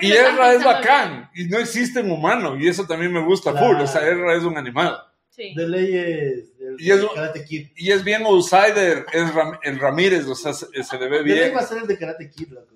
Y 0.00 0.12
Erra 0.12 0.52
es 0.52 0.64
bacán, 0.64 1.30
y 1.34 1.44
no 1.44 1.58
existe 1.58 2.00
en 2.00 2.10
humano, 2.10 2.56
y 2.58 2.66
eso 2.68 2.86
también 2.86 3.12
me 3.12 3.24
gusta 3.24 3.52
Claro. 3.52 3.68
full, 3.68 3.76
o 3.82 3.86
sea, 3.86 4.04
Erra 4.06 4.34
es 4.34 4.42
un 4.42 4.58
animal. 4.58 4.98
Sí. 5.30 5.54
De 5.54 5.68
ley 5.68 5.94
es. 5.96 6.52
El, 6.60 6.76
Y 6.78 6.90
es- 6.90 6.98
el 7.00 7.08
Karate 7.14 7.44
Kid. 7.44 7.68
Y 7.76 7.92
es 7.92 8.02
bien 8.02 8.24
outsider, 8.24 9.04
es 9.12 9.32
Ram- 9.34 9.58
el 9.62 9.78
Ramírez, 9.78 10.26
o 10.26 10.34
sea, 10.34 10.52
se, 10.54 10.66
se 10.82 10.98
le 10.98 11.08
ve 11.08 11.22
bien, 11.22 11.54
va 11.54 11.60
a 11.60 11.66
ser 11.66 11.78
el 11.82 11.86
de 11.86 11.96
Karate 11.98 12.28
Kid, 12.30 12.48
loco. 12.52 12.74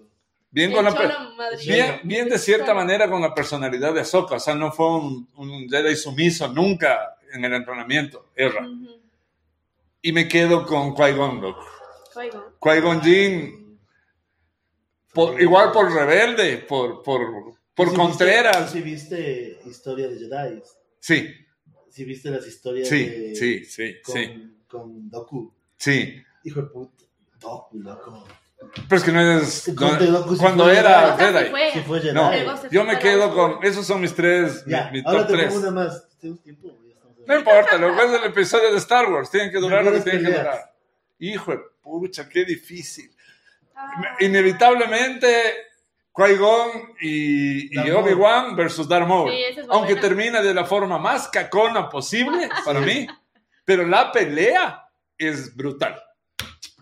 Bien 0.51 0.73
con 0.73 0.85
la... 0.85 0.91
Bien, 1.67 2.01
bien 2.05 2.29
de 2.29 2.39
cierta 2.39 2.75
manera 2.75 3.09
con 3.09 3.21
la 3.21 3.35
personalidad 3.35 3.95
de 3.95 4.01
Ahsoka, 4.01 4.37
o 4.37 4.41
sea, 4.41 4.55
no 4.55 4.71
fue 4.73 4.87
un, 4.99 5.29
un 5.37 5.69
Jedi 5.69 5.97
sumiso 5.97 6.49
nunca 6.49 7.17
en 7.33 7.45
el 7.45 7.53
entrenamiento, 7.55 8.31
Erra. 8.35 8.67
Y 10.03 10.13
me 10.13 10.27
quedo 10.29 10.65
con 10.67 10.95
Qui-Gon, 10.95 11.41
loco. 11.41 11.65
Qui-Gon. 12.61 13.61
Por- 15.13 15.41
igual 15.41 15.73
por 15.73 15.93
rebelde, 15.93 16.59
por, 16.59 17.03
por, 17.03 17.55
por 17.75 17.91
Sí 17.91 17.97
Contreras. 17.97 18.73
Viste, 18.73 18.79
sí 18.79 18.83
viste 18.83 19.69
historia 19.69 20.09
de 20.09 20.19
Jedi. 20.19 20.63
Sí, 21.01 21.29
Sí 21.89 22.05
viste 22.05 22.31
las 22.31 22.47
historias 22.47 22.89
sí, 22.89 23.05
de. 23.05 23.35
sí, 23.35 23.65
sí, 23.65 24.01
con, 24.03 24.15
sí, 24.15 24.57
con 24.69 25.11
Doku. 25.11 25.53
sí. 25.77 26.23
Hijo 26.45 26.63
de 26.63 26.69
puta. 26.69 27.05
Doku, 27.41 27.79
loco. 27.81 28.29
Pero 28.89 28.97
es 28.99 29.03
que 29.03 29.13
no 29.13 29.21
es... 29.21 29.69
No- 29.69 30.19
Goku 30.21 30.35
sí 30.35 30.41
cuando 30.41 30.65
fue 30.65 30.79
era 30.79 31.17
Jedi. 31.17 31.33
Jedi. 31.39 31.51
Fue. 31.51 31.71
Sí 31.73 31.81
fue 31.87 32.01
Jedi. 32.01 32.15
No, 32.15 32.69
yo 32.71 32.85
me 32.85 32.99
quedo 32.99 33.35
con... 33.35 33.65
Esos 33.65 33.87
son 33.87 34.01
mis 34.01 34.15
tres, 34.15 34.65
mi- 34.67 34.73
Ya, 34.73 34.91
mi, 34.93 35.03
ahora 35.05 35.21
top 35.21 35.27
te 35.29 35.33
tres. 35.35 35.47
pongo 35.55 35.69
una 35.69 35.71
más. 35.85 36.09
¿Tienes 36.21 36.43
tiempo? 36.43 36.77
No 37.27 37.37
importa, 37.39 37.79
lo 37.79 37.95
que 37.97 38.05
es 38.05 38.13
el 38.13 38.25
episodio 38.25 38.71
de 38.73 38.79
Star 38.79 39.11
Wars. 39.11 39.31
Tienen 39.31 39.51
que 39.51 39.59
durar 39.59 39.85
lo 39.85 39.93
que 39.93 40.01
tienen 40.01 40.25
que 40.25 40.33
durar. 40.33 40.73
Hijo 41.19 41.53
de 41.53 41.59
pucha, 41.83 42.29
qué 42.29 42.45
difícil. 42.45 43.11
Ah. 43.77 44.17
Inevitablemente, 44.21 45.29
Qui-Gon 46.13 46.95
y, 47.01 47.75
y. 47.79 47.91
Obi-Wan 47.91 48.57
versus 48.57 48.89
Darth 48.89 49.07
Maul. 49.07 49.31
Sí, 49.31 49.43
es 49.43 49.59
Aunque 49.69 49.93
buena. 49.95 50.01
termina 50.01 50.43
de 50.43 50.55
la 50.55 50.65
forma 50.65 50.99
más 50.99 51.29
cacona 51.29 51.89
posible 51.89 52.49
para 52.65 52.81
mí. 52.81 53.07
Pero 53.65 53.87
la 53.87 54.11
pelea 54.11 54.89
es 55.17 55.55
brutal. 55.55 56.03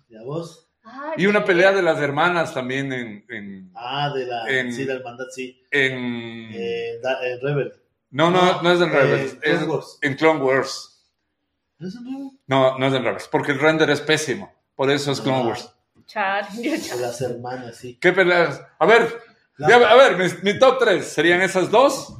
¿Ya 0.08 0.22
vos? 0.22 0.67
Ay, 0.90 1.12
Y 1.22 1.26
una 1.26 1.44
pelea 1.44 1.72
de 1.72 1.82
las 1.82 1.98
hermanas 2.00 2.54
también 2.54 2.92
en... 2.92 3.24
en, 3.28 3.70
Ah, 3.74 4.10
de 4.14 4.26
la. 4.26 4.48
En- 4.48 4.72
Sí, 4.72 4.84
la 4.84 4.94
hermandad, 4.94 5.26
sí. 5.34 5.62
en- 5.70 6.50
Eh, 6.52 6.98
da- 7.02 7.20
eh, 7.26 7.38
Rebel. 7.42 7.72
no, 8.10 8.30
no, 8.30 8.62
no 8.62 8.72
es 8.72 8.80
en 8.80 8.88
eh. 8.88 9.38
Clone 9.42 9.64
Wars. 9.66 9.98
en 10.00 10.14
Clone 10.14 10.40
Wars. 10.40 11.04
¿No 11.78 11.88
es 11.88 11.94
en 11.94 12.04
Rebel? 12.04 12.30
No, 12.46 12.78
no 12.78 12.86
es 12.86 12.94
en 12.94 13.04
Rebels. 13.04 13.28
Porque 13.30 13.52
el 13.52 13.60
render 13.60 13.90
es 13.90 14.00
pésimo. 14.00 14.52
Por 14.74 14.90
eso 14.90 15.12
es 15.12 15.20
Clone 15.20 15.42
Ah. 15.42 15.46
Wars. 15.48 15.74
Char, 16.06 16.48
las 17.00 17.20
hermanas, 17.20 17.76
sí. 17.76 17.98
¿Qué 18.00 18.12
peleas? 18.12 18.62
A 18.78 18.86
ver, 18.86 19.20
La- 19.56 19.68
ya- 19.68 19.90
a 19.90 19.94
ver, 19.94 20.16
mi, 20.16 20.52
mi 20.52 20.58
top 20.58 20.78
3 20.78 21.04
serían 21.06 21.42
esas 21.42 21.70
dos. 21.70 22.14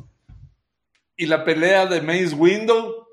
Y 1.17 1.27
la 1.27 1.43
pelea 1.45 1.87
de 1.87 2.01
Mace 2.03 2.35
Window 2.35 3.07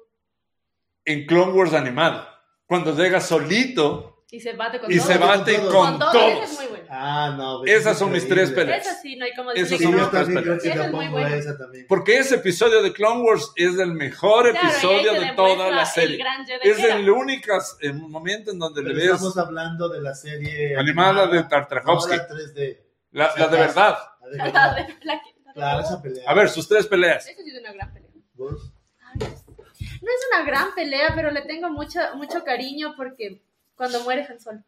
en 1.06 1.26
Clone 1.26 1.54
Wars 1.54 1.74
animado. 1.74 2.28
Cuando 2.68 2.96
llega 2.96 3.22
solito 3.22 4.15
Y 4.36 4.40
se 4.42 4.54
bate 4.54 4.80
con 4.80 4.92
y 4.92 4.98
todo. 4.98 5.08
se 5.08 5.18
bate 5.18 5.56
con 5.62 5.88
esa 5.96 6.00
todos. 6.00 6.44
es 6.44 6.54
muy 6.58 6.68
buena. 6.68 6.86
Ah, 6.90 7.36
no. 7.38 7.62
ves, 7.62 7.74
Esas 7.82 7.94
es 7.94 8.00
son 8.00 8.12
mis 8.12 8.28
tres 8.28 8.52
peleas. 8.52 8.86
Esa 8.86 8.96
sí, 9.02 9.16
no 9.16 9.26
hay 9.26 9.34
como 9.34 9.52
Esas 9.52 9.80
son 9.80 9.96
mis 9.96 10.10
tres 10.12 10.26
peleas. 10.28 10.62
que 10.64 10.70
Esa 10.70 10.78
la 10.80 10.86
es 10.86 10.92
muy 10.92 11.06
pongo 11.06 11.20
buena. 11.20 11.36
esa 11.36 11.58
también. 11.58 11.86
Porque 11.88 12.18
ese 12.18 12.36
episodio 12.36 12.82
de 12.84 12.92
Clone 12.94 13.22
Wars 13.22 13.52
es 13.56 13.78
el 13.80 13.94
mejor 13.94 14.52
Claro, 14.52 14.68
episodio 14.68 15.14
de 15.14 15.32
toda 15.36 15.70
la 15.72 15.82
el 15.82 15.88
serie. 15.88 16.18
gran 16.18 16.46
Jedi 16.46 16.70
Es 16.70 16.80
el 16.84 17.10
único 17.10 17.54
eh, 17.82 17.94
momento 17.94 18.52
en 18.52 18.60
donde 18.60 18.82
Pero 18.82 18.94
le 18.94 19.02
ves 19.04 19.12
estamos 19.14 19.38
hablando 19.38 19.90
de 19.90 20.02
la 20.02 20.14
serie 20.14 20.78
animada 20.78 21.28
de 21.28 21.42
no 21.42 21.48
Tartakovsky. 21.48 22.18
la 22.18 22.28
3D. 22.28 22.80
La, 23.12 23.32
la 23.38 23.48
de 23.48 23.58
verdad. 23.58 23.98
La 24.22 24.30
de 24.30 24.38
verdad. 24.52 24.78
Claro, 25.56 25.80
esa 25.84 26.02
pelea. 26.02 26.24
A 26.30 26.34
ver, 26.34 26.50
sus 26.50 26.68
tres 26.68 26.86
peleas. 26.86 27.26
Esa 27.30 27.42
sí 27.42 27.50
es 27.50 27.60
una 27.62 27.72
gran 27.72 27.94
pelea. 27.94 28.10
¿Vos? 28.34 28.74
No 29.18 30.12
es 30.12 30.28
una 30.34 30.44
gran 30.46 30.76
pelea, 30.76 31.14
pero 31.16 31.32
le 31.32 31.42
tengo 31.44 31.70
mucho, 31.70 32.00
mucho 32.16 32.44
cariño 32.44 32.94
porque 32.98 33.42
cuando 33.76 34.02
muere 34.04 34.26
Han 34.30 34.40
Solo. 34.40 34.64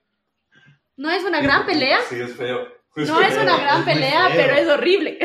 No 0.95 1.09
es 1.11 1.23
una 1.23 1.41
gran 1.41 1.65
pelea, 1.65 1.99
Sí, 2.09 2.19
es 2.19 2.33
feo. 2.35 2.67
no 2.95 3.21
es 3.21 3.37
una 3.37 3.57
gran 3.57 3.79
Es 3.81 3.85
pelea, 3.85 4.29
pero 4.35 4.53
es 4.55 4.67
horrible. 4.67 5.19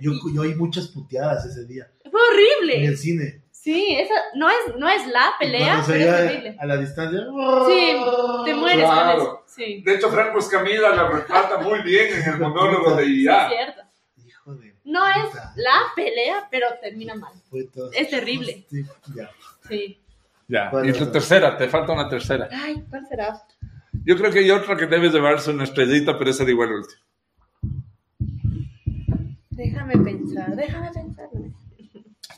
Yo, 0.00 0.12
yo 0.34 0.42
oí 0.42 0.54
muchas 0.54 0.88
puteadas 0.88 1.44
ese 1.46 1.64
día. 1.66 1.90
Fue 2.10 2.20
En 2.20 2.34
horrible. 2.60 2.86
el 2.86 2.98
cine. 2.98 3.42
Sí, 3.50 3.96
esa 3.98 4.12
no 4.34 4.50
es, 4.50 4.76
no 4.76 4.88
es 4.90 5.06
la 5.06 5.32
pelea, 5.38 5.82
se 5.82 5.92
pero 5.92 6.04
es 6.16 6.20
horrible. 6.30 6.56
a 6.58 6.66
la 6.66 6.76
distancia. 6.76 7.20
Sí, 7.66 7.96
te 8.44 8.54
mueres 8.54 8.84
con 8.84 8.94
Claro. 8.94 9.22
eso. 9.22 9.44
Sí, 9.46 9.82
De 9.82 9.94
hecho, 9.94 10.10
Franco 10.10 10.38
Escamilla 10.38 10.90
la 10.90 11.08
retrata 11.08 11.58
muy 11.58 11.80
bien 11.82 12.12
en 12.12 12.34
el 12.34 12.40
monólogo 12.40 12.94
de 12.96 13.04
es 13.04 13.08
IA. 13.10 13.48
cierto. 13.48 13.82
Hijo 14.26 14.54
de. 14.56 14.74
No 14.84 15.08
es 15.08 15.32
la 15.56 15.78
pelea, 15.96 16.46
pero 16.50 16.66
termina 16.82 17.14
mal. 17.14 17.32
Fue 17.48 17.64
todo- 17.64 17.90
Es 17.92 18.10
terrible. 18.10 18.66
Sí, 18.68 18.82
ya. 19.16 19.30
Sí. 19.66 19.98
Ya. 20.48 20.70
¿Cuál 20.70 20.88
Y 20.88 20.92
tu 20.92 21.06
tercera, 21.06 21.56
te 21.56 21.68
falta 21.68 21.92
una 21.92 22.08
tercera. 22.08 22.48
Ay, 22.52 22.82
¿cuál 22.88 23.06
será? 23.06 23.40
Yo 24.04 24.16
creo 24.16 24.30
que 24.30 24.40
hay 24.40 24.50
otra 24.50 24.76
que 24.76 24.86
debes 24.86 25.12
llevarse 25.12 25.50
una 25.50 25.64
estrellita, 25.64 26.18
pero 26.18 26.30
esa 26.30 26.44
de 26.44 26.50
igual 26.52 26.72
último. 26.72 27.00
Déjame 29.50 29.96
pensar, 29.98 30.54
déjame 30.56 30.90
pensar. 30.92 31.28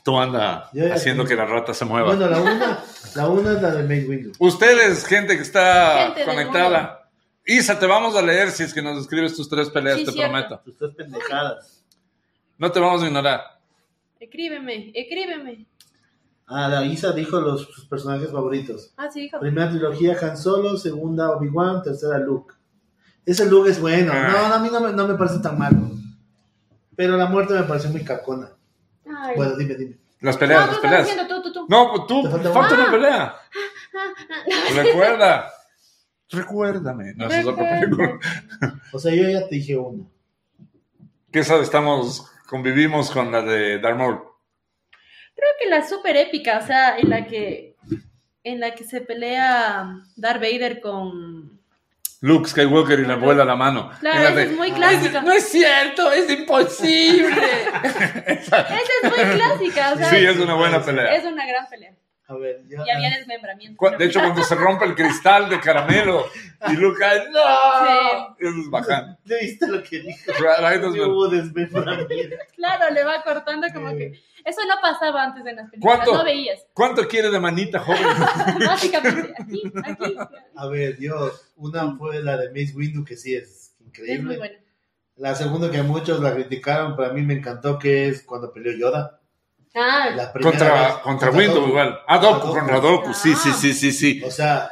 Tú 0.03 0.17
anda 0.19 0.69
Ya, 0.71 0.87
ya, 0.89 0.93
haciendo 0.93 1.23
ya. 1.23 1.29
que 1.29 1.35
la 1.35 1.45
rata 1.45 1.73
se 1.73 1.83
mueva. 1.83 2.07
Bueno, 2.15 2.29
la 2.29 2.39
una, 2.39 2.79
la 3.15 3.27
una 3.27 3.51
es 3.53 3.61
la 3.61 3.71
de 3.75 3.83
Main 3.83 4.07
Window. 4.09 4.31
Ustedes, 4.39 5.05
gente 5.05 5.35
que 5.35 5.41
está 5.41 6.13
Gente 6.15 6.25
conectada. 6.25 7.09
Isa, 7.45 7.77
te 7.79 7.85
vamos 7.85 8.15
a 8.15 8.21
leer 8.21 8.51
si 8.51 8.63
es 8.63 8.73
que 8.73 8.81
nos 8.81 9.01
escribes 9.01 9.35
tus 9.35 9.49
tres 9.49 9.69
peleas, 9.69 9.97
Sí, 9.99 10.05
te 10.05 10.11
cierto. 10.11 10.31
prometo. 10.31 10.61
Tus 10.63 10.77
tres 10.77 10.91
pendejadas. 10.95 11.83
No 12.57 12.71
te 12.71 12.79
vamos 12.79 13.01
a 13.03 13.07
ignorar. 13.07 13.41
Escríbeme, 14.19 14.91
escríbeme. 14.93 15.65
Ah, 16.47 16.69
la 16.69 16.85
Isa 16.85 17.11
dijo 17.11 17.41
los, 17.41 17.63
sus 17.63 17.85
personajes 17.85 18.31
favoritos. 18.31 18.93
Ah, 18.95 19.09
sí, 19.11 19.25
hijo. 19.25 19.39
Primera 19.39 19.69
trilogía 19.69 20.17
Han 20.21 20.37
Solo, 20.37 20.77
segunda 20.77 21.31
Obi-Wan, 21.31 21.83
tercera 21.83 22.17
Luke. 22.19 22.53
Ese 23.25 23.45
Luke 23.49 23.69
es 23.69 23.81
bueno. 23.81 24.13
Ah. 24.15 24.29
No, 24.31 24.47
no, 24.49 24.55
a 24.55 24.59
mí 24.59 24.69
no 24.71 24.79
me, 24.79 24.93
no 24.93 25.07
me 25.07 25.15
parece 25.15 25.39
tan 25.39 25.57
malo. 25.59 25.77
Pero 26.95 27.17
la 27.17 27.25
muerte 27.25 27.53
me 27.53 27.63
pareció 27.63 27.89
muy 27.89 28.03
cacona. 28.03 28.49
Ay. 29.05 29.35
Bueno, 29.35 29.55
dime, 29.57 29.75
dime. 29.75 29.97
Las 30.21 30.37
peleas, 30.37 30.65
no, 30.65 30.71
las 30.71 30.79
peleas. 30.79 31.05
diciendo 31.07 31.35
tú, 31.35 31.43
tú, 31.43 31.53
tú. 31.53 31.65
No, 31.69 31.89
pues 31.91 32.07
tú, 32.07 32.23
Te 32.23 32.29
falta, 32.29 32.51
falta 32.51 32.73
una 32.73 32.83
una. 32.83 32.91
pelea. 32.91 33.35
Recuerda. 34.83 35.47
Recuérdame. 36.29 37.13
No, 37.15 37.25
esa 37.27 37.39
es 37.41 37.45
otra 37.45 37.79
película. 37.79 38.19
O 38.93 38.99
sea, 38.99 39.13
yo 39.13 39.29
ya 39.29 39.47
te 39.47 39.55
dije 39.55 39.77
una. 39.77 40.05
Que 41.31 41.39
esa 41.39 41.57
estamos, 41.57 42.25
convivimos 42.47 43.11
con 43.11 43.31
la 43.31 43.41
de 43.41 43.79
Darth 43.79 43.97
Maul. 43.97 44.19
Creo 45.37 45.49
que 45.59 45.69
la 45.69 45.87
super 45.87 46.17
épica, 46.17 46.59
o 46.61 46.65
sea, 46.65 46.97
en 46.97 47.09
la 47.09 47.25
que 47.25 47.75
en 48.43 48.59
la 48.59 48.73
que 48.73 48.83
se 48.83 49.01
pelea 49.01 49.87
Darth 50.15 50.41
Vader 50.41 50.79
con 50.79 51.59
Luke 52.21 52.49
Skywalker 52.49 52.99
y 52.99 53.05
le 53.05 53.15
vuela 53.15 53.45
la 53.45 53.55
mano. 53.55 53.91
Claro, 53.99 54.19
esa 54.19 54.35
de, 54.35 54.43
es 54.43 54.51
muy 54.53 54.71
clásica. 54.71 55.21
No 55.21 55.31
es 55.31 55.47
cierto, 55.49 56.11
es 56.11 56.29
imposible. 56.29 57.29
Esa 58.25 58.61
es 58.61 59.03
muy 59.03 59.35
clásica, 59.35 59.93
o 59.93 59.97
sea, 59.97 60.09
sí, 60.09 60.15
es 60.17 60.37
una 60.37 60.55
buena 60.55 60.81
pelea. 60.81 61.15
es 61.15 61.25
una 61.25 61.45
gran 61.45 61.67
pelea. 61.67 61.93
A 62.29 62.35
ver, 62.35 62.61
ya. 62.67 62.83
Y 62.85 62.89
había 62.89 63.17
desmembramiento. 63.17 63.89
De 63.97 64.05
hecho, 64.05 64.19
cuando 64.19 64.43
se 64.43 64.55
rompe 64.55 64.83
el 64.83 64.95
cristal 64.95 65.49
de 65.49 65.61
caramelo 65.61 66.25
Y 66.67 66.73
Luca, 66.73 67.23
¡no! 67.31 68.35
Eso 68.37 68.59
es 68.59 68.69
bacán. 68.69 69.17
¿Le 69.23 69.39
viste 69.39 69.65
lo 69.67 69.81
que 69.81 69.99
dijo? 69.99 70.33
Right, 70.33 70.83
hubo 70.83 71.29
desmembramiento. 71.29 72.35
Claro, 72.55 72.93
le 72.93 73.03
va 73.05 73.23
cortando 73.23 73.67
como 73.73 73.95
que. 73.95 74.19
Eso 74.47 74.61
no 74.65 74.75
pasaba 74.81 75.23
antes 75.25 75.45
en 75.45 75.55
las 75.57 75.69
películas. 75.69 75.97
¿Cuánto? 75.97 76.17
No 76.17 76.23
veías. 76.23 76.65
¿Cuánto 76.73 77.07
quiere 77.07 77.29
de 77.29 77.39
manita, 77.39 77.79
joven? 77.79 78.01
Básicamente, 78.65 79.33
aquí, 79.37 79.61
aquí. 79.83 80.15
A 80.55 80.67
ver, 80.67 80.97
yo, 80.99 81.31
una 81.57 81.95
fue 81.97 82.23
la 82.23 82.37
de 82.37 82.49
Mace 82.49 82.73
Windu, 82.75 83.03
que 83.03 83.17
sí 83.17 83.35
es 83.35 83.73
Es 83.75 83.79
muy 83.81 83.87
increíble. 83.89 84.37
bueno. 84.37 84.55
La 85.17 85.35
segunda 85.35 85.69
que 85.69 85.81
muchos 85.83 86.19
la 86.21 86.33
criticaron, 86.33 86.95
pero 86.95 87.09
a 87.09 87.13
mí 87.13 87.23
me 87.23 87.33
encantó, 87.33 87.77
que 87.77 88.07
es 88.07 88.23
cuando 88.23 88.53
peleó 88.53 88.71
Yoda. 88.77 89.19
Ah, 89.75 90.11
La 90.15 90.31
primera 90.31 90.51
Contra, 90.57 90.87
vez. 90.87 90.93
contra 91.03 91.29
Windows 91.31 91.55
Doku. 91.59 91.69
igual. 91.69 91.99
Ah, 92.07 92.17
Doku, 92.19 92.47
Doku. 92.47 92.59
contra 92.59 92.79
Doku. 92.79 93.13
Sí, 93.13 93.35
sí, 93.35 93.51
sí, 93.51 93.73
sí, 93.73 93.91
sí. 93.91 94.21
O 94.23 94.31
sea, 94.31 94.71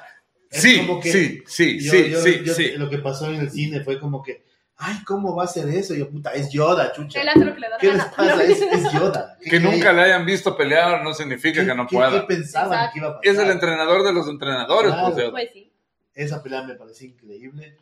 es 0.49 0.61
Sí, 0.61 0.85
como 0.87 0.99
que 1.01 1.11
sí, 1.11 1.43
sí, 1.47 1.79
yo- 1.83 1.91
sí, 1.91 2.09
yo- 2.11 2.21
sí, 2.21 2.41
yo- 2.45 2.53
sí. 2.53 2.71
Lo 2.77 2.89
que 2.89 2.99
pasó 2.99 3.27
en 3.29 3.41
el 3.41 3.51
cine 3.51 3.83
fue 3.83 3.99
como 3.99 4.23
que, 4.23 4.45
ay, 4.77 5.03
¿cómo 5.05 5.35
va 5.35 5.43
a 5.45 5.47
ser 5.47 5.67
eso? 5.69 5.93
Y 5.93 5.99
yo, 5.99 6.09
puta, 6.09 6.31
es 6.33 6.51
Yoda, 6.51 6.91
chucha. 6.91 7.21
él 7.21 7.29
hace 7.29 7.39
lo 7.45 7.53
que 7.53 7.59
le 7.61 7.67
da 7.69 7.75
la 7.75 7.79
¿Qué 7.79 7.87
les 7.87 7.97
gana. 7.97 8.11
pasa? 8.15 8.43
Es, 8.43 8.61
es 8.61 8.83
Yoda. 8.93 9.37
Que 9.43 9.59
nunca 9.59 9.93
le 9.93 10.01
hayan 10.01 10.25
visto 10.25 10.55
pelear 10.57 11.03
no 11.03 11.13
significa 11.13 11.61
¿Qué- 11.61 11.67
que 11.67 11.75
no 11.75 11.87
qué- 11.87 11.95
pueda. 11.95 12.11
¿Qué 12.11 12.21
pensaban 12.27 12.73
Exacto. 12.73 12.91
que 12.93 12.99
iba 12.99 13.07
a 13.09 13.15
pasar? 13.21 13.33
Es 13.33 13.39
el 13.39 13.51
entrenador 13.51 14.03
de 14.03 14.13
los 14.13 14.27
entrenadores, 14.27 14.91
Claro. 14.93 15.13
pues, 15.13 15.29
Pues 15.31 15.49
sí. 15.53 15.71
Esa 16.13 16.41
pelea 16.41 16.63
me 16.63 16.75
pareció 16.75 17.07
increíble. 17.07 17.77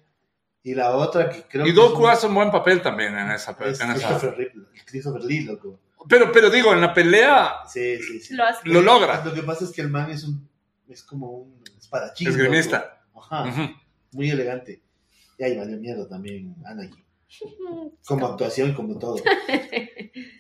Y 0.64 0.76
la 0.76 0.92
otra 0.96 1.30
que 1.30 1.44
creo 1.44 1.66
Y 1.66 1.70
que 1.70 1.76
Doku 1.76 1.94
es 1.98 2.00
un- 2.06 2.10
hace 2.10 2.28
un 2.28 2.36
buen 2.36 2.52
papel 2.52 2.82
también 2.82 3.18
en 3.18 3.32
esa 3.32 3.52
es 3.60 3.82
en 3.82 3.92
esa- 3.92 4.08
Christopher 4.08 4.38
Lee, 4.38 4.52
Christopher 4.86 5.22
Lee, 5.24 5.42
loco. 5.42 5.80
Pero, 6.08 6.32
pero 6.32 6.50
digo, 6.50 6.74
en 6.74 6.82
la 6.82 6.94
pelea 6.94 7.54
Sí, 7.68 7.98
sí, 7.98 8.20
sí. 8.22 8.34
Lo 8.36 8.46
hace. 8.46 8.60
lo 8.68 8.82
logra. 8.82 9.24
Lo 9.24 9.34
que 9.34 9.42
pasa 9.44 9.66
es 9.66 9.72
que 9.72 9.82
el 9.82 9.90
man 9.90 10.10
es 10.12 10.24
un 10.24 10.50
es 10.88 11.02
como 11.04 11.30
un 11.32 11.64
espadachín. 11.78 12.28
Esgrimista. 12.30 13.02
loco. 13.14 13.26
Ajá, 13.26 13.50
Ujú. 13.50 13.62
muy 14.14 14.30
elegante. 14.30 14.82
Y 15.38 15.44
ahí 15.44 15.58
valió 15.58 15.78
miedo 15.78 16.08
también 16.08 16.56
Anakin. 16.66 17.04
Como 18.06 18.28
actuación, 18.28 18.74
como 18.74 18.98
todo. 19.00 19.16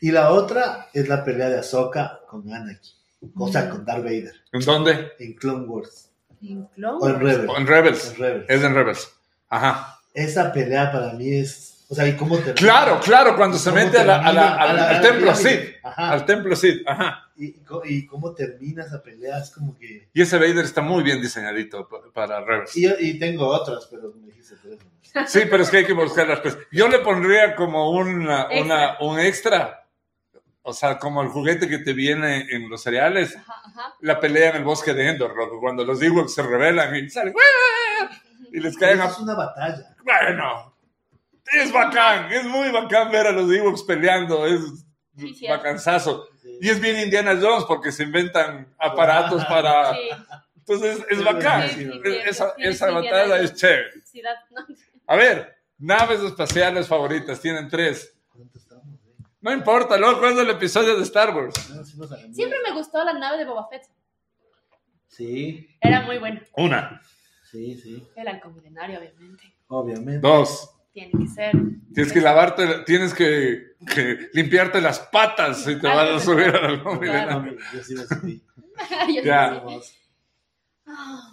Y 0.01 0.11
la 0.11 0.31
otra 0.31 0.89
es 0.93 1.07
la 1.07 1.23
pelea 1.23 1.49
de 1.49 1.59
Ahsoka 1.59 2.19
con 2.27 2.51
Anakin. 2.53 2.91
O 3.35 3.47
sea, 3.47 3.69
con 3.69 3.85
Darth 3.85 4.03
Vader. 4.03 4.33
¿En 4.51 4.61
dónde? 4.61 5.11
En 5.17 5.33
Clone 5.33 5.65
Wars. 5.65 6.11
En 6.41 6.65
Clone 6.75 6.97
O 7.01 7.09
en 7.09 7.19
Rebels. 7.19 7.57
En 7.57 7.67
Rebels. 7.67 8.11
En 8.11 8.15
Rebels. 8.17 8.45
Es 8.49 8.63
en 8.63 8.75
Rebels. 8.75 9.13
Ajá. 9.47 9.99
Esa 10.13 10.51
pelea 10.51 10.91
para 10.91 11.13
mí 11.13 11.33
es. 11.33 11.72
O 11.93 11.95
sea, 11.95 12.07
¿y 12.07 12.15
cómo 12.17 12.37
termina? 12.37 12.55
Claro, 12.55 12.99
claro, 12.99 13.35
cuando 13.35 13.55
se 13.59 13.69
¿Cómo 13.69 13.83
mete 13.83 13.99
a 13.99 14.03
la- 14.03 14.17
a 14.17 14.33
la- 14.33 14.55
al, 14.55 14.69
A 14.69 14.73
la- 14.73 14.83
al 14.89 14.89
a 14.89 14.93
la 14.93 15.01
templo. 15.01 15.31
Ajá. 15.83 16.09
Al 16.11 16.25
templo. 16.25 16.55
Ajá. 16.87 17.29
Y, 17.35 18.05
cómo 18.07 18.33
termina 18.33 18.83
esa 18.83 19.03
pelea 19.03 19.37
es 19.37 19.51
como 19.51 19.77
que. 19.77 20.09
Y 20.11 20.21
ese 20.23 20.37
Vader 20.39 20.65
está 20.65 20.81
muy 20.81 21.03
bien 21.03 21.21
diseñadito 21.21 21.87
pa- 21.87 22.01
para 22.11 22.41
Rebels. 22.43 22.75
Y, 22.75 23.19
tengo 23.19 23.45
otras, 23.47 23.87
pero 23.91 24.11
me 24.19 24.25
dijiste 24.25 24.55
por 24.55 24.71
eso. 24.73 25.27
Sí, 25.27 25.41
pero 25.47 25.61
es 25.61 25.69
que 25.69 25.77
hay 25.77 25.85
que 25.85 25.93
buscarlas. 25.93 26.39
Pues. 26.39 26.57
Yo 26.71 26.87
le 26.87 26.97
pondría 26.97 27.55
como 27.55 27.91
una, 27.91 28.47
un 28.99 29.19
extra. 29.19 29.85
O 30.63 30.73
sea, 30.73 30.97
como 30.97 31.21
el 31.21 31.27
juguete 31.27 31.67
que 31.69 31.77
te 31.77 31.93
viene 31.93 32.47
en 32.49 32.69
los 32.71 32.81
cereales. 32.81 33.35
Ajá, 33.35 33.53
ajá. 33.65 33.93
La 33.99 34.19
pelea 34.19 34.49
en 34.49 34.55
el 34.55 34.63
bosque 34.63 34.95
de 34.95 35.09
Endor, 35.09 35.35
cuando 35.59 35.85
los 35.85 36.01
Ewoks 36.01 36.33
se 36.33 36.41
rebelan 36.41 36.95
y 36.95 37.09
salen. 37.09 37.35
Y 38.51 38.59
les 38.59 38.75
caen 38.77 39.01
a 39.01 39.05
es 39.05 39.19
una 39.19 39.35
batalla. 39.35 39.95
Bueno, 40.03 40.72
es 41.61 41.71
bacán, 41.71 42.31
es 42.31 42.43
muy 42.45 42.71
bacán 42.71 43.11
ver 43.11 43.27
a 43.27 43.31
los 43.31 43.51
Ewoks 43.51 43.83
peleando, 43.83 44.45
es 44.45 44.61
Sí, 45.15 45.47
bacanzazo. 45.47 46.27
Y 46.59 46.69
es 46.69 46.79
bien 46.79 46.99
Indiana 46.99 47.37
Jones 47.39 47.65
porque 47.65 47.91
se 47.91 48.03
inventan 48.03 48.73
aparatos 48.79 49.43
para... 49.45 49.93
Sí, 49.93 50.09
Entonces 50.55 51.05
es 51.09 51.23
bacán. 51.23 51.69
Sí, 51.69 51.85
sí, 51.85 51.91
sí, 52.03 52.15
esa 52.25 52.55
sí, 52.55 52.63
esa 52.63 52.87
sí, 52.87 52.93
batalla 52.93 53.39
es 53.39 53.53
chévere. 53.53 53.91
A 55.05 55.15
ver, 55.15 55.55
naves 55.77 56.21
espaciales 56.21 56.87
favoritas, 56.87 57.39
tienen 57.39 57.67
tres. 57.69 58.15
Eh? 58.35 58.43
No 59.41 59.51
importa, 59.51 59.97
luego 59.97 60.25
es 60.25 60.37
el 60.37 60.49
episodio 60.49 60.95
de 60.95 61.03
Star 61.03 61.35
Wars. 61.35 61.53
Siempre 62.31 62.59
me 62.63 62.73
gustó 62.73 63.03
la 63.03 63.13
nave 63.13 63.37
de 63.37 63.45
Boba 63.45 63.67
Fett. 63.69 63.83
Sí, 65.07 65.69
Era 65.79 66.01
muy 66.01 66.17
buena. 66.17 66.41
Una, 66.55 67.01
sí, 67.51 67.77
sí. 67.77 68.07
El 68.15 68.27
halcón 68.27 68.55
milenario, 68.55 68.97
obviamente. 68.99 69.53
Obviamente. 69.67 70.27
dos. 70.27 70.72
Tiene 70.93 71.11
que 71.11 71.27
ser. 71.27 71.51
Tienes 71.93 72.13
que 72.13 72.21
lavarte, 72.21 72.83
tienes 72.85 73.13
que, 73.13 73.73
que 73.91 74.29
limpiarte 74.33 74.79
las 74.79 74.99
patas 74.99 75.63
si 75.63 75.79
te 75.79 75.87
vas 75.87 76.09
a 76.09 76.19
subir 76.19 76.47
al 76.55 76.65
halcón 76.65 76.99
Claro. 76.99 77.39
milenario. 77.41 77.59
No, 77.71 77.77
yo 77.77 77.83
sí 77.83 77.95
subí. 77.97 78.43
Yo 79.23 79.81
sí. 79.81 79.97
Ah. 80.87 81.31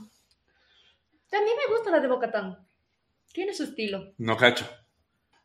También 1.30 1.56
me 1.56 1.74
gusta 1.74 1.90
la 1.90 2.00
de 2.00 2.08
Bocatán. 2.08 2.58
Tiene 3.32 3.54
su 3.54 3.64
estilo. 3.64 4.12
No 4.18 4.36
cacho. 4.36 4.66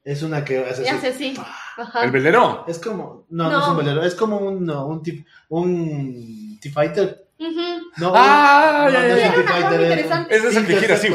Es 0.03 0.21
una 0.23 0.43
que 0.43 0.59
hace 0.59 0.87
hace 0.89 1.07
así. 1.07 1.33
Ajá. 1.77 2.03
El 2.03 2.11
velero. 2.11 2.65
Es 2.67 2.79
como. 2.79 3.25
No, 3.29 3.49
no, 3.49 3.59
es 3.59 3.65
No. 3.65 3.71
un 3.71 3.77
velero. 3.77 4.03
Es 4.03 4.15
como 4.15 4.37
un. 4.37 4.65
no, 4.65 4.87
un 4.87 5.01
T- 5.03 5.25
un 5.49 6.59
T-Fighter. 6.61 7.27
No, 7.97 8.11
Ah, 8.15 8.85
un- 8.87 8.93
ya, 8.93 9.01
no, 9.01 9.07
ya, 9.07 9.09
no 9.09 9.15
es 9.15 9.21
ya. 9.23 9.29
un 9.29 9.35
T-Fighter. 9.45 10.27
Ese 10.29 10.47
es 10.49 10.55
el 10.57 10.67
que 10.67 10.75
gira 10.77 10.95
así. 10.95 11.07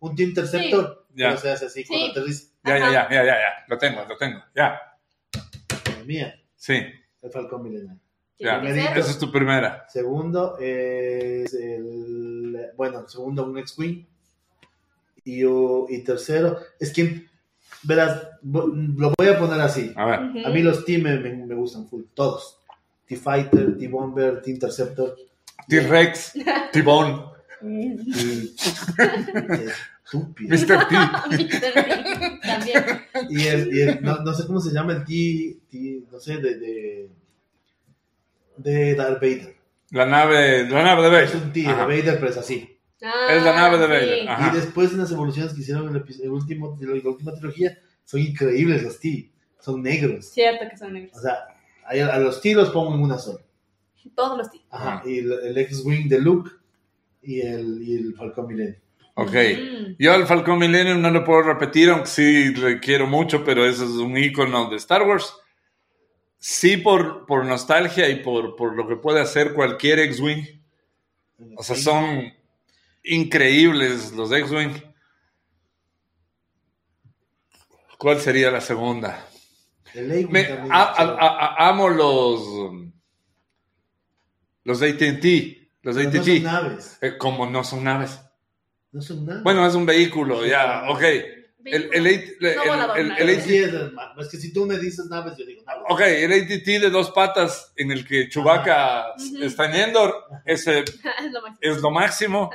Un 0.00 0.14
Team 0.16 0.28
Interceptor. 0.30 1.03
Ya. 1.14 1.28
Pero 1.28 1.40
se 1.40 1.50
hace 1.50 1.66
así 1.66 1.82
Sí. 1.82 1.88
cuando 1.88 2.10
aterriza. 2.10 2.44
Ya, 2.64 2.78
ya, 2.78 2.90
ya, 2.92 3.08
ya, 3.10 3.24
ya, 3.24 3.34
ya. 3.36 3.64
Lo 3.68 3.78
tengo, 3.78 4.04
lo 4.08 4.16
tengo. 4.16 4.42
Ya. 4.54 4.78
La 5.98 6.04
mía. 6.04 6.34
Sí. 6.56 6.80
El 7.22 7.30
Falcón 7.30 7.62
Milenario. 7.62 8.00
Ya. 8.38 8.60
Esa 8.62 9.10
es 9.10 9.18
tu 9.18 9.30
primera. 9.30 9.86
Segundo 9.88 10.58
es 10.58 11.54
el. 11.54 12.70
Bueno, 12.76 13.06
segundo 13.08 13.44
un 13.44 13.56
X-Wing. 13.58 14.04
Y, 15.24 15.40
yo- 15.40 15.86
y 15.88 16.02
tercero. 16.02 16.58
Es 16.80 16.92
que. 16.92 17.26
Verás, 17.86 18.28
lo 18.42 19.12
voy 19.16 19.28
a 19.28 19.38
poner 19.38 19.60
así. 19.60 19.92
A 19.94 20.04
ver. 20.06 20.20
Ujú. 20.20 20.46
A 20.46 20.50
mí 20.50 20.62
los 20.62 20.84
T 20.86 20.96
me, 20.98 21.18
me- 21.18 21.46
me 21.46 21.54
gustan 21.54 21.86
full. 21.86 22.04
Todos. 22.14 22.58
T-Fighter, 23.06 23.76
T-Bomber, 23.78 24.40
T-Interceptor. 24.40 25.14
T-Rex, 25.68 26.32
T-Bone, 26.72 27.34
Mm. 27.60 27.96
Estúpido. 30.04 30.50
Mr. 30.54 30.88
T. 30.88 30.96
Mr. 31.30 31.60
T. 31.60 32.40
También. 32.42 32.84
Y 33.30 33.46
el, 33.46 33.74
y 33.76 33.80
el- 33.82 34.02
no, 34.02 34.16
no 34.18 34.34
sé 34.34 34.46
cómo 34.46 34.60
se 34.60 34.72
llama 34.72 34.92
el 34.92 35.04
T, 35.04 35.56
T 35.70 36.02
no 36.10 36.18
sé, 36.20 36.36
de, 36.38 36.58
de, 36.58 37.10
de 38.58 38.94
Darth 38.94 39.20
Vader. 39.20 39.56
La 39.90 40.06
nave, 40.06 40.68
la 40.68 40.82
nave 40.82 41.02
de 41.08 41.24
Es 41.24 41.32
Vader. 41.32 41.46
un 41.46 41.52
T 41.52 41.60
de. 41.60 41.72
Vader, 41.72 42.14
pero 42.18 42.28
es 42.30 42.36
así. 42.36 42.70
Ah, 43.02 43.28
Es 43.30 43.42
la 43.42 43.54
nave 43.54 43.78
de 43.78 43.84
sí. 43.86 43.90
Vader. 43.92 44.28
Ajá. 44.28 44.52
Y 44.52 44.56
después 44.56 44.92
en 44.92 44.98
las 44.98 45.10
evoluciones 45.12 45.52
que 45.52 45.60
hicieron 45.60 45.88
en 45.88 45.96
el, 45.96 46.04
el 46.22 46.30
último, 46.30 46.78
la, 46.80 47.10
última 47.10 47.32
trilogía, 47.34 47.78
son 48.04 48.20
increíbles 48.20 48.82
los 48.82 48.98
T. 49.00 49.30
Son 49.60 49.82
negros. 49.82 50.26
Cierto 50.30 50.64
que 50.70 50.76
son 50.76 50.92
negros. 50.92 51.16
O 51.16 51.20
sea, 51.20 51.36
a, 51.86 52.14
a 52.14 52.18
los 52.18 52.40
T 52.40 52.54
los 52.54 52.70
pongo 52.70 52.94
en 52.94 53.00
una 53.02 53.18
sola. 53.18 53.40
Todos 54.14 54.36
los 54.38 54.50
T. 54.50 54.58
Ajá. 54.70 54.94
Ajá. 54.96 55.08
Y 55.08 55.18
el, 55.18 55.32
el 55.32 55.58
X-Wing 55.58 56.08
de 56.08 56.18
Luke 56.20 56.50
y 57.22 57.40
el, 57.40 57.82
y 57.82 57.94
el 57.96 58.14
Falcon 58.14 58.46
Millennium. 58.46 58.76
Ok. 59.14 59.32
Mm. 59.32 59.94
Yo 59.98 60.12
al 60.12 60.26
Falcon 60.26 60.58
Millennium 60.58 61.00
no 61.00 61.10
lo 61.10 61.24
puedo 61.24 61.42
repetir, 61.42 61.90
aunque 61.90 62.06
sí 62.08 62.54
le 62.54 62.80
quiero 62.80 63.06
mucho, 63.06 63.44
pero 63.44 63.64
ese 63.64 63.84
es 63.84 63.90
un 63.90 64.16
icono 64.18 64.68
de 64.68 64.76
Star 64.76 65.02
Wars. 65.02 65.32
Sí, 66.38 66.76
por, 66.76 67.24
por 67.26 67.44
nostalgia 67.44 68.08
y 68.08 68.16
por, 68.16 68.56
por 68.56 68.74
lo 68.76 68.86
que 68.88 68.96
puede 68.96 69.20
hacer 69.20 69.54
cualquier 69.54 70.00
X-Wing. 70.00 70.44
O 71.56 71.62
sea, 71.62 71.76
son 71.76 72.32
increíbles 73.02 74.12
los 74.12 74.30
X-Wing. 74.32 74.72
¿Cuál 77.98 78.20
sería 78.20 78.50
la 78.50 78.60
segunda? 78.60 79.26
El 79.94 80.10
A-Wing 80.10 80.30
Me- 80.30 80.44
también 80.44 80.72
a- 80.72 80.82
es 80.90 80.96
chévere. 80.96 81.16
a- 81.20 81.26
a- 81.26 81.68
amo 81.68 81.88
los 81.88 82.42
los 84.64 84.80
de 84.80 84.88
AT&T, 84.90 85.70
los 85.82 85.94
no 85.96 86.02
AT&T. 86.02 86.18
son 86.24 86.42
naves. 86.42 86.98
Eh, 87.00 87.16
como 87.18 87.46
no 87.46 87.62
son 87.64 87.84
naves. 87.84 88.18
No 88.94 89.02
son 89.02 89.26
naves. 89.26 89.42
Bueno, 89.42 89.66
es 89.66 89.74
un 89.74 89.84
vehículo, 89.84 90.46
ya, 90.46 90.84
ok. 90.88 91.02
El, 91.66 91.88
el, 91.94 92.06
es, 92.06 92.36
que 94.30 94.36
si 94.36 94.52
tú 94.52 94.66
me 94.66 94.78
dices 94.78 95.06
naves, 95.06 95.34
yo 95.38 95.44
digo 95.46 95.62
naves. 95.66 95.82
ok, 95.88 96.00
el 96.00 96.32
AT&T 96.32 96.78
de 96.78 96.90
dos 96.90 97.10
patas 97.10 97.72
en 97.76 97.90
el 97.90 98.06
que 98.06 98.28
Chewbacca 98.28 99.14
está 99.40 99.64
en 99.66 99.74
Endor, 99.88 100.14
ese 100.44 100.80
es 101.20 101.32
lo 101.32 101.40
máximo. 101.42 101.58
es 101.60 101.82
lo 101.82 101.90
máximo. 101.90 102.50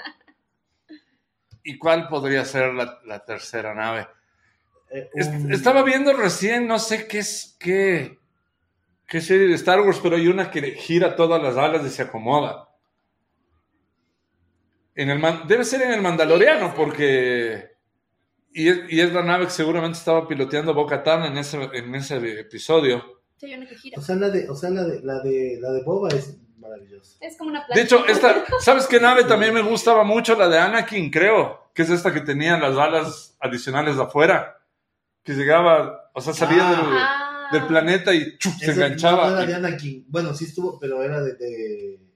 ¿Y 1.63 1.77
cuál 1.77 2.07
podría 2.07 2.45
ser 2.45 2.73
la, 2.73 2.99
la 3.05 3.25
tercera 3.25 3.73
nave? 3.73 4.07
Eh, 4.91 5.09
un- 5.13 5.51
Estaba 5.53 5.83
viendo 5.83 6.13
recién, 6.13 6.67
no 6.67 6.79
sé 6.79 7.05
qué 7.07 7.19
es, 7.19 7.57
qué, 7.59 8.17
qué 9.07 9.19
serie 9.21 9.47
de 9.47 9.55
Star 9.55 9.81
Wars, 9.81 9.99
pero 10.01 10.15
hay 10.15 10.27
una 10.27 10.49
que 10.49 10.61
gira 10.71 11.15
todas 11.15 11.41
las 11.43 11.57
alas 11.57 11.85
y 11.85 11.89
se 11.89 12.03
acomoda. 12.03 12.68
En 15.01 15.09
el 15.09 15.21
debe 15.47 15.63
ser 15.63 15.81
en 15.83 15.91
el 15.93 16.01
Mandaloriano, 16.01 16.67
Sí, 16.67 16.73
porque. 16.75 17.69
Y 18.51 18.67
es, 18.67 18.79
y 18.89 18.99
es 18.99 19.13
la 19.13 19.23
nave 19.23 19.45
que 19.45 19.51
seguramente 19.51 19.97
estaba 19.97 20.27
piloteando 20.27 20.73
Boca 20.73 21.03
Tan 21.03 21.23
en 21.23 21.37
ese, 21.37 21.57
en 21.73 21.93
ese 21.95 22.17
episodio. 22.39 23.21
Sí, 23.37 23.53
una 23.53 23.67
que 23.67 23.75
gira. 23.77 23.97
O 23.99 24.01
sea, 24.01 24.15
la 24.15 24.29
de, 24.29 24.49
o 24.49 24.55
sea, 24.55 24.69
la 24.71 24.83
de, 24.83 25.01
la 25.01 25.19
de, 25.21 25.57
la 25.61 25.71
de 25.71 25.83
Boba 25.83 26.09
es 26.09 26.35
Maravilloso. 26.57 27.17
Es 27.21 27.37
como 27.37 27.51
una 27.51 27.65
De 27.73 27.81
hecho, 27.81 28.05
esta, 28.07 28.43
¿sabes 28.59 28.85
qué 28.87 28.99
nave 28.99 29.23
también 29.23 29.53
me 29.53 29.61
gustaba 29.61 30.03
mucho? 30.03 30.35
La 30.35 30.49
de 30.49 30.59
Anakin, 30.59 31.09
creo. 31.09 31.71
Que 31.73 31.83
es 31.83 31.89
esta 31.89 32.13
que 32.13 32.19
tenía 32.21 32.57
las 32.57 32.75
alas 32.77 33.37
adicionales 33.39 33.95
de 33.95 34.03
afuera. 34.03 34.57
Que 35.23 35.33
llegaba, 35.33 36.11
o 36.13 36.19
sea, 36.19 36.33
salía 36.33 36.67
Ah. 36.67 36.71
del, 36.71 36.79
Ah. 36.91 37.49
del 37.53 37.67
planeta 37.67 38.13
y 38.13 38.37
¡chuf! 38.37 38.53
se 38.57 38.71
enganchaba. 38.71 39.29
No 39.29 39.35
era 39.37 39.43
y- 39.45 39.47
de 39.47 39.55
Anakin. 39.55 40.05
Bueno, 40.09 40.33
sí 40.33 40.43
estuvo, 40.45 40.77
pero 40.77 41.01
era 41.03 41.21
de. 41.21 41.35
de- 41.35 42.08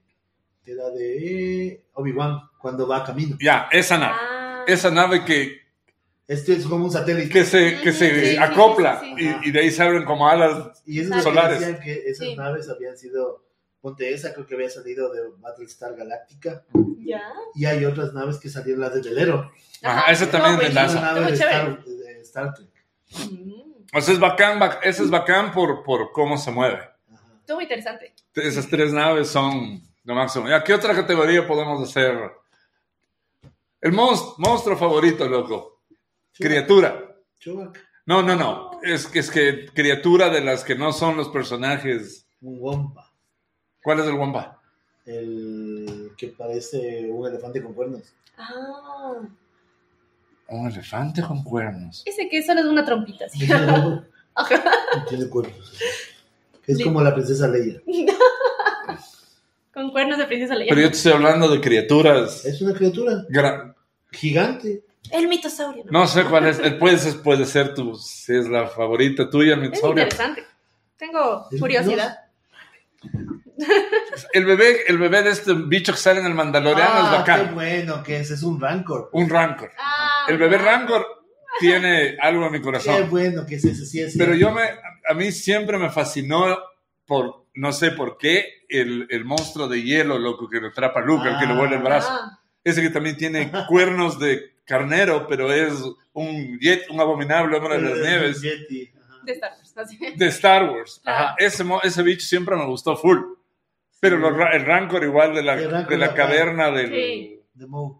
era 0.72 0.88
de 0.90 1.82
Obi-Wan 1.94 2.40
cuando 2.58 2.86
va 2.88 2.98
a 2.98 3.04
camino. 3.04 3.36
ya, 3.40 3.68
esa 3.72 3.98
nave. 3.98 4.14
Ah. 4.18 4.64
Esa 4.66 4.90
nave 4.90 5.24
que, 5.24 5.60
Este 6.26 6.54
es 6.54 6.64
como 6.66 6.86
un 6.86 6.90
satélite. 6.90 7.28
que 7.28 7.44
se, 7.44 7.80
que 7.82 7.92
se 7.92 8.30
sí, 8.32 8.36
acopla 8.38 9.00
sí, 9.00 9.14
sí, 9.16 9.22
sí. 9.28 9.36
Y, 9.44 9.48
y 9.48 9.52
de 9.52 9.60
ahí 9.60 9.70
se 9.70 9.82
abren 9.82 10.04
como 10.04 10.28
alas. 10.28 10.82
Y 10.86 11.00
eso 11.00 11.04
es 11.04 11.10
lo 11.10 11.16
que 11.16 11.22
Solares. 11.22 11.60
decían 11.60 11.80
que 11.80 11.92
esas 12.06 12.26
Sí. 12.26 12.36
naves 12.36 12.68
habían 12.70 12.96
sido. 12.96 13.44
Ponte 13.82 14.10
esa, 14.14 14.32
creo 14.32 14.46
que 14.46 14.54
había 14.54 14.70
salido 14.70 15.12
de 15.12 15.20
Battlestar 15.40 15.94
Galactica. 15.94 16.64
Ya. 17.00 17.20
Y 17.54 17.66
hay 17.66 17.84
otras 17.84 18.14
naves 18.14 18.38
que 18.38 18.48
salieron, 18.48 18.80
las 18.80 18.94
de 18.94 19.02
Velero. 19.02 19.52
Ajá, 19.82 20.10
ese 20.10 20.26
también 20.28 20.54
Estuvo 20.54 20.68
de 20.68 20.74
NASA. 20.74 21.00
nave 21.02 21.20
de 21.26 21.32
Star, 21.34 21.50
chévere. 21.84 21.96
de 22.14 22.20
Star 22.22 22.54
Trek. 22.54 22.70
Mm, 23.30 23.52
O 23.94 24.00
sea, 24.00 24.14
es 24.14 24.18
bacán, 24.20 24.58
bac- 24.58 24.78
ese 24.84 25.02
es 25.02 25.10
bacán 25.10 25.52
por, 25.52 25.82
por 25.82 26.10
cómo 26.12 26.38
se 26.38 26.50
mueve. 26.50 26.76
Ajá. 27.12 27.26
Estuvo 27.40 27.60
interesante. 27.60 28.14
Esas 28.34 28.66
tres 28.68 28.94
naves 28.94 29.28
son 29.28 29.82
lo 30.04 30.14
máximo. 30.14 30.48
¿Ya 30.48 30.62
qué 30.62 30.74
otra 30.74 30.94
categoría 30.94 31.46
podemos 31.46 31.82
hacer? 31.88 32.30
El 33.80 33.92
monst- 33.92 34.34
monstruo 34.38 34.76
favorito, 34.76 35.28
loco. 35.28 35.80
Criatura. 36.34 37.16
Chewbacca. 37.38 37.80
No, 38.06 38.22
no, 38.22 38.36
no. 38.36 38.70
Es 38.82 39.06
que 39.06 39.18
es 39.20 39.30
que 39.30 39.66
criatura 39.74 40.28
de 40.30 40.42
las 40.42 40.64
que 40.64 40.74
no 40.74 40.92
son 40.92 41.16
los 41.16 41.28
personajes. 41.28 42.26
Un 42.42 42.58
Wompa. 42.60 43.10
¿Cuál 43.82 44.00
es 44.00 44.06
el 44.06 44.14
Wampa? 44.14 44.60
El 45.06 46.12
que 46.16 46.28
parece 46.28 47.08
un 47.10 47.26
elefante 47.26 47.62
con 47.62 47.74
cuernos. 47.74 48.14
Ah. 48.38 49.14
Un 50.48 50.66
elefante 50.70 51.22
con 51.22 51.42
cuernos. 51.44 52.02
Ese 52.06 52.28
que 52.28 52.42
solo 52.42 52.60
es 52.60 52.66
una 52.66 52.84
trompita. 52.84 53.26
así. 53.26 53.46
Tiene 55.08 55.28
cuernos. 55.28 55.72
Es 56.66 56.78
Sí. 56.78 56.82
como 56.84 57.02
la 57.02 57.14
princesa 57.14 57.46
Leia. 57.48 57.80
Con 59.74 59.90
cuernos 59.90 60.18
de 60.18 60.24
princesa 60.26 60.54
Leia. 60.54 60.68
Pero 60.70 60.80
yo 60.82 60.90
te 60.90 60.96
estoy 60.96 61.12
hablando 61.12 61.48
de 61.48 61.60
criaturas. 61.60 62.44
Es 62.44 62.62
una 62.62 62.72
criatura 62.74 63.24
gra- 63.28 63.74
gigante. 64.12 64.84
El 65.10 65.28
mitosaurio. 65.28 65.84
¿no? 65.86 66.00
No 66.00 66.06
sé 66.06 66.24
cuál 66.24 66.46
es. 66.46 66.58
Puede 66.78 66.96
ser, 66.98 67.20
puede 67.20 67.44
ser 67.44 67.74
tu, 67.74 67.94
si 67.96 68.34
es 68.36 68.48
la 68.48 68.68
favorita 68.68 69.28
tuya, 69.28 69.54
el 69.54 69.62
Es 69.64 69.68
mitosaurio. 69.70 70.02
interesante. 70.04 70.44
Tengo 70.96 71.46
Es- 71.50 71.60
curiosidad. 71.60 72.18
El 74.32 74.44
bebé, 74.44 74.82
el 74.88 74.98
bebé 74.98 75.22
de 75.22 75.30
este 75.30 75.54
bicho 75.54 75.92
que 75.92 75.98
sale 75.98 76.20
en 76.20 76.26
el 76.26 76.34
Mandaloriano 76.34 76.90
es 77.00 77.04
Ah, 77.06 77.22
qué 77.24 77.30
bacán. 77.32 77.54
bueno 77.54 78.02
que 78.02 78.18
es. 78.20 78.30
Es 78.30 78.42
un 78.42 78.60
Rancor. 78.60 79.10
Un 79.12 79.28
Rancor. 79.28 79.70
Ah, 79.78 80.26
El 80.28 80.38
bebé. 80.38 80.58
Rancor 80.58 81.06
tiene 81.60 82.16
algo 82.20 82.46
en 82.46 82.52
mi 82.52 82.58
Qué 82.58 82.64
corazón. 82.64 83.10
bueno 83.10 83.46
que 83.46 83.56
es 83.56 83.64
ese. 83.64 83.86
Sí, 83.86 84.00
es 84.00 84.16
Pero 84.16 84.34
cierto. 84.34 84.40
yo 84.40 84.52
me, 84.52 84.62
a 85.08 85.14
mí 85.14 85.30
siempre 85.30 85.78
me 85.78 85.90
fascinó 85.90 86.58
por, 87.06 87.43
no 87.54 87.72
sé 87.72 87.90
por 87.92 88.18
qué, 88.18 88.64
el, 88.68 89.06
el 89.10 89.24
monstruo 89.24 89.68
de 89.68 89.82
hielo, 89.82 90.18
loco, 90.18 90.48
que 90.48 90.60
lo 90.60 90.68
atrapa 90.68 91.00
a 91.00 91.04
Luke, 91.04 91.28
el 91.28 91.38
que 91.38 91.46
le 91.46 91.54
vuelve 91.54 91.76
el 91.76 91.82
brazo. 91.82 92.08
Ah, 92.10 92.38
Ese 92.62 92.82
que 92.82 92.90
también 92.90 93.16
tiene 93.16 93.50
cuernos 93.68 94.18
de 94.18 94.54
carnero, 94.64 95.26
pero 95.28 95.52
es 95.52 95.72
un 96.12 96.58
jet, 96.60 96.88
un 96.90 97.00
abominable 97.00 97.56
hombre 97.56 97.80
de 97.80 97.88
las 97.90 97.98
nieves 97.98 98.40
Yeti, 98.42 98.90
de 99.24 99.32
Star 99.32 99.52
Wars. 99.56 99.76
así. 99.76 99.98
de 100.16 100.26
Star 100.26 100.70
Wars. 100.70 101.00
Claro. 101.02 101.24
Ajá, 101.26 101.34
ese, 101.38 101.64
ese 101.82 102.02
bicho 102.02 102.26
siempre 102.26 102.56
me 102.56 102.64
gustó 102.66 102.96
full. 102.96 103.18
Pero 104.00 104.16
el 104.52 104.66
Rancor 104.66 105.02
igual 105.02 105.34
de 105.34 105.42
la, 105.42 105.56
de 105.56 105.96
la 105.96 106.12
caverna 106.14 106.70
del, 106.70 106.90
Sí. 106.90 107.40
De 107.54 107.66
Moe. 107.66 107.94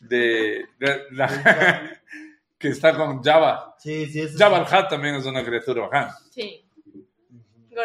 de, 0.00 0.64
de 0.78 1.02
la- 1.10 2.00
que 2.58 2.68
está 2.68 2.94
con 2.96 3.22
Java. 3.22 3.74
Sí, 3.78 4.06
sí. 4.06 4.26
Java 4.38 4.58
el 4.58 4.62
Hutt 4.64 4.88
también 4.88 5.16
es 5.16 5.26
una 5.26 5.44
criatura 5.44 5.82
bacán. 5.82 6.10
Sí. 6.30 6.64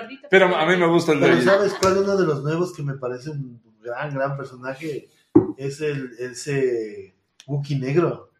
Gordito. 0.02 0.28
Pero 0.30 0.56
a 0.56 0.66
mí 0.66 0.76
me 0.78 0.88
gusta 0.88 1.12
el 1.14 1.20
Pero 1.20 1.36
de 1.36 1.42
¿sabes 1.44 1.74
cuál 1.76 1.98
uno 2.00 2.16
de 2.18 2.26
los 2.26 2.44
nuevos 2.44 2.74
que 2.74 2.84
me 2.84 2.94
parece 2.96 3.30
un 3.32 3.62
gran, 3.82 4.14
gran 4.14 4.38
personaje? 4.38 5.10
Es 5.58 5.82
el 5.82 6.12
ese 6.20 7.16
Wookiee 7.48 7.80
negro. 7.80 8.32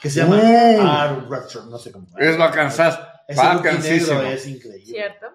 Que 0.00 0.10
se 0.10 0.20
llama 0.20 0.36
Uh. 0.38 0.80
Ar 0.86 1.28
no 1.68 1.78
sé 1.78 1.90
cómo. 1.92 2.06
Es 2.18 2.36
vacanzás, 2.36 2.98
Ese 3.26 3.40
Wookiee 3.40 3.56
vacancísimo. 3.56 4.18
negro 4.18 4.30
es 4.34 4.46
increíble. 4.46 4.84
Cierto. 4.86 5.26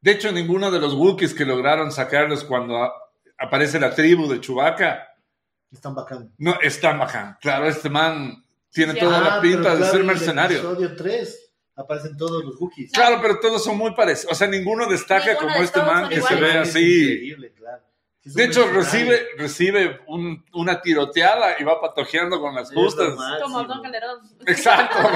De 0.00 0.10
hecho, 0.10 0.32
ninguno 0.32 0.70
de 0.70 0.80
los 0.80 0.94
Wookiees 0.94 1.32
que 1.34 1.44
lograron 1.44 1.92
sacarlos 1.92 2.44
cuando 2.44 2.90
aparece 3.38 3.78
la 3.78 3.94
tribu 3.94 4.28
de 4.28 4.40
Chewbacca 4.40 5.08
Es 5.70 5.80
tan 5.80 5.94
bacán. 5.94 6.32
no 6.38 6.58
es 6.60 6.80
tan 6.80 6.98
bacán. 6.98 7.36
Claro, 7.40 7.66
este 7.66 7.88
man 7.88 8.44
tiene 8.70 8.94
Sí, 8.94 9.00
toda 9.00 9.18
Ah, 9.18 9.36
la 9.36 9.40
pinta 9.40 9.62
pero 9.62 9.70
de 9.70 9.76
claro, 9.78 9.84
ser 9.92 9.94
en 9.94 10.00
el 10.00 10.06
mercenario. 10.06 10.58
episodio 10.58 10.96
3 10.96 11.41
aparecen 11.76 12.16
todos 12.16 12.44
los 12.44 12.60
Wookiees. 12.60 12.92
Claro, 12.92 13.18
pero 13.22 13.38
todos 13.40 13.62
son 13.64 13.76
muy 13.78 13.94
parecidos. 13.94 14.32
O 14.32 14.34
sea, 14.36 14.46
ninguno 14.48 14.86
destaca 14.86 15.32
Ninguno 15.32 15.40
como 15.48 15.58
de 15.58 15.64
este 15.64 15.82
man 15.82 16.08
que 16.08 16.20
se 16.20 16.34
ve 16.36 16.50
es 16.50 16.56
así. 16.68 17.02
increíble, 17.12 17.52
claro. 17.54 17.82
Es 18.24 18.32
un 18.32 18.36
De 18.36 18.44
hecho, 18.44 18.68
recibe, 18.68 19.20
recibe 19.36 20.00
un- 20.06 20.44
una 20.52 20.80
tiroteada 20.80 21.56
y 21.58 21.64
va 21.64 21.80
patojeando 21.80 22.40
con 22.40 22.54
las 22.54 22.72
justas. 22.72 23.14
Como 23.42 23.64
Don 23.64 23.82
Calderón. 23.82 24.20
Exacto. 24.46 24.98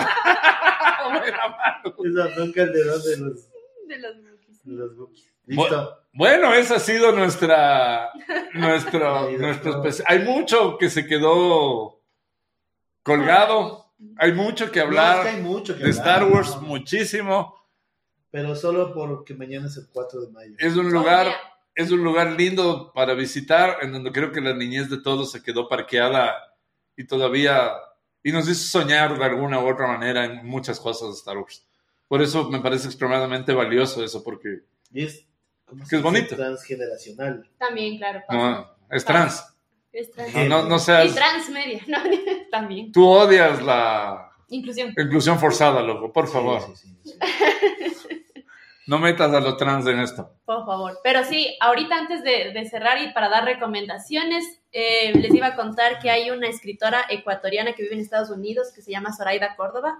Es 2.04 2.12
la 2.12 2.28
Don 2.34 2.52
Calderón 2.52 3.02
de 3.02 3.16
los, 3.18 3.48
De 3.86 3.98
los 3.98 4.16
Wookiees. 4.16 4.64
de 4.64 4.72
los 4.74 4.96
Wookiees. 4.98 5.32
Listo. 5.46 5.98
Bueno, 6.12 6.52
esa 6.54 6.76
ha 6.76 6.80
sido 6.80 7.12
nuestra, 7.12 8.10
nuestro, 8.54 9.30
nuestro 9.38 9.82
Hay 10.08 10.20
mucho 10.20 10.76
que 10.78 10.90
se 10.90 11.06
quedó 11.06 12.00
colgado. 13.02 13.85
Hay 14.18 14.32
mucho 14.32 14.70
que 14.70 14.78
No, 14.81 14.85
es 14.85 14.89
hablar 14.89 15.23
que 15.23 15.28
hay 15.31 15.43
mucho 15.43 15.74
que 15.77 15.85
de 15.85 15.90
hablar, 15.90 16.06
Star 16.06 16.24
Wars, 16.32 16.56
¿no? 16.56 16.62
muchísimo. 16.62 17.55
Pero 18.31 18.55
solo 18.55 18.93
porque 18.93 19.35
mañana 19.35 19.66
es 19.66 19.77
el 19.77 19.86
4 19.93 20.20
de 20.23 20.31
mayo. 20.32 20.55
Es 20.59 20.77
un 20.77 20.86
Oh, 20.86 20.90
lugar, 20.90 21.28
es 21.74 21.90
un 21.90 22.02
lugar 22.05 22.32
lindo 22.32 22.93
para 22.94 23.14
visitar, 23.14 23.78
en 23.82 23.93
donde 23.93 24.12
creo 24.12 24.32
que 24.32 24.40
la 24.40 24.55
niñez 24.55 24.90
de 24.90 24.98
todos 25.01 25.31
se 25.32 25.43
quedó 25.43 25.68
parqueada 25.68 26.35
y 26.97 27.05
todavía 27.05 27.70
y 28.23 28.32
nos 28.32 28.48
hizo 28.48 28.81
soñar 28.81 29.16
de 29.18 29.24
alguna 29.24 29.60
u 29.60 29.68
otra 29.70 29.86
manera 29.86 30.24
en 30.24 30.44
muchas 30.47 30.81
cosas 30.81 31.09
de 31.09 31.14
Star 31.14 31.39
Wars. 31.39 31.64
Por 32.09 32.20
eso 32.23 32.51
me 32.51 32.60
parece 32.60 32.86
extremadamente 32.89 33.52
valioso 33.52 34.02
eso, 34.05 34.23
porque 34.23 34.60
Y 34.93 35.05
es, 35.05 35.24
¿cómo 35.64 35.82
Que 35.85 35.89
se 35.90 35.97
es 35.97 36.02
bonito. 36.02 36.36
transgeneracional. 36.36 37.48
También, 37.59 37.97
claro. 37.98 38.23
pasa. 38.27 38.39
no, 38.39 38.77
es 38.90 39.05
trans. 39.05 39.55
Es 39.97 40.10
trans. 40.10 40.35
No, 40.35 40.62
no, 40.64 40.77
Y 40.77 41.10
transmedia, 41.14 41.81
¿no? 41.86 41.98
También. 42.51 42.93
Tú 42.93 43.06
odias 43.06 43.62
la 43.62 44.31
Inclusión. 44.51 44.93
inclusión 44.97 45.39
forzada, 45.39 45.81
loco, 45.81 46.12
por 46.12 46.28
favor. 46.28 46.60
Sí, 46.77 46.86
sí, 47.02 47.12
sí, 47.14 47.90
sí. 47.90 48.27
No 48.86 48.98
metas 48.98 49.32
a 49.32 49.40
lo 49.40 49.56
trans 49.56 49.86
en 49.86 49.98
esto. 50.01 50.31
Por 50.44 50.66
favor. 50.66 50.98
Pero 51.02 51.24
sí, 51.24 51.56
ahorita 51.60 51.97
antes 51.97 52.23
de, 52.23 52.52
de 52.52 52.68
cerrar 52.68 53.01
y 53.02 53.10
para 53.12 53.31
dar 53.31 53.44
recomendaciones, 53.47 54.44
eh, 54.70 55.12
les 55.18 55.32
iba 55.35 55.47
a 55.47 55.56
contar 55.56 55.98
que 55.98 56.10
hay 56.10 56.31
una 56.31 56.47
escritora 56.48 57.06
ecuatoriana 57.09 57.73
que 57.73 57.82
vive 57.82 57.94
en 57.94 58.01
Estados 58.01 58.28
Unidos 58.31 58.73
que 58.74 58.82
se 58.82 58.90
llama 58.93 59.16
Zoraida 59.16 59.56
Córdoba, 59.56 59.98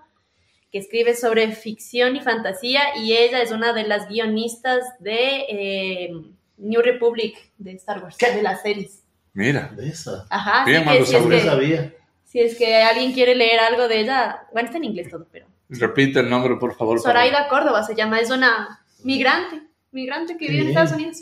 que 0.71 0.79
escribe 0.79 1.17
sobre 1.17 1.51
ficción 1.53 2.17
y 2.17 2.21
fantasía 2.21 2.97
y 2.99 3.15
ella 3.17 3.41
es 3.41 3.51
una 3.51 3.73
de 3.73 3.85
las 3.85 4.09
guionistas 4.11 4.85
de 5.01 5.47
eh, 5.49 6.11
New 6.59 6.83
Republic 6.83 7.51
de 7.57 7.73
Star 7.73 8.03
Wars, 8.03 8.17
¿Qué? 8.19 8.31
de 8.33 8.43
las 8.43 8.61
series. 8.61 9.03
Mira. 9.37 9.71
De 9.77 9.89
esa. 9.89 10.27
Ajá, 10.31 10.65
Bien, 10.65 10.85
malo 10.85 10.99
que 11.01 11.05
si 11.07 11.15
es 11.17 11.27
que, 11.27 11.41
sabía. 11.43 11.95
si 12.25 12.41
es 12.41 12.57
que 12.57 12.75
alguien 12.83 13.13
quiere 13.13 13.35
leer 13.35 13.61
algo 13.61 13.87
de 13.87 14.01
ella, 14.01 14.41
bueno, 14.53 14.67
está 14.67 14.79
en 14.79 14.85
inglés 14.85 15.11
todo, 15.11 15.27
pero 15.31 15.47
Repite 15.69 16.21
el 16.21 16.31
nombre, 16.31 16.57
por 16.57 16.75
favor. 16.75 17.01
para- 17.03 17.13
Zoraida 17.21 17.49
Córdoba 17.49 17.83
se 17.83 17.95
llama, 17.95 18.19
es 18.19 18.31
una 18.31 18.81
migrante, 19.05 19.63
migrante 19.93 20.37
que 20.39 20.49
vive 20.49 20.63
en. 20.63 20.69
Estados 20.69 20.93
Unidos 20.93 21.19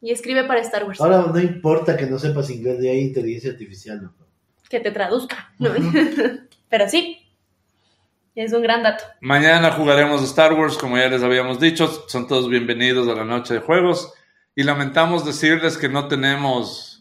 y 0.00 0.10
escribe 0.10 0.44
para 0.44 0.60
Star 0.60 0.84
Wars. 0.84 1.00
Ahora 1.00 1.24
no 1.32 1.40
importa 1.40 1.96
que 1.96 2.06
no 2.06 2.18
sepas 2.18 2.50
inglés, 2.50 2.80
de 2.80 2.90
ahí 2.90 3.00
inteligencia 3.00 3.50
artificial. 3.52 4.02
¿no? 4.02 4.12
que 4.68 4.80
te 4.80 4.90
traduzca. 4.90 5.52
¿no? 5.60 5.70
Pero 6.68 6.88
sí, 6.88 7.18
es 8.34 8.52
un 8.52 8.62
gran 8.62 8.82
dato. 8.82 9.04
Mañana 9.20 9.70
jugaremos 9.70 10.22
Star 10.24 10.52
Wars, 10.54 10.76
como 10.76 10.96
ya 10.98 11.08
les 11.08 11.22
habíamos 11.22 11.60
dicho. 11.60 11.86
Son 12.08 12.26
todos 12.26 12.48
bienvenidos 12.50 13.06
a 13.08 13.14
la 13.14 13.24
noche 13.24 13.54
de 13.54 13.60
juegos. 13.60 14.12
Y 14.56 14.64
lamentamos 14.64 15.24
decirles 15.24 15.78
que 15.78 15.88
no 15.88 16.08
tenemos 16.08 16.95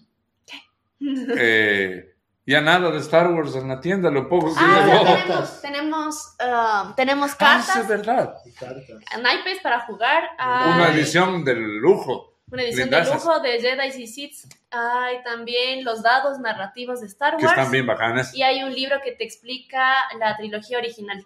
eh, 1.00 2.16
ya 2.46 2.62
nada 2.62 2.92
de 2.92 3.00
Star 3.00 3.32
Wars 3.32 3.56
en 3.56 3.68
la 3.68 3.80
tienda. 3.82 4.10
Lo 4.12 4.30
poco 4.30 4.54
que 4.54 4.60
Ah, 4.64 4.86
llegó. 4.86 5.04
Cartas. 5.16 5.62
tenemos, 5.62 6.36
tenemos, 6.38 6.96
tenemos 6.96 7.32
Ah, 7.40 7.62
sí, 7.62 7.72
es 7.72 7.76
cartas, 7.76 7.88
verdad. 7.88 8.36
Cartas. 8.60 9.22
naipes 9.22 9.60
para 9.62 9.82
jugar. 9.82 10.24
Una 10.40 10.88
hay 10.88 10.96
edición 10.96 11.44
del 11.44 11.78
lujo. 11.78 12.34
una 12.52 12.62
edición 12.64 12.90
de 12.90 13.04
lujo 13.06 13.40
de 13.40 13.60
Jedi 13.60 14.04
y 14.04 14.08
Sith. 14.08 14.36
Hay 14.72 15.24
también 15.24 15.84
los 15.84 16.04
dados 16.04 16.40
narrativos 16.40 17.02
de 17.02 17.08
Star 17.08 17.38
que 17.38 17.46
Wars. 17.46 17.58
están 17.58 17.72
bien 17.72 17.88
bacanes. 17.88 18.34
Y 18.36 18.44
hay 18.44 18.64
un 18.64 18.74
libro 18.74 18.98
que 19.04 19.14
te 19.14 19.24
explica 19.24 19.94
la 20.20 20.36
trilogía 20.38 20.78
original. 20.78 21.26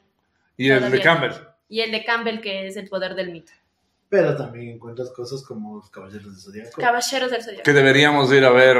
Y 0.56 0.70
el 0.70 0.90
de. 0.90 1.02
Campbell. 1.02 1.34
Y 1.68 1.82
el 1.82 1.92
de 1.92 2.04
Campbell, 2.04 2.40
que 2.42 2.68
es 2.68 2.78
El 2.78 2.88
poder 2.90 3.14
del 3.16 3.32
mito. 3.32 3.52
Pero 4.10 4.36
también 4.36 4.76
encuentras 4.76 5.12
cosas 5.12 5.44
como 5.44 5.78
los 5.78 5.90
Caballeros 5.92 6.26
del 6.34 6.42
Zodíaco. 6.42 6.82
Caballeros 6.82 7.32
del 7.32 7.44
Zodiaco. 7.44 7.64
Que 7.64 7.74
deberíamos 7.74 8.32
ir 8.34 8.44
a 8.44 8.50
ver. 8.50 8.78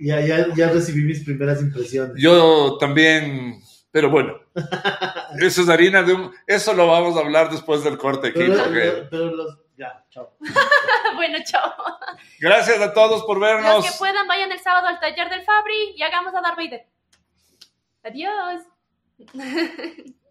Ya, 0.00 0.20
ya, 0.20 0.46
ya 0.54 0.70
recibí 0.70 1.02
mis 1.02 1.24
primeras 1.24 1.60
impresiones. 1.62 2.14
Yo 2.20 2.76
también, 2.78 3.60
pero 3.90 4.10
bueno, 4.10 4.40
eso 5.40 5.62
es 5.62 5.68
harina 5.68 6.02
de 6.02 6.14
un... 6.14 6.32
Eso 6.46 6.74
lo 6.74 6.88
vamos 6.88 7.16
a 7.16 7.20
hablar 7.20 7.50
después 7.50 7.84
del 7.84 7.96
corte 7.96 8.28
aquí. 8.28 8.38
pero, 8.40 8.56
porque- 8.64 8.80
pero- 8.80 9.08
pero 9.10 9.24
los... 9.36 9.58
Ya, 9.76 10.04
chao. 10.10 10.36
bueno, 11.16 11.38
chao. 11.44 11.72
Gracias 12.38 12.78
a 12.80 12.92
todos 12.92 13.22
por 13.24 13.40
vernos. 13.40 13.76
Los 13.76 13.90
que 13.92 13.98
puedan, 13.98 14.28
vayan 14.28 14.52
el 14.52 14.60
sábado 14.60 14.86
al 14.88 15.00
taller 15.00 15.30
del 15.30 15.42
Fabri 15.42 15.94
y 15.96 16.02
hagamos 16.02 16.34
a 16.34 16.40
Darth 16.42 16.56
Vader. 16.58 16.86
Adiós. 18.04 18.62